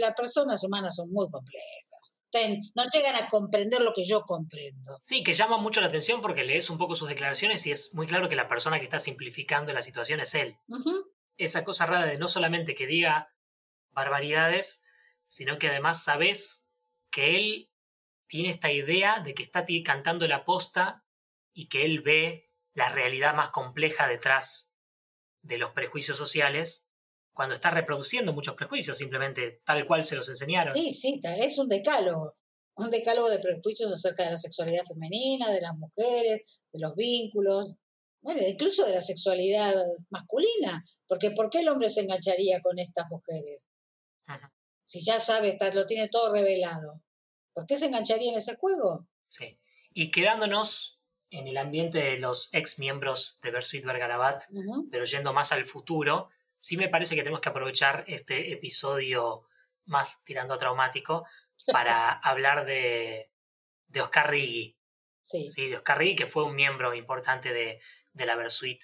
las 0.00 0.14
personas 0.14 0.62
humanas 0.64 0.96
son 0.96 1.10
muy 1.10 1.30
complejas. 1.30 1.81
No 2.74 2.84
llegan 2.92 3.16
a 3.16 3.28
comprender 3.28 3.82
lo 3.82 3.92
que 3.94 4.06
yo 4.06 4.22
comprendo. 4.22 4.98
Sí, 5.02 5.22
que 5.22 5.32
llama 5.32 5.58
mucho 5.58 5.80
la 5.80 5.88
atención 5.88 6.20
porque 6.20 6.44
lees 6.44 6.70
un 6.70 6.78
poco 6.78 6.94
sus 6.94 7.08
declaraciones 7.08 7.66
y 7.66 7.72
es 7.72 7.94
muy 7.94 8.06
claro 8.06 8.28
que 8.28 8.36
la 8.36 8.48
persona 8.48 8.78
que 8.78 8.84
está 8.84 8.98
simplificando 8.98 9.72
la 9.72 9.82
situación 9.82 10.20
es 10.20 10.34
él. 10.34 10.56
Uh 10.68 10.78
-huh. 10.78 11.04
Esa 11.36 11.64
cosa 11.64 11.86
rara 11.86 12.06
de 12.06 12.18
no 12.18 12.28
solamente 12.28 12.74
que 12.74 12.86
diga 12.86 13.34
barbaridades, 13.90 14.84
sino 15.26 15.58
que 15.58 15.68
además 15.68 16.02
sabes 16.02 16.68
que 17.10 17.36
él 17.36 17.70
tiene 18.26 18.48
esta 18.48 18.72
idea 18.72 19.20
de 19.20 19.34
que 19.34 19.42
está 19.42 19.64
cantando 19.84 20.26
la 20.26 20.44
posta 20.44 21.04
y 21.52 21.68
que 21.68 21.84
él 21.84 22.00
ve 22.00 22.50
la 22.72 22.88
realidad 22.88 23.34
más 23.34 23.50
compleja 23.50 24.08
detrás 24.08 24.74
de 25.42 25.58
los 25.58 25.72
prejuicios 25.72 26.16
sociales 26.16 26.88
cuando 27.32 27.54
está 27.54 27.70
reproduciendo 27.70 28.32
muchos 28.32 28.54
prejuicios, 28.54 28.98
simplemente 28.98 29.62
tal 29.64 29.86
cual 29.86 30.04
se 30.04 30.16
los 30.16 30.28
enseñaron. 30.28 30.74
Sí, 30.74 30.92
sí, 30.94 31.20
es 31.24 31.58
un 31.58 31.68
decálogo, 31.68 32.36
un 32.76 32.90
decálogo 32.90 33.28
de 33.30 33.38
prejuicios 33.38 33.90
acerca 33.92 34.24
de 34.24 34.32
la 34.32 34.38
sexualidad 34.38 34.84
femenina, 34.84 35.50
de 35.50 35.60
las 35.60 35.74
mujeres, 35.76 36.62
de 36.72 36.80
los 36.80 36.94
vínculos, 36.94 37.76
bueno, 38.20 38.40
incluso 38.46 38.84
de 38.86 38.94
la 38.94 39.00
sexualidad 39.00 39.74
masculina, 40.10 40.82
porque 41.08 41.32
¿por 41.32 41.50
qué 41.50 41.60
el 41.60 41.68
hombre 41.68 41.90
se 41.90 42.02
engancharía 42.02 42.60
con 42.60 42.78
estas 42.78 43.06
mujeres? 43.10 43.72
Ajá. 44.26 44.52
Si 44.82 45.04
ya 45.04 45.18
sabe, 45.18 45.48
está, 45.48 45.72
lo 45.74 45.86
tiene 45.86 46.08
todo 46.08 46.32
revelado. 46.32 47.02
¿Por 47.52 47.66
qué 47.66 47.76
se 47.76 47.86
engancharía 47.86 48.32
en 48.32 48.38
ese 48.38 48.56
juego? 48.56 49.08
Sí. 49.28 49.58
Y 49.92 50.10
quedándonos 50.10 51.00
en 51.30 51.48
el 51.48 51.56
ambiente 51.56 51.98
de 51.98 52.18
los 52.18 52.48
ex 52.52 52.78
miembros 52.78 53.38
de 53.42 53.50
Bersuit 53.50 53.84
Vergarabat, 53.84 54.44
Uh 54.50 54.54
-huh. 54.54 54.88
pero 54.90 55.04
yendo 55.04 55.32
más 55.32 55.50
al 55.52 55.66
futuro, 55.66 56.28
sí 56.62 56.76
me 56.76 56.88
parece 56.88 57.16
que 57.16 57.22
tenemos 57.22 57.40
que 57.40 57.48
aprovechar 57.48 58.04
este 58.06 58.52
episodio 58.52 59.48
más 59.86 60.22
tirando 60.24 60.54
a 60.54 60.58
traumático 60.58 61.26
para 61.72 62.12
hablar 62.12 62.64
de, 62.64 63.32
de 63.88 64.00
Oscar 64.00 64.30
Riggi. 64.30 64.78
Sí. 65.22 65.50
Sí, 65.50 65.68
de 65.68 65.76
Oscar 65.76 65.98
Riggi, 65.98 66.14
que 66.16 66.26
fue 66.26 66.44
un 66.44 66.54
miembro 66.54 66.94
importante 66.94 67.52
de, 67.52 67.80
de 68.12 68.26
la 68.26 68.36
Versuit 68.36 68.80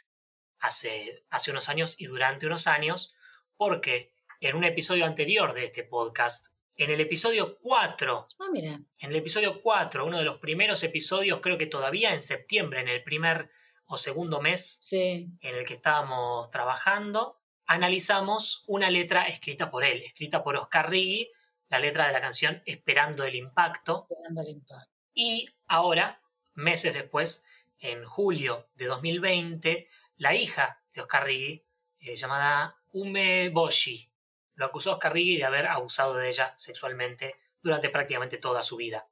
hace, 0.58 1.24
hace 1.30 1.50
unos 1.52 1.68
años 1.68 1.94
y 1.98 2.06
durante 2.06 2.46
unos 2.46 2.66
años, 2.66 3.14
porque 3.56 4.12
en 4.40 4.56
un 4.56 4.64
episodio 4.64 5.04
anterior 5.04 5.52
de 5.54 5.64
este 5.64 5.84
podcast, 5.84 6.48
en 6.76 6.90
el 6.90 7.00
episodio 7.00 7.58
4, 7.60 8.24
Ah, 8.40 8.44
mira. 8.52 8.72
en 8.98 9.10
el 9.10 9.16
episodio 9.16 9.60
4, 9.60 10.04
uno 10.04 10.18
de 10.18 10.24
los 10.24 10.38
primeros 10.38 10.82
episodios, 10.82 11.40
creo 11.40 11.58
que 11.58 11.66
todavía 11.66 12.12
en 12.12 12.20
septiembre, 12.20 12.80
en 12.80 12.88
el 12.88 13.02
primer 13.04 13.50
o 13.86 13.96
segundo 13.96 14.40
mes 14.40 14.78
Sí. 14.82 15.26
en 15.40 15.54
el 15.56 15.64
que 15.64 15.74
estábamos 15.74 16.50
trabajando, 16.50 17.37
analizamos 17.68 18.64
una 18.66 18.90
letra 18.90 19.24
escrita 19.24 19.70
por 19.70 19.84
él, 19.84 20.02
escrita 20.02 20.42
por 20.42 20.56
Oscar 20.56 20.90
Riggi, 20.90 21.30
la 21.68 21.78
letra 21.78 22.06
de 22.06 22.14
la 22.14 22.20
canción 22.20 22.62
Esperando 22.64 23.24
el 23.24 23.34
Impacto. 23.34 24.06
Esperando 24.10 24.40
el 24.40 24.48
impacto. 24.48 24.90
Y 25.12 25.48
ahora, 25.66 26.22
meses 26.54 26.94
después, 26.94 27.46
en 27.78 28.04
julio 28.06 28.70
de 28.74 28.86
2020, 28.86 29.88
la 30.16 30.34
hija 30.34 30.82
de 30.92 31.02
Oscar 31.02 31.26
Riggi, 31.26 31.62
eh, 32.00 32.16
llamada 32.16 32.74
Ume 32.92 33.50
Boshi, 33.50 34.10
lo 34.54 34.64
acusó 34.64 34.90
a 34.90 34.94
Oscar 34.94 35.12
Riggi 35.12 35.36
de 35.36 35.44
haber 35.44 35.66
abusado 35.66 36.14
de 36.14 36.28
ella 36.28 36.54
sexualmente 36.56 37.36
durante 37.60 37.90
prácticamente 37.90 38.38
toda 38.38 38.62
su 38.62 38.76
vida, 38.76 39.06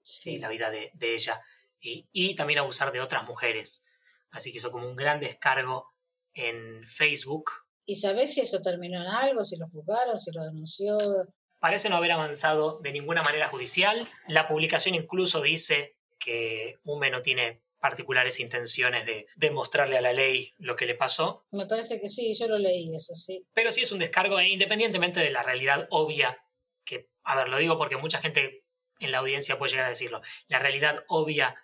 sí, 0.00 0.38
la 0.38 0.48
vida 0.48 0.70
de, 0.70 0.92
de 0.94 1.14
ella, 1.14 1.42
y, 1.78 2.08
y 2.10 2.34
también 2.34 2.60
abusar 2.60 2.90
de 2.90 3.02
otras 3.02 3.24
mujeres. 3.24 3.86
Así 4.30 4.50
que 4.50 4.58
hizo 4.58 4.70
como 4.70 4.88
un 4.88 4.96
gran 4.96 5.20
descargo 5.20 5.92
en 6.32 6.84
Facebook 6.86 7.67
¿Y 7.88 7.96
sabés 7.96 8.34
si 8.34 8.42
eso 8.42 8.60
terminó 8.60 9.00
en 9.00 9.08
algo? 9.08 9.42
¿Si 9.46 9.56
lo 9.56 9.66
juzgaron? 9.70 10.18
¿Si 10.18 10.30
lo 10.30 10.44
denunció? 10.44 10.98
Parece 11.58 11.88
no 11.88 11.96
haber 11.96 12.12
avanzado 12.12 12.80
de 12.82 12.92
ninguna 12.92 13.22
manera 13.22 13.48
judicial. 13.48 14.06
La 14.26 14.46
publicación 14.46 14.94
incluso 14.94 15.40
dice 15.40 15.96
que 16.18 16.76
Hume 16.84 17.10
no 17.10 17.22
tiene 17.22 17.62
particulares 17.80 18.40
intenciones 18.40 19.06
de 19.06 19.26
demostrarle 19.36 19.96
a 19.96 20.02
la 20.02 20.12
ley 20.12 20.52
lo 20.58 20.76
que 20.76 20.84
le 20.84 20.96
pasó. 20.96 21.46
Me 21.50 21.64
parece 21.64 21.98
que 21.98 22.10
sí, 22.10 22.34
yo 22.38 22.46
lo 22.46 22.58
leí, 22.58 22.94
eso 22.94 23.14
sí. 23.14 23.46
Pero 23.54 23.72
sí 23.72 23.80
es 23.80 23.90
un 23.90 24.00
descargo, 24.00 24.38
e 24.38 24.48
independientemente 24.48 25.20
de 25.20 25.30
la 25.30 25.42
realidad 25.42 25.86
obvia, 25.88 26.44
que, 26.84 27.08
a 27.22 27.36
ver, 27.36 27.48
lo 27.48 27.56
digo 27.56 27.78
porque 27.78 27.96
mucha 27.96 28.18
gente 28.18 28.64
en 29.00 29.12
la 29.12 29.18
audiencia 29.18 29.58
puede 29.58 29.70
llegar 29.70 29.86
a 29.86 29.90
decirlo, 29.90 30.20
la 30.48 30.58
realidad 30.58 31.04
obvia 31.08 31.54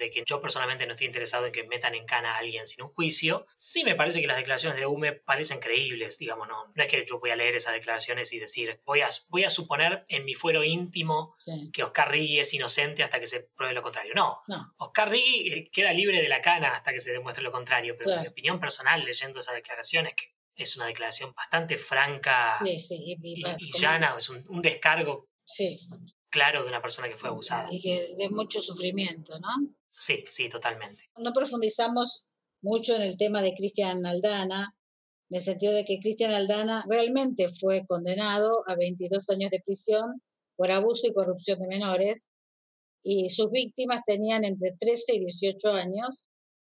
de 0.00 0.10
que 0.10 0.24
yo 0.26 0.40
personalmente 0.40 0.84
no 0.86 0.92
estoy 0.94 1.06
interesado 1.06 1.46
en 1.46 1.52
que 1.52 1.62
metan 1.64 1.94
en 1.94 2.04
cana 2.06 2.34
a 2.34 2.38
alguien 2.38 2.66
sin 2.66 2.82
un 2.82 2.88
juicio, 2.92 3.46
sí 3.56 3.84
me 3.84 3.94
parece 3.94 4.20
que 4.20 4.26
las 4.26 4.36
declaraciones 4.38 4.76
de 4.78 4.86
Hume 4.86 5.12
parecen 5.12 5.60
creíbles, 5.60 6.18
digamos, 6.18 6.48
no, 6.48 6.72
no 6.74 6.82
es 6.82 6.88
que 6.88 7.04
yo 7.08 7.20
voy 7.20 7.30
a 7.30 7.36
leer 7.36 7.54
esas 7.54 7.74
declaraciones 7.74 8.32
y 8.32 8.40
decir, 8.40 8.80
voy 8.84 9.02
a, 9.02 9.08
voy 9.28 9.44
a 9.44 9.50
suponer 9.50 10.04
en 10.08 10.24
mi 10.24 10.34
fuero 10.34 10.64
íntimo 10.64 11.34
Sí. 11.36 11.70
que 11.72 11.84
Oscar 11.84 12.10
Riggi 12.10 12.40
es 12.40 12.52
inocente 12.54 13.04
hasta 13.04 13.20
que 13.20 13.26
se 13.26 13.42
pruebe 13.54 13.74
lo 13.74 13.82
contrario. 13.82 14.12
No, 14.16 14.40
No, 14.48 14.74
Oscar 14.78 15.10
Riggi 15.10 15.52
eh, 15.52 15.70
queda 15.70 15.92
libre 15.92 16.20
de 16.20 16.28
la 16.28 16.40
cana 16.40 16.74
hasta 16.74 16.92
que 16.92 16.98
se 16.98 17.12
demuestre 17.12 17.44
lo 17.44 17.52
contrario, 17.52 17.94
pero 17.96 18.08
Claro. 18.08 18.22
mi 18.22 18.28
opinión 18.28 18.58
personal 18.58 19.04
leyendo 19.04 19.38
esas 19.38 19.54
declaraciones, 19.54 20.14
que 20.16 20.34
es 20.56 20.76
una 20.76 20.86
declaración 20.86 21.32
bastante 21.34 21.76
franca 21.76 22.58
sí, 22.64 22.78
sí. 22.78 22.96
Y, 23.22 23.40
y- 23.40 23.44
y, 23.58 23.78
llana, 23.78 24.14
es 24.18 24.28
un, 24.30 24.42
un 24.48 24.60
descargo 24.62 25.28
Sí, 25.44 25.74
claro 26.28 26.62
de 26.62 26.68
una 26.68 26.80
persona 26.80 27.08
que 27.08 27.16
fue 27.16 27.28
abusada. 27.28 27.66
Y 27.72 27.80
que 27.82 28.14
de 28.16 28.28
mucho 28.30 28.60
sufrimiento, 28.62 29.32
¿no? 29.40 29.48
Sí, 30.00 30.24
sí, 30.30 30.48
totalmente. 30.48 31.10
No 31.18 31.32
profundizamos 31.34 32.24
mucho 32.62 32.96
en 32.96 33.02
el 33.02 33.18
tema 33.18 33.42
de 33.42 33.52
Cristian 33.54 34.06
Aldana, 34.06 34.74
en 35.28 35.36
el 35.36 35.42
sentido 35.42 35.74
de 35.74 35.84
que 35.84 35.98
Cristian 35.98 36.32
Aldana 36.32 36.82
realmente 36.88 37.50
fue 37.60 37.84
condenado 37.86 38.64
a 38.66 38.76
22 38.76 39.28
años 39.28 39.50
de 39.50 39.60
prisión 39.60 40.22
por 40.56 40.70
abuso 40.70 41.06
y 41.06 41.12
corrupción 41.12 41.58
de 41.60 41.66
menores, 41.66 42.30
y 43.02 43.28
sus 43.28 43.50
víctimas 43.50 44.00
tenían 44.06 44.44
entre 44.44 44.72
13 44.72 45.16
y 45.16 45.20
18 45.20 45.68
años, 45.74 46.28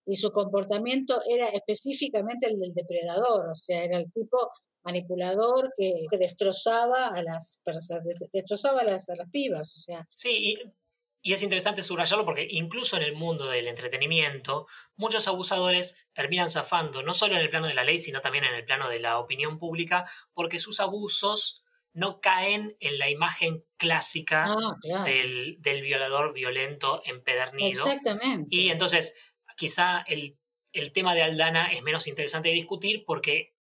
y 0.06 0.16
su 0.16 0.32
comportamiento 0.32 1.20
era 1.28 1.46
específicamente 1.48 2.46
el 2.46 2.58
del 2.58 2.72
depredador, 2.72 3.50
o 3.50 3.54
sea, 3.54 3.84
era 3.84 3.98
el 3.98 4.10
tipo 4.12 4.50
manipulador 4.82 5.74
que, 5.76 6.06
destrozaba 6.18 7.08
a 7.08 7.22
las 7.22 7.60
personas, 7.62 8.02
destrozaba 8.32 8.80
a 8.80 8.84
las, 8.84 9.10
a 9.10 9.16
las 9.16 9.30
pibas, 9.30 9.76
o 9.76 9.78
sea. 9.78 10.08
Sí, 10.14 10.56
y 11.22 11.34
es 11.34 11.42
interesante 11.42 11.82
subrayarlo 11.82 12.24
porque 12.24 12.46
incluso 12.50 12.96
en 12.96 13.02
el 13.02 13.14
mundo 13.14 13.48
del 13.48 13.68
entretenimiento, 13.68 14.66
muchos 14.96 15.28
abusadores 15.28 16.06
terminan 16.12 16.48
zafando, 16.48 17.02
no 17.02 17.12
solo 17.12 17.34
en 17.34 17.42
el 17.42 17.50
plano 17.50 17.66
de 17.66 17.74
la 17.74 17.84
ley, 17.84 17.98
sino 17.98 18.20
también 18.20 18.44
en 18.44 18.54
el 18.54 18.64
plano 18.64 18.88
de 18.88 19.00
la 19.00 19.18
opinión 19.18 19.58
pública, 19.58 20.08
porque 20.32 20.58
sus 20.58 20.80
abusos 20.80 21.62
no 21.92 22.20
caen 22.20 22.76
en 22.80 22.98
la 22.98 23.10
imagen 23.10 23.64
clásica 23.76 24.44
ah, 24.46 25.04
del, 25.04 25.82
violador 25.82 26.32
violento 26.32 27.02
empedernido. 27.04 27.70
Exactamente. 27.70 28.48
Y 28.48 28.70
entonces, 28.70 29.16
quizá 29.56 30.04
el, 30.06 30.38
tema 30.92 31.14
de 31.14 31.22
Aldana 31.22 31.70
es 31.72 31.82
menos 31.82 32.06
interesante 32.06 32.48
de 32.48 32.54
discutir 32.54 33.04
porque 33.04 33.56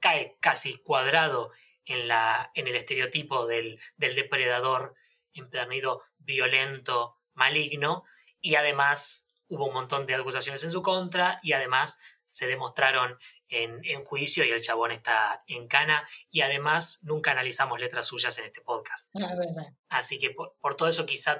cae 0.00 0.36
casi 0.40 0.78
cuadrado 0.78 1.52
en, 1.84 2.08
la, 2.08 2.50
en 2.54 2.66
el 2.66 2.74
estereotipo 2.74 3.46
del, 3.46 3.78
del 3.96 4.14
depredador 4.14 4.94
empedernido 5.34 6.02
violento, 6.24 7.18
maligno, 7.34 8.04
y 8.40 8.56
además 8.56 9.30
hubo 9.48 9.66
un 9.66 9.74
montón 9.74 10.06
de 10.06 10.14
acusaciones 10.14 10.62
en 10.64 10.70
su 10.70 10.82
contra 10.82 11.40
y 11.42 11.52
además 11.52 12.00
se 12.28 12.46
demostraron 12.46 13.16
en, 13.48 14.04
juicio 14.04 14.44
y 14.44 14.50
el 14.50 14.60
chabón 14.60 14.90
está 14.90 15.44
en 15.46 15.68
cana 15.68 16.06
y 16.30 16.40
además 16.40 17.00
nunca 17.02 17.30
analizamos 17.30 17.78
letras 17.78 18.06
suyas 18.06 18.36
en 18.38 18.46
este 18.46 18.60
podcast. 18.60 19.10
Ah, 19.14 19.34
verdad. 19.36 19.72
Así 19.88 20.18
que 20.18 20.30
por, 20.30 20.74
todo 20.76 20.88
eso 20.88 21.06
quizá 21.06 21.38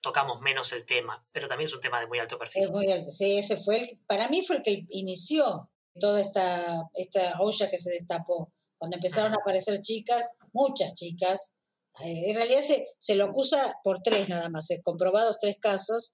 tocamos 0.00 0.40
menos 0.40 0.72
el 0.72 0.84
tema, 0.84 1.24
pero 1.30 1.46
también 1.46 1.66
es 1.66 1.74
un 1.74 1.80
tema 1.80 2.00
de 2.00 2.06
muy 2.06 2.18
alto 2.18 2.38
perfil. 2.38 2.64
Es 2.64 2.70
muy 2.70 2.90
alto, 2.90 3.10
sí, 3.10 3.38
ese 3.38 3.56
fue 3.56 3.78
el, 3.78 4.00
para 4.06 4.28
mí 4.28 4.42
fue 4.42 4.56
el 4.56 4.62
que 4.62 4.86
inició 4.90 5.70
toda 6.00 6.20
esta, 6.20 6.88
esta 6.94 7.40
olla 7.40 7.70
que 7.70 7.78
se 7.78 7.90
destapó. 7.90 8.52
Cuando 8.78 8.96
empezaron 8.96 9.32
a 9.32 9.36
aparecer 9.36 9.80
chicas, 9.80 10.36
muchas 10.52 10.94
chicas, 10.94 11.54
en 12.00 12.34
realidad 12.34 12.62
se, 12.62 12.86
se, 12.98 13.14
lo 13.14 13.26
acusa 13.26 13.74
por 13.84 14.00
tres 14.02 14.28
nada 14.28 14.48
más, 14.48 14.70
eh, 14.70 14.80
comprobados 14.82 15.38
tres 15.40 15.56
casos. 15.60 16.12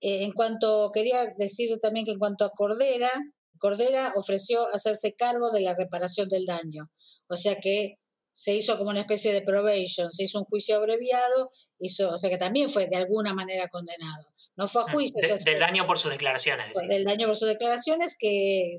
Eh, 0.00 0.24
en 0.24 0.32
cuanto, 0.32 0.90
quería 0.92 1.26
decir 1.36 1.70
también 1.80 2.04
que 2.04 2.12
en 2.12 2.18
cuanto 2.18 2.44
a 2.44 2.50
Cordera, 2.50 3.10
Cordera 3.58 4.12
ofreció 4.16 4.66
hacerse 4.74 5.14
cargo 5.14 5.50
de 5.50 5.60
la 5.60 5.74
reparación 5.74 6.28
del 6.28 6.44
daño. 6.44 6.90
O 7.28 7.36
sea 7.36 7.56
que 7.56 7.96
se 8.32 8.54
hizo 8.54 8.76
como 8.76 8.90
una 8.90 9.00
especie 9.00 9.32
de 9.32 9.40
probation, 9.40 10.12
se 10.12 10.24
hizo 10.24 10.38
un 10.38 10.44
juicio 10.44 10.76
abreviado, 10.76 11.48
hizo, 11.78 12.10
o 12.10 12.18
sea 12.18 12.28
que 12.28 12.36
también 12.36 12.68
fue 12.68 12.86
de 12.86 12.96
alguna 12.96 13.32
manera 13.32 13.68
condenado. 13.68 14.26
No 14.56 14.68
fue 14.68 14.82
a 14.82 14.84
mm, 14.84 14.92
juicio. 14.92 15.36
del 15.42 15.58
daño 15.58 15.86
por 15.86 15.98
sus 15.98 16.10
declaraciones. 16.10 16.76
Del 16.86 17.04
daño 17.04 17.28
por 17.28 17.36
sus 17.36 17.48
declaraciones, 17.48 18.14
que 18.18 18.78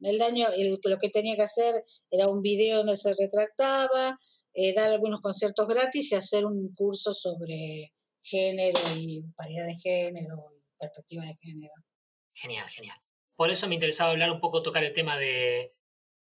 el 0.00 0.18
daño, 0.18 0.48
lo 0.82 0.98
que 0.98 1.10
tenía 1.10 1.36
que 1.36 1.42
hacer 1.42 1.84
era 2.10 2.26
un 2.26 2.42
video 2.42 2.78
donde 2.78 2.96
se 2.96 3.14
retractaba, 3.16 4.18
eh, 4.54 4.74
dar 4.74 4.90
algunos 4.90 5.20
conciertos 5.20 5.66
gratis 5.66 6.12
y 6.12 6.14
hacer 6.14 6.44
un 6.44 6.74
curso 6.74 7.12
sobre 7.12 7.92
género 8.22 8.78
y 8.96 9.22
paridad 9.36 9.66
de 9.66 9.74
género 9.74 10.36
y 10.54 10.62
perspectiva 10.78 11.24
de 11.24 11.36
género. 11.40 11.72
Genial, 12.34 12.68
genial. 12.68 12.96
Por 13.36 13.50
eso 13.50 13.66
me 13.68 13.74
interesaba 13.74 14.10
hablar 14.10 14.30
un 14.30 14.40
poco, 14.40 14.62
tocar 14.62 14.84
el 14.84 14.92
tema 14.92 15.16
de, 15.16 15.74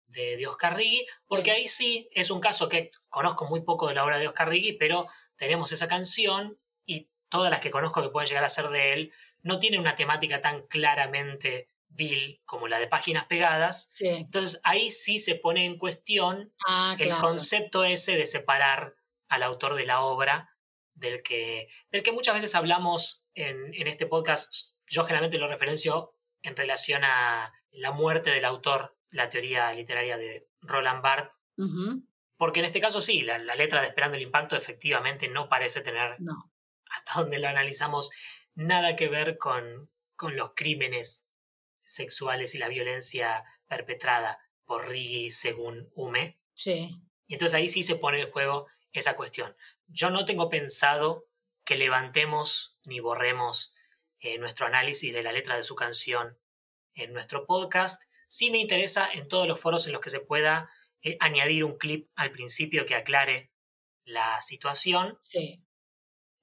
de, 0.07 0.47
Oscar 0.47 0.77
Riggi, 0.77 1.07
porque 1.27 1.51
ahí 1.51 1.69
sí 1.69 2.09
es 2.13 2.31
un 2.31 2.41
caso 2.41 2.69
que 2.69 2.91
conozco 3.09 3.47
muy 3.47 3.63
poco 3.63 3.89
de 3.89 3.95
la 3.95 4.05
obra 4.05 4.19
de 4.19 4.29
Oscar 4.29 4.49
Riggi, 4.49 4.75
pero 4.75 5.07
tenemos 5.37 5.73
esa 5.73 5.89
canción 5.89 6.59
y 6.87 7.09
todas 7.29 7.51
las 7.51 7.61
que 7.61 7.71
conozco 7.71 8.03
que 8.03 8.11
pueden 8.11 8.29
llegar 8.29 8.45
a 8.45 8.49
ser 8.49 8.69
de 8.69 8.93
él 8.93 9.13
no 9.43 9.59
tienen 9.59 9.81
una 9.81 9.95
temática 9.95 10.41
tan 10.41 10.67
claramente 10.67 11.69
vil 11.89 12.41
como 12.45 12.69
la 12.69 12.79
de 12.79 12.87
páginas 12.87 13.27
pegadas. 13.27 13.91
Entonces 14.01 14.61
ahí 14.65 14.91
sí 14.91 15.19
se 15.19 15.35
pone 15.35 15.65
en 15.65 15.79
cuestión 15.79 16.53
ah, 16.67 16.97
el 16.99 17.15
concepto 17.17 17.85
ese 17.85 18.17
de 18.17 18.27
separar 18.27 18.95
al 19.29 19.43
autor 19.43 19.75
de 19.75 19.87
la 19.87 20.01
obra, 20.03 20.51
del 20.95 21.23
que, 21.23 21.69
del 21.91 22.03
que 22.03 22.13
muchas 22.13 22.35
veces 22.35 22.55
hablamos 22.55 23.29
en, 23.35 23.75
en 23.75 23.87
este 23.87 24.07
podcast. 24.07 24.77
Yo 24.87 25.05
generalmente 25.05 25.39
lo 25.39 25.49
referencio 25.49 26.15
en 26.43 26.57
relación 26.57 27.05
a 27.05 27.53
la 27.71 27.93
muerte 27.93 28.31
del 28.31 28.45
autor, 28.45 28.97
la 29.11 29.29
teoría 29.29 29.73
literaria 29.73 30.17
de 30.17 30.49
Roland 30.61 31.03
Barthes. 31.03 31.33
Porque 32.37 32.61
en 32.61 32.67
este 32.67 32.81
caso 32.81 33.01
sí, 33.01 33.23
la, 33.23 33.39
letra 33.57 33.81
de 33.81 33.89
Esperando 33.89 34.17
el 34.17 34.23
Impacto 34.23 34.57
efectivamente 34.57 35.27
no 35.27 35.49
parece 35.49 35.81
tener, 35.81 36.17
hasta 36.91 37.21
donde 37.21 37.41
lo 37.41 37.49
analizamos, 37.49 38.11
nada 38.55 38.95
que 38.95 39.09
ver 39.09 39.39
con, 39.39 39.91
con 40.15 40.37
los 40.37 40.53
crímenes 40.55 41.28
sexuales 41.89 42.55
y 42.55 42.59
la 42.59 42.69
violencia 42.69 43.45
perpetrada 43.67 44.39
por 44.65 44.89
Rigi 44.89 45.31
según 45.31 45.91
Hume. 45.95 46.39
Sí. 46.55 46.91
Y 47.27 47.35
entonces 47.35 47.55
ahí 47.55 47.69
sí 47.69 47.83
se 47.83 47.97
pone 47.97 48.21
en 48.21 48.31
juego 48.31 48.67
esa 48.93 49.17
cuestión. 49.17 49.57
Yo 49.87 50.11
no 50.11 50.25
tengo 50.25 50.51
pensado 50.51 51.27
que 51.65 51.77
levantemos 51.77 52.79
ni 52.85 53.01
borremos 53.01 53.75
eh, 54.21 54.39
nuestro 54.39 54.67
análisis 54.67 55.13
de 55.13 55.23
la 55.23 55.33
letra 55.33 55.57
de 55.57 55.63
su 55.63 55.75
canción 55.75 56.39
en 56.95 57.13
nuestro 57.13 57.47
podcast. 57.47 58.03
Sí 58.27 58.51
me 58.51 58.59
interesa 58.59 59.09
en 59.13 59.29
todos 59.29 59.49
los 59.49 59.61
foros 59.61 59.87
en 59.87 59.93
los 59.93 60.03
que 60.03 60.11
se 60.11 60.21
pueda 60.21 60.71
eh, 61.03 61.17
añadir 61.21 61.65
un 61.65 61.79
clip 61.79 62.11
al 62.17 62.33
principio 62.33 62.85
que 62.85 62.95
aclare 62.95 63.51
la 64.05 64.41
situación. 64.41 65.19
Sí. 65.23 65.63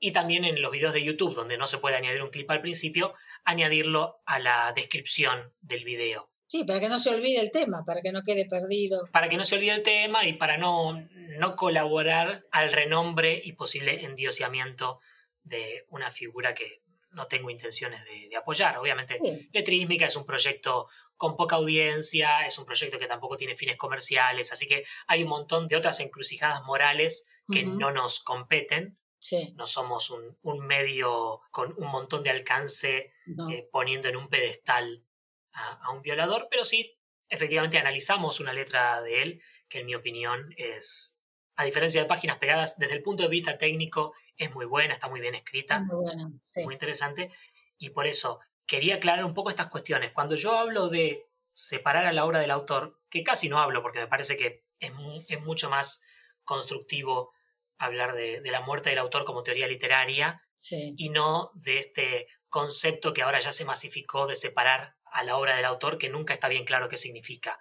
Y 0.05 0.11
también 0.11 0.45
en 0.45 0.61
los 0.61 0.71
videos 0.71 0.93
de 0.93 1.03
YouTube, 1.03 1.33
donde 1.33 1.57
no 1.57 1.65
se 1.65 1.79
puede 1.79 1.95
añadir 1.95 2.21
un 2.21 2.29
clip 2.29 2.51
al 2.51 2.61
principio, 2.61 3.15
añadirlo 3.43 4.21
a 4.27 4.37
la 4.37 4.71
descripción 4.75 5.51
del 5.61 5.83
video. 5.83 6.29
Sí, 6.45 6.63
para 6.63 6.79
que 6.79 6.89
no 6.89 6.99
se 6.99 7.09
olvide 7.09 7.39
el 7.39 7.49
tema, 7.49 7.83
para 7.83 8.03
que 8.03 8.11
no 8.11 8.21
quede 8.21 8.45
perdido. 8.47 9.09
Para 9.11 9.29
que 9.29 9.37
no 9.37 9.43
se 9.43 9.55
olvide 9.55 9.71
el 9.71 9.81
tema 9.81 10.27
y 10.27 10.33
para 10.33 10.57
no, 10.57 11.09
no 11.39 11.55
colaborar 11.55 12.45
al 12.51 12.71
renombre 12.71 13.41
y 13.43 13.53
posible 13.53 14.05
endiosamiento 14.05 14.99
de 15.41 15.87
una 15.89 16.11
figura 16.11 16.53
que 16.53 16.83
no 17.09 17.25
tengo 17.25 17.49
intenciones 17.49 18.05
de, 18.05 18.29
apoyar. 18.37 18.77
Obviamente, 18.77 19.19
Letrísmica 19.53 20.05
es 20.05 20.15
un 20.15 20.25
proyecto 20.27 20.87
con 21.17 21.35
poca 21.35 21.55
audiencia, 21.55 22.45
es 22.45 22.59
un 22.59 22.65
proyecto 22.65 22.99
que 22.99 23.07
tampoco 23.07 23.37
tiene 23.37 23.57
fines 23.57 23.75
comerciales, 23.75 24.51
así 24.51 24.67
que 24.67 24.83
hay 25.07 25.23
un 25.23 25.29
montón 25.29 25.67
de 25.67 25.77
otras 25.77 25.99
encrucijadas 25.99 26.61
morales 26.63 27.27
que 27.51 27.63
no 27.63 27.89
nos 27.89 28.19
competen. 28.19 28.99
No 29.55 29.65
somos 29.65 30.11
un, 30.11 30.59
medio 30.65 31.41
con 31.51 31.73
un 31.77 31.87
montón 31.87 32.23
de 32.23 32.29
alcance 32.29 33.13
eh, 33.49 33.67
poniendo 33.71 34.07
en 34.07 34.17
un 34.17 34.29
pedestal 34.29 35.03
a, 35.53 35.91
un 35.91 36.01
violador, 36.01 36.47
pero 36.49 36.65
sí, 36.65 36.97
efectivamente 37.29 37.77
analizamos 37.77 38.39
una 38.39 38.53
letra 38.53 39.01
de 39.01 39.23
él 39.23 39.41
que 39.67 39.79
en 39.79 39.85
mi 39.87 39.95
opinión 39.95 40.53
es, 40.57 41.23
a 41.55 41.65
diferencia 41.65 42.01
de 42.01 42.07
páginas 42.07 42.37
pegadas, 42.37 42.77
desde 42.77 42.95
el 42.95 43.03
punto 43.03 43.23
de 43.23 43.29
vista 43.29 43.57
técnico 43.57 44.13
es 44.37 44.53
muy 44.53 44.65
buena, 44.65 44.93
está 44.93 45.07
muy 45.07 45.21
bien 45.21 45.35
escrita, 45.35 45.79
muy, 45.79 46.05
muy 46.63 46.73
interesante, 46.73 47.31
y 47.77 47.89
por 47.89 48.05
eso 48.05 48.39
quería 48.65 48.95
aclarar 48.95 49.25
un 49.25 49.33
poco 49.33 49.49
estas 49.49 49.69
cuestiones. 49.69 50.11
Cuando 50.11 50.35
yo 50.35 50.57
hablo 50.57 50.89
de 50.89 51.25
separar 51.53 52.05
a 52.05 52.13
la 52.13 52.25
obra 52.25 52.39
del 52.39 52.51
autor, 52.51 52.99
que 53.09 53.23
casi 53.23 53.47
no 53.47 53.59
hablo 53.59 53.81
porque 53.81 53.99
me 53.99 54.07
parece 54.07 54.35
que 54.35 54.65
es, 54.79 54.91
es 55.29 55.41
mucho 55.41 55.69
más 55.69 56.03
constructivo 56.43 57.34
hablar 57.77 58.15
de, 58.15 58.41
la 58.43 58.61
muerte 58.61 58.89
del 58.89 58.99
autor 58.99 59.25
como 59.25 59.43
teoría 59.43 59.67
literaria 59.67 60.37
y 60.69 61.09
no 61.09 61.51
de 61.55 61.79
este 61.79 62.27
concepto 62.47 63.13
que 63.13 63.21
ahora 63.21 63.39
ya 63.39 63.51
se 63.51 63.65
masificó 63.65 64.27
de 64.27 64.35
separar 64.35 64.95
a 65.05 65.23
la 65.23 65.37
obra 65.37 65.55
del 65.55 65.65
autor 65.65 65.97
que 65.97 66.09
nunca 66.09 66.33
está 66.33 66.47
bien 66.47 66.65
claro 66.65 66.89
qué 66.89 66.97
significa. 66.97 67.59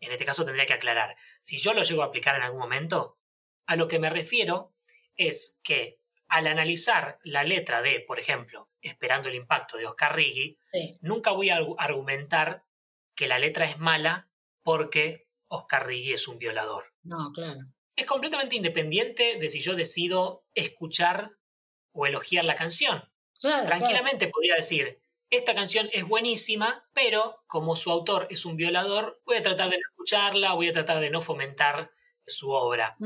En 0.00 0.12
este 0.12 0.24
caso 0.24 0.44
tendría 0.44 0.66
que 0.66 0.74
aclarar, 0.74 1.16
si 1.40 1.56
yo 1.56 1.72
lo 1.72 1.82
llego 1.82 2.02
a 2.02 2.06
aplicar 2.06 2.36
en 2.36 2.42
algún 2.42 2.60
momento, 2.60 3.18
a 3.66 3.76
lo 3.76 3.88
que 3.88 3.98
me 3.98 4.10
refiero 4.10 4.74
es 5.16 5.58
que 5.62 6.00
al 6.28 6.46
analizar 6.46 7.18
la 7.22 7.44
letra 7.44 7.80
de, 7.82 8.00
por 8.00 8.18
ejemplo, 8.18 8.70
Esperando 8.84 9.30
el 9.30 9.34
impacto 9.34 9.78
de 9.78 9.86
Oscar 9.86 10.14
Riggi, 10.14 10.58
nunca 11.00 11.30
voy 11.30 11.48
a 11.48 11.58
argumentar 11.78 12.66
que 13.14 13.26
la 13.26 13.38
letra 13.38 13.64
es 13.64 13.78
mala 13.78 14.28
porque 14.62 15.26
Oscar 15.48 15.86
Riggi 15.86 16.12
es 16.12 16.28
un 16.28 16.36
violador. 16.36 16.92
No, 17.02 17.32
claro 17.32 17.60
es 17.96 18.06
completamente 18.06 18.56
independiente 18.56 19.38
de 19.38 19.48
si 19.48 19.60
yo 19.60 19.74
decido 19.74 20.44
escuchar 20.54 21.32
o 21.92 22.06
elogiar 22.06 22.44
la 22.44 22.56
canción. 22.56 23.08
Tranquilamente 23.40 24.28
podría 24.28 24.56
decir, 24.56 25.00
esta 25.30 25.54
canción 25.54 25.88
es 25.92 26.06
buenísima, 26.06 26.82
pero 26.92 27.42
como 27.46 27.76
su 27.76 27.90
autor 27.90 28.26
es 28.30 28.44
un 28.44 28.56
violador, 28.56 29.20
voy 29.26 29.36
a 29.36 29.42
tratar 29.42 29.70
de 29.70 29.76
no 29.76 29.88
escucharla, 29.90 30.54
voy 30.54 30.68
a 30.68 30.72
tratar 30.72 31.00
de 31.00 31.10
no 31.10 31.20
fomentar 31.20 31.90
su 32.26 32.50
obra. 32.50 32.96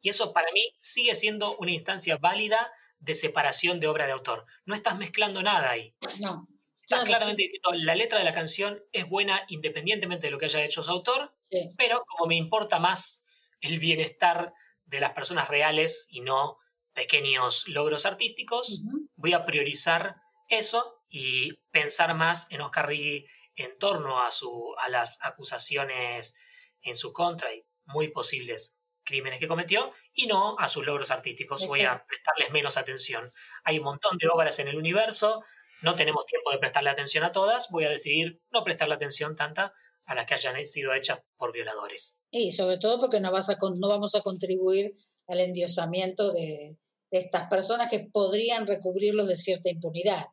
Y 0.00 0.08
eso 0.08 0.32
para 0.32 0.52
mí 0.52 0.74
sigue 0.78 1.14
siendo 1.14 1.56
una 1.56 1.72
instancia 1.72 2.16
válida 2.16 2.70
de 3.00 3.14
separación 3.14 3.80
de 3.80 3.88
obra 3.88 4.06
de 4.06 4.12
autor. 4.12 4.46
No 4.64 4.74
estás 4.74 4.96
mezclando 4.98 5.42
nada 5.42 5.70
ahí. 5.70 5.94
No. 6.20 6.48
Estás 6.80 7.04
claramente 7.04 7.42
diciendo, 7.42 7.70
la 7.74 7.94
letra 7.94 8.18
de 8.18 8.24
la 8.24 8.32
canción 8.32 8.82
es 8.92 9.06
buena 9.06 9.44
independientemente 9.48 10.26
de 10.26 10.30
lo 10.30 10.38
que 10.38 10.46
haya 10.46 10.64
hecho 10.64 10.82
su 10.82 10.90
autor, 10.90 11.34
pero 11.76 12.02
como 12.06 12.26
me 12.26 12.36
importa 12.36 12.78
más 12.78 13.26
el 13.60 13.78
bienestar 13.78 14.52
de 14.84 15.00
las 15.00 15.12
personas 15.12 15.48
reales 15.48 16.06
y 16.10 16.20
no 16.20 16.58
pequeños 16.92 17.68
logros 17.68 18.06
artísticos, 18.06 18.82
voy 19.16 19.32
a 19.32 19.44
priorizar 19.44 20.16
eso 20.48 21.04
y 21.08 21.54
pensar 21.70 22.14
más 22.14 22.50
en 22.50 22.60
Oscar 22.60 22.88
Riggi 22.88 23.26
en 23.54 23.78
torno 23.78 24.20
a, 24.22 24.30
su, 24.30 24.74
a 24.78 24.88
las 24.88 25.18
acusaciones 25.22 26.36
en 26.82 26.96
su 26.96 27.12
contra 27.12 27.52
y 27.52 27.64
muy 27.84 28.08
posibles 28.08 28.78
crímenes 29.04 29.40
que 29.40 29.48
cometió 29.48 29.92
y 30.12 30.26
no 30.26 30.58
a 30.58 30.68
sus 30.68 30.84
logros 30.84 31.10
artísticos. 31.10 31.66
Voy 31.66 31.80
a 31.82 32.04
prestarles 32.06 32.50
menos 32.50 32.76
atención. 32.76 33.32
Hay 33.64 33.78
un 33.78 33.84
montón 33.84 34.18
de 34.18 34.28
obras 34.28 34.58
en 34.58 34.68
el 34.68 34.76
universo, 34.76 35.42
no 35.80 35.94
tenemos 35.94 36.26
tiempo 36.26 36.50
de 36.50 36.58
prestarle 36.58 36.90
atención 36.90 37.24
a 37.24 37.32
todas, 37.32 37.68
voy 37.70 37.84
a 37.84 37.88
decidir 37.88 38.40
no 38.50 38.64
prestarle 38.64 38.94
atención 38.94 39.34
tanta 39.34 39.72
a 40.08 40.14
las 40.14 40.26
que 40.26 40.34
hayan 40.34 40.64
sido 40.64 40.94
hechas 40.94 41.20
por 41.36 41.52
violadores. 41.52 42.24
Y 42.30 42.52
sobre 42.52 42.78
todo 42.78 42.98
porque 42.98 43.20
no, 43.20 43.30
vas 43.30 43.50
a, 43.50 43.58
no 43.60 43.88
vamos 43.88 44.14
a 44.14 44.22
contribuir 44.22 44.96
al 45.26 45.40
endiosamiento 45.40 46.32
de, 46.32 46.78
de 47.10 47.18
estas 47.18 47.48
personas 47.48 47.88
que 47.90 48.08
podrían 48.10 48.66
recubrirlos 48.66 49.28
de 49.28 49.36
cierta 49.36 49.68
impunidad. 49.68 50.24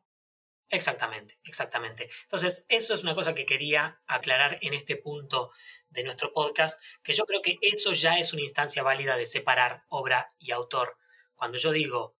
Exactamente, 0.70 1.38
exactamente. 1.44 2.08
Entonces, 2.22 2.64
eso 2.70 2.94
es 2.94 3.02
una 3.02 3.14
cosa 3.14 3.34
que 3.34 3.44
quería 3.44 4.00
aclarar 4.06 4.58
en 4.62 4.72
este 4.72 4.96
punto 4.96 5.52
de 5.90 6.02
nuestro 6.02 6.32
podcast, 6.32 6.82
que 7.04 7.12
yo 7.12 7.24
creo 7.24 7.42
que 7.42 7.58
eso 7.60 7.92
ya 7.92 8.18
es 8.18 8.32
una 8.32 8.42
instancia 8.42 8.82
válida 8.82 9.16
de 9.16 9.26
separar 9.26 9.84
obra 9.88 10.26
y 10.38 10.52
autor. 10.52 10.96
Cuando 11.34 11.58
yo 11.58 11.70
digo, 11.70 12.16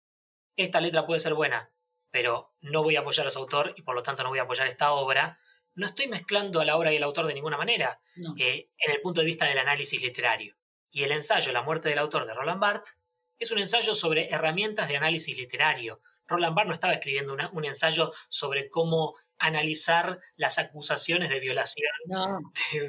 esta 0.57 0.81
letra 0.83 1.07
puede 1.07 1.21
ser 1.21 1.33
buena, 1.33 1.73
pero 2.11 2.55
no 2.61 2.83
voy 2.83 2.97
a 2.97 3.01
apoyar 3.01 3.27
a 3.27 3.31
su 3.31 3.39
autor 3.39 3.73
y 3.77 3.83
por 3.83 3.95
lo 3.95 4.03
tanto 4.03 4.23
no 4.23 4.29
voy 4.29 4.39
a 4.39 4.43
apoyar 4.43 4.67
esta 4.67 4.93
obra, 4.93 5.41
no 5.77 5.87
estoy 5.87 6.09
mezclando 6.09 6.61
a 6.61 6.65
la 6.65 6.77
obra 6.77 6.93
y 6.93 6.97
el 6.97 7.03
autor 7.03 7.27
de 7.27 7.35
ninguna 7.35 7.57
manera, 7.57 8.01
eh, 8.39 8.69
en 8.79 8.93
el 8.93 9.01
punto 9.01 9.21
de 9.21 9.27
vista 9.27 9.47
del 9.47 9.59
análisis 9.59 10.03
literario. 10.03 10.57
Y 10.91 11.05
el 11.05 11.13
ensayo 11.13 11.53
La 11.53 11.63
muerte 11.63 11.89
del 11.89 11.99
autor 11.99 12.27
de 12.27 12.35
Roland 12.35 12.61
Barthes 12.61 12.97
es 13.39 13.51
un 13.51 13.59
ensayo 13.59 13.95
sobre 13.95 14.29
herramientas 14.31 14.89
de 14.89 14.97
análisis 14.97 15.37
literario, 15.37 16.01
Roland 16.27 16.55
Barthes 16.55 16.69
no 16.69 16.75
estaba 16.75 16.95
escribiendo 16.95 17.37
un 17.53 17.65
ensayo 17.65 18.13
sobre 18.29 18.69
cómo 18.69 19.15
analizar 19.39 20.19
las 20.37 20.59
acusaciones 20.59 21.29
de 21.31 21.41
violación 21.41 21.91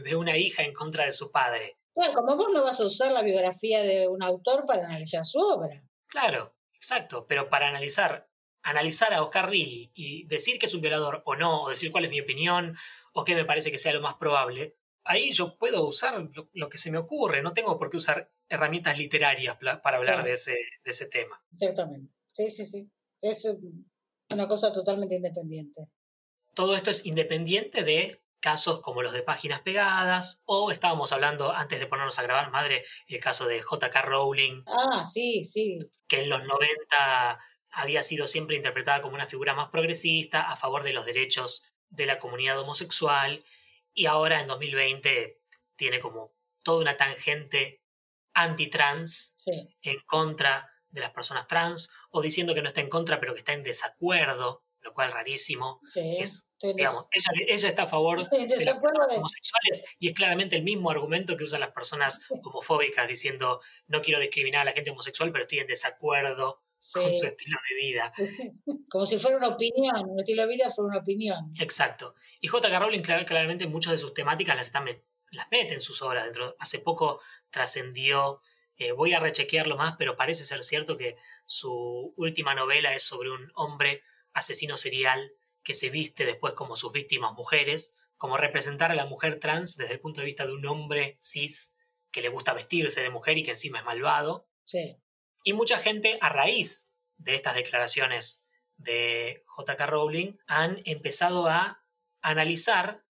de, 0.03 0.15
una 0.15 0.37
hija 0.37 0.63
en 0.63 0.73
contra 0.73 1.05
de 1.05 1.11
su 1.11 1.31
padre. 1.31 1.77
Claro, 1.93 2.13
como 2.13 2.35
vos 2.35 2.47
no 2.53 2.63
vas 2.63 2.79
a 2.79 2.85
usar 2.85 3.11
la 3.11 3.21
biografía 3.21 3.81
de 3.81 4.07
un 4.07 4.23
autor 4.23 4.65
para 4.65 4.85
analizar 4.85 5.23
su 5.23 5.39
obra. 5.39 5.83
Claro, 6.07 6.55
exacto, 6.73 7.25
pero 7.27 7.49
para 7.49 7.67
analizar, 7.67 8.26
analizar 8.67 9.13
a 9.13 9.23
Oscar 9.23 9.49
Riggi 9.49 9.91
y 9.95 10.25
decir 10.25 10.59
que 10.59 10.65
es 10.65 10.73
un 10.73 10.81
violador 10.81 11.21
o 11.25 11.35
no, 11.37 11.63
o 11.63 11.69
decir 11.69 11.89
cuál 11.89 12.03
es 12.03 12.11
mi 12.11 12.19
opinión, 12.19 12.75
o 13.13 13.23
qué 13.23 13.33
me 13.33 13.45
parece 13.45 13.71
que 13.71 13.77
sea 13.77 13.93
lo 13.93 14.01
más 14.01 14.15
probable, 14.15 14.75
ahí 15.05 15.31
yo 15.31 15.57
puedo 15.57 15.87
usar 15.87 16.29
lo, 16.51 16.69
que 16.69 16.77
se 16.77 16.91
me 16.91 16.97
ocurre, 16.97 17.41
no 17.41 17.53
tengo 17.53 17.79
por 17.79 17.89
qué 17.89 17.95
usar 17.95 18.29
herramientas 18.49 18.97
literarias 18.97 19.57
para 19.81 19.97
hablar 19.97 20.21
de, 20.25 20.33
ese, 20.33 20.51
de 20.51 20.91
ese 20.91 21.07
tema. 21.07 21.41
Exactamente, 21.53 22.13
sí, 22.33 22.49
sí, 22.49 22.65
sí. 22.65 22.91
Es 23.21 23.49
una 24.29 24.47
cosa 24.49 24.71
totalmente 24.73 25.15
independiente. 25.15 25.87
Todo 26.53 26.75
esto 26.75 26.89
es 26.89 27.05
independiente 27.05 27.83
de 27.83 28.21
casos 28.41 28.81
como 28.81 29.01
los 29.01 29.13
de 29.13 29.23
páginas 29.23 29.61
pegadas, 29.61 30.43
o 30.45 30.71
estábamos 30.71 31.13
hablando 31.13 31.53
antes 31.53 31.79
de 31.79 31.87
ponernos 31.87 32.19
a 32.19 32.23
grabar, 32.23 32.51
madre, 32.51 32.83
el 33.07 33.19
caso 33.21 33.47
de 33.47 33.59
JK 33.59 33.95
Rowling. 34.03 34.63
Ah, 34.67 35.05
sí, 35.05 35.43
sí. 35.43 35.79
Que 36.07 36.23
en 36.23 36.29
los 36.29 36.43
90 36.43 37.39
había 37.77 38.01
sido 38.01 38.25
siempre 38.25 38.55
interpretada 38.55 39.03
como 39.03 39.13
una 39.13 39.27
figura 39.27 39.53
más 39.53 39.69
progresista, 39.69 40.41
a 40.41 40.55
favor 40.55 40.83
de 40.83 40.93
los 40.93 41.05
derechos 41.05 41.63
de 41.89 42.07
la 42.07 42.17
comunidad 42.17 42.59
homosexual, 42.59 43.45
y 43.93 44.07
ahora 44.07 44.41
en 44.41 44.47
2020 44.47 45.39
tiene 45.75 45.99
como 45.99 46.33
toda 46.63 46.81
una 46.81 46.97
tangente 46.97 47.83
anti-trans 48.33 49.37
en 49.83 49.99
contra 50.07 50.71
de 50.89 51.01
las 51.01 51.11
personas 51.11 51.45
trans, 51.45 51.91
o 52.09 52.19
diciendo 52.21 52.55
que 52.55 52.63
no 52.63 52.67
está 52.67 52.81
en 52.81 52.89
contra, 52.89 53.19
pero 53.19 53.33
que 53.33 53.39
está 53.39 53.53
en 53.53 53.63
desacuerdo, 53.63 54.63
lo 54.81 54.93
cual 54.95 55.11
rarísimo. 55.11 55.79
es, 55.95 56.49
digamos, 56.59 57.05
ella, 57.11 57.69
está 57.69 57.83
a 57.83 57.87
favor 57.87 58.27
de 58.27 58.65
las 58.65 58.79
personas 58.79 59.15
homosexuales 59.15 59.85
y 59.99 60.09
es 60.09 60.15
claramente 60.15 60.55
el 60.55 60.63
mismo 60.63 60.89
argumento 60.89 61.37
que 61.37 61.43
usan 61.43 61.59
las 61.59 61.73
personas 61.73 62.25
homofóbicas 62.43 63.07
diciendo 63.07 63.61
no 63.85 64.01
quiero 64.01 64.19
discriminar 64.19 64.61
a 64.61 64.65
la 64.65 64.71
gente 64.71 64.89
homosexual, 64.89 65.31
pero 65.31 65.43
estoy 65.43 65.59
en 65.59 65.67
desacuerdo 65.67 66.63
con 66.93 67.13
su 67.13 67.25
estilo 67.25 67.57
de 67.69 67.75
vida. 67.75 68.13
Como 68.89 69.05
si 69.05 69.19
fuera 69.19 69.37
una 69.37 69.49
opinión, 69.49 70.09
un 70.09 70.19
estilo 70.19 70.43
de 70.43 70.47
vida 70.49 70.71
fuera 70.71 70.89
una 70.89 70.99
opinión. 70.99 71.51
Exacto. 71.59 72.15
Y 72.39 72.47
J.K. 72.47 72.79
Rowling 72.79 73.01
claramente 73.01 73.67
muchas 73.67 73.93
de 73.93 73.97
sus 73.97 74.13
temáticas 74.13 74.55
las, 74.55 74.67
está, 74.67 74.83
las 75.31 75.47
mete 75.51 75.73
en 75.73 75.81
sus 75.81 76.01
obras. 76.01 76.25
Dentro, 76.25 76.55
hace 76.59 76.79
poco 76.79 77.21
trascendió 77.49 78.41
eh, 78.77 78.91
voy 78.91 79.13
a 79.13 79.19
rechequearlo 79.19 79.75
más, 79.75 79.95
pero 79.97 80.15
parece 80.15 80.43
ser 80.43 80.63
cierto 80.63 80.97
que 80.97 81.17
su 81.47 82.13
última 82.15 82.53
novela 82.53 82.93
es 82.93 83.01
sobre 83.03 83.31
un 83.31 83.51
hombre 83.55 84.03
asesino 84.33 84.77
serial 84.77 85.31
que 85.63 85.73
se 85.73 85.89
viste 85.89 86.25
después 86.25 86.53
como 86.53 86.75
sus 86.75 86.91
víctimas 86.91 87.33
mujeres, 87.33 87.97
como 88.17 88.37
representar 88.37 88.91
a 88.91 88.95
la 88.95 89.05
mujer 89.05 89.39
trans 89.39 89.77
desde 89.77 89.93
el 89.93 89.99
punto 89.99 90.21
de 90.21 90.25
vista 90.27 90.45
de 90.45 90.53
un 90.53 90.65
hombre 90.67 91.17
cis 91.19 91.79
que 92.11 92.21
le 92.21 92.29
gusta 92.29 92.53
vestirse 92.53 93.01
de 93.01 93.09
mujer 93.09 93.37
y 93.39 93.43
que 93.43 93.51
encima 93.51 93.79
es 93.79 93.85
malvado. 93.85 94.47
Sí. 94.63 94.95
Y 95.47 95.53
mucha 95.53 95.77
gente, 95.77 96.17
a 96.19 96.27
raíz 96.27 96.93
de 97.15 97.33
estas 97.33 97.55
declaraciones 97.55 98.49
de 98.75 99.45
JK 99.57 99.79
Rowling, 99.85 100.33
han 100.45 100.81
empezado 100.83 101.47
a 101.47 101.85
analizar 102.21 103.05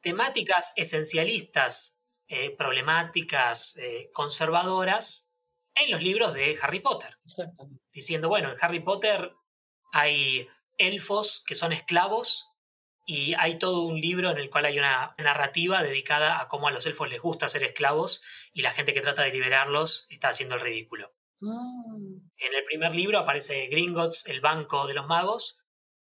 temáticas 0.00 0.72
esencialistas 0.76 2.02
eh, 2.28 2.56
problemáticas 2.56 3.76
eh, 3.76 4.08
conservadoras 4.14 5.30
en 5.74 5.90
los 5.90 6.02
libros 6.02 6.32
de 6.32 6.58
Harry 6.62 6.80
Potter. 6.80 7.18
Diciendo, 7.92 8.30
bueno, 8.30 8.52
en 8.52 8.56
Harry 8.58 8.80
Potter 8.80 9.34
hay 9.92 10.48
elfos 10.78 11.44
que 11.46 11.54
son 11.54 11.74
esclavos 11.74 12.48
y 13.04 13.34
hay 13.34 13.58
todo 13.58 13.82
un 13.82 14.00
libro 14.00 14.30
en 14.30 14.38
el 14.38 14.48
cual 14.48 14.64
hay 14.64 14.78
una 14.78 15.14
narrativa 15.18 15.82
dedicada 15.82 16.40
a 16.40 16.48
cómo 16.48 16.68
a 16.68 16.70
los 16.70 16.86
elfos 16.86 17.10
les 17.10 17.20
gusta 17.20 17.48
ser 17.48 17.64
esclavos 17.64 18.22
y 18.54 18.62
la 18.62 18.72
gente 18.72 18.94
que 18.94 19.02
trata 19.02 19.24
de 19.24 19.30
liberarlos 19.30 20.06
está 20.08 20.30
haciendo 20.30 20.54
el 20.54 20.62
ridículo. 20.62 21.12
Mm. 21.40 22.16
En 22.38 22.54
el 22.54 22.64
primer 22.64 22.94
libro 22.94 23.18
aparece 23.18 23.66
Gringotts, 23.66 24.26
el 24.26 24.40
banco 24.40 24.86
de 24.86 24.94
los 24.94 25.06
magos, 25.06 25.62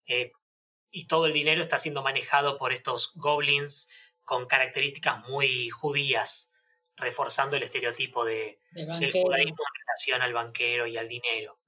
eh, 0.06 0.32
y 0.90 1.08
todo 1.08 1.26
el 1.26 1.34
dinero 1.34 1.62
está 1.62 1.78
siendo 1.78 2.02
manejado 2.02 2.58
por 2.58 2.72
estos 2.72 3.12
goblins 3.16 3.90
con 4.24 4.46
características 4.46 5.28
muy 5.28 5.70
judías, 5.70 6.54
reforzando 6.96 7.56
el 7.56 7.64
estereotipo 7.64 8.26
de, 8.26 8.60
del 8.72 9.12
judaísmo 9.12 9.64
en 9.64 9.82
relación 9.86 10.22
al 10.22 10.34
banquero 10.34 10.88
y 10.88 10.98
al 10.98 11.08
dinero. 11.08 11.60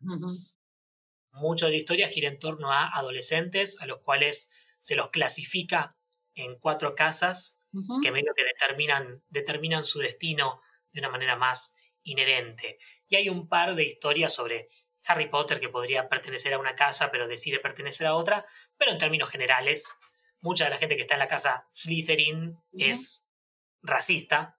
Mucho 1.32 1.66
de 1.66 1.72
la 1.72 1.78
historia 1.78 2.08
gira 2.08 2.28
en 2.28 2.40
torno 2.40 2.72
a 2.72 2.90
adolescentes 2.98 3.80
a 3.82 3.86
los 3.86 4.00
cuales 4.00 4.52
se 4.80 4.96
los 4.96 5.10
clasifica 5.10 5.96
en 6.34 6.58
cuatro 6.60 6.96
casas 6.96 7.62
que 8.02 8.12
medio 8.12 8.34
que 8.36 8.44
determinan, 8.44 9.24
determinan 9.30 9.84
su 9.84 10.00
destino 10.00 10.62
de 10.92 11.02
una 11.02 11.10
manera 11.10 11.36
más 11.36 11.78
inherente. 12.12 12.78
Y 13.08 13.16
hay 13.16 13.30
un 13.30 13.48
par 13.48 13.76
de 13.76 13.86
historias 13.86 14.34
sobre 14.34 14.70
Harry 15.06 15.28
Potter 15.28 15.60
que 15.60 15.70
podría 15.70 16.08
pertenecer 16.08 16.54
a 16.54 16.60
una 16.60 16.76
casa 16.76 17.10
pero 17.12 17.28
decide 17.28 17.60
pertenecer 17.60 18.08
a 18.08 18.16
otra, 18.16 18.46
pero 18.78 18.92
en 18.92 18.98
términos 18.98 19.30
generales 19.30 19.98
mucha 20.42 20.66
de 20.66 20.70
la 20.72 20.78
gente 20.78 20.96
que 20.96 21.02
está 21.02 21.16
en 21.16 21.20
la 21.20 21.28
casa 21.28 21.68
Slytherin 21.72 22.58
es 22.72 23.28
racista. 23.82 24.58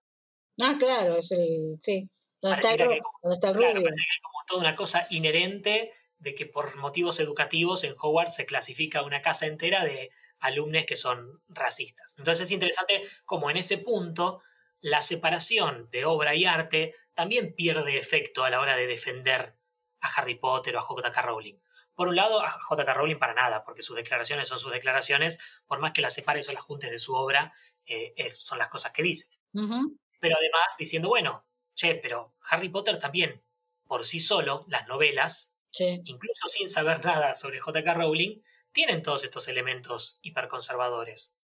Ah, 0.60 0.76
claro, 0.78 1.16
es 1.16 1.32
el, 1.32 1.76
sí. 1.78 2.10
Donde 2.40 2.56
está, 2.60 2.72
el, 2.72 3.00
está 3.32 3.52
claro, 3.52 3.80
parece 3.80 4.00
que 4.00 4.12
hay 4.12 4.20
como 4.22 4.44
toda 4.46 4.60
una 4.60 4.74
cosa 4.74 5.06
inherente 5.10 5.92
de 6.18 6.34
que 6.34 6.46
por 6.46 6.76
motivos 6.76 7.18
educativos 7.20 7.84
en 7.84 7.94
Hogwarts 7.98 8.34
se 8.34 8.46
clasifica 8.46 9.02
una 9.02 9.22
casa 9.22 9.46
entera 9.46 9.84
de 9.84 10.10
alumnos 10.38 10.84
que 10.86 10.96
son 10.96 11.42
racistas. 11.48 12.14
Entonces 12.18 12.46
es 12.46 12.52
interesante 12.52 13.02
como 13.24 13.50
en 13.50 13.56
ese 13.56 13.78
punto 13.78 14.42
la 14.80 15.00
separación 15.00 15.88
de 15.90 16.04
obra 16.04 16.34
y 16.34 16.44
arte 16.44 16.94
también 17.14 17.54
pierde 17.54 17.98
efecto 17.98 18.44
a 18.44 18.50
la 18.50 18.60
hora 18.60 18.76
de 18.76 18.86
defender 18.86 19.56
a 20.00 20.08
Harry 20.08 20.36
Potter 20.36 20.76
o 20.76 20.78
a 20.78 20.82
J.K. 20.82 21.22
Rowling. 21.22 21.58
Por 21.94 22.08
un 22.08 22.16
lado, 22.16 22.40
a 22.40 22.52
J.K. 22.52 22.94
Rowling 22.94 23.18
para 23.18 23.34
nada, 23.34 23.62
porque 23.62 23.82
sus 23.82 23.96
declaraciones 23.96 24.48
son 24.48 24.58
sus 24.58 24.72
declaraciones, 24.72 25.38
por 25.66 25.80
más 25.80 25.92
que 25.92 26.00
las 26.00 26.14
separes 26.14 26.48
o 26.48 26.52
las 26.52 26.62
juntes 26.62 26.90
de 26.90 26.98
su 26.98 27.14
obra, 27.14 27.52
eh, 27.84 28.30
son 28.30 28.58
las 28.58 28.68
cosas 28.68 28.92
que 28.92 29.02
dice. 29.02 29.38
Pero 29.52 30.36
además 30.38 30.76
diciendo, 30.78 31.08
bueno, 31.08 31.46
che, 31.74 31.96
pero 31.96 32.34
Harry 32.50 32.70
Potter 32.70 32.98
también, 32.98 33.42
por 33.86 34.06
sí 34.06 34.20
solo, 34.20 34.64
las 34.68 34.88
novelas, 34.88 35.58
incluso 35.78 36.48
sin 36.48 36.68
saber 36.68 37.04
nada 37.04 37.34
sobre 37.34 37.60
J.K. 37.60 37.94
Rowling, 37.94 38.40
tienen 38.72 39.02
todos 39.02 39.24
estos 39.24 39.48
elementos 39.48 40.20
hiperconservadores. 40.22 41.36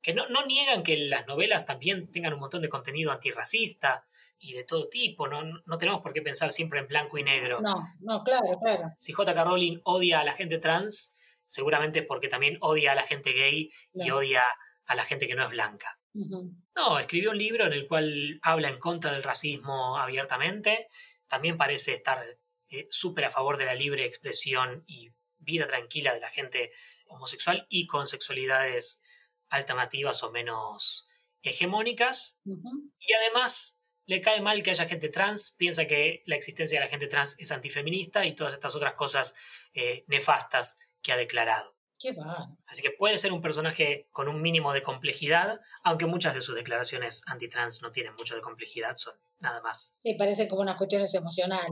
Que 0.00 0.14
no, 0.14 0.28
no 0.28 0.46
niegan 0.46 0.82
que 0.82 0.96
las 0.96 1.26
novelas 1.26 1.66
también 1.66 2.10
tengan 2.10 2.32
un 2.32 2.40
montón 2.40 2.62
de 2.62 2.68
contenido 2.68 3.12
antirracista 3.12 4.04
y 4.38 4.52
de 4.52 4.64
todo 4.64 4.88
tipo, 4.88 5.26
no, 5.26 5.42
no 5.42 5.78
tenemos 5.78 6.00
por 6.00 6.12
qué 6.12 6.22
pensar 6.22 6.52
siempre 6.52 6.78
en 6.78 6.86
blanco 6.86 7.18
y 7.18 7.24
negro. 7.24 7.60
No, 7.60 7.82
no, 8.00 8.22
claro, 8.22 8.58
claro. 8.62 8.92
Si 8.98 9.12
J.K. 9.12 9.44
Rowling 9.44 9.80
odia 9.84 10.20
a 10.20 10.24
la 10.24 10.34
gente 10.34 10.58
trans, 10.58 11.16
seguramente 11.44 12.02
porque 12.02 12.28
también 12.28 12.58
odia 12.60 12.92
a 12.92 12.94
la 12.94 13.02
gente 13.02 13.32
gay 13.32 13.70
y 13.92 14.10
odia 14.10 14.42
a 14.86 14.94
la 14.94 15.04
gente 15.04 15.26
que 15.26 15.34
no 15.34 15.44
es 15.44 15.50
blanca. 15.50 15.98
No, 16.14 16.98
escribió 16.98 17.30
un 17.30 17.38
libro 17.38 17.66
en 17.66 17.72
el 17.72 17.86
cual 17.86 18.38
habla 18.42 18.68
en 18.68 18.78
contra 18.78 19.12
del 19.12 19.22
racismo 19.22 19.98
abiertamente. 19.98 20.88
También 21.26 21.56
parece 21.56 21.94
estar 21.94 22.24
eh, 22.70 22.86
súper 22.90 23.26
a 23.26 23.30
favor 23.30 23.56
de 23.56 23.66
la 23.66 23.74
libre 23.74 24.04
expresión 24.04 24.84
y 24.86 25.10
vida 25.38 25.66
tranquila 25.66 26.12
de 26.14 26.20
la 26.20 26.30
gente 26.30 26.72
homosexual 27.06 27.66
y 27.68 27.86
con 27.86 28.06
sexualidades 28.06 29.02
alternativas 29.50 30.22
o 30.22 30.30
menos 30.30 31.08
hegemónicas. 31.42 32.40
Y 32.44 33.12
además 33.12 33.80
le 34.06 34.22
cae 34.22 34.40
mal 34.40 34.62
que 34.62 34.70
haya 34.70 34.88
gente 34.88 35.10
trans, 35.10 35.54
piensa 35.58 35.86
que 35.86 36.22
la 36.26 36.36
existencia 36.36 36.78
de 36.78 36.86
la 36.86 36.90
gente 36.90 37.08
trans 37.08 37.36
es 37.38 37.52
antifeminista 37.52 38.24
y 38.24 38.34
todas 38.34 38.54
estas 38.54 38.74
otras 38.74 38.94
cosas 38.94 39.34
eh, 39.74 40.04
nefastas 40.08 40.78
que 41.02 41.12
ha 41.12 41.16
declarado. 41.16 41.76
Qué 42.00 42.12
bárbaro. 42.12 42.56
Así 42.66 42.80
que 42.80 42.92
puede 42.92 43.18
ser 43.18 43.32
un 43.32 43.42
personaje 43.42 44.08
con 44.12 44.28
un 44.28 44.40
mínimo 44.40 44.72
de 44.72 44.82
complejidad, 44.82 45.60
aunque 45.82 46.06
muchas 46.06 46.32
de 46.34 46.40
sus 46.40 46.54
declaraciones 46.54 47.24
antitrans 47.26 47.82
no 47.82 47.90
tienen 47.90 48.14
mucho 48.14 48.36
de 48.36 48.40
complejidad, 48.40 48.94
son 48.96 49.14
nada 49.40 49.60
más 49.60 49.98
Sí, 50.00 50.14
parecen 50.14 50.48
como 50.48 50.62
unas 50.62 50.76
cuestiones 50.76 51.12
emocionales. 51.14 51.70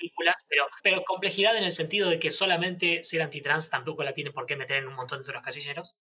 ridículas, 0.00 0.46
pero, 0.48 0.66
pero 0.82 1.04
complejidad 1.04 1.56
en 1.56 1.64
el 1.64 1.72
sentido 1.72 2.08
de 2.08 2.18
que 2.18 2.30
solamente 2.30 3.02
ser 3.02 3.22
antitrans 3.22 3.70
tampoco 3.70 4.02
la 4.02 4.14
tiene 4.14 4.32
por 4.32 4.46
qué 4.46 4.56
meter 4.56 4.78
en 4.78 4.88
un 4.88 4.94
montón 4.94 5.22
de 5.22 5.28
otros 5.28 5.42
casilleros. 5.44 5.94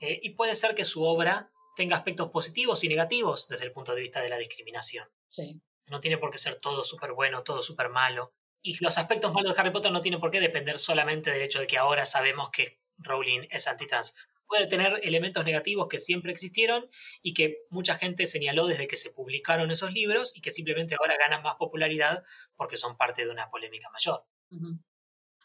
Eh, 0.00 0.18
y 0.22 0.30
puede 0.30 0.54
ser 0.54 0.74
que 0.74 0.84
su 0.84 1.04
obra 1.04 1.50
tenga 1.76 1.96
aspectos 1.96 2.30
positivos 2.30 2.82
y 2.84 2.88
negativos 2.88 3.48
desde 3.48 3.66
el 3.66 3.72
punto 3.72 3.94
de 3.94 4.00
vista 4.00 4.20
de 4.20 4.28
la 4.28 4.38
discriminación. 4.38 5.08
Sí. 5.28 5.60
No 5.86 6.00
tiene 6.00 6.18
por 6.18 6.30
qué 6.30 6.38
ser 6.38 6.56
todo 6.56 6.84
súper 6.84 7.12
bueno, 7.12 7.42
todo 7.42 7.62
súper 7.62 7.90
malo. 7.90 8.32
Y 8.62 8.82
los 8.82 8.98
aspectos 8.98 9.32
malos 9.32 9.54
de 9.54 9.60
Harry 9.60 9.72
Potter 9.72 9.92
no 9.92 10.02
tienen 10.02 10.20
por 10.20 10.30
qué 10.30 10.40
depender 10.40 10.78
solamente 10.78 11.30
del 11.30 11.42
hecho 11.42 11.60
de 11.60 11.66
que 11.66 11.78
ahora 11.78 12.04
sabemos 12.04 12.50
que 12.50 12.80
Rowling 12.98 13.46
es 13.50 13.66
antitrans. 13.66 14.14
Puede 14.46 14.66
tener 14.66 15.00
elementos 15.02 15.44
negativos 15.44 15.86
que 15.88 15.98
siempre 15.98 16.32
existieron 16.32 16.88
y 17.22 17.34
que 17.34 17.58
mucha 17.70 17.96
gente 17.96 18.26
señaló 18.26 18.66
desde 18.66 18.88
que 18.88 18.96
se 18.96 19.10
publicaron 19.10 19.70
esos 19.70 19.92
libros 19.92 20.36
y 20.36 20.40
que 20.40 20.50
simplemente 20.50 20.96
ahora 20.98 21.16
ganan 21.16 21.42
más 21.42 21.54
popularidad 21.56 22.24
porque 22.56 22.76
son 22.76 22.96
parte 22.96 23.24
de 23.24 23.30
una 23.30 23.48
polémica 23.48 23.88
mayor. 23.90 24.24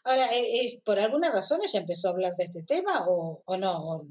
Ahora, 0.04 0.26
¿eh, 0.34 0.60
eh, 0.60 0.82
¿por 0.84 0.98
alguna 0.98 1.30
razón 1.30 1.60
ella 1.62 1.80
empezó 1.80 2.08
a 2.08 2.10
hablar 2.12 2.34
de 2.36 2.44
este 2.44 2.62
tema 2.64 3.06
o, 3.06 3.42
o 3.44 3.56
no? 3.56 3.72
¿O, 3.78 4.06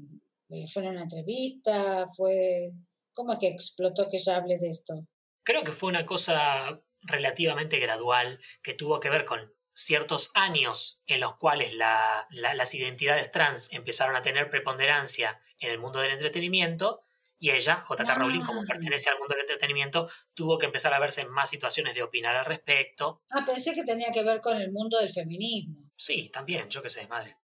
¿Fue 0.48 0.82
en 0.84 0.90
una 0.90 1.02
entrevista? 1.02 2.06
¿Fue 2.16 2.70
¿Cómo 3.12 3.32
es 3.32 3.38
que 3.38 3.48
explotó 3.48 4.08
que 4.10 4.18
ella 4.18 4.36
hable 4.36 4.58
de 4.58 4.68
esto? 4.68 4.94
Creo 5.42 5.64
que 5.64 5.72
fue 5.72 5.88
una 5.88 6.04
cosa 6.04 6.82
relativamente 7.00 7.78
gradual 7.78 8.38
que 8.62 8.74
tuvo 8.74 9.00
que 9.00 9.08
ver 9.10 9.24
con 9.24 9.52
ciertos 9.72 10.30
años 10.34 11.02
en 11.06 11.20
los 11.20 11.36
cuales 11.36 11.72
la- 11.74 12.26
la- 12.30 12.54
las 12.54 12.74
identidades 12.74 13.30
trans 13.30 13.72
empezaron 13.72 14.16
a 14.16 14.22
tener 14.22 14.50
preponderancia 14.50 15.40
en 15.60 15.70
el 15.70 15.78
mundo 15.78 16.00
del 16.00 16.10
entretenimiento 16.12 17.02
y 17.38 17.50
ella, 17.50 17.80
J.K. 17.82 18.14
Rowling, 18.14 18.40
como 18.40 18.60
Ah. 18.60 18.64
pertenece 18.68 19.08
al 19.10 19.18
mundo 19.18 19.34
del 19.34 19.42
entretenimiento, 19.42 20.08
tuvo 20.34 20.58
que 20.58 20.66
empezar 20.66 20.92
a 20.94 20.98
verse 20.98 21.20
en 21.22 21.30
más 21.30 21.48
situaciones 21.50 21.94
de 21.94 22.02
opinar 22.02 22.34
al 22.36 22.44
respecto. 22.46 23.22
Ah, 23.30 23.44
pensé 23.46 23.74
que 23.74 23.84
tenía 23.84 24.10
que 24.12 24.22
ver 24.22 24.40
con 24.40 24.56
el 24.60 24.72
mundo 24.72 24.98
del 24.98 25.10
feminismo. 25.10 25.90
Sí, 25.96 26.28
también, 26.30 26.68
yo 26.70 26.82
qué 26.82 26.88
sé, 26.90 27.06
madre. 27.06 27.36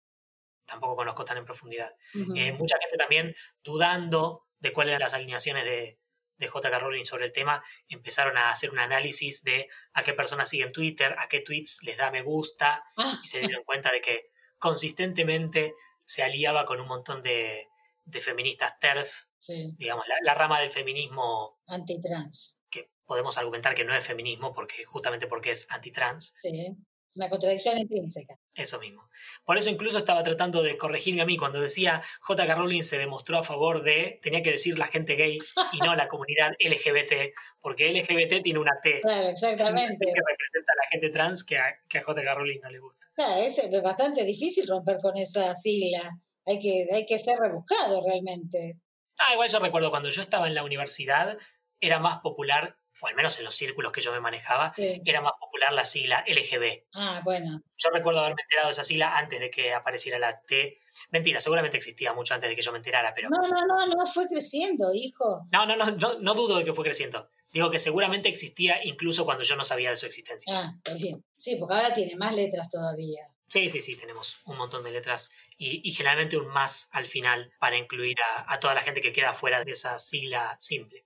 Tampoco 0.72 0.96
conozco 0.96 1.24
tan 1.24 1.36
en 1.36 1.44
profundidad. 1.44 1.90
Eh, 2.34 2.52
mucha 2.52 2.78
gente 2.80 2.96
también 2.96 3.34
dudando 3.62 4.46
de 4.58 4.72
cuáles 4.72 4.92
eran 4.92 5.00
las 5.02 5.14
alineaciones 5.14 5.64
de, 5.64 5.98
de 6.38 6.48
J.K. 6.48 6.78
Rowling 6.78 7.04
sobre 7.04 7.26
el 7.26 7.32
tema, 7.32 7.62
empezaron 7.88 8.36
a 8.38 8.48
hacer 8.50 8.70
un 8.70 8.78
análisis 8.78 9.42
de 9.44 9.68
a 9.92 10.02
qué 10.02 10.12
personas 10.14 10.48
siguen 10.48 10.72
Twitter, 10.72 11.14
a 11.18 11.28
qué 11.28 11.40
tweets 11.40 11.80
les 11.82 11.96
da 11.98 12.10
me 12.10 12.22
gusta, 12.22 12.82
Ah, 12.96 13.18
y 13.22 13.26
se 13.26 13.40
dieron 13.40 13.64
cuenta 13.64 13.92
de 13.92 14.00
que 14.00 14.30
consistentemente 14.58 15.74
se 16.04 16.22
aliaba 16.22 16.64
con 16.64 16.80
un 16.80 16.88
montón 16.88 17.22
de, 17.22 17.68
de 18.04 18.20
feministas 18.20 18.78
TERF, 18.80 19.12
sí, 19.38 19.74
digamos, 19.78 20.06
la, 20.08 20.16
la 20.22 20.34
rama 20.34 20.60
del 20.60 20.70
feminismo 20.70 21.60
antitrans. 21.68 22.62
que 22.70 22.90
podemos 23.04 23.36
argumentar 23.38 23.74
que 23.74 23.84
no 23.84 23.94
es 23.94 24.04
feminismo 24.04 24.52
porque 24.52 24.84
justamente 24.84 25.26
porque 25.26 25.50
es 25.50 25.66
antitrans, 25.70 26.34
Sí, 26.42 26.76
una 27.16 27.28
contradicción 27.28 27.78
intrínseca. 27.78 28.38
Eso 28.54 28.78
mismo. 28.78 29.08
Por 29.44 29.58
eso 29.58 29.70
incluso 29.70 29.98
estaba 29.98 30.22
tratando 30.22 30.62
de 30.62 30.76
corregirme 30.76 31.22
a 31.22 31.26
mí 31.26 31.36
cuando 31.36 31.60
decía 31.60 32.02
J.K. 32.20 32.54
Rowling 32.54 32.82
se 32.82 32.98
demostró 32.98 33.38
a 33.38 33.42
favor 33.42 33.82
de, 33.82 34.18
tenía 34.22 34.42
que 34.42 34.52
decir 34.52 34.78
la 34.78 34.86
gente 34.86 35.14
gay 35.14 35.38
y 35.72 35.78
no 35.78 35.94
la 35.94 36.08
comunidad 36.08 36.52
LGBT, 36.60 37.34
porque 37.60 37.92
LGBT 37.92 38.42
tiene 38.42 38.58
una 38.58 38.78
T 38.82 39.00
Claro, 39.00 39.24
que 39.26 39.30
exactamente. 39.30 40.06
representa 40.06 40.72
a 40.72 40.76
la 40.76 40.88
gente 40.90 41.10
trans 41.10 41.44
que 41.44 41.58
a, 41.58 41.64
que 41.88 41.98
a 41.98 42.02
J.K. 42.02 42.34
Rowling 42.34 42.60
no 42.62 42.70
le 42.70 42.78
gusta. 42.78 43.06
Claro, 43.14 43.42
es 43.42 43.58
eh, 43.58 43.80
bastante 43.80 44.24
difícil 44.24 44.66
romper 44.68 44.98
con 44.98 45.16
esa 45.16 45.54
sigla. 45.54 46.18
Hay 46.46 46.58
que, 46.58 46.86
hay 46.92 47.06
que 47.06 47.18
ser 47.18 47.38
rebuscado 47.38 48.02
realmente. 48.06 48.78
Ah, 49.18 49.34
igual 49.34 49.48
yo 49.48 49.58
recuerdo 49.58 49.90
cuando 49.90 50.08
yo 50.08 50.22
estaba 50.22 50.48
en 50.48 50.54
la 50.54 50.64
universidad, 50.64 51.38
era 51.80 51.98
más 51.98 52.18
popular, 52.20 52.76
o 53.02 53.08
al 53.08 53.14
menos 53.16 53.36
en 53.38 53.44
los 53.44 53.54
círculos 53.54 53.92
que 53.92 54.00
yo 54.00 54.12
me 54.12 54.20
manejaba, 54.20 54.70
Sí. 54.72 55.02
era 55.04 55.20
más 55.20 55.32
popular 55.38 55.72
la 55.72 55.84
sigla 55.84 56.24
LGB. 56.26 56.84
Ah, 56.94 57.20
bueno. 57.24 57.60
Yo 57.76 57.90
recuerdo 57.90 58.20
haberme 58.20 58.42
enterado 58.42 58.68
de 58.68 58.72
esa 58.72 58.84
sigla 58.84 59.18
antes 59.18 59.40
de 59.40 59.50
que 59.50 59.74
apareciera 59.74 60.18
la 60.18 60.40
T. 60.40 60.78
Mentira, 61.10 61.40
seguramente 61.40 61.76
existía 61.76 62.12
mucho 62.14 62.32
antes 62.34 62.48
de 62.48 62.56
que 62.56 62.62
yo 62.62 62.70
me 62.72 62.78
enterara, 62.78 63.12
pero... 63.14 63.28
No, 63.28 63.38
no, 63.48 63.66
no, 63.66 63.86
no, 63.86 64.06
fue 64.06 64.26
creciendo, 64.28 64.94
hijo. 64.94 65.42
No, 65.50 65.66
no, 65.66 65.76
no, 65.76 65.90
no, 65.90 66.18
no 66.20 66.34
dudo 66.34 66.56
de 66.58 66.64
que 66.64 66.72
fue 66.72 66.84
creciendo. 66.84 67.28
Digo 67.50 67.70
que 67.70 67.78
seguramente 67.78 68.28
existía 68.30 68.82
incluso 68.84 69.24
cuando 69.26 69.44
yo 69.44 69.56
no 69.56 69.64
sabía 69.64 69.90
de 69.90 69.96
su 69.96 70.06
existencia. 70.06 70.58
Ah, 70.58 70.72
está 70.76 70.94
bien. 70.94 71.22
Sí, 71.36 71.56
porque 71.56 71.74
ahora 71.74 71.92
tiene 71.92 72.16
más 72.16 72.32
letras 72.34 72.70
todavía. 72.70 73.26
Sí, 73.44 73.68
sí, 73.68 73.82
sí, 73.82 73.96
tenemos 73.96 74.40
un 74.46 74.56
montón 74.56 74.82
de 74.84 74.90
letras 74.92 75.30
y, 75.58 75.86
y 75.86 75.92
generalmente 75.92 76.38
un 76.38 76.46
más 76.46 76.88
al 76.92 77.06
final 77.06 77.52
para 77.58 77.76
incluir 77.76 78.16
a, 78.22 78.50
a 78.50 78.58
toda 78.58 78.72
la 78.74 78.80
gente 78.82 79.02
que 79.02 79.12
queda 79.12 79.34
fuera 79.34 79.62
de 79.64 79.72
esa 79.72 79.98
sigla 79.98 80.56
simple. 80.60 81.04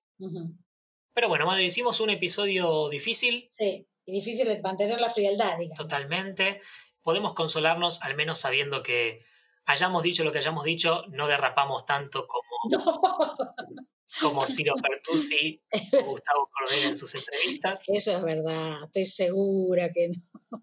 Pero 1.17 1.29
bueno, 1.31 1.47
madre, 1.47 1.65
hicimos 1.65 1.99
un 2.03 2.11
episodio 2.11 2.91
difícil, 2.91 3.49
Sí, 3.51 3.89
y 4.05 4.13
difícil 4.13 4.47
de 4.49 4.61
mantener 4.61 5.01
la 5.01 5.09
frialdad, 5.09 5.57
digamos. 5.59 5.79
totalmente. 5.79 6.61
Podemos 7.01 7.33
consolarnos 7.33 8.03
al 8.03 8.15
menos 8.17 8.39
sabiendo 8.39 8.83
que 8.83 9.25
hayamos 9.65 10.03
dicho 10.03 10.25
lo 10.25 10.31
que 10.33 10.39
hayamos 10.39 10.65
dicho, 10.65 11.05
no 11.09 11.27
derrapamos 11.27 11.87
tanto 11.87 12.27
como, 12.27 12.43
No, 12.71 14.21
como 14.21 14.47
Ciro 14.47 14.75
Pertusi 14.77 15.63
o 15.99 16.05
Gustavo 16.05 16.51
Cordero 16.53 16.89
en 16.89 16.95
sus 16.95 17.15
entrevistas. 17.15 17.81
eso 17.87 18.15
es 18.19 18.23
verdad, 18.23 18.85
estoy 18.85 19.07
segura 19.07 19.89
que 19.95 20.11
no. 20.11 20.63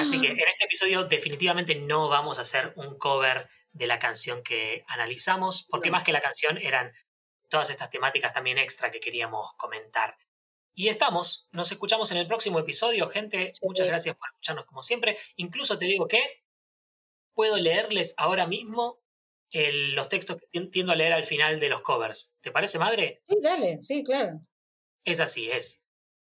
Así 0.00 0.20
que 0.20 0.26
en 0.32 0.38
este 0.38 0.64
episodio 0.64 1.04
definitivamente 1.04 1.76
no 1.76 2.08
vamos 2.08 2.38
a 2.38 2.40
hacer 2.40 2.72
un 2.74 2.98
cover 2.98 3.48
de 3.70 3.86
la 3.86 4.00
canción 4.00 4.42
que 4.42 4.82
analizamos, 4.88 5.64
porque 5.70 5.90
No. 5.90 5.96
más 5.96 6.02
que 6.04 6.10
la 6.12 6.20
canción 6.20 6.58
eran 6.58 6.92
todas 7.50 7.68
estas 7.68 7.90
temáticas 7.90 8.32
también 8.32 8.56
extra 8.56 8.90
que 8.90 9.00
queríamos 9.00 9.52
comentar. 9.58 10.16
Y 10.72 10.88
estamos, 10.88 11.48
nos 11.52 11.70
escuchamos 11.72 12.10
en 12.12 12.18
el 12.18 12.26
próximo 12.26 12.58
episodio, 12.58 13.08
gente. 13.10 13.50
Sí. 13.52 13.66
Muchas 13.66 13.88
gracias 13.88 14.16
por 14.16 14.28
escucharnos 14.30 14.64
como 14.64 14.82
siempre. 14.82 15.18
Incluso 15.36 15.76
te 15.78 15.84
digo 15.84 16.06
que 16.08 16.22
puedo 17.34 17.56
leerles 17.56 18.14
ahora 18.16 18.46
mismo 18.46 19.00
el- 19.50 19.94
los 19.94 20.08
textos 20.08 20.36
que 20.38 20.46
tien- 20.52 20.70
tiendo 20.70 20.92
a 20.92 20.96
leer 20.96 21.12
al 21.12 21.24
final 21.24 21.58
de 21.60 21.68
los 21.68 21.82
covers. 21.82 22.38
¿Te 22.40 22.52
parece, 22.52 22.78
madre? 22.78 23.20
Sí, 23.24 23.34
dale, 23.42 23.82
sí, 23.82 24.04
claro. 24.04 24.40
Es 25.04 25.18
así, 25.20 25.50
es. 25.50 25.86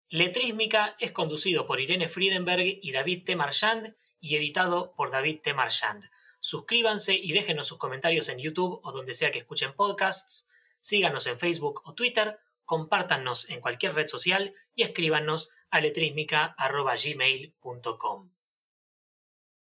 Letrísmica 0.10 0.96
es 1.00 1.12
conducido 1.12 1.66
por 1.66 1.80
Irene 1.80 2.10
Friedenberg 2.10 2.64
y 2.82 2.92
David 2.92 3.24
T. 3.26 3.36
Marchand 3.36 3.96
y 4.20 4.36
editado 4.36 4.94
por 4.96 5.12
David 5.12 5.40
T. 5.42 5.54
Marchand. 5.54 6.04
Suscríbanse 6.40 7.14
y 7.14 7.32
déjenos 7.32 7.68
sus 7.68 7.78
comentarios 7.78 8.28
en 8.28 8.40
YouTube 8.40 8.82
o 8.84 8.92
donde 8.92 9.14
sea 9.14 9.32
que 9.32 9.40
escuchen 9.40 9.74
podcasts. 9.74 10.51
Síganos 10.82 11.28
en 11.28 11.38
Facebook 11.38 11.84
o 11.86 11.94
Twitter, 11.94 12.38
compártanos 12.66 13.50
en 13.50 13.62
cualquier 13.62 13.94
red 13.94 14.08
social 14.08 14.54
y 14.76 14.84
escríbanos 14.84 15.52
a 15.70 15.80
letrísmica.gmail.com. 15.80 18.30